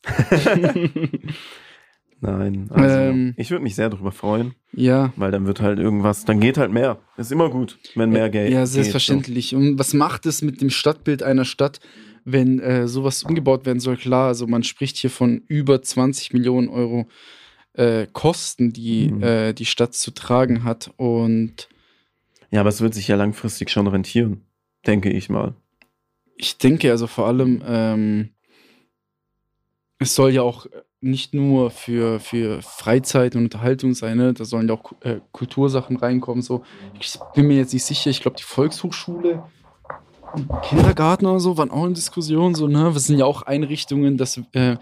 Nein, 2.21 2.69
also 2.71 2.97
Ähm. 2.97 3.33
ich 3.37 3.51
würde 3.51 3.63
mich 3.63 3.75
sehr 3.75 3.89
darüber 3.89 4.11
freuen, 4.11 4.53
ja. 4.73 5.13
weil 5.15 5.31
dann 5.31 5.45
wird 5.45 5.61
halt 5.61 5.79
irgendwas, 5.79 6.25
dann 6.25 6.39
geht 6.39 6.57
halt 6.57 6.71
mehr. 6.71 6.99
Ist 7.17 7.31
immer 7.31 7.49
gut, 7.49 7.77
wenn 7.95 8.09
mehr 8.09 8.29
Geld 8.29 8.51
Ja, 8.51 8.61
geht. 8.61 8.69
selbstverständlich. 8.69 9.53
Und 9.53 9.77
was 9.77 9.93
macht 9.93 10.25
es 10.25 10.41
mit 10.41 10.61
dem 10.61 10.69
Stadtbild 10.69 11.23
einer 11.23 11.45
Stadt, 11.45 11.79
wenn 12.23 12.59
äh, 12.59 12.87
sowas 12.87 13.23
umgebaut 13.23 13.65
werden 13.65 13.79
soll? 13.79 13.97
Klar, 13.97 14.27
also 14.27 14.47
man 14.47 14.63
spricht 14.63 14.97
hier 14.97 15.09
von 15.09 15.41
über 15.47 15.81
20 15.81 16.33
Millionen 16.33 16.69
Euro 16.69 17.07
äh, 17.77 18.07
Kosten, 18.11 18.73
die 18.73 19.11
Mhm. 19.11 19.23
äh, 19.23 19.53
die 19.53 19.65
Stadt 19.65 19.93
zu 19.93 20.11
tragen 20.11 20.63
hat. 20.63 20.91
Und. 20.97 21.67
Ja, 22.51 22.61
aber 22.61 22.69
es 22.69 22.81
wird 22.81 22.93
sich 22.93 23.07
ja 23.07 23.15
langfristig 23.15 23.69
schon 23.69 23.87
rentieren, 23.87 24.41
denke 24.85 25.09
ich 25.09 25.29
mal. 25.29 25.53
ich 26.37 26.57
denke 26.57 26.91
also 26.91 27.07
vor 27.07 27.27
allem, 27.27 27.61
ähm, 27.65 28.29
es 29.99 30.15
soll 30.15 30.31
ja 30.31 30.41
auch 30.41 30.65
nicht 30.99 31.33
nur 31.33 31.71
für, 31.71 32.19
für 32.19 32.61
Freizeit 32.61 33.35
und 33.35 33.43
Unterhaltung 33.43 33.93
sein, 33.93 34.17
ne? 34.17 34.33
da 34.33 34.43
sollen 34.43 34.67
ja 34.67 34.73
auch 34.73 34.91
äh, 35.01 35.19
Kultursachen 35.31 35.97
reinkommen. 35.97 36.41
So. 36.41 36.63
Ich 36.99 37.17
bin 37.35 37.47
mir 37.47 37.57
jetzt 37.57 37.73
nicht 37.73 37.85
sicher, 37.85 38.09
ich 38.09 38.21
glaube, 38.21 38.37
die 38.37 38.43
Volkshochschule 38.43 39.43
Kindergarten 40.63 41.25
oder 41.25 41.39
so 41.39 41.57
waren 41.57 41.71
auch 41.71 41.85
in 41.85 41.93
Diskussion. 41.93 42.55
So, 42.55 42.67
ne? 42.67 42.91
Das 42.93 43.05
sind 43.05 43.17
ja 43.19 43.25
auch 43.25 43.41
Einrichtungen, 43.43 44.17
dass, 44.17 44.39
äh, 44.53 44.77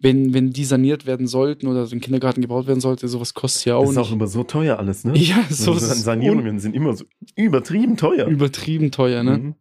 wenn, 0.00 0.32
wenn 0.34 0.50
die 0.50 0.64
saniert 0.64 1.06
werden 1.06 1.26
sollten 1.26 1.66
oder 1.66 1.86
so 1.86 1.96
ein 1.96 2.00
Kindergarten 2.00 2.40
gebaut 2.40 2.66
werden 2.66 2.80
sollte, 2.80 3.08
sowas 3.08 3.34
kostet 3.34 3.66
ja 3.66 3.76
auch 3.76 3.82
Das 3.82 3.90
ist 3.92 3.98
auch 3.98 4.02
nicht. 4.04 4.12
immer 4.12 4.26
so 4.26 4.44
teuer 4.44 4.78
alles, 4.78 5.04
ne? 5.04 5.16
ja, 5.16 5.44
so, 5.50 5.72
so 5.72 5.84
ist 5.92 6.02
Sanierungen 6.04 6.60
sind 6.60 6.74
immer 6.74 6.94
so 6.94 7.04
übertrieben 7.36 7.96
teuer. 7.96 8.26
übertrieben 8.28 8.90
teuer, 8.90 9.22
ne? 9.22 9.38
Mhm. 9.38 9.54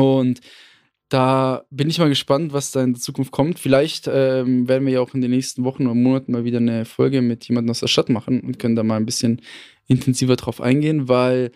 Und 0.00 0.40
da 1.08 1.64
bin 1.70 1.90
ich 1.90 1.98
mal 1.98 2.08
gespannt, 2.08 2.54
was 2.54 2.72
da 2.72 2.82
in 2.82 2.94
der 2.94 3.02
Zukunft 3.02 3.32
kommt. 3.32 3.58
Vielleicht 3.58 4.08
ähm, 4.10 4.66
werden 4.66 4.86
wir 4.86 4.94
ja 4.94 5.00
auch 5.00 5.12
in 5.12 5.20
den 5.20 5.30
nächsten 5.30 5.62
Wochen 5.64 5.84
oder 5.84 5.94
Monaten 5.94 6.32
mal 6.32 6.44
wieder 6.44 6.56
eine 6.58 6.86
Folge 6.86 7.20
mit 7.20 7.46
jemandem 7.46 7.70
aus 7.70 7.80
der 7.80 7.88
Stadt 7.88 8.08
machen 8.08 8.40
und 8.40 8.58
können 8.58 8.76
da 8.76 8.82
mal 8.82 8.96
ein 8.96 9.04
bisschen 9.04 9.42
intensiver 9.88 10.36
drauf 10.36 10.60
eingehen, 10.62 11.08
weil, 11.08 11.52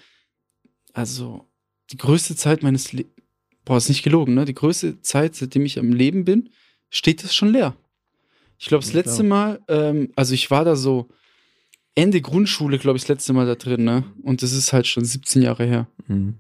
also, 0.93 1.47
die 1.91 1.97
größte 1.97 2.37
Zeit 2.37 2.63
meines 2.63 2.93
Lebens, 2.93 3.15
boah, 3.67 3.77
ist 3.77 3.91
nicht 3.91 4.03
gelogen, 4.03 4.33
ne? 4.33 4.47
Die 4.47 4.55
größte 4.55 5.03
Zeit, 5.03 5.35
seitdem 5.35 5.67
ich 5.67 5.79
am 5.79 5.93
Leben 5.93 6.25
bin, 6.25 6.49
steht 6.89 7.23
das 7.23 7.35
schon 7.35 7.49
leer. 7.53 7.77
Ich 8.59 8.67
glaube, 8.69 8.83
das 8.83 8.95
Ja, 8.95 9.01
letzte 9.01 9.23
Mal, 9.23 9.61
ähm, 9.69 10.11
also 10.17 10.33
ich 10.33 10.51
war 10.51 10.65
da 10.65 10.77
so 10.77 11.09
Ende 11.95 12.23
Grundschule, 12.23 12.79
glaube 12.79 12.97
ich, 12.97 13.03
das 13.03 13.09
letzte 13.09 13.33
Mal 13.35 13.45
da 13.47 13.55
drin, 13.55 13.85
ne? 13.85 14.05
Und 14.23 14.43
das 14.43 14.53
ist 14.53 14.73
halt 14.73 14.87
schon 14.87 15.05
17 15.05 15.43
Jahre 15.43 15.65
her. 15.67 15.87
Mhm. 16.07 16.39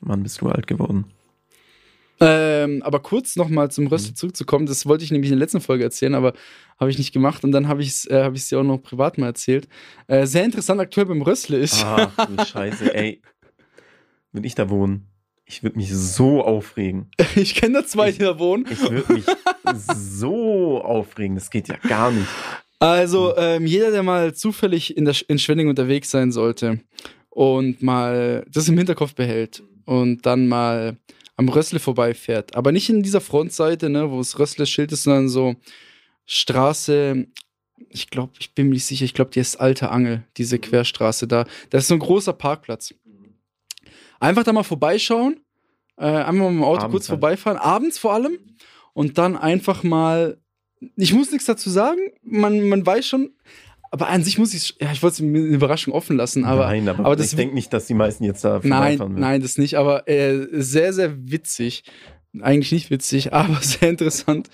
Mann, 0.00 0.22
bist 0.22 0.40
du 0.40 0.48
alt 0.48 0.66
geworden. 0.68 1.06
Ähm, 2.20 2.82
aber 2.82 3.00
kurz 3.00 3.34
nochmal 3.34 3.70
zum 3.72 3.88
Röstel 3.88 4.12
Mhm. 4.12 4.16
zurückzukommen, 4.16 4.66
das 4.66 4.86
wollte 4.86 5.02
ich 5.02 5.10
nämlich 5.10 5.30
in 5.30 5.36
der 5.38 5.44
letzten 5.44 5.60
Folge 5.60 5.82
erzählen, 5.82 6.14
aber 6.14 6.34
habe 6.78 6.90
ich 6.90 6.98
nicht 6.98 7.12
gemacht 7.12 7.42
und 7.42 7.50
dann 7.50 7.66
habe 7.66 7.82
ich 7.82 7.88
es 7.88 8.04
äh, 8.06 8.22
hab 8.22 8.34
dir 8.34 8.60
auch 8.60 8.64
noch 8.64 8.78
privat 8.78 9.18
mal 9.18 9.26
erzählt. 9.26 9.66
Äh, 10.06 10.26
sehr 10.26 10.44
interessant 10.44 10.80
aktuell 10.80 11.06
beim 11.06 11.22
Röstle 11.22 11.58
ist. 11.58 11.82
Ach 11.84 12.26
du 12.26 12.44
Scheiße, 12.44 12.94
ey. 12.94 13.20
Wenn 14.32 14.44
ich 14.44 14.54
da 14.54 14.70
wohne, 14.70 15.02
ich 15.52 15.62
würde 15.62 15.76
mich 15.76 15.92
so 15.92 16.42
aufregen. 16.42 17.10
ich 17.36 17.54
kenne 17.54 17.80
da 17.80 17.86
zwei, 17.86 18.10
die 18.10 18.18
da 18.18 18.38
wohnen. 18.38 18.66
Ich 18.70 18.80
würde 18.80 19.12
mich 19.12 19.24
so 19.94 20.80
aufregen. 20.82 21.34
Das 21.34 21.50
geht 21.50 21.68
ja 21.68 21.76
gar 21.76 22.10
nicht. 22.10 22.28
Also, 22.78 23.36
ähm, 23.36 23.66
jeder, 23.66 23.90
der 23.90 24.02
mal 24.02 24.34
zufällig 24.34 24.96
in, 24.96 25.04
der, 25.04 25.14
in 25.28 25.38
Schwenning 25.38 25.68
unterwegs 25.68 26.10
sein 26.10 26.32
sollte 26.32 26.80
und 27.28 27.82
mal 27.82 28.44
das 28.50 28.68
im 28.68 28.78
Hinterkopf 28.78 29.14
behält 29.14 29.62
und 29.84 30.24
dann 30.26 30.48
mal 30.48 30.96
am 31.36 31.48
Rössle 31.48 31.78
vorbeifährt, 31.78 32.56
aber 32.56 32.72
nicht 32.72 32.88
in 32.88 33.02
dieser 33.02 33.20
Frontseite, 33.20 33.88
ne, 33.88 34.10
wo 34.10 34.18
das 34.18 34.38
Rössle-Schild 34.38 34.92
ist, 34.92 35.04
sondern 35.04 35.28
so 35.28 35.56
Straße, 36.26 37.26
ich 37.88 38.10
glaube, 38.10 38.32
ich 38.38 38.54
bin 38.54 38.68
mir 38.68 38.74
nicht 38.74 38.84
sicher, 38.84 39.04
ich 39.04 39.14
glaube, 39.14 39.30
die 39.30 39.40
ist 39.40 39.56
Alte 39.56 39.90
Angel, 39.90 40.24
diese 40.36 40.58
Querstraße 40.58 41.26
da. 41.26 41.46
Das 41.70 41.84
ist 41.84 41.88
so 41.88 41.94
ein 41.94 42.00
großer 42.00 42.32
Parkplatz. 42.32 42.94
Einfach 44.22 44.44
da 44.44 44.52
mal 44.52 44.62
vorbeischauen, 44.62 45.41
äh, 46.02 46.06
einmal 46.24 46.50
mit 46.50 46.60
dem 46.60 46.64
Auto 46.64 46.82
Abends 46.82 46.92
kurz 46.92 47.08
halt. 47.08 47.20
vorbeifahren, 47.20 47.58
abends 47.58 47.98
vor 47.98 48.12
allem, 48.14 48.38
und 48.92 49.16
dann 49.18 49.36
einfach 49.36 49.82
mal 49.82 50.38
ich 50.96 51.12
muss 51.14 51.30
nichts 51.30 51.46
dazu 51.46 51.70
sagen. 51.70 52.00
Man, 52.24 52.68
man 52.68 52.84
weiß 52.84 53.06
schon. 53.06 53.30
Aber 53.92 54.08
an 54.08 54.24
sich 54.24 54.36
muss 54.38 54.52
ich, 54.52 54.74
ja, 54.80 54.90
ich 54.90 55.00
wollte 55.02 55.14
es 55.14 55.20
mir 55.20 55.38
eine 55.38 55.46
Überraschung 55.48 55.92
offen 55.94 56.16
lassen, 56.16 56.44
aber 56.44 56.64
nein, 56.66 56.88
aber, 56.88 57.04
aber 57.04 57.14
das- 57.14 57.26
ich 57.30 57.36
denke 57.36 57.54
nicht, 57.54 57.72
dass 57.72 57.86
die 57.86 57.94
meisten 57.94 58.24
jetzt 58.24 58.42
da 58.42 58.54
nein, 58.54 58.60
vorbeifahren 58.62 59.12
würden. 59.12 59.20
nein, 59.20 59.42
das 59.42 59.58
nicht. 59.58 59.76
Aber 59.76 60.08
äh, 60.08 60.46
sehr, 60.50 60.92
sehr 60.92 61.14
witzig. 61.30 61.84
Eigentlich 62.40 62.72
nicht 62.72 62.90
witzig, 62.90 63.32
aber 63.34 63.56
sehr 63.60 63.90
interessant. 63.90 64.48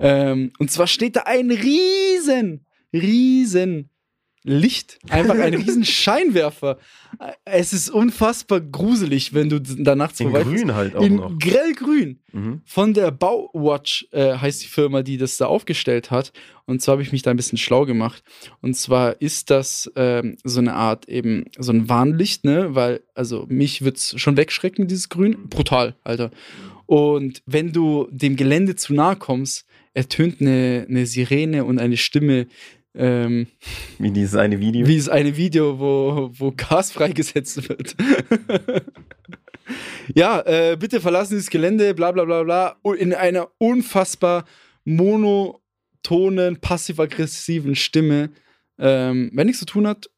Ähm, 0.00 0.50
und 0.58 0.72
zwar 0.72 0.86
steht 0.88 1.14
da 1.16 1.20
ein 1.26 1.50
riesen, 1.52 2.64
riesen 2.92 3.90
Licht. 4.42 4.98
Einfach 5.10 5.34
ein 5.38 5.52
riesen 5.54 5.84
Scheinwerfer. 5.84 6.78
Es 7.44 7.72
ist 7.74 7.90
unfassbar 7.90 8.60
gruselig, 8.60 9.34
wenn 9.34 9.50
du 9.50 9.60
da 9.60 9.94
nachts 9.94 10.18
In 10.20 10.32
grün 10.32 10.74
halt 10.74 10.96
auch 10.96 11.02
In 11.02 11.16
noch. 11.16 11.38
grellgrün 11.38 12.18
Mhm. 12.32 12.60
von 12.64 12.94
der 12.94 13.10
Bauwatch 13.10 14.06
äh, 14.12 14.36
heißt 14.36 14.62
die 14.62 14.68
Firma, 14.68 15.02
die 15.02 15.16
das 15.18 15.36
da 15.36 15.46
aufgestellt 15.46 16.12
hat. 16.12 16.32
Und 16.64 16.80
zwar 16.80 16.92
habe 16.92 17.02
ich 17.02 17.10
mich 17.10 17.22
da 17.22 17.32
ein 17.32 17.36
bisschen 17.36 17.58
schlau 17.58 17.84
gemacht. 17.86 18.22
Und 18.62 18.76
zwar 18.76 19.20
ist 19.20 19.50
das 19.50 19.90
ähm, 19.96 20.36
so 20.44 20.60
eine 20.60 20.74
Art 20.74 21.08
eben 21.08 21.46
so 21.58 21.72
ein 21.72 21.88
Warnlicht, 21.88 22.44
ne? 22.44 22.74
Weil, 22.76 23.00
also 23.14 23.46
mich 23.48 23.82
wird 23.82 23.96
es 23.96 24.14
schon 24.20 24.36
wegschrecken, 24.36 24.86
dieses 24.86 25.08
Grün. 25.08 25.48
Brutal, 25.48 25.96
Alter. 26.04 26.30
Und 26.86 27.42
wenn 27.46 27.72
du 27.72 28.06
dem 28.12 28.36
Gelände 28.36 28.76
zu 28.76 28.94
nahe 28.94 29.16
kommst, 29.16 29.66
ertönt 29.92 30.40
eine, 30.40 30.86
eine 30.88 31.06
Sirene 31.06 31.64
und 31.64 31.80
eine 31.80 31.96
Stimme, 31.96 32.46
ähm, 32.94 33.46
Wie 33.98 34.10
dieses 34.10 34.34
eine 34.34 34.58
Video. 34.60 34.86
wie 34.86 34.96
es 34.96 35.08
eine 35.08 35.36
Video, 35.36 35.78
wo, 35.78 36.30
wo 36.32 36.52
Gas 36.52 36.90
freigesetzt 36.92 37.68
wird. 37.68 37.94
ja, 40.14 40.40
äh, 40.40 40.76
bitte 40.78 41.00
verlassen 41.00 41.30
Sie 41.34 41.36
das 41.44 41.50
Gelände, 41.50 41.94
bla 41.94 42.10
bla 42.12 42.24
bla 42.24 42.42
bla, 42.42 42.76
in 42.94 43.14
einer 43.14 43.48
unfassbar 43.58 44.44
monotonen, 44.84 46.60
passiv-aggressiven 46.60 47.74
Stimme. 47.76 48.30
Ähm, 48.78 49.30
wenn 49.34 49.46
nichts 49.46 49.60
zu 49.60 49.66
tun 49.66 49.86
hat, 49.86 50.10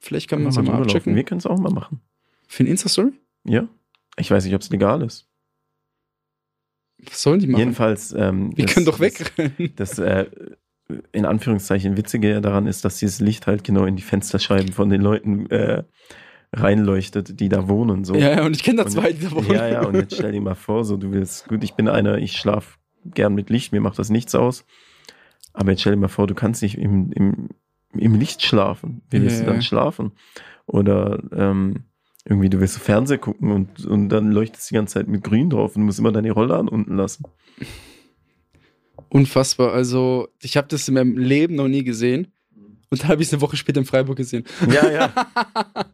vielleicht 0.00 0.28
kann 0.28 0.40
man 0.42 0.50
es 0.50 0.56
ja 0.56 0.62
Mal 0.62 0.72
laufen. 0.72 0.84
abchecken. 0.84 1.14
Wir 1.14 1.24
können 1.24 1.38
es 1.38 1.46
auch 1.46 1.58
mal 1.58 1.70
machen. 1.72 2.00
Für 2.48 2.60
eine 2.62 2.70
Insta-Story? 2.70 3.12
Ja. 3.44 3.68
Ich 4.16 4.30
weiß 4.30 4.44
nicht, 4.44 4.54
ob 4.54 4.62
es 4.62 4.70
legal 4.70 5.02
ist. 5.02 5.28
Was 7.04 7.22
sollen 7.22 7.38
die 7.38 7.46
machen? 7.46 7.60
Jedenfalls. 7.60 8.12
Ähm, 8.12 8.56
Wir 8.56 8.64
das- 8.64 8.74
können 8.74 8.86
doch 8.86 8.98
das- 8.98 9.00
wegrennen. 9.20 9.72
Das 9.76 9.98
äh, 9.98 10.26
in 11.12 11.24
Anführungszeichen 11.24 11.96
Witzige 11.96 12.40
daran 12.40 12.66
ist, 12.66 12.84
dass 12.84 12.98
dieses 12.98 13.20
Licht 13.20 13.46
halt 13.46 13.64
genau 13.64 13.84
in 13.84 13.96
die 13.96 14.02
Fensterscheiben 14.02 14.72
von 14.72 14.88
den 14.88 15.02
Leuten 15.02 15.48
äh, 15.50 15.84
reinleuchtet, 16.52 17.40
die 17.40 17.48
da 17.48 17.68
wohnen. 17.68 18.04
So. 18.04 18.14
Ja, 18.14 18.38
ja, 18.38 18.46
und 18.46 18.56
ich 18.56 18.62
kenne 18.62 18.84
da 18.84 18.90
zwei, 18.90 19.12
die 19.12 19.24
da 19.24 19.32
wohnen. 19.32 19.50
Ja, 19.50 19.68
ja, 19.68 19.84
und 19.84 19.94
jetzt 19.94 20.14
stell 20.14 20.32
dir 20.32 20.40
mal 20.40 20.54
vor, 20.54 20.84
so 20.84 20.96
du 20.96 21.12
willst, 21.12 21.46
gut, 21.48 21.62
ich 21.62 21.74
bin 21.74 21.88
einer, 21.88 22.18
ich 22.18 22.36
schlaf 22.36 22.78
gern 23.04 23.34
mit 23.34 23.50
Licht, 23.50 23.72
mir 23.72 23.80
macht 23.80 23.98
das 23.98 24.10
nichts 24.10 24.34
aus. 24.34 24.64
Aber 25.52 25.70
jetzt 25.70 25.80
stell 25.80 25.92
dir 25.92 26.00
mal 26.00 26.08
vor, 26.08 26.26
du 26.26 26.34
kannst 26.34 26.62
nicht 26.62 26.78
im, 26.78 27.12
im, 27.12 27.48
im 27.92 28.14
Licht 28.14 28.42
schlafen. 28.42 29.02
Wie 29.10 29.20
willst 29.20 29.40
Ja, 29.40 29.46
du 29.46 29.52
dann 29.52 29.62
schlafen? 29.62 30.12
Oder 30.66 31.22
ähm, 31.32 31.84
irgendwie, 32.24 32.50
du 32.50 32.60
willst 32.60 32.74
so 32.74 32.80
Fernsehen 32.80 33.20
gucken 33.20 33.50
und, 33.50 33.84
und 33.86 34.08
dann 34.08 34.30
leuchtet 34.32 34.60
es 34.60 34.68
die 34.68 34.74
ganze 34.74 34.94
Zeit 34.94 35.08
mit 35.08 35.24
grün 35.24 35.50
drauf 35.50 35.74
und 35.74 35.82
du 35.82 35.86
musst 35.86 35.98
immer 35.98 36.12
deine 36.12 36.30
Rolle 36.30 36.56
an 36.56 36.68
unten 36.68 36.96
lassen. 36.96 37.24
Unfassbar. 39.10 39.72
Also, 39.72 40.28
ich 40.42 40.56
habe 40.56 40.68
das 40.68 40.86
in 40.88 40.94
meinem 40.94 41.16
Leben 41.16 41.54
noch 41.54 41.68
nie 41.68 41.84
gesehen. 41.84 42.32
Und 42.90 43.02
dann 43.02 43.08
habe 43.08 43.22
ich 43.22 43.28
es 43.28 43.34
eine 43.34 43.42
Woche 43.42 43.56
später 43.56 43.80
in 43.80 43.86
Freiburg 43.86 44.16
gesehen. 44.16 44.44
Ja, 44.70 44.90
ja. 44.90 45.12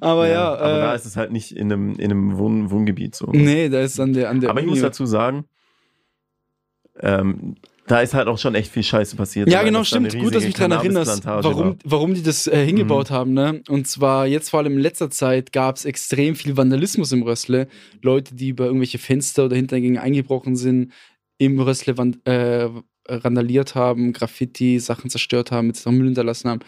Aber 0.00 0.28
ja, 0.28 0.52
aber 0.54 0.78
da 0.78 0.92
äh, 0.92 0.96
ist 0.96 1.06
es 1.06 1.16
halt 1.16 1.32
nicht 1.32 1.52
in 1.52 1.72
einem, 1.72 1.92
in 1.94 2.10
einem 2.10 2.36
Wohn 2.36 2.70
Wohngebiet 2.70 3.14
so. 3.14 3.30
nee, 3.32 3.70
da 3.70 3.80
ist 3.80 3.98
an 3.98 4.12
der, 4.12 4.28
an 4.28 4.40
der 4.40 4.50
aber 4.50 4.60
ich 4.60 4.64
Uni- 4.66 4.72
muss 4.74 4.82
dazu 4.82 5.06
sagen, 5.06 5.46
ähm, 7.00 7.54
da 7.86 8.00
ist 8.00 8.12
halt 8.12 8.28
auch 8.28 8.36
schon 8.36 8.54
echt 8.54 8.70
viel 8.70 8.82
Scheiße 8.82 9.16
passiert. 9.16 9.48
Ja, 9.50 9.62
genau, 9.62 9.78
da 9.78 9.84
stimmt. 9.86 10.12
Gut, 10.18 10.34
dass 10.34 10.42
du 10.42 10.48
mich 10.48 10.56
daran 10.56 10.72
erinnerst, 10.72 11.24
warum, 11.24 11.68
war. 11.68 11.76
warum 11.84 12.12
die 12.12 12.22
das 12.22 12.46
äh, 12.46 12.66
hingebaut 12.66 13.10
haben. 13.10 13.32
Ne? 13.32 13.62
Und 13.68 13.88
zwar 13.88 14.26
jetzt 14.26 14.50
vor 14.50 14.60
allem 14.60 14.74
in 14.74 14.80
letzter 14.80 15.08
Zeit 15.08 15.52
gab 15.52 15.76
es 15.76 15.86
extrem 15.86 16.34
viel 16.34 16.58
Vandalismus 16.58 17.12
im 17.12 17.22
Rössle. 17.22 17.66
Leute, 18.02 18.34
die 18.34 18.50
über 18.50 18.66
irgendwelche 18.66 18.98
Fenster 18.98 19.46
oder 19.46 19.56
Hintergänge 19.56 20.02
eingebrochen 20.02 20.54
sind, 20.54 20.92
im 21.38 21.58
Rössle 21.60 21.94
äh, 22.24 22.68
randaliert 23.08 23.74
haben, 23.74 24.12
Graffiti, 24.12 24.78
Sachen 24.80 25.08
zerstört 25.10 25.50
haben, 25.50 25.68
noch 25.68 25.92
Müll 25.92 26.06
hinterlassen 26.06 26.50
haben. 26.50 26.60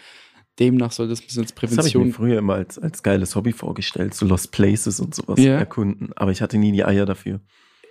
Demnach 0.59 0.91
soll 0.91 1.07
das 1.07 1.21
ein 1.21 1.25
bisschen 1.25 1.43
als 1.43 1.53
Das 1.53 1.61
habe 1.77 1.87
ich 1.87 1.95
mir 1.95 2.01
Prävention. 2.01 2.13
früher 2.13 2.39
immer 2.39 2.55
als, 2.55 2.77
als 2.77 3.03
geiles 3.03 3.35
Hobby 3.35 3.51
vorgestellt, 3.53 4.13
so 4.13 4.25
Lost 4.25 4.51
Places 4.51 4.99
und 4.99 5.15
sowas 5.15 5.39
Ja. 5.39 5.57
erkunden. 5.57 6.09
Aber 6.15 6.31
ich 6.31 6.41
hatte 6.41 6.57
nie 6.57 6.71
die 6.71 6.83
Eier 6.83 7.05
dafür. 7.05 7.39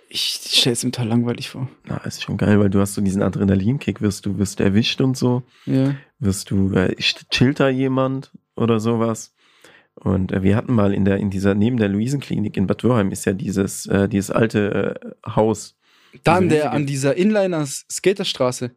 Ich 0.09 0.41
stelle 0.51 0.73
es 0.73 0.83
mir 0.83 0.91
total 0.91 1.07
langweilig 1.07 1.49
vor. 1.49 1.69
Na, 1.87 1.97
ist 1.97 2.21
schon 2.21 2.37
geil, 2.37 2.59
weil 2.59 2.69
du 2.69 2.79
hast 2.81 2.95
so 2.95 3.01
diesen 3.01 3.21
Adrenalinkick, 3.23 4.01
wirst 4.01 4.25
du, 4.25 4.37
wirst 4.37 4.59
erwischt 4.59 4.99
und 5.01 5.15
so, 5.17 5.43
Ja. 5.65 5.95
wirst 6.19 6.51
du, 6.51 6.71
äh, 6.73 6.95
chillt 6.97 7.59
da 7.61 7.69
jemand 7.69 8.31
oder 8.55 8.79
sowas. 8.79 9.33
Und 9.95 10.31
äh, 10.31 10.43
wir 10.43 10.55
hatten 10.55 10.73
mal 10.73 10.93
in 10.93 11.05
der, 11.05 11.17
in 11.17 11.29
dieser, 11.29 11.55
neben 11.55 11.77
der 11.77 11.87
Luisenklinik 11.89 12.57
in 12.57 12.67
Bad 12.67 12.83
Wörheim 12.83 13.11
ist 13.11 13.25
ja 13.25 13.33
dieses, 13.33 13.85
äh, 13.87 14.07
dieses 14.09 14.31
alte 14.31 14.99
äh, 15.25 15.29
Haus. 15.31 15.77
Dann 16.23 16.49
Diese 16.49 16.55
der 16.61 16.71
an 16.73 16.85
dieser 16.85 17.15
Inliner-Skaterstraße. 17.17 18.71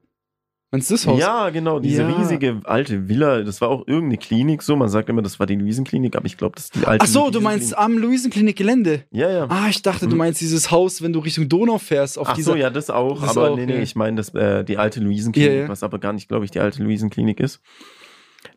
Meinst 0.70 0.90
du 0.90 0.94
das 0.94 1.06
Haus? 1.06 1.20
Ja, 1.20 1.50
genau, 1.50 1.78
diese 1.78 2.02
Ja. 2.02 2.08
riesige 2.16 2.60
alte 2.64 3.08
Villa, 3.08 3.42
das 3.42 3.60
war 3.60 3.68
auch 3.68 3.86
irgendeine 3.86 4.18
Klinik, 4.18 4.60
so, 4.60 4.74
man 4.74 4.88
sagt 4.88 5.08
immer, 5.08 5.22
das 5.22 5.38
war 5.38 5.46
die 5.46 5.54
Luisenklinik, 5.54 6.16
aber 6.16 6.26
ich 6.26 6.36
glaube, 6.36 6.56
das 6.56 6.64
ist 6.64 6.74
die 6.74 6.84
alte 6.84 7.04
Ach 7.04 7.08
so, 7.08 7.30
du 7.30 7.40
meinst 7.40 7.78
am 7.78 7.96
Luisenklinik-Gelände. 7.96 9.04
Ja, 9.12 9.30
ja. 9.30 9.46
Ah, 9.50 9.68
ich 9.68 9.82
dachte, 9.82 10.06
du 10.06 10.12
Mhm. 10.12 10.18
meinst 10.18 10.40
dieses 10.40 10.72
Haus, 10.72 11.00
wenn 11.00 11.12
du 11.12 11.20
Richtung 11.20 11.48
Donau 11.48 11.78
fährst, 11.78 12.18
auf 12.18 12.28
Ach 12.28 12.34
dieser. 12.34 12.52
so, 12.52 12.56
ja, 12.58 12.70
das 12.70 12.90
auch, 12.90 13.20
Das 13.20 13.36
aber 13.36 13.50
auch, 13.52 13.56
nee, 13.56 13.66
nee, 13.66 13.76
ja. 13.76 13.82
ich 13.82 13.94
meine 13.94 14.16
das, 14.16 14.34
äh, 14.34 14.64
die 14.64 14.76
alte 14.76 14.98
Luisenklinik, 14.98 15.50
Ja, 15.52 15.56
ja. 15.62 15.68
was 15.68 15.84
aber 15.84 16.00
gar 16.00 16.12
nicht, 16.12 16.26
glaube 16.28 16.44
ich, 16.44 16.50
die 16.50 16.58
alte 16.60 16.82
Luisenklinik 16.82 17.38
ist. 17.38 17.60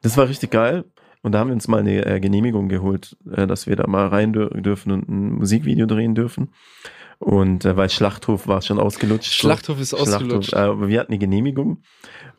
Das 0.01 0.17
war 0.17 0.27
richtig 0.27 0.49
geil. 0.49 0.85
Und 1.21 1.33
da 1.33 1.39
haben 1.39 1.49
wir 1.49 1.53
uns 1.55 1.67
mal 1.67 1.79
eine 1.81 2.03
äh, 2.05 2.19
Genehmigung 2.19 2.67
geholt, 2.69 3.15
äh, 3.31 3.45
dass 3.45 3.67
wir 3.67 3.75
da 3.75 3.85
mal 3.85 4.07
rein 4.07 4.33
dür 4.33 4.49
dürfen 4.49 4.91
und 4.91 5.07
ein 5.09 5.31
Musikvideo 5.33 5.85
drehen 5.85 6.15
dürfen. 6.15 6.49
Und 7.19 7.65
äh, 7.65 7.75
weil 7.75 7.89
Schlachthof 7.89 8.47
war 8.47 8.61
schon 8.61 8.79
ausgelutscht. 8.79 9.33
Schlachthof 9.33 9.79
ist 9.79 9.93
ausgelutscht. 9.93 10.49
Schlachthof, 10.51 10.53
äh, 10.53 10.71
aber 10.71 10.87
wir 10.87 10.99
hatten 10.99 11.11
eine 11.11 11.19
Genehmigung. 11.19 11.81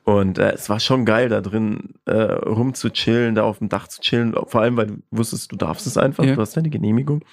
Und 0.04 0.38
äh, 0.38 0.52
es 0.52 0.70
war 0.70 0.80
schon 0.80 1.04
geil, 1.04 1.28
da 1.28 1.40
drin 1.40 1.94
äh, 2.06 2.14
rumzuchillen, 2.14 3.34
da 3.34 3.42
auf 3.42 3.58
dem 3.58 3.68
Dach 3.68 3.88
zu 3.88 4.00
chillen. 4.00 4.34
Vor 4.46 4.60
allem, 4.62 4.76
weil 4.76 4.86
du 4.86 4.96
wusstest, 5.10 5.52
du 5.52 5.56
darfst 5.56 5.86
es 5.86 5.98
einfach, 5.98 6.24
Ja. 6.24 6.34
du 6.34 6.40
hast 6.40 6.56
deine 6.56 6.70
Genehmigung. 6.70 7.24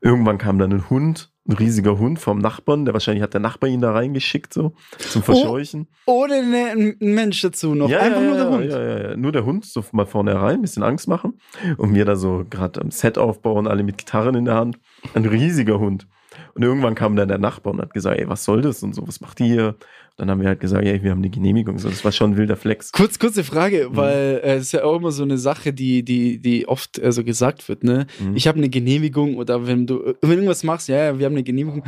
Irgendwann 0.00 0.38
kam 0.38 0.58
dann 0.58 0.72
ein 0.72 0.90
Hund, 0.90 1.32
ein 1.48 1.54
riesiger 1.54 1.98
Hund 1.98 2.18
vom 2.18 2.38
Nachbarn, 2.38 2.84
der 2.84 2.92
wahrscheinlich 2.92 3.22
hat 3.22 3.32
der 3.32 3.40
Nachbar 3.40 3.70
ihn 3.70 3.80
da 3.80 3.92
reingeschickt, 3.92 4.52
so 4.52 4.74
zum 4.98 5.22
Verscheuchen. 5.22 5.88
Ohne 6.04 6.42
ne, 6.42 6.94
ein 7.00 7.14
Mensch 7.14 7.40
dazu 7.40 7.74
noch. 7.74 7.88
Ja, 7.88 8.00
Einfach 8.00 8.20
ja, 8.20 8.26
nur 8.26 8.36
der 8.36 8.44
ja, 8.44 8.50
Hund. 8.50 8.64
Ja, 8.70 8.82
ja, 8.82 9.10
ja. 9.10 9.16
Nur 9.16 9.32
der 9.32 9.44
Hund, 9.46 9.64
so 9.64 9.82
mal 9.92 10.06
vorne 10.06 10.34
rein, 10.40 10.56
ein 10.56 10.62
bisschen 10.62 10.82
Angst 10.82 11.08
machen. 11.08 11.40
Und 11.78 11.94
wir 11.94 12.04
da 12.04 12.14
so 12.14 12.44
gerade 12.48 12.80
am 12.82 12.90
Set 12.90 13.16
aufbauen, 13.16 13.66
alle 13.66 13.82
mit 13.82 13.96
Gitarren 13.98 14.34
in 14.34 14.44
der 14.44 14.54
Hand. 14.54 14.78
Ein 15.14 15.24
riesiger 15.24 15.78
Hund. 15.80 16.06
Und 16.54 16.62
irgendwann 16.62 16.94
kam 16.94 17.16
dann 17.16 17.28
der 17.28 17.38
Nachbar 17.38 17.72
und 17.74 17.80
hat 17.80 17.92
gesagt, 17.94 18.18
ey, 18.18 18.28
was 18.28 18.44
soll 18.44 18.62
das 18.62 18.82
und 18.82 18.94
so, 18.94 19.06
was 19.06 19.20
macht 19.20 19.40
ihr 19.40 19.46
hier? 19.46 19.74
Dann 20.18 20.30
haben 20.30 20.40
wir 20.40 20.48
halt 20.48 20.60
gesagt, 20.60 20.82
ey, 20.84 21.02
wir 21.02 21.10
haben 21.10 21.18
eine 21.18 21.28
Genehmigung. 21.28 21.78
So, 21.78 21.90
das 21.90 22.02
war 22.02 22.10
schon 22.10 22.32
ein 22.32 22.36
wilder 22.38 22.56
Flex. 22.56 22.90
Kurz, 22.92 23.18
kurze 23.18 23.44
Frage, 23.44 23.88
Mhm. 23.90 23.96
weil 23.96 24.40
äh, 24.42 24.54
es 24.54 24.62
ist 24.64 24.72
ja 24.72 24.84
auch 24.84 24.96
immer 24.96 25.10
so 25.12 25.22
eine 25.24 25.36
Sache, 25.36 25.74
die, 25.74 26.02
die, 26.02 26.38
die 26.38 26.66
oft 26.66 26.98
äh, 26.98 27.12
so 27.12 27.22
gesagt 27.22 27.68
wird, 27.68 27.84
ne? 27.84 28.06
Mhm. 28.18 28.34
Ich 28.34 28.48
habe 28.48 28.56
eine 28.56 28.70
Genehmigung 28.70 29.36
oder 29.36 29.66
wenn 29.66 29.86
du 29.86 30.14
wenn 30.22 30.30
du 30.30 30.36
irgendwas 30.36 30.64
machst, 30.64 30.88
ja, 30.88 30.96
ja, 30.96 31.18
wir 31.18 31.26
haben 31.26 31.34
eine 31.34 31.42
Genehmigung. 31.42 31.82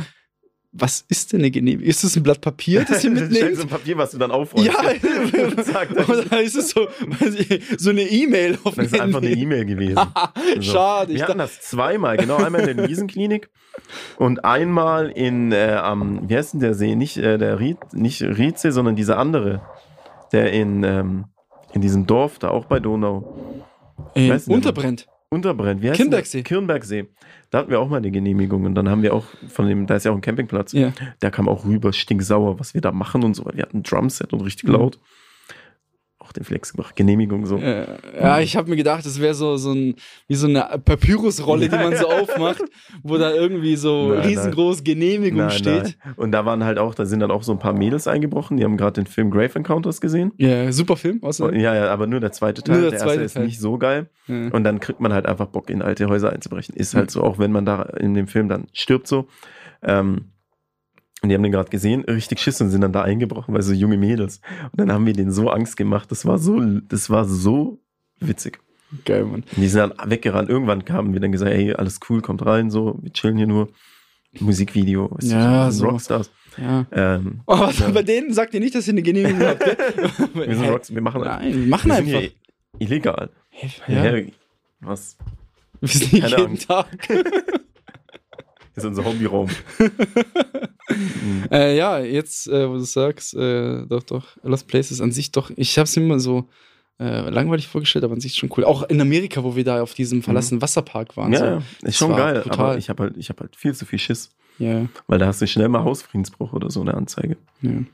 Was 0.71 1.03
ist 1.09 1.33
denn 1.33 1.39
eine 1.39 1.49
Genehmigung? 1.49 1.87
Ist 1.89 2.03
das 2.03 2.15
ein 2.15 2.21
Blatt 2.21 2.41
Papier, 2.41 2.85
das 2.87 3.03
ihr 3.03 3.11
Das 3.13 3.23
ist 3.23 3.31
mitnehmt? 3.31 3.59
ein 3.59 3.67
Papier, 3.67 3.97
was 3.97 4.11
du 4.11 4.19
dann 4.19 4.29
aufräumst. 4.29 4.67
Ja, 4.67 4.73
dann- 4.83 6.05
oder 6.05 6.41
ist 6.41 6.55
es 6.55 6.69
so, 6.69 6.87
so 7.77 7.89
eine 7.89 8.03
E-Mail 8.03 8.57
auf 8.63 8.75
Das 8.75 8.85
ist 8.87 8.99
einfach 8.99 9.21
eine? 9.21 9.31
E-Mail 9.31 9.65
gewesen. 9.65 9.99
So. 10.55 10.61
Schade, 10.61 11.11
ich 11.13 11.19
Wir 11.19 11.27
hatten 11.27 11.37
das 11.39 11.61
zweimal, 11.61 12.17
genau 12.17 12.37
einmal 12.37 12.67
in 12.67 12.77
der 12.77 12.85
Luisenklinik 12.87 13.49
und 14.17 14.43
einmal 14.45 15.09
in 15.09 15.51
äh, 15.51 15.73
am, 15.81 16.27
wie 16.29 16.35
heißt 16.35 16.53
denn 16.53 16.59
der 16.59 16.73
See? 16.73 16.95
Nicht 16.95 17.17
äh, 17.17 17.37
der 17.37 17.59
Ried, 17.59 17.77
nicht 17.93 18.21
Riedsee, 18.21 18.71
sondern 18.71 18.95
dieser 18.95 19.17
andere, 19.17 19.61
der 20.31 20.51
in 20.51 20.83
ähm, 20.83 21.25
in 21.73 21.81
diesem 21.81 22.05
Dorf 22.07 22.39
da 22.39 22.49
auch 22.49 22.65
bei 22.65 22.79
Donau 22.79 23.63
äh, 24.15 24.29
nicht 24.33 24.47
unterbrennt. 24.47 25.07
unterbrennt. 25.29 25.81
Wie 25.81 25.89
heißt 25.89 25.97
Kirnbergsee. 25.97 26.41
Kirnbergsee. 26.43 27.07
Da 27.49 27.59
hatten 27.59 27.71
wir 27.71 27.79
auch 27.79 27.89
mal 27.89 27.97
eine 27.97 28.11
Genehmigung 28.11 28.65
und 28.65 28.75
dann 28.75 28.89
haben 28.89 29.01
wir 29.01 29.13
auch 29.13 29.25
von 29.47 29.67
dem, 29.67 29.87
da 29.87 29.95
ist 29.95 30.05
ja 30.05 30.11
auch 30.11 30.15
ein 30.15 30.21
Campingplatz. 30.21 30.73
Ja. 30.73 30.93
Der 31.21 31.31
kam 31.31 31.49
auch 31.49 31.65
rüber, 31.65 31.93
stinksauer, 31.93 32.59
was 32.59 32.73
wir 32.73 32.81
da 32.81 32.91
machen 32.91 33.23
und 33.23 33.35
so. 33.35 33.45
weil 33.45 33.55
Wir 33.55 33.63
hatten 33.63 33.79
ein 33.79 33.83
Drumset 33.83 34.33
und 34.33 34.41
richtig 34.41 34.65
Mhm. 34.69 35.01
Auch 36.29 36.33
den 36.33 36.43
Flex 36.43 36.73
gemacht, 36.73 36.95
Genehmigung 36.95 37.47
so. 37.47 37.57
Äh, 37.57 37.87
ja, 38.21 38.39
ich 38.39 38.55
habe 38.55 38.69
mir 38.69 38.75
gedacht, 38.75 39.03
das 39.03 39.19
wäre 39.19 39.33
so, 39.33 39.57
so 39.57 39.71
ein, 39.71 39.95
wie 40.27 40.35
so 40.35 40.45
eine 40.45 40.79
Papyrusrolle, 40.85 41.67
die 41.69 41.75
man 41.75 41.95
so 41.95 42.07
aufmacht, 42.07 42.61
wo 43.01 43.17
da 43.17 43.31
irgendwie 43.33 43.75
so 43.75 44.09
Nein, 44.13 44.19
riesengroß 44.27 44.83
Genehmigung 44.83 45.39
Nein, 45.39 45.49
steht. 45.51 45.97
nein. 46.03 46.13
Und 46.17 46.31
da 46.31 46.45
waren 46.45 46.63
halt 46.63 46.77
auch, 46.77 46.93
da 46.93 47.05
sind 47.07 47.21
dann 47.21 47.31
auch 47.31 47.41
so 47.41 47.51
ein 47.51 47.57
paar 47.57 47.73
Mädels 47.73 48.07
eingebrochen, 48.07 48.57
die 48.57 48.63
haben 48.63 48.77
gerade 48.77 49.01
den 49.01 49.07
Film 49.07 49.31
Grave 49.31 49.55
Encounters 49.55 50.01
gesehen. 50.01 50.31
Ja, 50.37 50.71
super 50.71 50.97
Film. 50.97 51.23
Außer, 51.23 51.45
Und, 51.45 51.55
ja, 51.55 51.73
ja, 51.73 51.91
aber 51.91 52.05
nur 52.05 52.19
der 52.19 52.31
zweite 52.31 52.61
Teil. 52.61 52.75
Nur 52.75 52.81
der 52.83 52.91
der 52.91 52.99
zweite 52.99 53.21
erste 53.23 53.39
Teil. 53.39 53.45
ist 53.47 53.51
nicht 53.53 53.59
so 53.59 53.79
geil. 53.79 54.09
ja. 54.27 54.49
Und 54.51 54.63
dann 54.63 54.79
kriegt 54.79 54.99
man 54.99 55.11
halt 55.11 55.25
einfach 55.25 55.47
Bock, 55.47 55.71
in 55.71 55.81
alte 55.81 56.07
Häuser 56.09 56.31
einzubrechen. 56.31 56.75
Ist 56.75 56.93
halt 56.93 57.09
so, 57.09 57.23
auch 57.23 57.39
wenn 57.39 57.51
man 57.51 57.65
da 57.65 57.81
in 57.81 58.13
dem 58.13 58.27
Film 58.27 58.49
dann 58.49 58.67
stirbt 58.73 59.07
so. 59.07 59.27
Ähm, 59.81 60.25
und 61.21 61.29
die 61.29 61.35
haben 61.35 61.43
den 61.43 61.51
gerade 61.51 61.69
gesehen, 61.69 62.03
richtig 62.05 62.39
Schiss 62.39 62.61
und 62.61 62.69
sind 62.69 62.81
dann 62.81 62.93
da 62.93 63.01
eingebrochen, 63.01 63.53
weil 63.53 63.61
so 63.61 63.73
junge 63.73 63.97
Mädels. 63.97 64.39
Und 64.71 64.79
dann 64.79 64.91
haben 64.91 65.05
wir 65.05 65.13
denen 65.13 65.31
so 65.31 65.49
Angst 65.49 65.75
gemacht. 65.77 66.11
Das 66.11 66.25
war 66.25 66.37
so, 66.37 66.59
das 66.61 67.09
war 67.09 67.25
so 67.25 67.79
witzig. 68.19 68.59
Geil, 69.05 69.23
Mann. 69.25 69.43
Und 69.43 69.57
die 69.57 69.67
sind 69.67 69.79
dann 69.97 70.09
weggerannt. 70.09 70.49
Irgendwann 70.49 70.83
kamen 70.85 71.13
wir 71.13 71.19
dann 71.19 71.31
gesagt, 71.31 71.51
hey, 71.51 71.73
alles 71.73 71.99
cool, 72.09 72.21
kommt 72.21 72.45
rein, 72.45 72.69
so, 72.71 72.97
wir 73.01 73.11
chillen 73.13 73.37
hier 73.37 73.47
nur. 73.47 73.69
Musikvideo, 74.39 75.09
weißt 75.11 75.31
Ja, 75.31 75.65
du, 75.65 75.71
so. 75.71 75.87
Rockstars. 75.87 76.29
Ja. 76.57 76.85
Ähm, 76.91 77.41
Oh, 77.47 77.59
was, 77.59 77.79
Ja. 77.79 77.89
bei 77.89 78.03
denen 78.03 78.31
sagt 78.33 78.53
ihr 78.53 78.59
nicht, 78.59 78.75
dass 78.75 78.87
ihr 78.87 78.93
eine 78.93 79.01
Genehmigung 79.01 79.41
habt, 79.41 79.65
wir 80.35 80.55
sind 80.55 80.63
Hä? 80.65 80.69
Rocks, 80.69 80.93
wir 80.93 81.01
machen 81.01 81.21
Nein, 81.21 81.53
wir 81.53 81.67
machen 81.67 81.89
wir 81.89 81.95
sind 81.95 82.07
einfach. 82.07 82.19
hier 82.21 82.31
illegal. 82.79 83.29
Ja. 83.87 84.15
Ja. 84.17 84.23
Was? 84.81 85.17
Wir 85.81 85.89
sind 85.89 86.21
Keine 86.21 86.37
jeden. 86.37 86.59
Tag. 86.59 87.07
Ist 88.79 88.85
unser 88.85 89.05
Hobbyraum. 89.05 89.49
Mhm. 89.79 89.89
Äh, 91.51 91.77
ja, 91.77 91.99
jetzt, 91.99 92.47
äh, 92.47 92.67
wo 92.67 92.73
du 92.73 92.79
sagst, 92.79 93.35
äh, 93.35 93.85
doch, 93.85 94.01
doch, 94.03 94.25
Lost 94.41 94.67
Places 94.67 95.01
an 95.01 95.11
sich 95.11 95.31
doch, 95.31 95.51
ich 95.55 95.77
habe 95.77 95.85
es 95.85 95.95
immer 95.95 96.19
so 96.19 96.49
äh, 96.99 97.29
langweilig 97.29 97.67
vorgestellt, 97.67 98.03
aber 98.03 98.13
an 98.15 98.21
sich 98.21 98.35
schon 98.35 98.49
cool. 98.57 98.63
Auch 98.65 98.83
in 98.89 98.99
Amerika, 98.99 99.43
wo 99.43 99.55
wir 99.55 99.63
da 99.63 99.81
auf 99.83 99.93
diesem 99.93 100.23
verlassenen 100.23 100.61
Wasserpark 100.61 101.15
waren. 101.15 101.27
Mhm. 101.29 101.33
ja, 101.33 101.39
so. 101.39 101.45
ja, 101.45 101.61
ist 101.83 101.97
schon 101.97 102.15
geil, 102.15 102.41
brutal. 102.41 102.59
aber 102.71 102.77
ich 102.77 102.89
habe 102.89 103.03
halt, 103.03 103.17
ich 103.17 103.29
hab 103.29 103.39
halt 103.39 103.55
viel 103.55 103.73
zu 103.75 103.85
viel 103.85 103.99
Schiss. 103.99 104.31
ja. 104.57 104.87
Weil 105.07 105.19
da 105.19 105.27
hast 105.27 105.41
du 105.41 105.47
schnell 105.47 105.69
mal 105.69 105.83
Hausfriedensbruch 105.83 106.53
oder 106.53 106.69
so 106.71 106.81
eine 106.81 106.95
Anzeige. 106.95 107.37
Ja. 107.61 107.69
Mhm. 107.69 107.87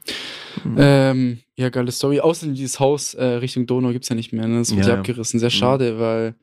Ähm, 0.78 1.40
ja, 1.56 1.70
geile 1.70 1.92
Story. 1.92 2.22
Außerdem 2.22 2.56
dieses 2.56 2.80
Haus 2.80 3.14
äh, 3.14 3.24
Richtung 3.26 3.68
Donau 3.68 3.92
gibt 3.92 4.06
es 4.06 4.10
ja 4.10 4.16
nicht 4.16 4.32
mehr. 4.32 4.48
Ne? 4.48 4.60
Das 4.60 4.72
wird 4.72 4.80
Ja, 4.82 4.88
ja, 4.88 4.94
ja. 4.94 5.00
abgerissen. 5.00 5.40
Sehr 5.40 5.50
schade, 5.50 6.00
weil 6.00 6.36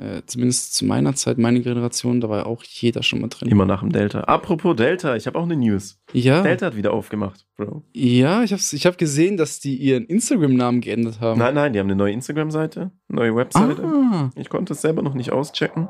äh, 0.00 0.22
zumindest 0.26 0.74
zu 0.74 0.84
meiner 0.86 1.14
Zeit, 1.14 1.36
meine 1.38 1.60
Generation, 1.60 2.20
da 2.20 2.28
war 2.28 2.38
ja 2.38 2.46
auch 2.46 2.62
jeder 2.64 3.02
schon 3.02 3.20
mal 3.20 3.28
drin. 3.28 3.48
Immer 3.48 3.66
nach 3.66 3.80
dem 3.80 3.92
Delta. 3.92 4.20
Apropos 4.22 4.74
Delta, 4.76 5.14
ich 5.14 5.26
habe 5.26 5.38
auch 5.38 5.44
eine 5.44 5.56
News. 5.56 6.00
Ja, 6.12 6.42
Delta 6.42 6.66
hat 6.66 6.76
wieder 6.76 6.92
aufgemacht, 6.92 7.46
Bro. 7.56 7.82
ja 7.92 8.42
ich 8.42 8.52
habe 8.52 8.62
ich 8.72 8.86
hab 8.86 8.96
gesehen, 8.98 9.36
dass 9.36 9.60
die 9.60 9.76
ihren 9.76 10.06
Instagram-Namen 10.06 10.80
geändert 10.80 11.20
haben. 11.20 11.38
Nein, 11.38 11.54
nein, 11.54 11.72
die 11.72 11.78
haben 11.78 11.86
eine 11.88 11.96
neue 11.96 12.12
Instagram-Seite, 12.14 12.90
neue 13.08 13.36
Webseite. 13.36 13.82
ah, 13.84 14.30
Ich 14.36 14.48
konnte 14.48 14.72
es 14.72 14.80
selber 14.80 15.02
noch 15.02 15.14
nicht 15.14 15.32
auschecken. 15.32 15.88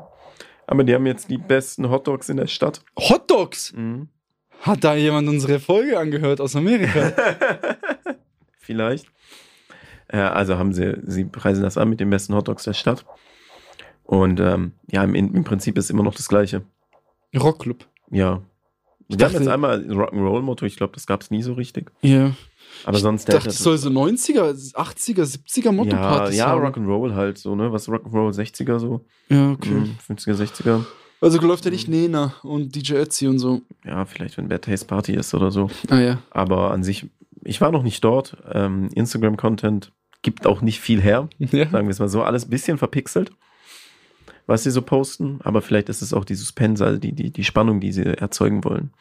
Aber 0.67 0.83
die 0.83 0.93
haben 0.93 1.05
jetzt 1.05 1.29
die 1.29 1.37
besten 1.37 1.89
Hotdogs 1.89 2.29
in 2.29 2.37
der 2.37 2.47
Stadt. 2.47 2.81
Hotdogs! 2.97 3.73
Mhm. 3.73 4.09
Hat 4.61 4.83
da 4.83 4.93
jemand 4.95 5.27
unsere 5.27 5.59
Folge 5.59 5.97
angehört 5.97 6.39
aus 6.39 6.55
Amerika? 6.55 7.11
Vielleicht. 8.59 9.07
Äh, 10.07 10.17
also 10.17 10.57
haben 10.57 10.73
sie, 10.73 10.97
sie 11.05 11.25
preisen 11.25 11.63
das 11.63 11.77
an 11.77 11.89
mit 11.89 11.99
den 11.99 12.09
besten 12.09 12.35
Hotdogs 12.35 12.63
der 12.63 12.73
Stadt. 12.73 13.05
Und 14.11 14.41
ähm, 14.41 14.73
ja, 14.91 15.05
im, 15.05 15.15
im 15.15 15.43
Prinzip 15.45 15.77
ist 15.77 15.89
immer 15.89 16.03
noch 16.03 16.13
das 16.13 16.27
Gleiche. 16.27 16.63
Rockclub. 17.33 17.85
Ja. 18.11 18.41
Ich 19.07 19.17
Wir 19.17 19.25
haben 19.25 19.31
dachte- 19.33 19.43
jetzt 19.45 19.47
einmal 19.53 19.79
Rock'n'Roll-Motto, 19.89 20.65
ich 20.65 20.75
glaube, 20.75 20.91
das 20.93 21.07
gab 21.07 21.21
es 21.21 21.31
nie 21.31 21.41
so 21.41 21.53
richtig. 21.53 21.93
Ja. 22.01 22.31
Aber 22.83 22.97
sonst 22.97 23.29
Ich 23.29 23.33
dachte, 23.35 23.47
das 23.47 23.59
soll 23.59 23.77
so 23.77 23.89
90er, 23.89 24.51
80er, 24.73 25.23
70er 25.23 25.65
ja, 25.65 25.71
Motto-Partys 25.71 26.37
ja, 26.37 26.47
haben. 26.47 26.61
Rock'n'Roll 26.65 27.15
halt 27.15 27.37
so, 27.37 27.55
ne? 27.55 27.71
Was 27.71 27.87
Rock'n'Roll 27.87 28.33
60er 28.33 28.79
so, 28.79 29.05
Ja, 29.29 29.51
okay. 29.51 29.69
mhm, 29.69 29.95
50er, 30.09 30.35
60er. 30.35 30.83
Also 31.21 31.39
läuft 31.39 31.63
ja 31.63 31.71
nicht 31.71 31.87
Nena 31.87 32.33
und 32.43 32.75
DJ 32.75 32.95
Ötzi 32.95 33.27
und 33.27 33.39
so. 33.39 33.61
Ja, 33.85 34.03
vielleicht 34.05 34.37
wenn 34.37 34.49
Bad 34.49 34.63
Taste 34.65 34.87
Party 34.87 35.13
ist 35.13 35.33
oder 35.33 35.51
so. 35.51 35.69
Ah 35.89 35.99
ja. 35.99 36.17
Aber 36.31 36.71
an 36.71 36.83
sich, 36.83 37.05
ich 37.45 37.61
war 37.61 37.71
noch 37.71 37.83
nicht 37.83 38.03
dort. 38.03 38.35
Ähm, 38.51 38.89
Instagram-Content 38.93 39.93
gibt 40.21 40.45
auch 40.45 40.61
nicht 40.61 40.81
viel 40.81 40.99
her. 41.01 41.29
ja. 41.39 41.69
Sagen 41.69 41.87
wir 41.87 41.91
es 41.91 41.99
mal 41.99 42.09
so, 42.09 42.23
alles 42.23 42.45
ein 42.45 42.49
bisschen 42.49 42.77
verpixelt, 42.77 43.31
was 44.51 44.63
sie 44.63 44.71
so 44.71 44.81
posten. 44.81 45.39
Aber 45.43 45.61
vielleicht 45.61 45.89
ist 45.89 46.01
es 46.01 46.13
auch 46.13 46.25
die 46.25 46.35
Suspense, 46.35 46.85
also 46.85 46.99
die, 46.99 47.13
die, 47.13 47.31
die 47.31 47.43
Spannung, 47.43 47.79
die 47.79 47.91
sie 47.91 48.03
erzeugen 48.05 48.63
wollen. 48.63 48.91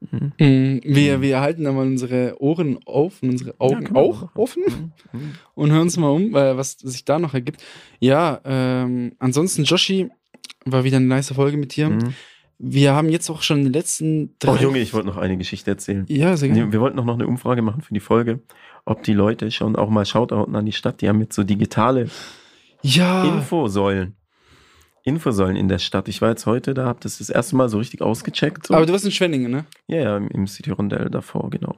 Mhm. 0.00 0.32
Mm, 0.38 0.80
Wir, 0.84 1.22
wir 1.22 1.40
halten 1.40 1.64
da 1.64 1.72
mal 1.72 1.86
unsere 1.86 2.36
Ohren 2.40 2.78
auf 2.84 3.22
und 3.22 3.30
unsere 3.30 3.54
Augen 3.58 3.88
wir 3.88 3.96
auch 3.96 4.28
offen 4.34 4.64
Mhm. 5.12 5.18
Mhm. 5.20 5.30
und 5.54 5.70
hören 5.72 5.82
uns 5.82 5.96
mal 5.96 6.08
um, 6.10 6.34
äh, 6.34 6.56
was 6.56 6.72
sich 6.72 7.04
da 7.04 7.18
noch 7.18 7.32
ergibt. 7.32 7.62
Ja, 8.00 8.40
ähm, 8.44 9.12
ansonsten, 9.18 9.64
Joshi, 9.64 10.10
war 10.66 10.84
wieder 10.84 10.98
eine 10.98 11.06
nice 11.06 11.32
Folge 11.32 11.56
mit 11.56 11.74
dir. 11.76 11.88
Mhm. 11.88 12.12
Wir 12.58 12.92
haben 12.94 13.08
jetzt 13.10 13.30
auch 13.30 13.42
schon 13.42 13.64
den 13.64 13.72
letzten 13.72 14.34
drei. 14.38 14.52
Oh 14.52 14.56
Junge, 14.56 14.78
ich 14.80 14.92
wollte 14.94 15.06
noch 15.08 15.16
eine 15.18 15.36
Geschichte 15.36 15.70
erzählen. 15.70 16.04
Ja, 16.08 16.36
sehr 16.36 16.48
gerne. 16.48 16.72
Wir 16.72 16.80
wollten 16.80 16.96
noch 16.96 17.06
eine 17.06 17.26
Umfrage 17.26 17.62
machen 17.62 17.82
für 17.82 17.92
die 17.94 18.00
Folge, 18.00 18.40
ob 18.84 19.02
die 19.02 19.12
Leute 19.14 19.50
schon 19.50 19.76
auch 19.76 19.90
mal 19.90 20.04
Shoutouten 20.06 20.56
an 20.56 20.64
die 20.66 20.72
Stadt, 20.72 21.00
die 21.00 21.08
haben 21.08 21.20
jetzt 21.20 21.34
so 21.36 21.44
digitale 21.44 22.08
Ja. 22.82 23.24
Infosäulen. 23.24 24.16
Infosäulen 25.06 25.54
in 25.56 25.68
der 25.68 25.78
Stadt. 25.78 26.08
Ich 26.08 26.20
war 26.20 26.30
jetzt 26.30 26.46
heute 26.46 26.74
da, 26.74 26.86
habe 26.86 26.98
das 27.00 27.18
das 27.18 27.30
erste 27.30 27.54
Mal 27.54 27.68
so 27.68 27.78
richtig 27.78 28.02
ausgecheckt. 28.02 28.66
So. 28.66 28.74
Aber 28.74 28.86
du 28.86 28.92
warst 28.92 29.04
in 29.04 29.12
Schwenningen, 29.12 29.50
ne? 29.52 29.64
Ja, 29.86 29.98
ja, 29.98 30.16
im, 30.16 30.46
City 30.48 30.70
Rondell 30.72 31.08
davor, 31.10 31.48
genau. 31.48 31.76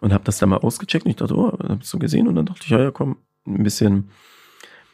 Und 0.00 0.12
habe 0.14 0.24
das 0.24 0.38
da 0.38 0.46
mal 0.46 0.56
ausgecheckt 0.56 1.04
und 1.04 1.10
ich 1.10 1.16
dachte, 1.16 1.36
oh, 1.36 1.52
hab 1.52 1.84
so 1.84 1.98
gesehen 1.98 2.26
und 2.28 2.34
dann 2.34 2.46
dachte 2.46 2.62
ich, 2.64 2.70
ja, 2.70 2.80
ja, 2.80 2.90
komm, 2.90 3.18
ein 3.46 3.62
bisschen 3.62 4.08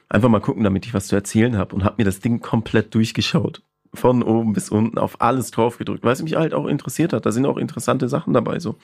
einfach 0.09 0.29
mal 0.29 0.41
gucken, 0.41 0.65
damit 0.65 0.87
ich 0.87 0.93
was 0.93 1.07
zu 1.07 1.15
erzählen 1.15 1.57
habe 1.57 1.75
und 1.75 1.85
habe 1.85 1.95
mir 1.99 2.05
das 2.05 2.19
Ding 2.21 2.41
komplett 2.41 2.95
durchgeschaut. 2.95 3.63
Von 3.95 4.23
oben 4.23 4.55
bis 4.55 4.69
unten 4.71 4.99
auf 4.99 5.21
alles 5.21 5.51
drauf 5.53 5.79
gedrückt, 5.79 6.03
weil 6.03 6.15
es 6.15 6.23
mich 6.23 6.35
halt 6.35 6.55
auch 6.55 6.67
interessiert 6.67 7.13
hat. 7.13 7.27
Da 7.27 7.31
sind 7.31 7.47
auch 7.47 7.59
interessante 7.59 8.09
Sachen 8.09 8.33
dabei, 8.33 8.59
so. 8.59 8.77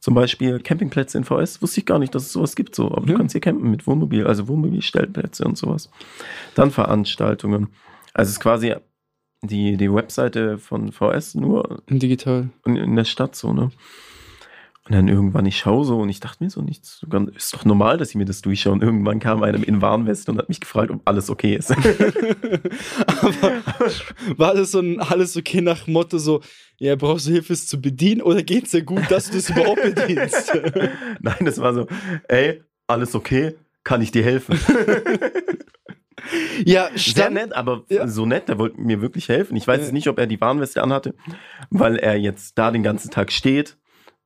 Zum 0.00 0.14
Beispiel 0.14 0.60
Campingplätze 0.60 1.16
in 1.18 1.24
VS, 1.24 1.62
wusste 1.62 1.80
ich 1.80 1.86
gar 1.86 1.98
nicht, 1.98 2.14
dass 2.14 2.24
es 2.24 2.32
sowas 2.32 2.54
gibt, 2.54 2.74
so. 2.76 2.92
Aber 2.92 3.00
Ja. 3.06 3.06
du 3.12 3.18
kannst 3.18 3.32
hier 3.32 3.40
campen 3.40 3.70
mit 3.70 3.86
Wohnmobil, 3.86 4.26
also 4.26 4.46
Wohnmobilstellplätze 4.46 5.44
und 5.44 5.56
sowas. 5.58 5.90
Dann 6.54 6.70
Veranstaltungen. 6.70 7.68
Also 8.14 8.28
es 8.28 8.36
ist 8.36 8.40
quasi 8.40 8.74
die, 9.42 9.76
die 9.76 9.92
Webseite 9.92 10.58
von 10.58 10.92
VS 10.92 11.34
nur 11.34 11.82
In 11.86 11.98
digital. 11.98 12.48
in, 12.64 12.76
in 12.76 12.96
der 12.96 13.04
Stadt 13.04 13.36
so, 13.36 13.52
ne? 13.52 13.70
Und 14.86 14.94
dann 14.94 15.08
irgendwann, 15.08 15.46
ich 15.46 15.56
schaue 15.56 15.86
so 15.86 15.98
und 16.00 16.10
ich 16.10 16.20
dachte 16.20 16.44
mir 16.44 16.50
so 16.50 16.60
nichts. 16.60 17.02
Ist 17.34 17.54
doch 17.54 17.64
normal, 17.64 17.96
dass 17.96 18.10
ich 18.10 18.16
mir 18.16 18.26
das 18.26 18.42
durchschaue. 18.42 18.74
Und 18.74 18.82
irgendwann 18.82 19.18
kam 19.18 19.42
einer 19.42 19.66
in 19.66 19.80
Warnweste 19.80 20.30
und 20.30 20.36
hat 20.36 20.50
mich 20.50 20.60
gefragt, 20.60 20.90
ob 20.90 21.00
alles 21.06 21.30
okay 21.30 21.56
ist. 21.56 21.70
Aber 23.06 23.62
war 24.36 24.54
das 24.54 24.72
so 24.72 24.80
ein 24.80 25.00
alles 25.00 25.38
okay 25.38 25.62
nach 25.62 25.86
Motto 25.86 26.18
so, 26.18 26.42
ja, 26.76 26.96
brauchst 26.96 27.26
du 27.26 27.30
Hilfe 27.32 27.54
es 27.54 27.66
zu 27.66 27.80
bedienen 27.80 28.20
oder 28.20 28.42
geht's 28.42 28.72
dir 28.72 28.82
gut, 28.82 29.10
dass 29.10 29.30
du 29.30 29.38
es 29.38 29.48
überhaupt 29.48 29.82
bedienst? 29.82 30.52
Nein, 31.20 31.44
das 31.46 31.58
war 31.58 31.72
so, 31.72 31.86
ey, 32.28 32.62
alles 32.86 33.14
okay, 33.14 33.54
kann 33.84 34.02
ich 34.02 34.10
dir 34.10 34.22
helfen? 34.22 34.58
ja, 36.64 36.88
Sehr 36.90 36.98
stand, 36.98 37.34
nett, 37.34 37.52
aber 37.54 37.84
Ja. 37.88 38.06
so 38.08 38.26
nett, 38.26 38.48
der 38.48 38.58
wollte 38.58 38.80
mir 38.80 39.00
wirklich 39.00 39.28
helfen. 39.28 39.56
Ich 39.56 39.66
weiß 39.66 39.80
jetzt 39.80 39.92
nicht, 39.92 40.08
ob 40.08 40.18
er 40.18 40.26
die 40.26 40.40
Warnweste 40.40 40.82
anhatte, 40.82 41.14
weil 41.70 41.96
er 41.96 42.16
jetzt 42.16 42.58
da 42.58 42.70
den 42.70 42.82
ganzen 42.82 43.10
Tag 43.10 43.32
steht 43.32 43.76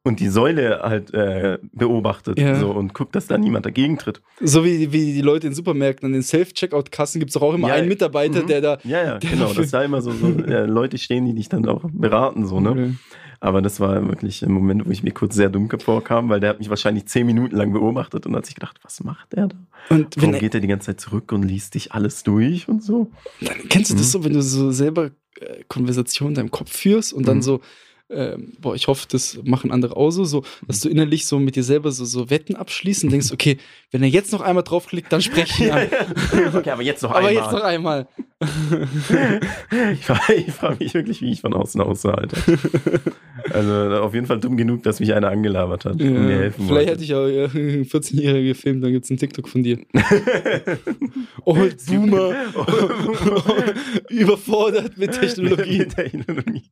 und 0.04 0.20
die 0.20 0.28
Säule 0.28 0.80
halt 0.82 1.12
äh, 1.12 1.58
beobachtet 1.72 2.38
Ja. 2.38 2.54
so, 2.54 2.70
und 2.70 2.94
guckt, 2.94 3.14
dass 3.14 3.26
da 3.26 3.36
niemand 3.36 3.66
dagegen 3.66 3.98
tritt. 3.98 4.22
so 4.40 4.64
wie, 4.64 4.92
wie 4.92 5.12
die 5.12 5.20
Leute 5.22 5.48
in 5.48 5.54
Supermärkten 5.54 6.06
an 6.06 6.12
den 6.12 6.22
Self-Checkout-Kassen 6.22 7.18
gibt 7.18 7.30
es 7.30 7.36
auch 7.36 7.52
immer 7.52 7.68
Ja, 7.68 7.74
einen 7.74 7.88
Mitarbeiter, 7.88 8.42
mhm. 8.42 8.46
der 8.46 8.60
da. 8.60 8.78
Ja, 8.84 9.04
ja, 9.04 9.18
genau. 9.18 9.52
Dass 9.52 9.70
da 9.70 9.82
immer 9.82 10.00
so, 10.00 10.12
so 10.12 10.28
äh, 10.28 10.64
Leute 10.66 10.98
stehen, 10.98 11.26
die 11.26 11.34
dich 11.34 11.48
dann 11.48 11.68
auch 11.68 11.84
beraten, 11.92 12.46
so, 12.46 12.60
ne? 12.60 12.70
Okay. 12.70 12.94
Aber 13.40 13.62
das 13.62 13.78
war 13.80 14.06
wirklich 14.08 14.42
ein 14.44 14.50
Moment, 14.52 14.84
wo 14.86 14.90
ich 14.90 15.02
mir 15.02 15.12
kurz 15.12 15.34
sehr 15.34 15.48
dumm 15.48 15.68
vorkam, 15.80 16.28
weil 16.28 16.40
der 16.40 16.50
hat 16.50 16.58
mich 16.58 16.70
wahrscheinlich 16.70 17.06
zehn 17.06 17.26
Minuten 17.26 17.56
lang 17.56 17.72
beobachtet 17.72 18.26
und 18.26 18.34
hat 18.34 18.46
sich 18.46 18.54
gedacht, 18.54 18.78
was 18.82 19.02
macht 19.04 19.32
der 19.34 19.48
da? 19.48 19.56
Und 19.90 20.16
Warum 20.16 20.38
geht 20.38 20.54
er 20.54 20.60
die 20.60 20.66
ganze 20.66 20.86
Zeit 20.86 21.00
zurück 21.00 21.30
und 21.32 21.42
liest 21.44 21.74
dich 21.74 21.92
alles 21.92 22.22
durch 22.24 22.68
und 22.68 22.82
so? 22.82 23.10
dann, 23.40 23.68
kennst 23.68 23.90
du 23.90 23.94
das 23.94 24.08
Mhm. 24.08 24.10
so, 24.10 24.24
wenn 24.24 24.32
du 24.32 24.42
so 24.42 24.70
selber 24.72 25.10
äh, 25.40 25.62
Konversationen 25.68 26.32
in 26.32 26.36
deinem 26.36 26.50
Kopf 26.50 26.72
führst 26.72 27.12
und 27.12 27.26
dann 27.28 27.38
Mhm. 27.38 27.42
so, 27.42 27.60
ähm, 28.10 28.52
boah, 28.60 28.74
ich 28.74 28.88
hoffe, 28.88 29.06
das 29.10 29.38
machen 29.44 29.70
andere 29.70 29.96
auch 29.96 30.10
so, 30.10 30.24
so, 30.24 30.42
dass 30.66 30.80
du 30.80 30.88
innerlich 30.88 31.26
so 31.26 31.38
mit 31.38 31.56
dir 31.56 31.62
selber 31.62 31.92
so, 31.92 32.04
so 32.04 32.30
Wetten 32.30 32.56
abschließt 32.56 33.04
und 33.04 33.10
denkst, 33.10 33.32
okay, 33.32 33.58
wenn 33.90 34.02
er 34.02 34.08
jetzt 34.08 34.32
noch 34.32 34.40
einmal 34.40 34.62
draufklickt, 34.64 35.12
dann 35.12 35.20
spreche 35.20 35.64
ich 35.64 35.70
ihn 35.70 35.74
okay, 36.54 36.70
aber 36.70 36.82
jetzt 36.82 37.02
noch 37.02 37.10
Aber 37.10 37.28
einmal. 37.28 37.34
jetzt 37.34 37.52
noch 37.52 37.62
einmal. 37.62 38.08
ich 39.94 40.04
frage 40.04 40.52
frag 40.52 40.78
mich 40.80 40.94
wirklich, 40.94 41.20
wie 41.22 41.32
ich 41.32 41.40
von 41.40 41.52
außen 41.54 41.80
aussah, 41.80 42.12
Alter. 42.12 42.36
Also 43.50 43.72
auf 44.02 44.14
jeden 44.14 44.26
Fall 44.26 44.38
dumm 44.38 44.56
genug, 44.56 44.84
dass 44.84 45.00
mich 45.00 45.12
einer 45.12 45.28
angelabert 45.28 45.84
hat 45.84 45.94
und 45.94 45.98
mir 46.26 46.30
Ja, 46.30 46.38
helfen 46.38 46.66
vielleicht 46.68 46.70
wollte. 46.70 46.90
hätte 46.92 47.04
ich 47.04 47.14
auch 47.14 47.26
ja, 47.26 47.44
14-Jährige 47.46 48.48
gefilmt, 48.48 48.84
dann 48.84 48.92
gibt 48.92 49.04
es 49.04 49.10
einen 49.10 49.18
TikTok 49.18 49.48
von 49.48 49.62
dir. 49.64 49.78
Old 51.44 51.84
Boomer, 51.86 52.32
überfordert 54.08 54.96
mit 54.96 55.12
Technologie. 55.12 55.78
Mit 55.78 55.94
Technologie. 55.96 56.62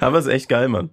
Aber 0.00 0.18
es 0.18 0.26
ist 0.26 0.32
echt 0.32 0.48
geil, 0.48 0.68
Mann. 0.68 0.90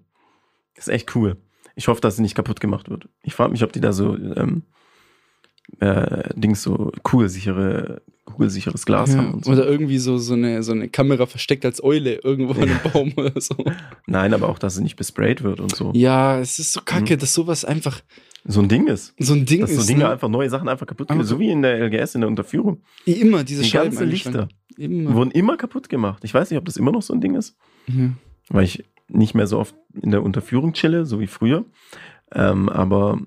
Ist 0.75 0.89
echt 0.89 1.15
cool. 1.15 1.37
Ich 1.75 1.87
hoffe, 1.87 2.01
dass 2.01 2.15
es 2.15 2.19
nicht 2.19 2.35
kaputt 2.35 2.59
gemacht 2.59 2.89
wird. 2.89 3.07
Ich 3.23 3.33
frage 3.33 3.51
mich, 3.51 3.63
ob 3.63 3.71
die 3.71 3.79
da 3.81 3.93
so 3.93 4.15
ähm, 4.15 4.63
äh, 5.79 6.29
Dings 6.35 6.61
so 6.63 6.91
kugelsichere, 7.03 8.01
kugelsicheres 8.25 8.85
Glas 8.85 9.15
haben 9.15 9.27
Ja, 9.27 9.33
und 9.33 9.45
so. 9.45 9.51
oder 9.51 9.65
irgendwie 9.67 9.97
so, 9.97 10.17
so, 10.17 10.33
eine, 10.33 10.61
so 10.63 10.71
eine 10.71 10.89
Kamera 10.89 11.25
versteckt 11.25 11.63
als 11.65 11.83
Eule 11.83 12.15
irgendwo 12.15 12.53
an 12.53 12.69
einem 12.69 12.79
Baum 12.91 13.13
oder 13.15 13.39
so. 13.39 13.55
Nein, 14.07 14.33
aber 14.33 14.49
auch, 14.49 14.59
dass 14.59 14.75
es 14.75 14.81
nicht 14.81 14.95
besprayt 14.95 15.43
wird 15.43 15.59
und 15.59 15.73
so. 15.75 15.91
Ja, 15.95 16.39
es 16.39 16.59
ist 16.59 16.73
so 16.73 16.81
kacke, 16.83 17.15
Mhm. 17.15 17.19
dass 17.19 17.33
sowas 17.33 17.63
einfach 17.65 18.01
So 18.45 18.61
ein 18.61 18.67
Ding 18.67 18.87
ist. 18.87 19.13
so 19.19 19.33
ein 19.33 19.45
Ding 19.45 19.61
Dass 19.61 19.73
so 19.73 19.79
ist. 19.81 19.89
Dinge 19.89 19.99
ne? 20.05 20.09
einfach, 20.09 20.27
neue 20.29 20.49
Sachen 20.49 20.67
einfach 20.67 20.87
kaputt 20.87 21.07
gehen. 21.09 21.23
So 21.23 21.39
wie 21.39 21.49
in 21.51 21.61
der 21.61 21.79
LGS 21.79 22.15
in 22.15 22.21
der 22.21 22.27
Unterführung. 22.29 22.81
Immer, 23.05 23.43
diese 23.43 23.61
Die 23.63 23.69
Scheiben 23.69 23.91
ganzen 23.91 24.09
Lichter 24.09 24.47
Immer. 24.77 25.13
wurden 25.13 25.31
immer 25.31 25.55
kaputt 25.55 25.87
gemacht. 25.87 26.23
Ich 26.23 26.33
weiß 26.33 26.49
nicht, 26.49 26.57
ob 26.57 26.65
das 26.65 26.77
immer 26.77 26.91
noch 26.91 27.01
so 27.03 27.13
ein 27.13 27.21
Ding 27.21 27.35
ist. 27.35 27.55
Ja. 27.87 28.09
Weil 28.49 28.65
ich 28.65 28.83
nicht 29.07 29.33
mehr 29.33 29.47
so 29.47 29.59
oft 29.59 29.75
in 30.01 30.11
der 30.11 30.21
Unterführung 30.23 30.73
chille, 30.73 31.05
so 31.05 31.19
wie 31.19 31.27
früher. 31.27 31.65
Ähm, 32.31 32.69
aber 32.69 33.19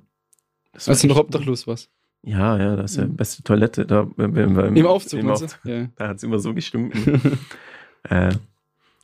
Als 0.87 1.01
du 1.01 1.07
noch 1.09 1.17
obdachlos 1.19 1.67
warst. 1.67 1.91
Ja, 2.25 2.57
ja, 2.57 2.77
das 2.77 2.93
ist 2.93 2.97
ja 2.99 3.07
beste 3.07 3.43
Toilette. 3.43 3.85
Da, 3.85 4.09
wenn 4.17 4.35
wir- 4.37 4.49
wir 4.55 4.67
Im 4.67 4.87
Aufzug, 4.87 5.19
Im 5.21 5.31
Aufzug. 5.31 5.59
Ja. 5.65 5.89
Da 5.97 6.09
hat 6.09 6.19
es 6.19 6.23
immer 6.23 6.39
so 6.39 6.55
gestunken. 6.55 7.39
äh, 8.09 8.33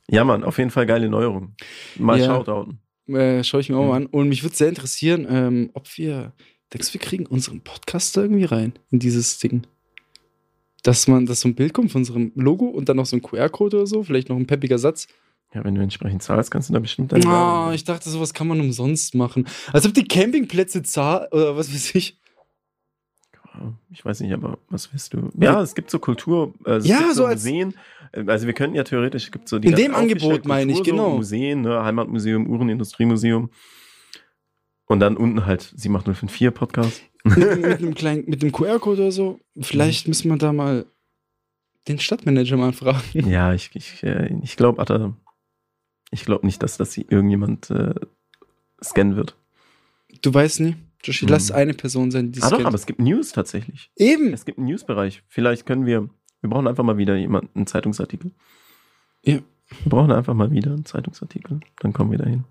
ja, 0.07 0.23
Mann, 0.23 0.43
auf 0.45 0.57
jeden 0.57 0.69
Fall 0.71 0.85
geile 0.85 1.09
Neuerung. 1.09 1.53
Mal 1.97 2.19
Ja. 2.19 2.25
Shoutouten. 2.27 2.79
Äh, 3.07 3.43
Schaue 3.43 3.59
ich 3.61 3.69
mir 3.69 3.75
auch 3.77 3.81
Mhm. 3.83 3.87
mal 3.89 3.95
an. 3.97 4.05
Und 4.05 4.29
mich 4.29 4.43
würde 4.43 4.55
sehr 4.55 4.69
interessieren, 4.69 5.27
ähm, 5.29 5.69
ob 5.73 5.97
wir, 5.97 6.31
denkst 6.73 6.87
du, 6.87 6.93
wir 6.93 7.01
kriegen 7.01 7.25
unseren 7.25 7.59
Podcast 7.61 8.15
da 8.15 8.21
irgendwie 8.21 8.45
rein 8.45 8.73
in 8.89 8.99
dieses 8.99 9.37
Ding? 9.39 9.63
Dass 10.83 11.07
man, 11.09 11.25
dass 11.25 11.41
so 11.41 11.49
ein 11.49 11.55
Bild 11.55 11.73
kommt 11.73 11.91
von 11.91 12.01
unserem 12.01 12.31
Logo 12.35 12.65
und 12.67 12.87
dann 12.87 12.95
noch 12.97 13.05
so 13.05 13.17
ein 13.17 13.21
QR-Code 13.21 13.77
oder 13.77 13.87
so, 13.87 14.03
vielleicht 14.03 14.29
noch 14.29 14.37
ein 14.37 14.47
peppiger 14.47 14.77
Satz. 14.79 15.07
Ja, 15.53 15.63
wenn 15.63 15.73
du 15.75 15.81
entsprechend 15.81 16.21
zahlst, 16.21 16.51
kannst 16.51 16.69
du 16.69 16.73
da 16.73 16.79
bestimmt 16.79 17.11
deine 17.11 17.25
Ah, 17.25 17.29
Werbung- 17.63 17.73
ich 17.73 17.83
dachte, 17.83 18.09
sowas 18.09 18.33
kann 18.35 18.47
man 18.47 18.59
umsonst 18.59 19.15
machen. 19.15 19.47
Als 19.73 19.85
ob 19.87 19.93
die 19.95 20.07
Campingplätze 20.07 20.83
zahlen 20.83 21.27
oder 21.31 21.57
was 21.57 21.73
weiß 21.73 21.95
ich. 21.95 22.17
Ich 23.89 24.05
weiß 24.05 24.19
nicht, 24.21 24.31
aber 24.31 24.57
was 24.69 24.93
willst 24.93 25.13
du? 25.13 25.29
Ja, 25.37 25.61
es 25.61 25.75
gibt 25.75 25.89
so 25.89 25.99
Kultur, 25.99 26.53
es 26.65 26.85
Ja, 26.87 27.13
so 27.13 27.25
als- 27.25 27.43
Museen. 27.43 27.73
Äh, 28.13 28.23
Also 28.27 28.45
wir 28.45 28.53
könnten 28.53 28.75
ja 28.75 28.83
theoretisch, 28.83 29.25
es 29.25 29.31
gibt 29.31 29.49
so 29.49 29.59
die 29.59 29.67
In 29.69 29.75
dem 29.75 29.95
Angebot 29.95 30.45
meine 30.45 30.71
ich, 30.71 30.83
genau. 30.83 31.09
So 31.11 31.15
Museen, 31.17 31.61
ne, 31.61 31.83
Heimatmuseum, 31.83 32.47
Uhrenindustriemuseum. 32.47 33.49
Und 34.85 34.99
dann 34.99 35.17
unten 35.17 35.45
halt 35.45 35.61
78054 35.75 36.53
Podcast. 36.53 37.01
mit, 37.23 37.37
mit 37.37 37.43
einem 37.79 37.95
kleinen, 37.95 38.23
mit 38.27 38.41
QR-Code 38.53 39.01
oder 39.01 39.11
so. 39.11 39.39
Vielleicht 39.59 40.07
müssen 40.07 40.29
wir 40.29 40.37
da 40.37 40.53
mal 40.53 40.85
den 41.87 41.99
Stadtmanager 41.99 42.55
mal 42.57 42.71
fragen. 42.73 43.27
Ja, 43.29 43.53
ich, 43.53 43.71
ich, 43.73 44.01
äh, 44.03 44.33
ich 44.43 44.55
glaube, 44.57 44.81
Atta, 44.81 45.13
ich 46.11 46.25
glaube 46.25 46.45
nicht, 46.45 46.61
dass 46.63 46.77
das 46.77 46.97
irgendjemand 46.97 47.69
äh, 47.69 47.93
scannen 48.83 49.15
wird. 49.15 49.35
Du 50.21 50.33
weißt 50.33 50.61
nie. 50.61 50.75
Joshi, 51.03 51.21
Hm. 51.25 51.29
lass 51.29 51.51
eine 51.51 51.73
Person 51.73 52.11
sein, 52.11 52.31
die 52.31 52.41
Ah 52.41 52.49
doch, 52.49 52.55
scannt. 52.57 52.65
aber 52.67 52.75
es 52.75 52.85
gibt 52.85 52.99
News 52.99 53.31
tatsächlich. 53.31 53.89
Eben. 53.95 54.33
Es 54.33 54.43
gibt 54.45 54.57
einen 54.57 54.67
Newsbereich. 54.67 55.23
Vielleicht 55.27 55.65
können 55.65 55.85
wir, 55.85 56.09
wir 56.41 56.49
brauchen 56.49 56.67
einfach 56.67 56.83
mal 56.83 56.97
wieder 56.97 57.15
jemanden, 57.15 57.49
einen 57.55 57.67
Zeitungsartikel. 57.67 58.31
Ja. 59.23 59.39
Wir 59.83 59.89
brauchen 59.89 60.11
einfach 60.11 60.33
mal 60.33 60.51
wieder 60.51 60.71
einen 60.73 60.83
Zeitungsartikel. 60.85 61.59
Dann 61.79 61.93
kommen 61.93 62.09
wir 62.11 62.17
dahin. 62.17 62.43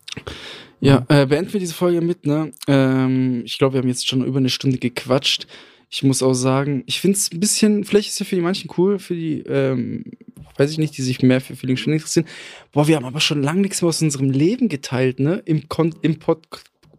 Ja, 0.80 1.04
äh, 1.08 1.26
beenden 1.26 1.52
wir 1.52 1.58
diese 1.58 1.74
Folge 1.74 2.00
mit, 2.00 2.24
ne? 2.24 2.52
Ähm, 2.68 3.42
ich 3.44 3.58
glaube, 3.58 3.74
wir 3.74 3.80
haben 3.80 3.88
jetzt 3.88 4.06
schon 4.06 4.24
über 4.24 4.38
eine 4.38 4.50
Stunde 4.50 4.78
gequatscht. 4.78 5.48
Ich 5.90 6.04
muss 6.04 6.22
auch 6.22 6.34
sagen, 6.34 6.84
ich 6.86 7.00
finde 7.00 7.16
es 7.18 7.32
ein 7.32 7.40
bisschen, 7.40 7.82
vielleicht 7.84 8.08
ist 8.08 8.14
es 8.14 8.18
ja 8.20 8.26
für 8.26 8.36
die 8.36 8.42
manchen 8.42 8.70
cool, 8.78 8.98
für 9.00 9.14
die, 9.16 9.40
ähm, 9.40 10.04
weiß 10.58 10.70
ich 10.70 10.78
nicht, 10.78 10.96
die 10.96 11.02
sich 11.02 11.22
mehr 11.22 11.40
für 11.40 11.56
Feeling 11.56 11.76
schon 11.76 11.92
interessieren. 11.92 12.26
Boah, 12.72 12.88
wir 12.88 12.96
haben 12.96 13.04
aber 13.04 13.20
schon 13.20 13.42
lange 13.42 13.60
nichts 13.60 13.82
mehr 13.82 13.88
aus 13.88 14.02
unserem 14.02 14.30
Leben 14.30 14.68
geteilt, 14.68 15.20
ne? 15.20 15.42
Im, 15.44 15.68
Kon 15.68 15.94
im 16.02 16.18
Pod 16.18 16.46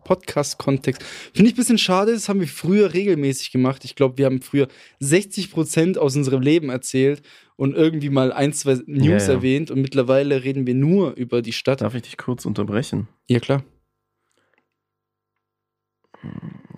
Podcast-Kontext. 0.10 1.04
Finde 1.04 1.50
ich 1.50 1.54
ein 1.54 1.58
bisschen 1.58 1.78
schade, 1.78 2.14
das 2.14 2.30
haben 2.30 2.40
wir 2.40 2.48
früher 2.48 2.96
regelmäßig 2.96 3.52
gemacht. 3.52 3.86
Ich 3.86 3.96
glaube, 3.96 4.18
wir 4.18 4.26
haben 4.26 4.42
früher 4.42 4.68
60% 5.02 5.98
aus 5.98 6.16
unserem 6.16 6.42
Leben 6.42 6.70
erzählt 6.70 7.22
und 7.58 7.76
irgendwie 7.76 8.10
mal 8.10 8.34
ein, 8.34 8.52
zwei 8.52 8.80
News 8.88 9.28
ja. 9.28 9.34
erwähnt 9.34 9.70
und 9.70 9.82
mittlerweile 9.82 10.44
reden 10.44 10.66
wir 10.66 10.74
nur 10.74 11.14
über 11.14 11.44
die 11.44 11.54
Stadt. 11.54 11.82
Darf 11.82 11.94
ich 11.94 12.02
dich 12.02 12.18
kurz 12.18 12.46
unterbrechen? 12.46 13.08
Ja, 13.28 13.40
klar. 13.40 13.64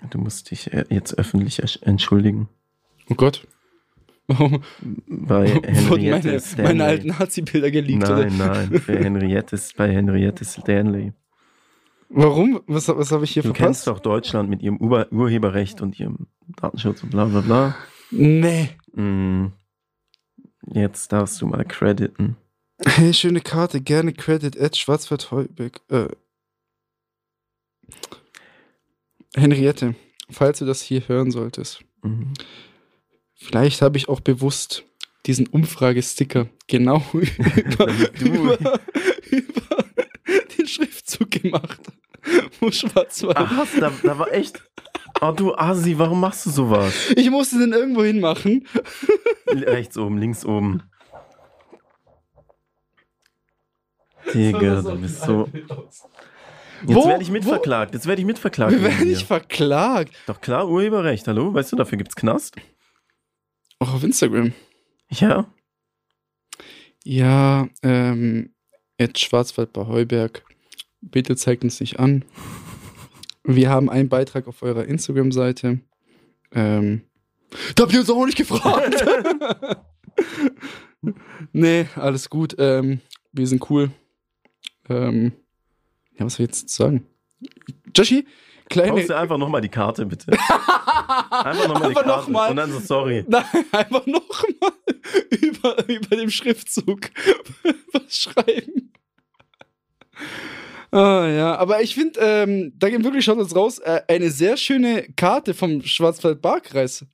Du 0.10 0.18
musst 0.18 0.52
dich 0.52 0.74
äh, 0.74 0.84
jetzt 0.90 1.18
öffentlich 1.18 1.62
entschuldigen. 1.84 2.50
Oh 3.10 3.16
Gott. 3.16 3.48
Warum 4.28 4.64
Bei 5.08 5.48
Henriette 5.48 6.28
meine, 6.28 6.40
Stanley. 6.40 6.64
meine 6.68 6.84
alten 6.86 7.08
Nazi-Bilder 7.10 7.72
geleakt? 7.72 8.04
Oder? 8.10 8.26
Nein, 8.30 8.38
nein, 8.38 8.80
für 8.80 8.98
Henriette, 8.98 9.60
bei 9.76 9.92
Henriette 9.92 10.46
Stanley. 10.46 11.14
Warum? 12.10 12.62
Was, 12.68 12.88
was 12.88 13.12
habe 13.12 13.24
ich 13.26 13.32
hier 13.32 13.44
Du 13.44 13.50
verpasst? 13.50 13.66
kennst 13.66 13.88
doch 13.88 14.00
Deutschland 14.00 14.50
mit 14.50 14.62
ihrem 14.62 14.78
Ur 14.82 15.08
Urheberrecht 15.12 15.82
und 15.82 16.00
ihrem 16.00 16.28
Datenschutz 16.58 17.04
und 17.04 17.10
bla 17.12 17.26
bla 17.26 17.42
bla. 17.42 17.76
Nee. 18.12 18.70
Mm. 18.94 19.48
Jetzt 20.74 21.12
darfst 21.12 21.42
du 21.42 21.48
mal 21.48 21.64
crediten. 21.66 22.36
Hey, 22.86 23.14
schöne 23.14 23.42
Karte. 23.42 23.80
Gerne 23.82 24.12
Credit 24.14 24.60
at 24.60 24.76
Schwarzwald-Heubeck. 24.78 25.82
Äh. 25.90 26.08
Henriette, 29.36 29.96
falls 30.30 30.60
du 30.60 30.66
das 30.66 30.82
hier 30.82 31.08
hören 31.08 31.32
solltest, 31.32 31.84
Mhm. 32.04 32.34
Vielleicht 33.42 33.82
habe 33.82 33.98
ich 33.98 34.10
auch 34.10 34.20
bewusst 34.20 34.84
diesen 35.26 35.48
Umfragesticker 35.48 36.48
genau 36.68 37.04
über, 37.14 37.88
über, 38.20 38.80
über 39.30 39.86
den 40.58 40.68
Schriftzug 40.68 41.32
gemacht. 41.32 41.82
Wo 42.60 42.72
Schwarzwald. 42.72 43.38
Ach, 43.38 43.58
was, 43.58 43.70
da, 43.80 43.92
da 44.04 44.20
war 44.20 44.32
echt. 44.32 44.62
Oh, 45.22 45.32
du 45.32 45.54
Asi, 45.56 45.98
warum 45.98 46.20
machst 46.20 46.46
du 46.46 46.50
sowas? 46.52 47.12
Ich 47.16 47.30
musste 47.30 47.60
den 47.60 47.74
irgendwo 47.74 48.04
hinmachen. 48.04 48.68
Rechts 49.48 49.98
oben, 49.98 50.18
links 50.18 50.46
oben. 50.46 50.84
Digga, 54.34 54.82
du 54.82 54.98
bist 54.98 55.22
so. 55.22 55.50
Jetzt 56.88 57.08
werde 57.08 57.24
ich 57.24 57.30
mitverklagt. 57.30 57.94
Jetzt 57.94 58.08
werde 58.08 58.22
ich 58.22 58.26
mitverklagt. 58.26 58.72
Wir 58.72 58.84
werden 58.84 59.08
nicht 59.08 59.28
verklagt. 59.28 60.14
Doch 60.26 60.42
klar, 60.42 60.68
Urheberrecht, 60.68 61.28
hallo? 61.28 61.54
Weißt 61.54 61.72
du, 61.72 61.76
dafür 61.76 61.98
gibt's 61.98 62.16
Knast? 62.16 62.56
Auch 63.82 63.96
auf 63.96 64.04
Instagram. 64.04 64.54
Ja. 65.10 65.52
Ja, 67.04 67.68
ähm, 67.82 68.54
Ed 68.98 69.18
Schwarzwald 69.18 69.74
bei 69.74 69.88
Heuberg. 69.88 70.44
Bitte 71.02 71.36
zeigt 71.36 71.64
uns 71.64 71.80
nicht 71.80 72.00
an. 72.00 72.24
Wir 73.44 73.72
haben 73.72 73.90
einen 73.90 74.08
Beitrag 74.08 74.48
auf 74.48 74.62
eurer 74.62 74.86
Instagram-Seite. 74.86 75.80
Ähm, 76.52 77.02
da 77.74 77.84
habt 77.84 77.94
ihr 77.94 78.02
uns 78.02 78.10
auch 78.12 78.24
nicht 78.24 78.38
gefragt. 78.38 79.04
nee, 81.52 81.88
alles 81.96 82.30
gut. 82.30 82.54
Ähm, 82.60 83.02
wir 83.32 83.48
sind 83.48 83.68
cool. 83.72 83.90
Ähm, 84.90 85.32
ja, 86.20 86.26
was 86.26 86.36
soll 86.36 86.44
ich 86.44 86.52
jetzt 86.52 86.70
sagen? 86.70 87.08
Joshi, 87.96 88.28
kleine. 88.72 88.92
Poste 88.94 89.18
einfach 89.18 89.38
nochmal 89.38 89.62
die 89.62 89.70
Karte, 89.70 90.06
bitte. 90.06 90.32
Einfach 91.30 91.68
nochmal 91.68 91.90
die 91.90 91.94
Karte. 91.96 92.08
noch 92.10 92.28
mal. 92.28 92.50
Und 92.50 92.56
dann 92.56 92.72
so, 92.72 92.80
sorry. 92.80 93.24
Nein, 93.28 93.44
einfach 93.72 94.06
nochmal 94.06 94.72
über, 95.42 95.90
über 95.90 96.16
dem 96.16 96.30
Schriftzug 96.30 97.10
was 97.94 98.18
schreiben. 98.18 98.92
Ah, 100.92 101.28
ja, 101.28 101.56
aber 101.56 101.82
ich 101.82 101.96
finde, 101.96 102.20
ähm, 102.22 102.74
da 102.78 102.90
gehen 102.90 103.04
wirklich, 103.04 103.24
schaut 103.24 103.38
uns 103.38 103.56
raus, 103.56 103.80
äh, 103.80 104.02
eine 104.08 104.30
sehr 104.30 104.58
schöne 104.58 105.08
Karte 105.16 105.54
vom 105.54 105.82
Schwarzwald-Barkreis, 105.82 107.06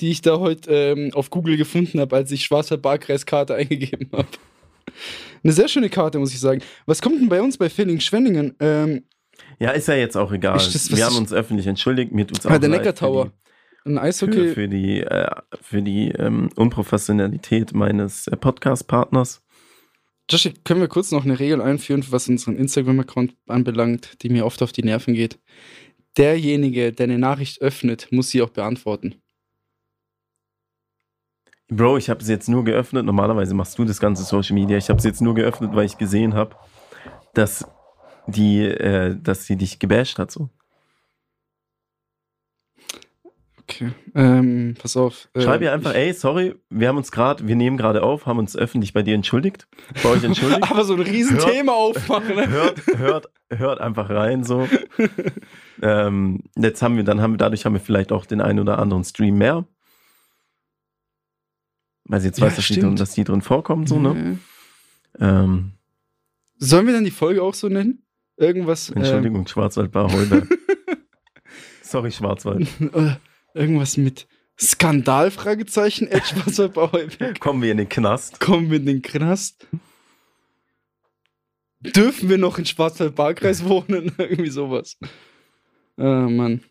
die 0.00 0.10
ich 0.10 0.20
da 0.20 0.38
heute 0.38 0.70
ähm, 0.70 1.10
auf 1.14 1.30
Google 1.30 1.56
gefunden 1.56 2.00
habe, 2.00 2.16
als 2.16 2.30
ich 2.30 2.44
Schwarzwald-Barkreis-Karte 2.44 3.54
eingegeben 3.54 4.10
habe. 4.12 4.28
Eine 5.42 5.52
sehr 5.52 5.68
schöne 5.68 5.88
Karte, 5.88 6.18
muss 6.18 6.34
ich 6.34 6.40
sagen. 6.40 6.62
Was 6.86 7.00
kommt 7.00 7.20
denn 7.20 7.28
bei 7.28 7.40
uns 7.40 7.56
bei 7.56 7.70
Feeling-Schwenningen? 7.70 8.56
Ähm, 8.60 9.04
Ja, 9.62 9.70
ist 9.70 9.86
ja 9.88 9.94
jetzt 9.94 10.16
auch 10.16 10.32
egal. 10.32 10.54
Das- 10.58 10.90
Wir 10.90 11.04
haben 11.06 11.16
uns 11.16 11.32
öffentlich 11.32 11.66
entschuldigt. 11.68 12.10
Mir 12.12 12.26
tut's 12.26 12.44
auch 12.46 12.58
der 12.58 12.68
Neckar 12.68 12.94
Tower. 12.94 13.30
Ein 13.84 13.98
Eishockey. 13.98 14.54
für 14.54 14.68
die, 14.68 15.00
äh, 15.00 15.30
für 15.60 15.82
die 15.82 16.08
ähm, 16.10 16.50
Unprofessionalität 16.56 17.72
meines 17.74 18.26
äh, 18.28 18.36
Podcast-Partners. 18.36 19.42
Joshi, 20.30 20.52
können 20.64 20.80
wir 20.80 20.88
kurz 20.88 21.10
noch 21.10 21.24
eine 21.24 21.38
Regel 21.38 21.60
einführen, 21.60 22.04
was 22.10 22.28
unseren 22.28 22.56
Instagram-Account 22.56 23.34
anbelangt, 23.48 24.22
die 24.22 24.30
mir 24.30 24.46
oft 24.46 24.62
auf 24.62 24.72
die 24.72 24.82
Nerven 24.82 25.14
geht? 25.14 25.38
Derjenige, 26.16 26.92
der 26.92 27.04
eine 27.04 27.18
Nachricht 27.18 27.60
öffnet, 27.60 28.08
muss 28.10 28.30
sie 28.30 28.42
auch 28.42 28.50
beantworten. 28.50 29.16
Bro, 31.68 31.96
ich 31.98 32.10
habe 32.10 32.22
sie 32.22 32.32
jetzt 32.32 32.48
nur 32.48 32.64
geöffnet. 32.64 33.04
Normalerweise 33.06 33.54
machst 33.54 33.78
du 33.78 33.84
das 33.84 33.98
ganze 33.98 34.22
Social 34.24 34.54
Media. 34.54 34.76
Ich 34.76 34.90
habe 34.90 35.00
sie 35.00 35.08
jetzt 35.08 35.22
nur 35.22 35.34
geöffnet, 35.34 35.70
weil 35.74 35.86
ich 35.86 35.96
gesehen 35.98 36.34
habe, 36.34 36.54
dass 37.34 37.66
die, 38.26 38.62
äh, 38.64 39.16
dass 39.20 39.46
sie 39.46 39.56
dich 39.56 39.78
gebasht 39.78 40.18
hat. 40.18 40.30
So. 40.30 40.48
Okay. 43.62 43.92
Ähm, 44.14 44.74
pass 44.78 44.96
auf. 44.96 45.28
äh, 45.34 45.40
Schreib 45.40 45.62
ihr 45.62 45.72
einfach, 45.72 45.94
ey, 45.94 46.12
sorry, 46.12 46.54
wir 46.68 46.88
haben 46.88 46.96
uns 46.96 47.10
gerade, 47.12 47.46
wir 47.46 47.56
nehmen 47.56 47.76
gerade 47.76 48.02
auf, 48.02 48.26
haben 48.26 48.38
uns 48.38 48.56
öffentlich 48.56 48.92
bei 48.92 49.02
dir 49.02 49.14
entschuldigt, 49.14 49.66
bei 50.02 50.10
euch 50.10 50.24
entschuldigt. 50.24 50.62
Aber 50.70 50.84
so 50.84 50.94
ein 50.94 51.00
Riesenthema 51.00 51.72
aufmachen, 51.72 52.34
ne? 52.36 52.48
hört, 52.48 52.86
hört, 52.96 53.30
hört 53.50 53.80
einfach 53.80 54.10
rein 54.10 54.44
so. 54.44 54.68
ähm, 55.82 56.40
jetzt 56.56 56.82
haben 56.82 56.96
wir, 56.96 57.04
dann 57.04 57.20
haben 57.20 57.34
wir, 57.34 57.38
dadurch 57.38 57.64
haben 57.64 57.72
wir 57.74 57.80
vielleicht 57.80 58.12
auch 58.12 58.26
den 58.26 58.40
einen 58.40 58.58
oder 58.58 58.78
anderen 58.78 59.04
Stream 59.04 59.38
mehr. 59.38 59.64
Weil 62.04 62.20
sie 62.20 62.26
jetzt 62.26 62.40
Ja, 62.40 62.46
weiß, 62.46 62.56
dass 62.56 62.66
die, 62.66 62.80
drin, 62.80 62.96
dass 62.96 63.12
die 63.14 63.24
drin 63.24 63.42
vorkommen, 63.42 63.86
so, 63.86 63.98
ne? 63.98 64.38
Ja. 65.18 65.44
Ähm, 65.44 65.72
Sollen 66.58 66.86
wir 66.86 66.92
dann 66.94 67.04
die 67.04 67.10
Folge 67.10 67.42
auch 67.42 67.54
so 67.54 67.68
nennen? 67.68 68.01
Irgendwas. 68.36 68.90
Entschuldigung, 68.90 69.46
Schwarzwaldbar 69.46 70.12
Holberg. 70.12 70.48
Sorry, 71.82 72.10
Schwarzwald. 72.10 72.66
Ähm, 72.80 72.90
äh, 72.94 73.58
irgendwas 73.58 73.96
mit 73.96 74.26
Skandal? 74.58 75.30
Fragezeichen. 75.30 76.08
Ed 76.08 76.22
Kommen 77.40 77.62
wir 77.62 77.72
in 77.72 77.78
den 77.78 77.88
Knast. 77.88 78.40
Kommen 78.40 78.70
wir 78.70 78.78
in 78.78 78.86
den 78.86 79.02
Knast? 79.02 79.66
Dürfen 81.80 82.28
wir 82.28 82.38
noch 82.38 82.58
in 82.58 82.64
Schwarzwald-Barkreis 82.64 83.64
wohnen? 83.68 84.12
Irgendwie 84.18 84.50
sowas. 84.50 84.96
Ah, 85.96 86.28
Mann. 86.28 86.62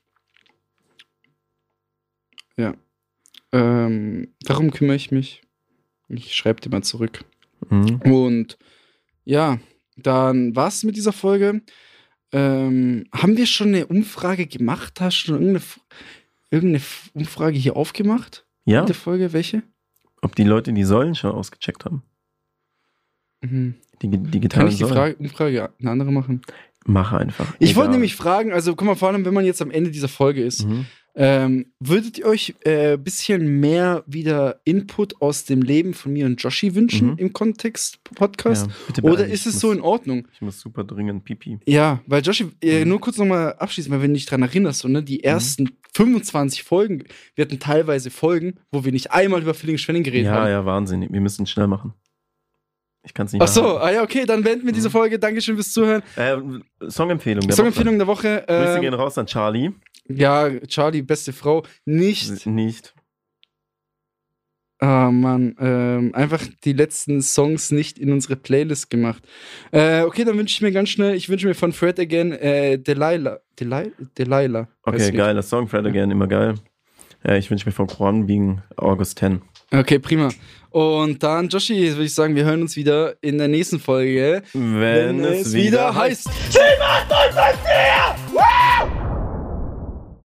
Ja. 2.58 2.74
Ähm, 3.52 4.34
darum 4.42 4.72
kümmere 4.72 4.96
ich 4.96 5.12
mich. 5.12 5.42
Ich 6.08 6.34
schreibe 6.34 6.62
dir 6.62 6.70
mal 6.70 6.84
zurück. 6.84 7.26
Mhm. 7.70 8.02
Und 8.02 8.58
ja, 9.24 9.60
dann 10.06 10.56
war 10.56 10.68
es 10.68 10.84
mit 10.84 10.96
dieser 10.96 11.14
Folge. 11.14 11.62
Ähm, 12.34 13.06
haben 13.14 13.36
wir 13.38 13.46
schon 13.46 13.68
eine 13.70 13.88
Umfrage 13.88 14.48
gemacht? 14.48 15.02
Hast 15.02 15.18
du 15.24 15.26
schon 15.28 15.36
irgendeine, 15.42 15.62
irgendeine 16.50 16.84
Umfrage 17.14 17.58
hier 17.58 17.76
aufgemacht? 17.76 18.46
Ja, 18.66 18.82
In 18.82 18.86
der 18.86 18.96
Folge? 18.96 19.34
Welche? 19.34 19.64
ob 20.24 20.36
die 20.36 20.44
Leute 20.44 20.72
die 20.72 20.84
Säulen 20.84 21.16
schon 21.16 21.32
ausgecheckt 21.32 21.84
haben. 21.84 22.04
Mhm. 23.42 23.76
Die 24.02 24.10
ge- 24.10 24.48
Kann 24.50 24.68
ich 24.68 24.78
die. 24.78 24.84
Frage, 24.86 25.16
Umfrage 25.16 25.72
eine 25.80 25.90
andere 25.92 26.12
machen? 26.12 26.42
Mach 26.86 27.12
einfach. 27.12 27.54
Ich 27.60 27.76
wollte 27.76 27.92
nämlich 27.92 28.16
fragen, 28.16 28.52
also 28.54 28.76
guck 28.76 28.88
mal, 28.88 28.96
vor 28.96 29.10
allem, 29.10 29.26
wenn 29.26 29.34
man 29.34 29.46
jetzt 29.46 29.62
am 29.62 29.72
Ende 29.72 29.92
dieser 29.92 30.08
Folge 30.08 30.44
ist 30.44 30.66
Mhm. 30.68 30.86
Ähm, 31.14 31.66
würdet 31.80 32.18
ihr 32.20 32.26
euch 32.26 32.56
ein 32.66 32.72
äh, 32.72 32.98
bisschen 32.98 33.60
mehr 33.60 34.04
wieder 34.08 34.62
Input 34.64 35.22
aus 35.22 35.44
dem 35.44 35.62
Leben 35.62 35.94
von 35.94 36.14
mir 36.14 36.26
und 36.26 36.42
Joshi 36.42 36.74
wünschen 36.74 37.12
Mhm. 37.12 37.18
im 37.18 37.34
Kontext 37.34 38.02
Podcast? 38.04 38.70
Ja, 38.96 39.04
Oder 39.04 39.26
ist 39.28 39.46
es 39.46 39.56
Ich 39.56 39.60
so 39.60 39.68
muss- 39.68 39.76
in 39.78 39.82
Ordnung? 39.82 40.28
Ich 40.34 40.42
muss 40.42 40.62
super 40.62 40.84
dringend 40.86 41.26
pipi. 41.26 41.60
Ja, 41.66 42.02
weil 42.08 42.22
Joshi, 42.22 42.48
äh, 42.62 42.84
Mhm. 42.86 42.90
nur 42.90 43.02
kurz 43.02 43.18
nochmal 43.18 43.54
abschließen, 43.56 43.92
weil 43.92 44.02
wenn 44.02 44.12
du 44.12 44.16
dich 44.16 44.26
dran 44.26 44.42
erinnerst, 44.42 44.80
so, 44.80 44.88
ne, 44.88 45.04
die 45.04 45.24
ersten 45.24 45.70
25 45.94 46.64
Folgen, 46.64 47.04
wir 47.36 47.44
hatten 47.46 47.60
teilweise 47.60 48.10
Folgen, 48.10 48.56
wo 48.72 48.86
wir 48.86 48.94
nicht 48.94 49.12
einmal 49.12 49.42
über 49.42 49.54
Feeling 49.54 49.78
Schwenning 49.78 50.04
geredet 50.04 50.28
Ja, 50.28 50.36
haben. 50.36 50.50
ja, 50.50 50.66
Wahnsinn. 50.66 51.06
Wir 51.12 51.20
müssen 51.22 51.46
schnell 51.46 51.68
machen. 51.68 51.94
Ich 53.04 53.14
kann 53.16 53.26
es 53.26 53.34
nicht 53.34 53.42
Ach 53.42 53.48
so, 53.48 53.78
ah 53.80 53.92
ja, 53.92 54.04
okay, 54.04 54.26
dann 54.26 54.44
beenden 54.44 54.66
wir 54.66 54.74
diese 54.74 54.90
Mhm. 54.90 54.94
Folge. 54.94 55.18
Dankeschön 55.20 55.56
fürs 55.56 55.72
Zuhören. 55.74 56.04
Äh, 56.16 56.38
Songempfehlung 56.88 57.42
der 57.48 57.56
Songempfehlung 57.56 57.98
der 57.98 58.08
Woche. 58.08 58.44
Woche. 58.44 58.46
Grüße 58.48 58.76
Ähm, 58.76 58.82
gehen 58.82 58.94
raus 58.94 59.18
an 59.18 59.26
Charlie. 59.26 59.72
ja, 60.08 60.50
Charlie, 60.68 61.02
beste 61.02 61.34
Frau. 61.34 61.64
Nicht. 61.86 62.46
Nicht. 62.46 62.94
Ah, 64.80 65.12
Mann. 65.12 65.56
Ähm, 65.60 66.14
einfach 66.16 66.42
die 66.64 66.74
letzten 66.74 67.22
Songs 67.22 67.72
nicht 67.72 68.00
in 68.00 68.12
unsere 68.12 68.36
Playlist 68.36 68.90
gemacht. 68.90 69.24
Äh, 69.72 70.02
okay, 70.02 70.24
dann 70.24 70.38
wünsche 70.38 70.54
ich 70.56 70.62
mir 70.62 70.72
ganz 70.72 70.90
schnell, 70.90 71.14
ich 71.16 71.30
wünsche 71.30 71.48
mir 71.48 71.54
von 71.54 71.72
Fred 71.72 72.00
again 72.00 72.32
äh, 72.32 72.80
Delilah. 72.80 73.40
Delilah? 73.60 73.92
Delilah. 74.18 74.68
Okay, 74.84 75.12
geiler 75.12 75.44
Song. 75.44 75.68
Fred 75.68 75.86
again, 75.86 76.10
immer 76.10 76.28
geil. 76.28 76.56
Ja, 77.24 77.36
ich 77.36 77.52
wünsche 77.52 77.68
mir 77.68 77.74
von 77.74 78.28
wegen 78.28 78.64
August 78.78 79.20
10. 79.20 79.42
Okay, 79.74 80.00
prima. 80.00 80.30
Und 80.70 81.22
dann, 81.24 81.50
Joshi, 81.50 81.92
würde 81.92 82.04
ich 82.04 82.14
sagen, 82.14 82.36
wir 82.36 82.46
hören 82.46 82.62
uns 82.62 82.76
wieder 82.76 83.16
in 83.22 83.38
der 83.38 83.48
nächsten 83.50 83.80
Folge. 83.80 84.42
Wenn, 84.54 85.24
es 85.24 85.54
wieder 85.54 85.94
heißt. 85.94 86.24
Sie 86.24 86.60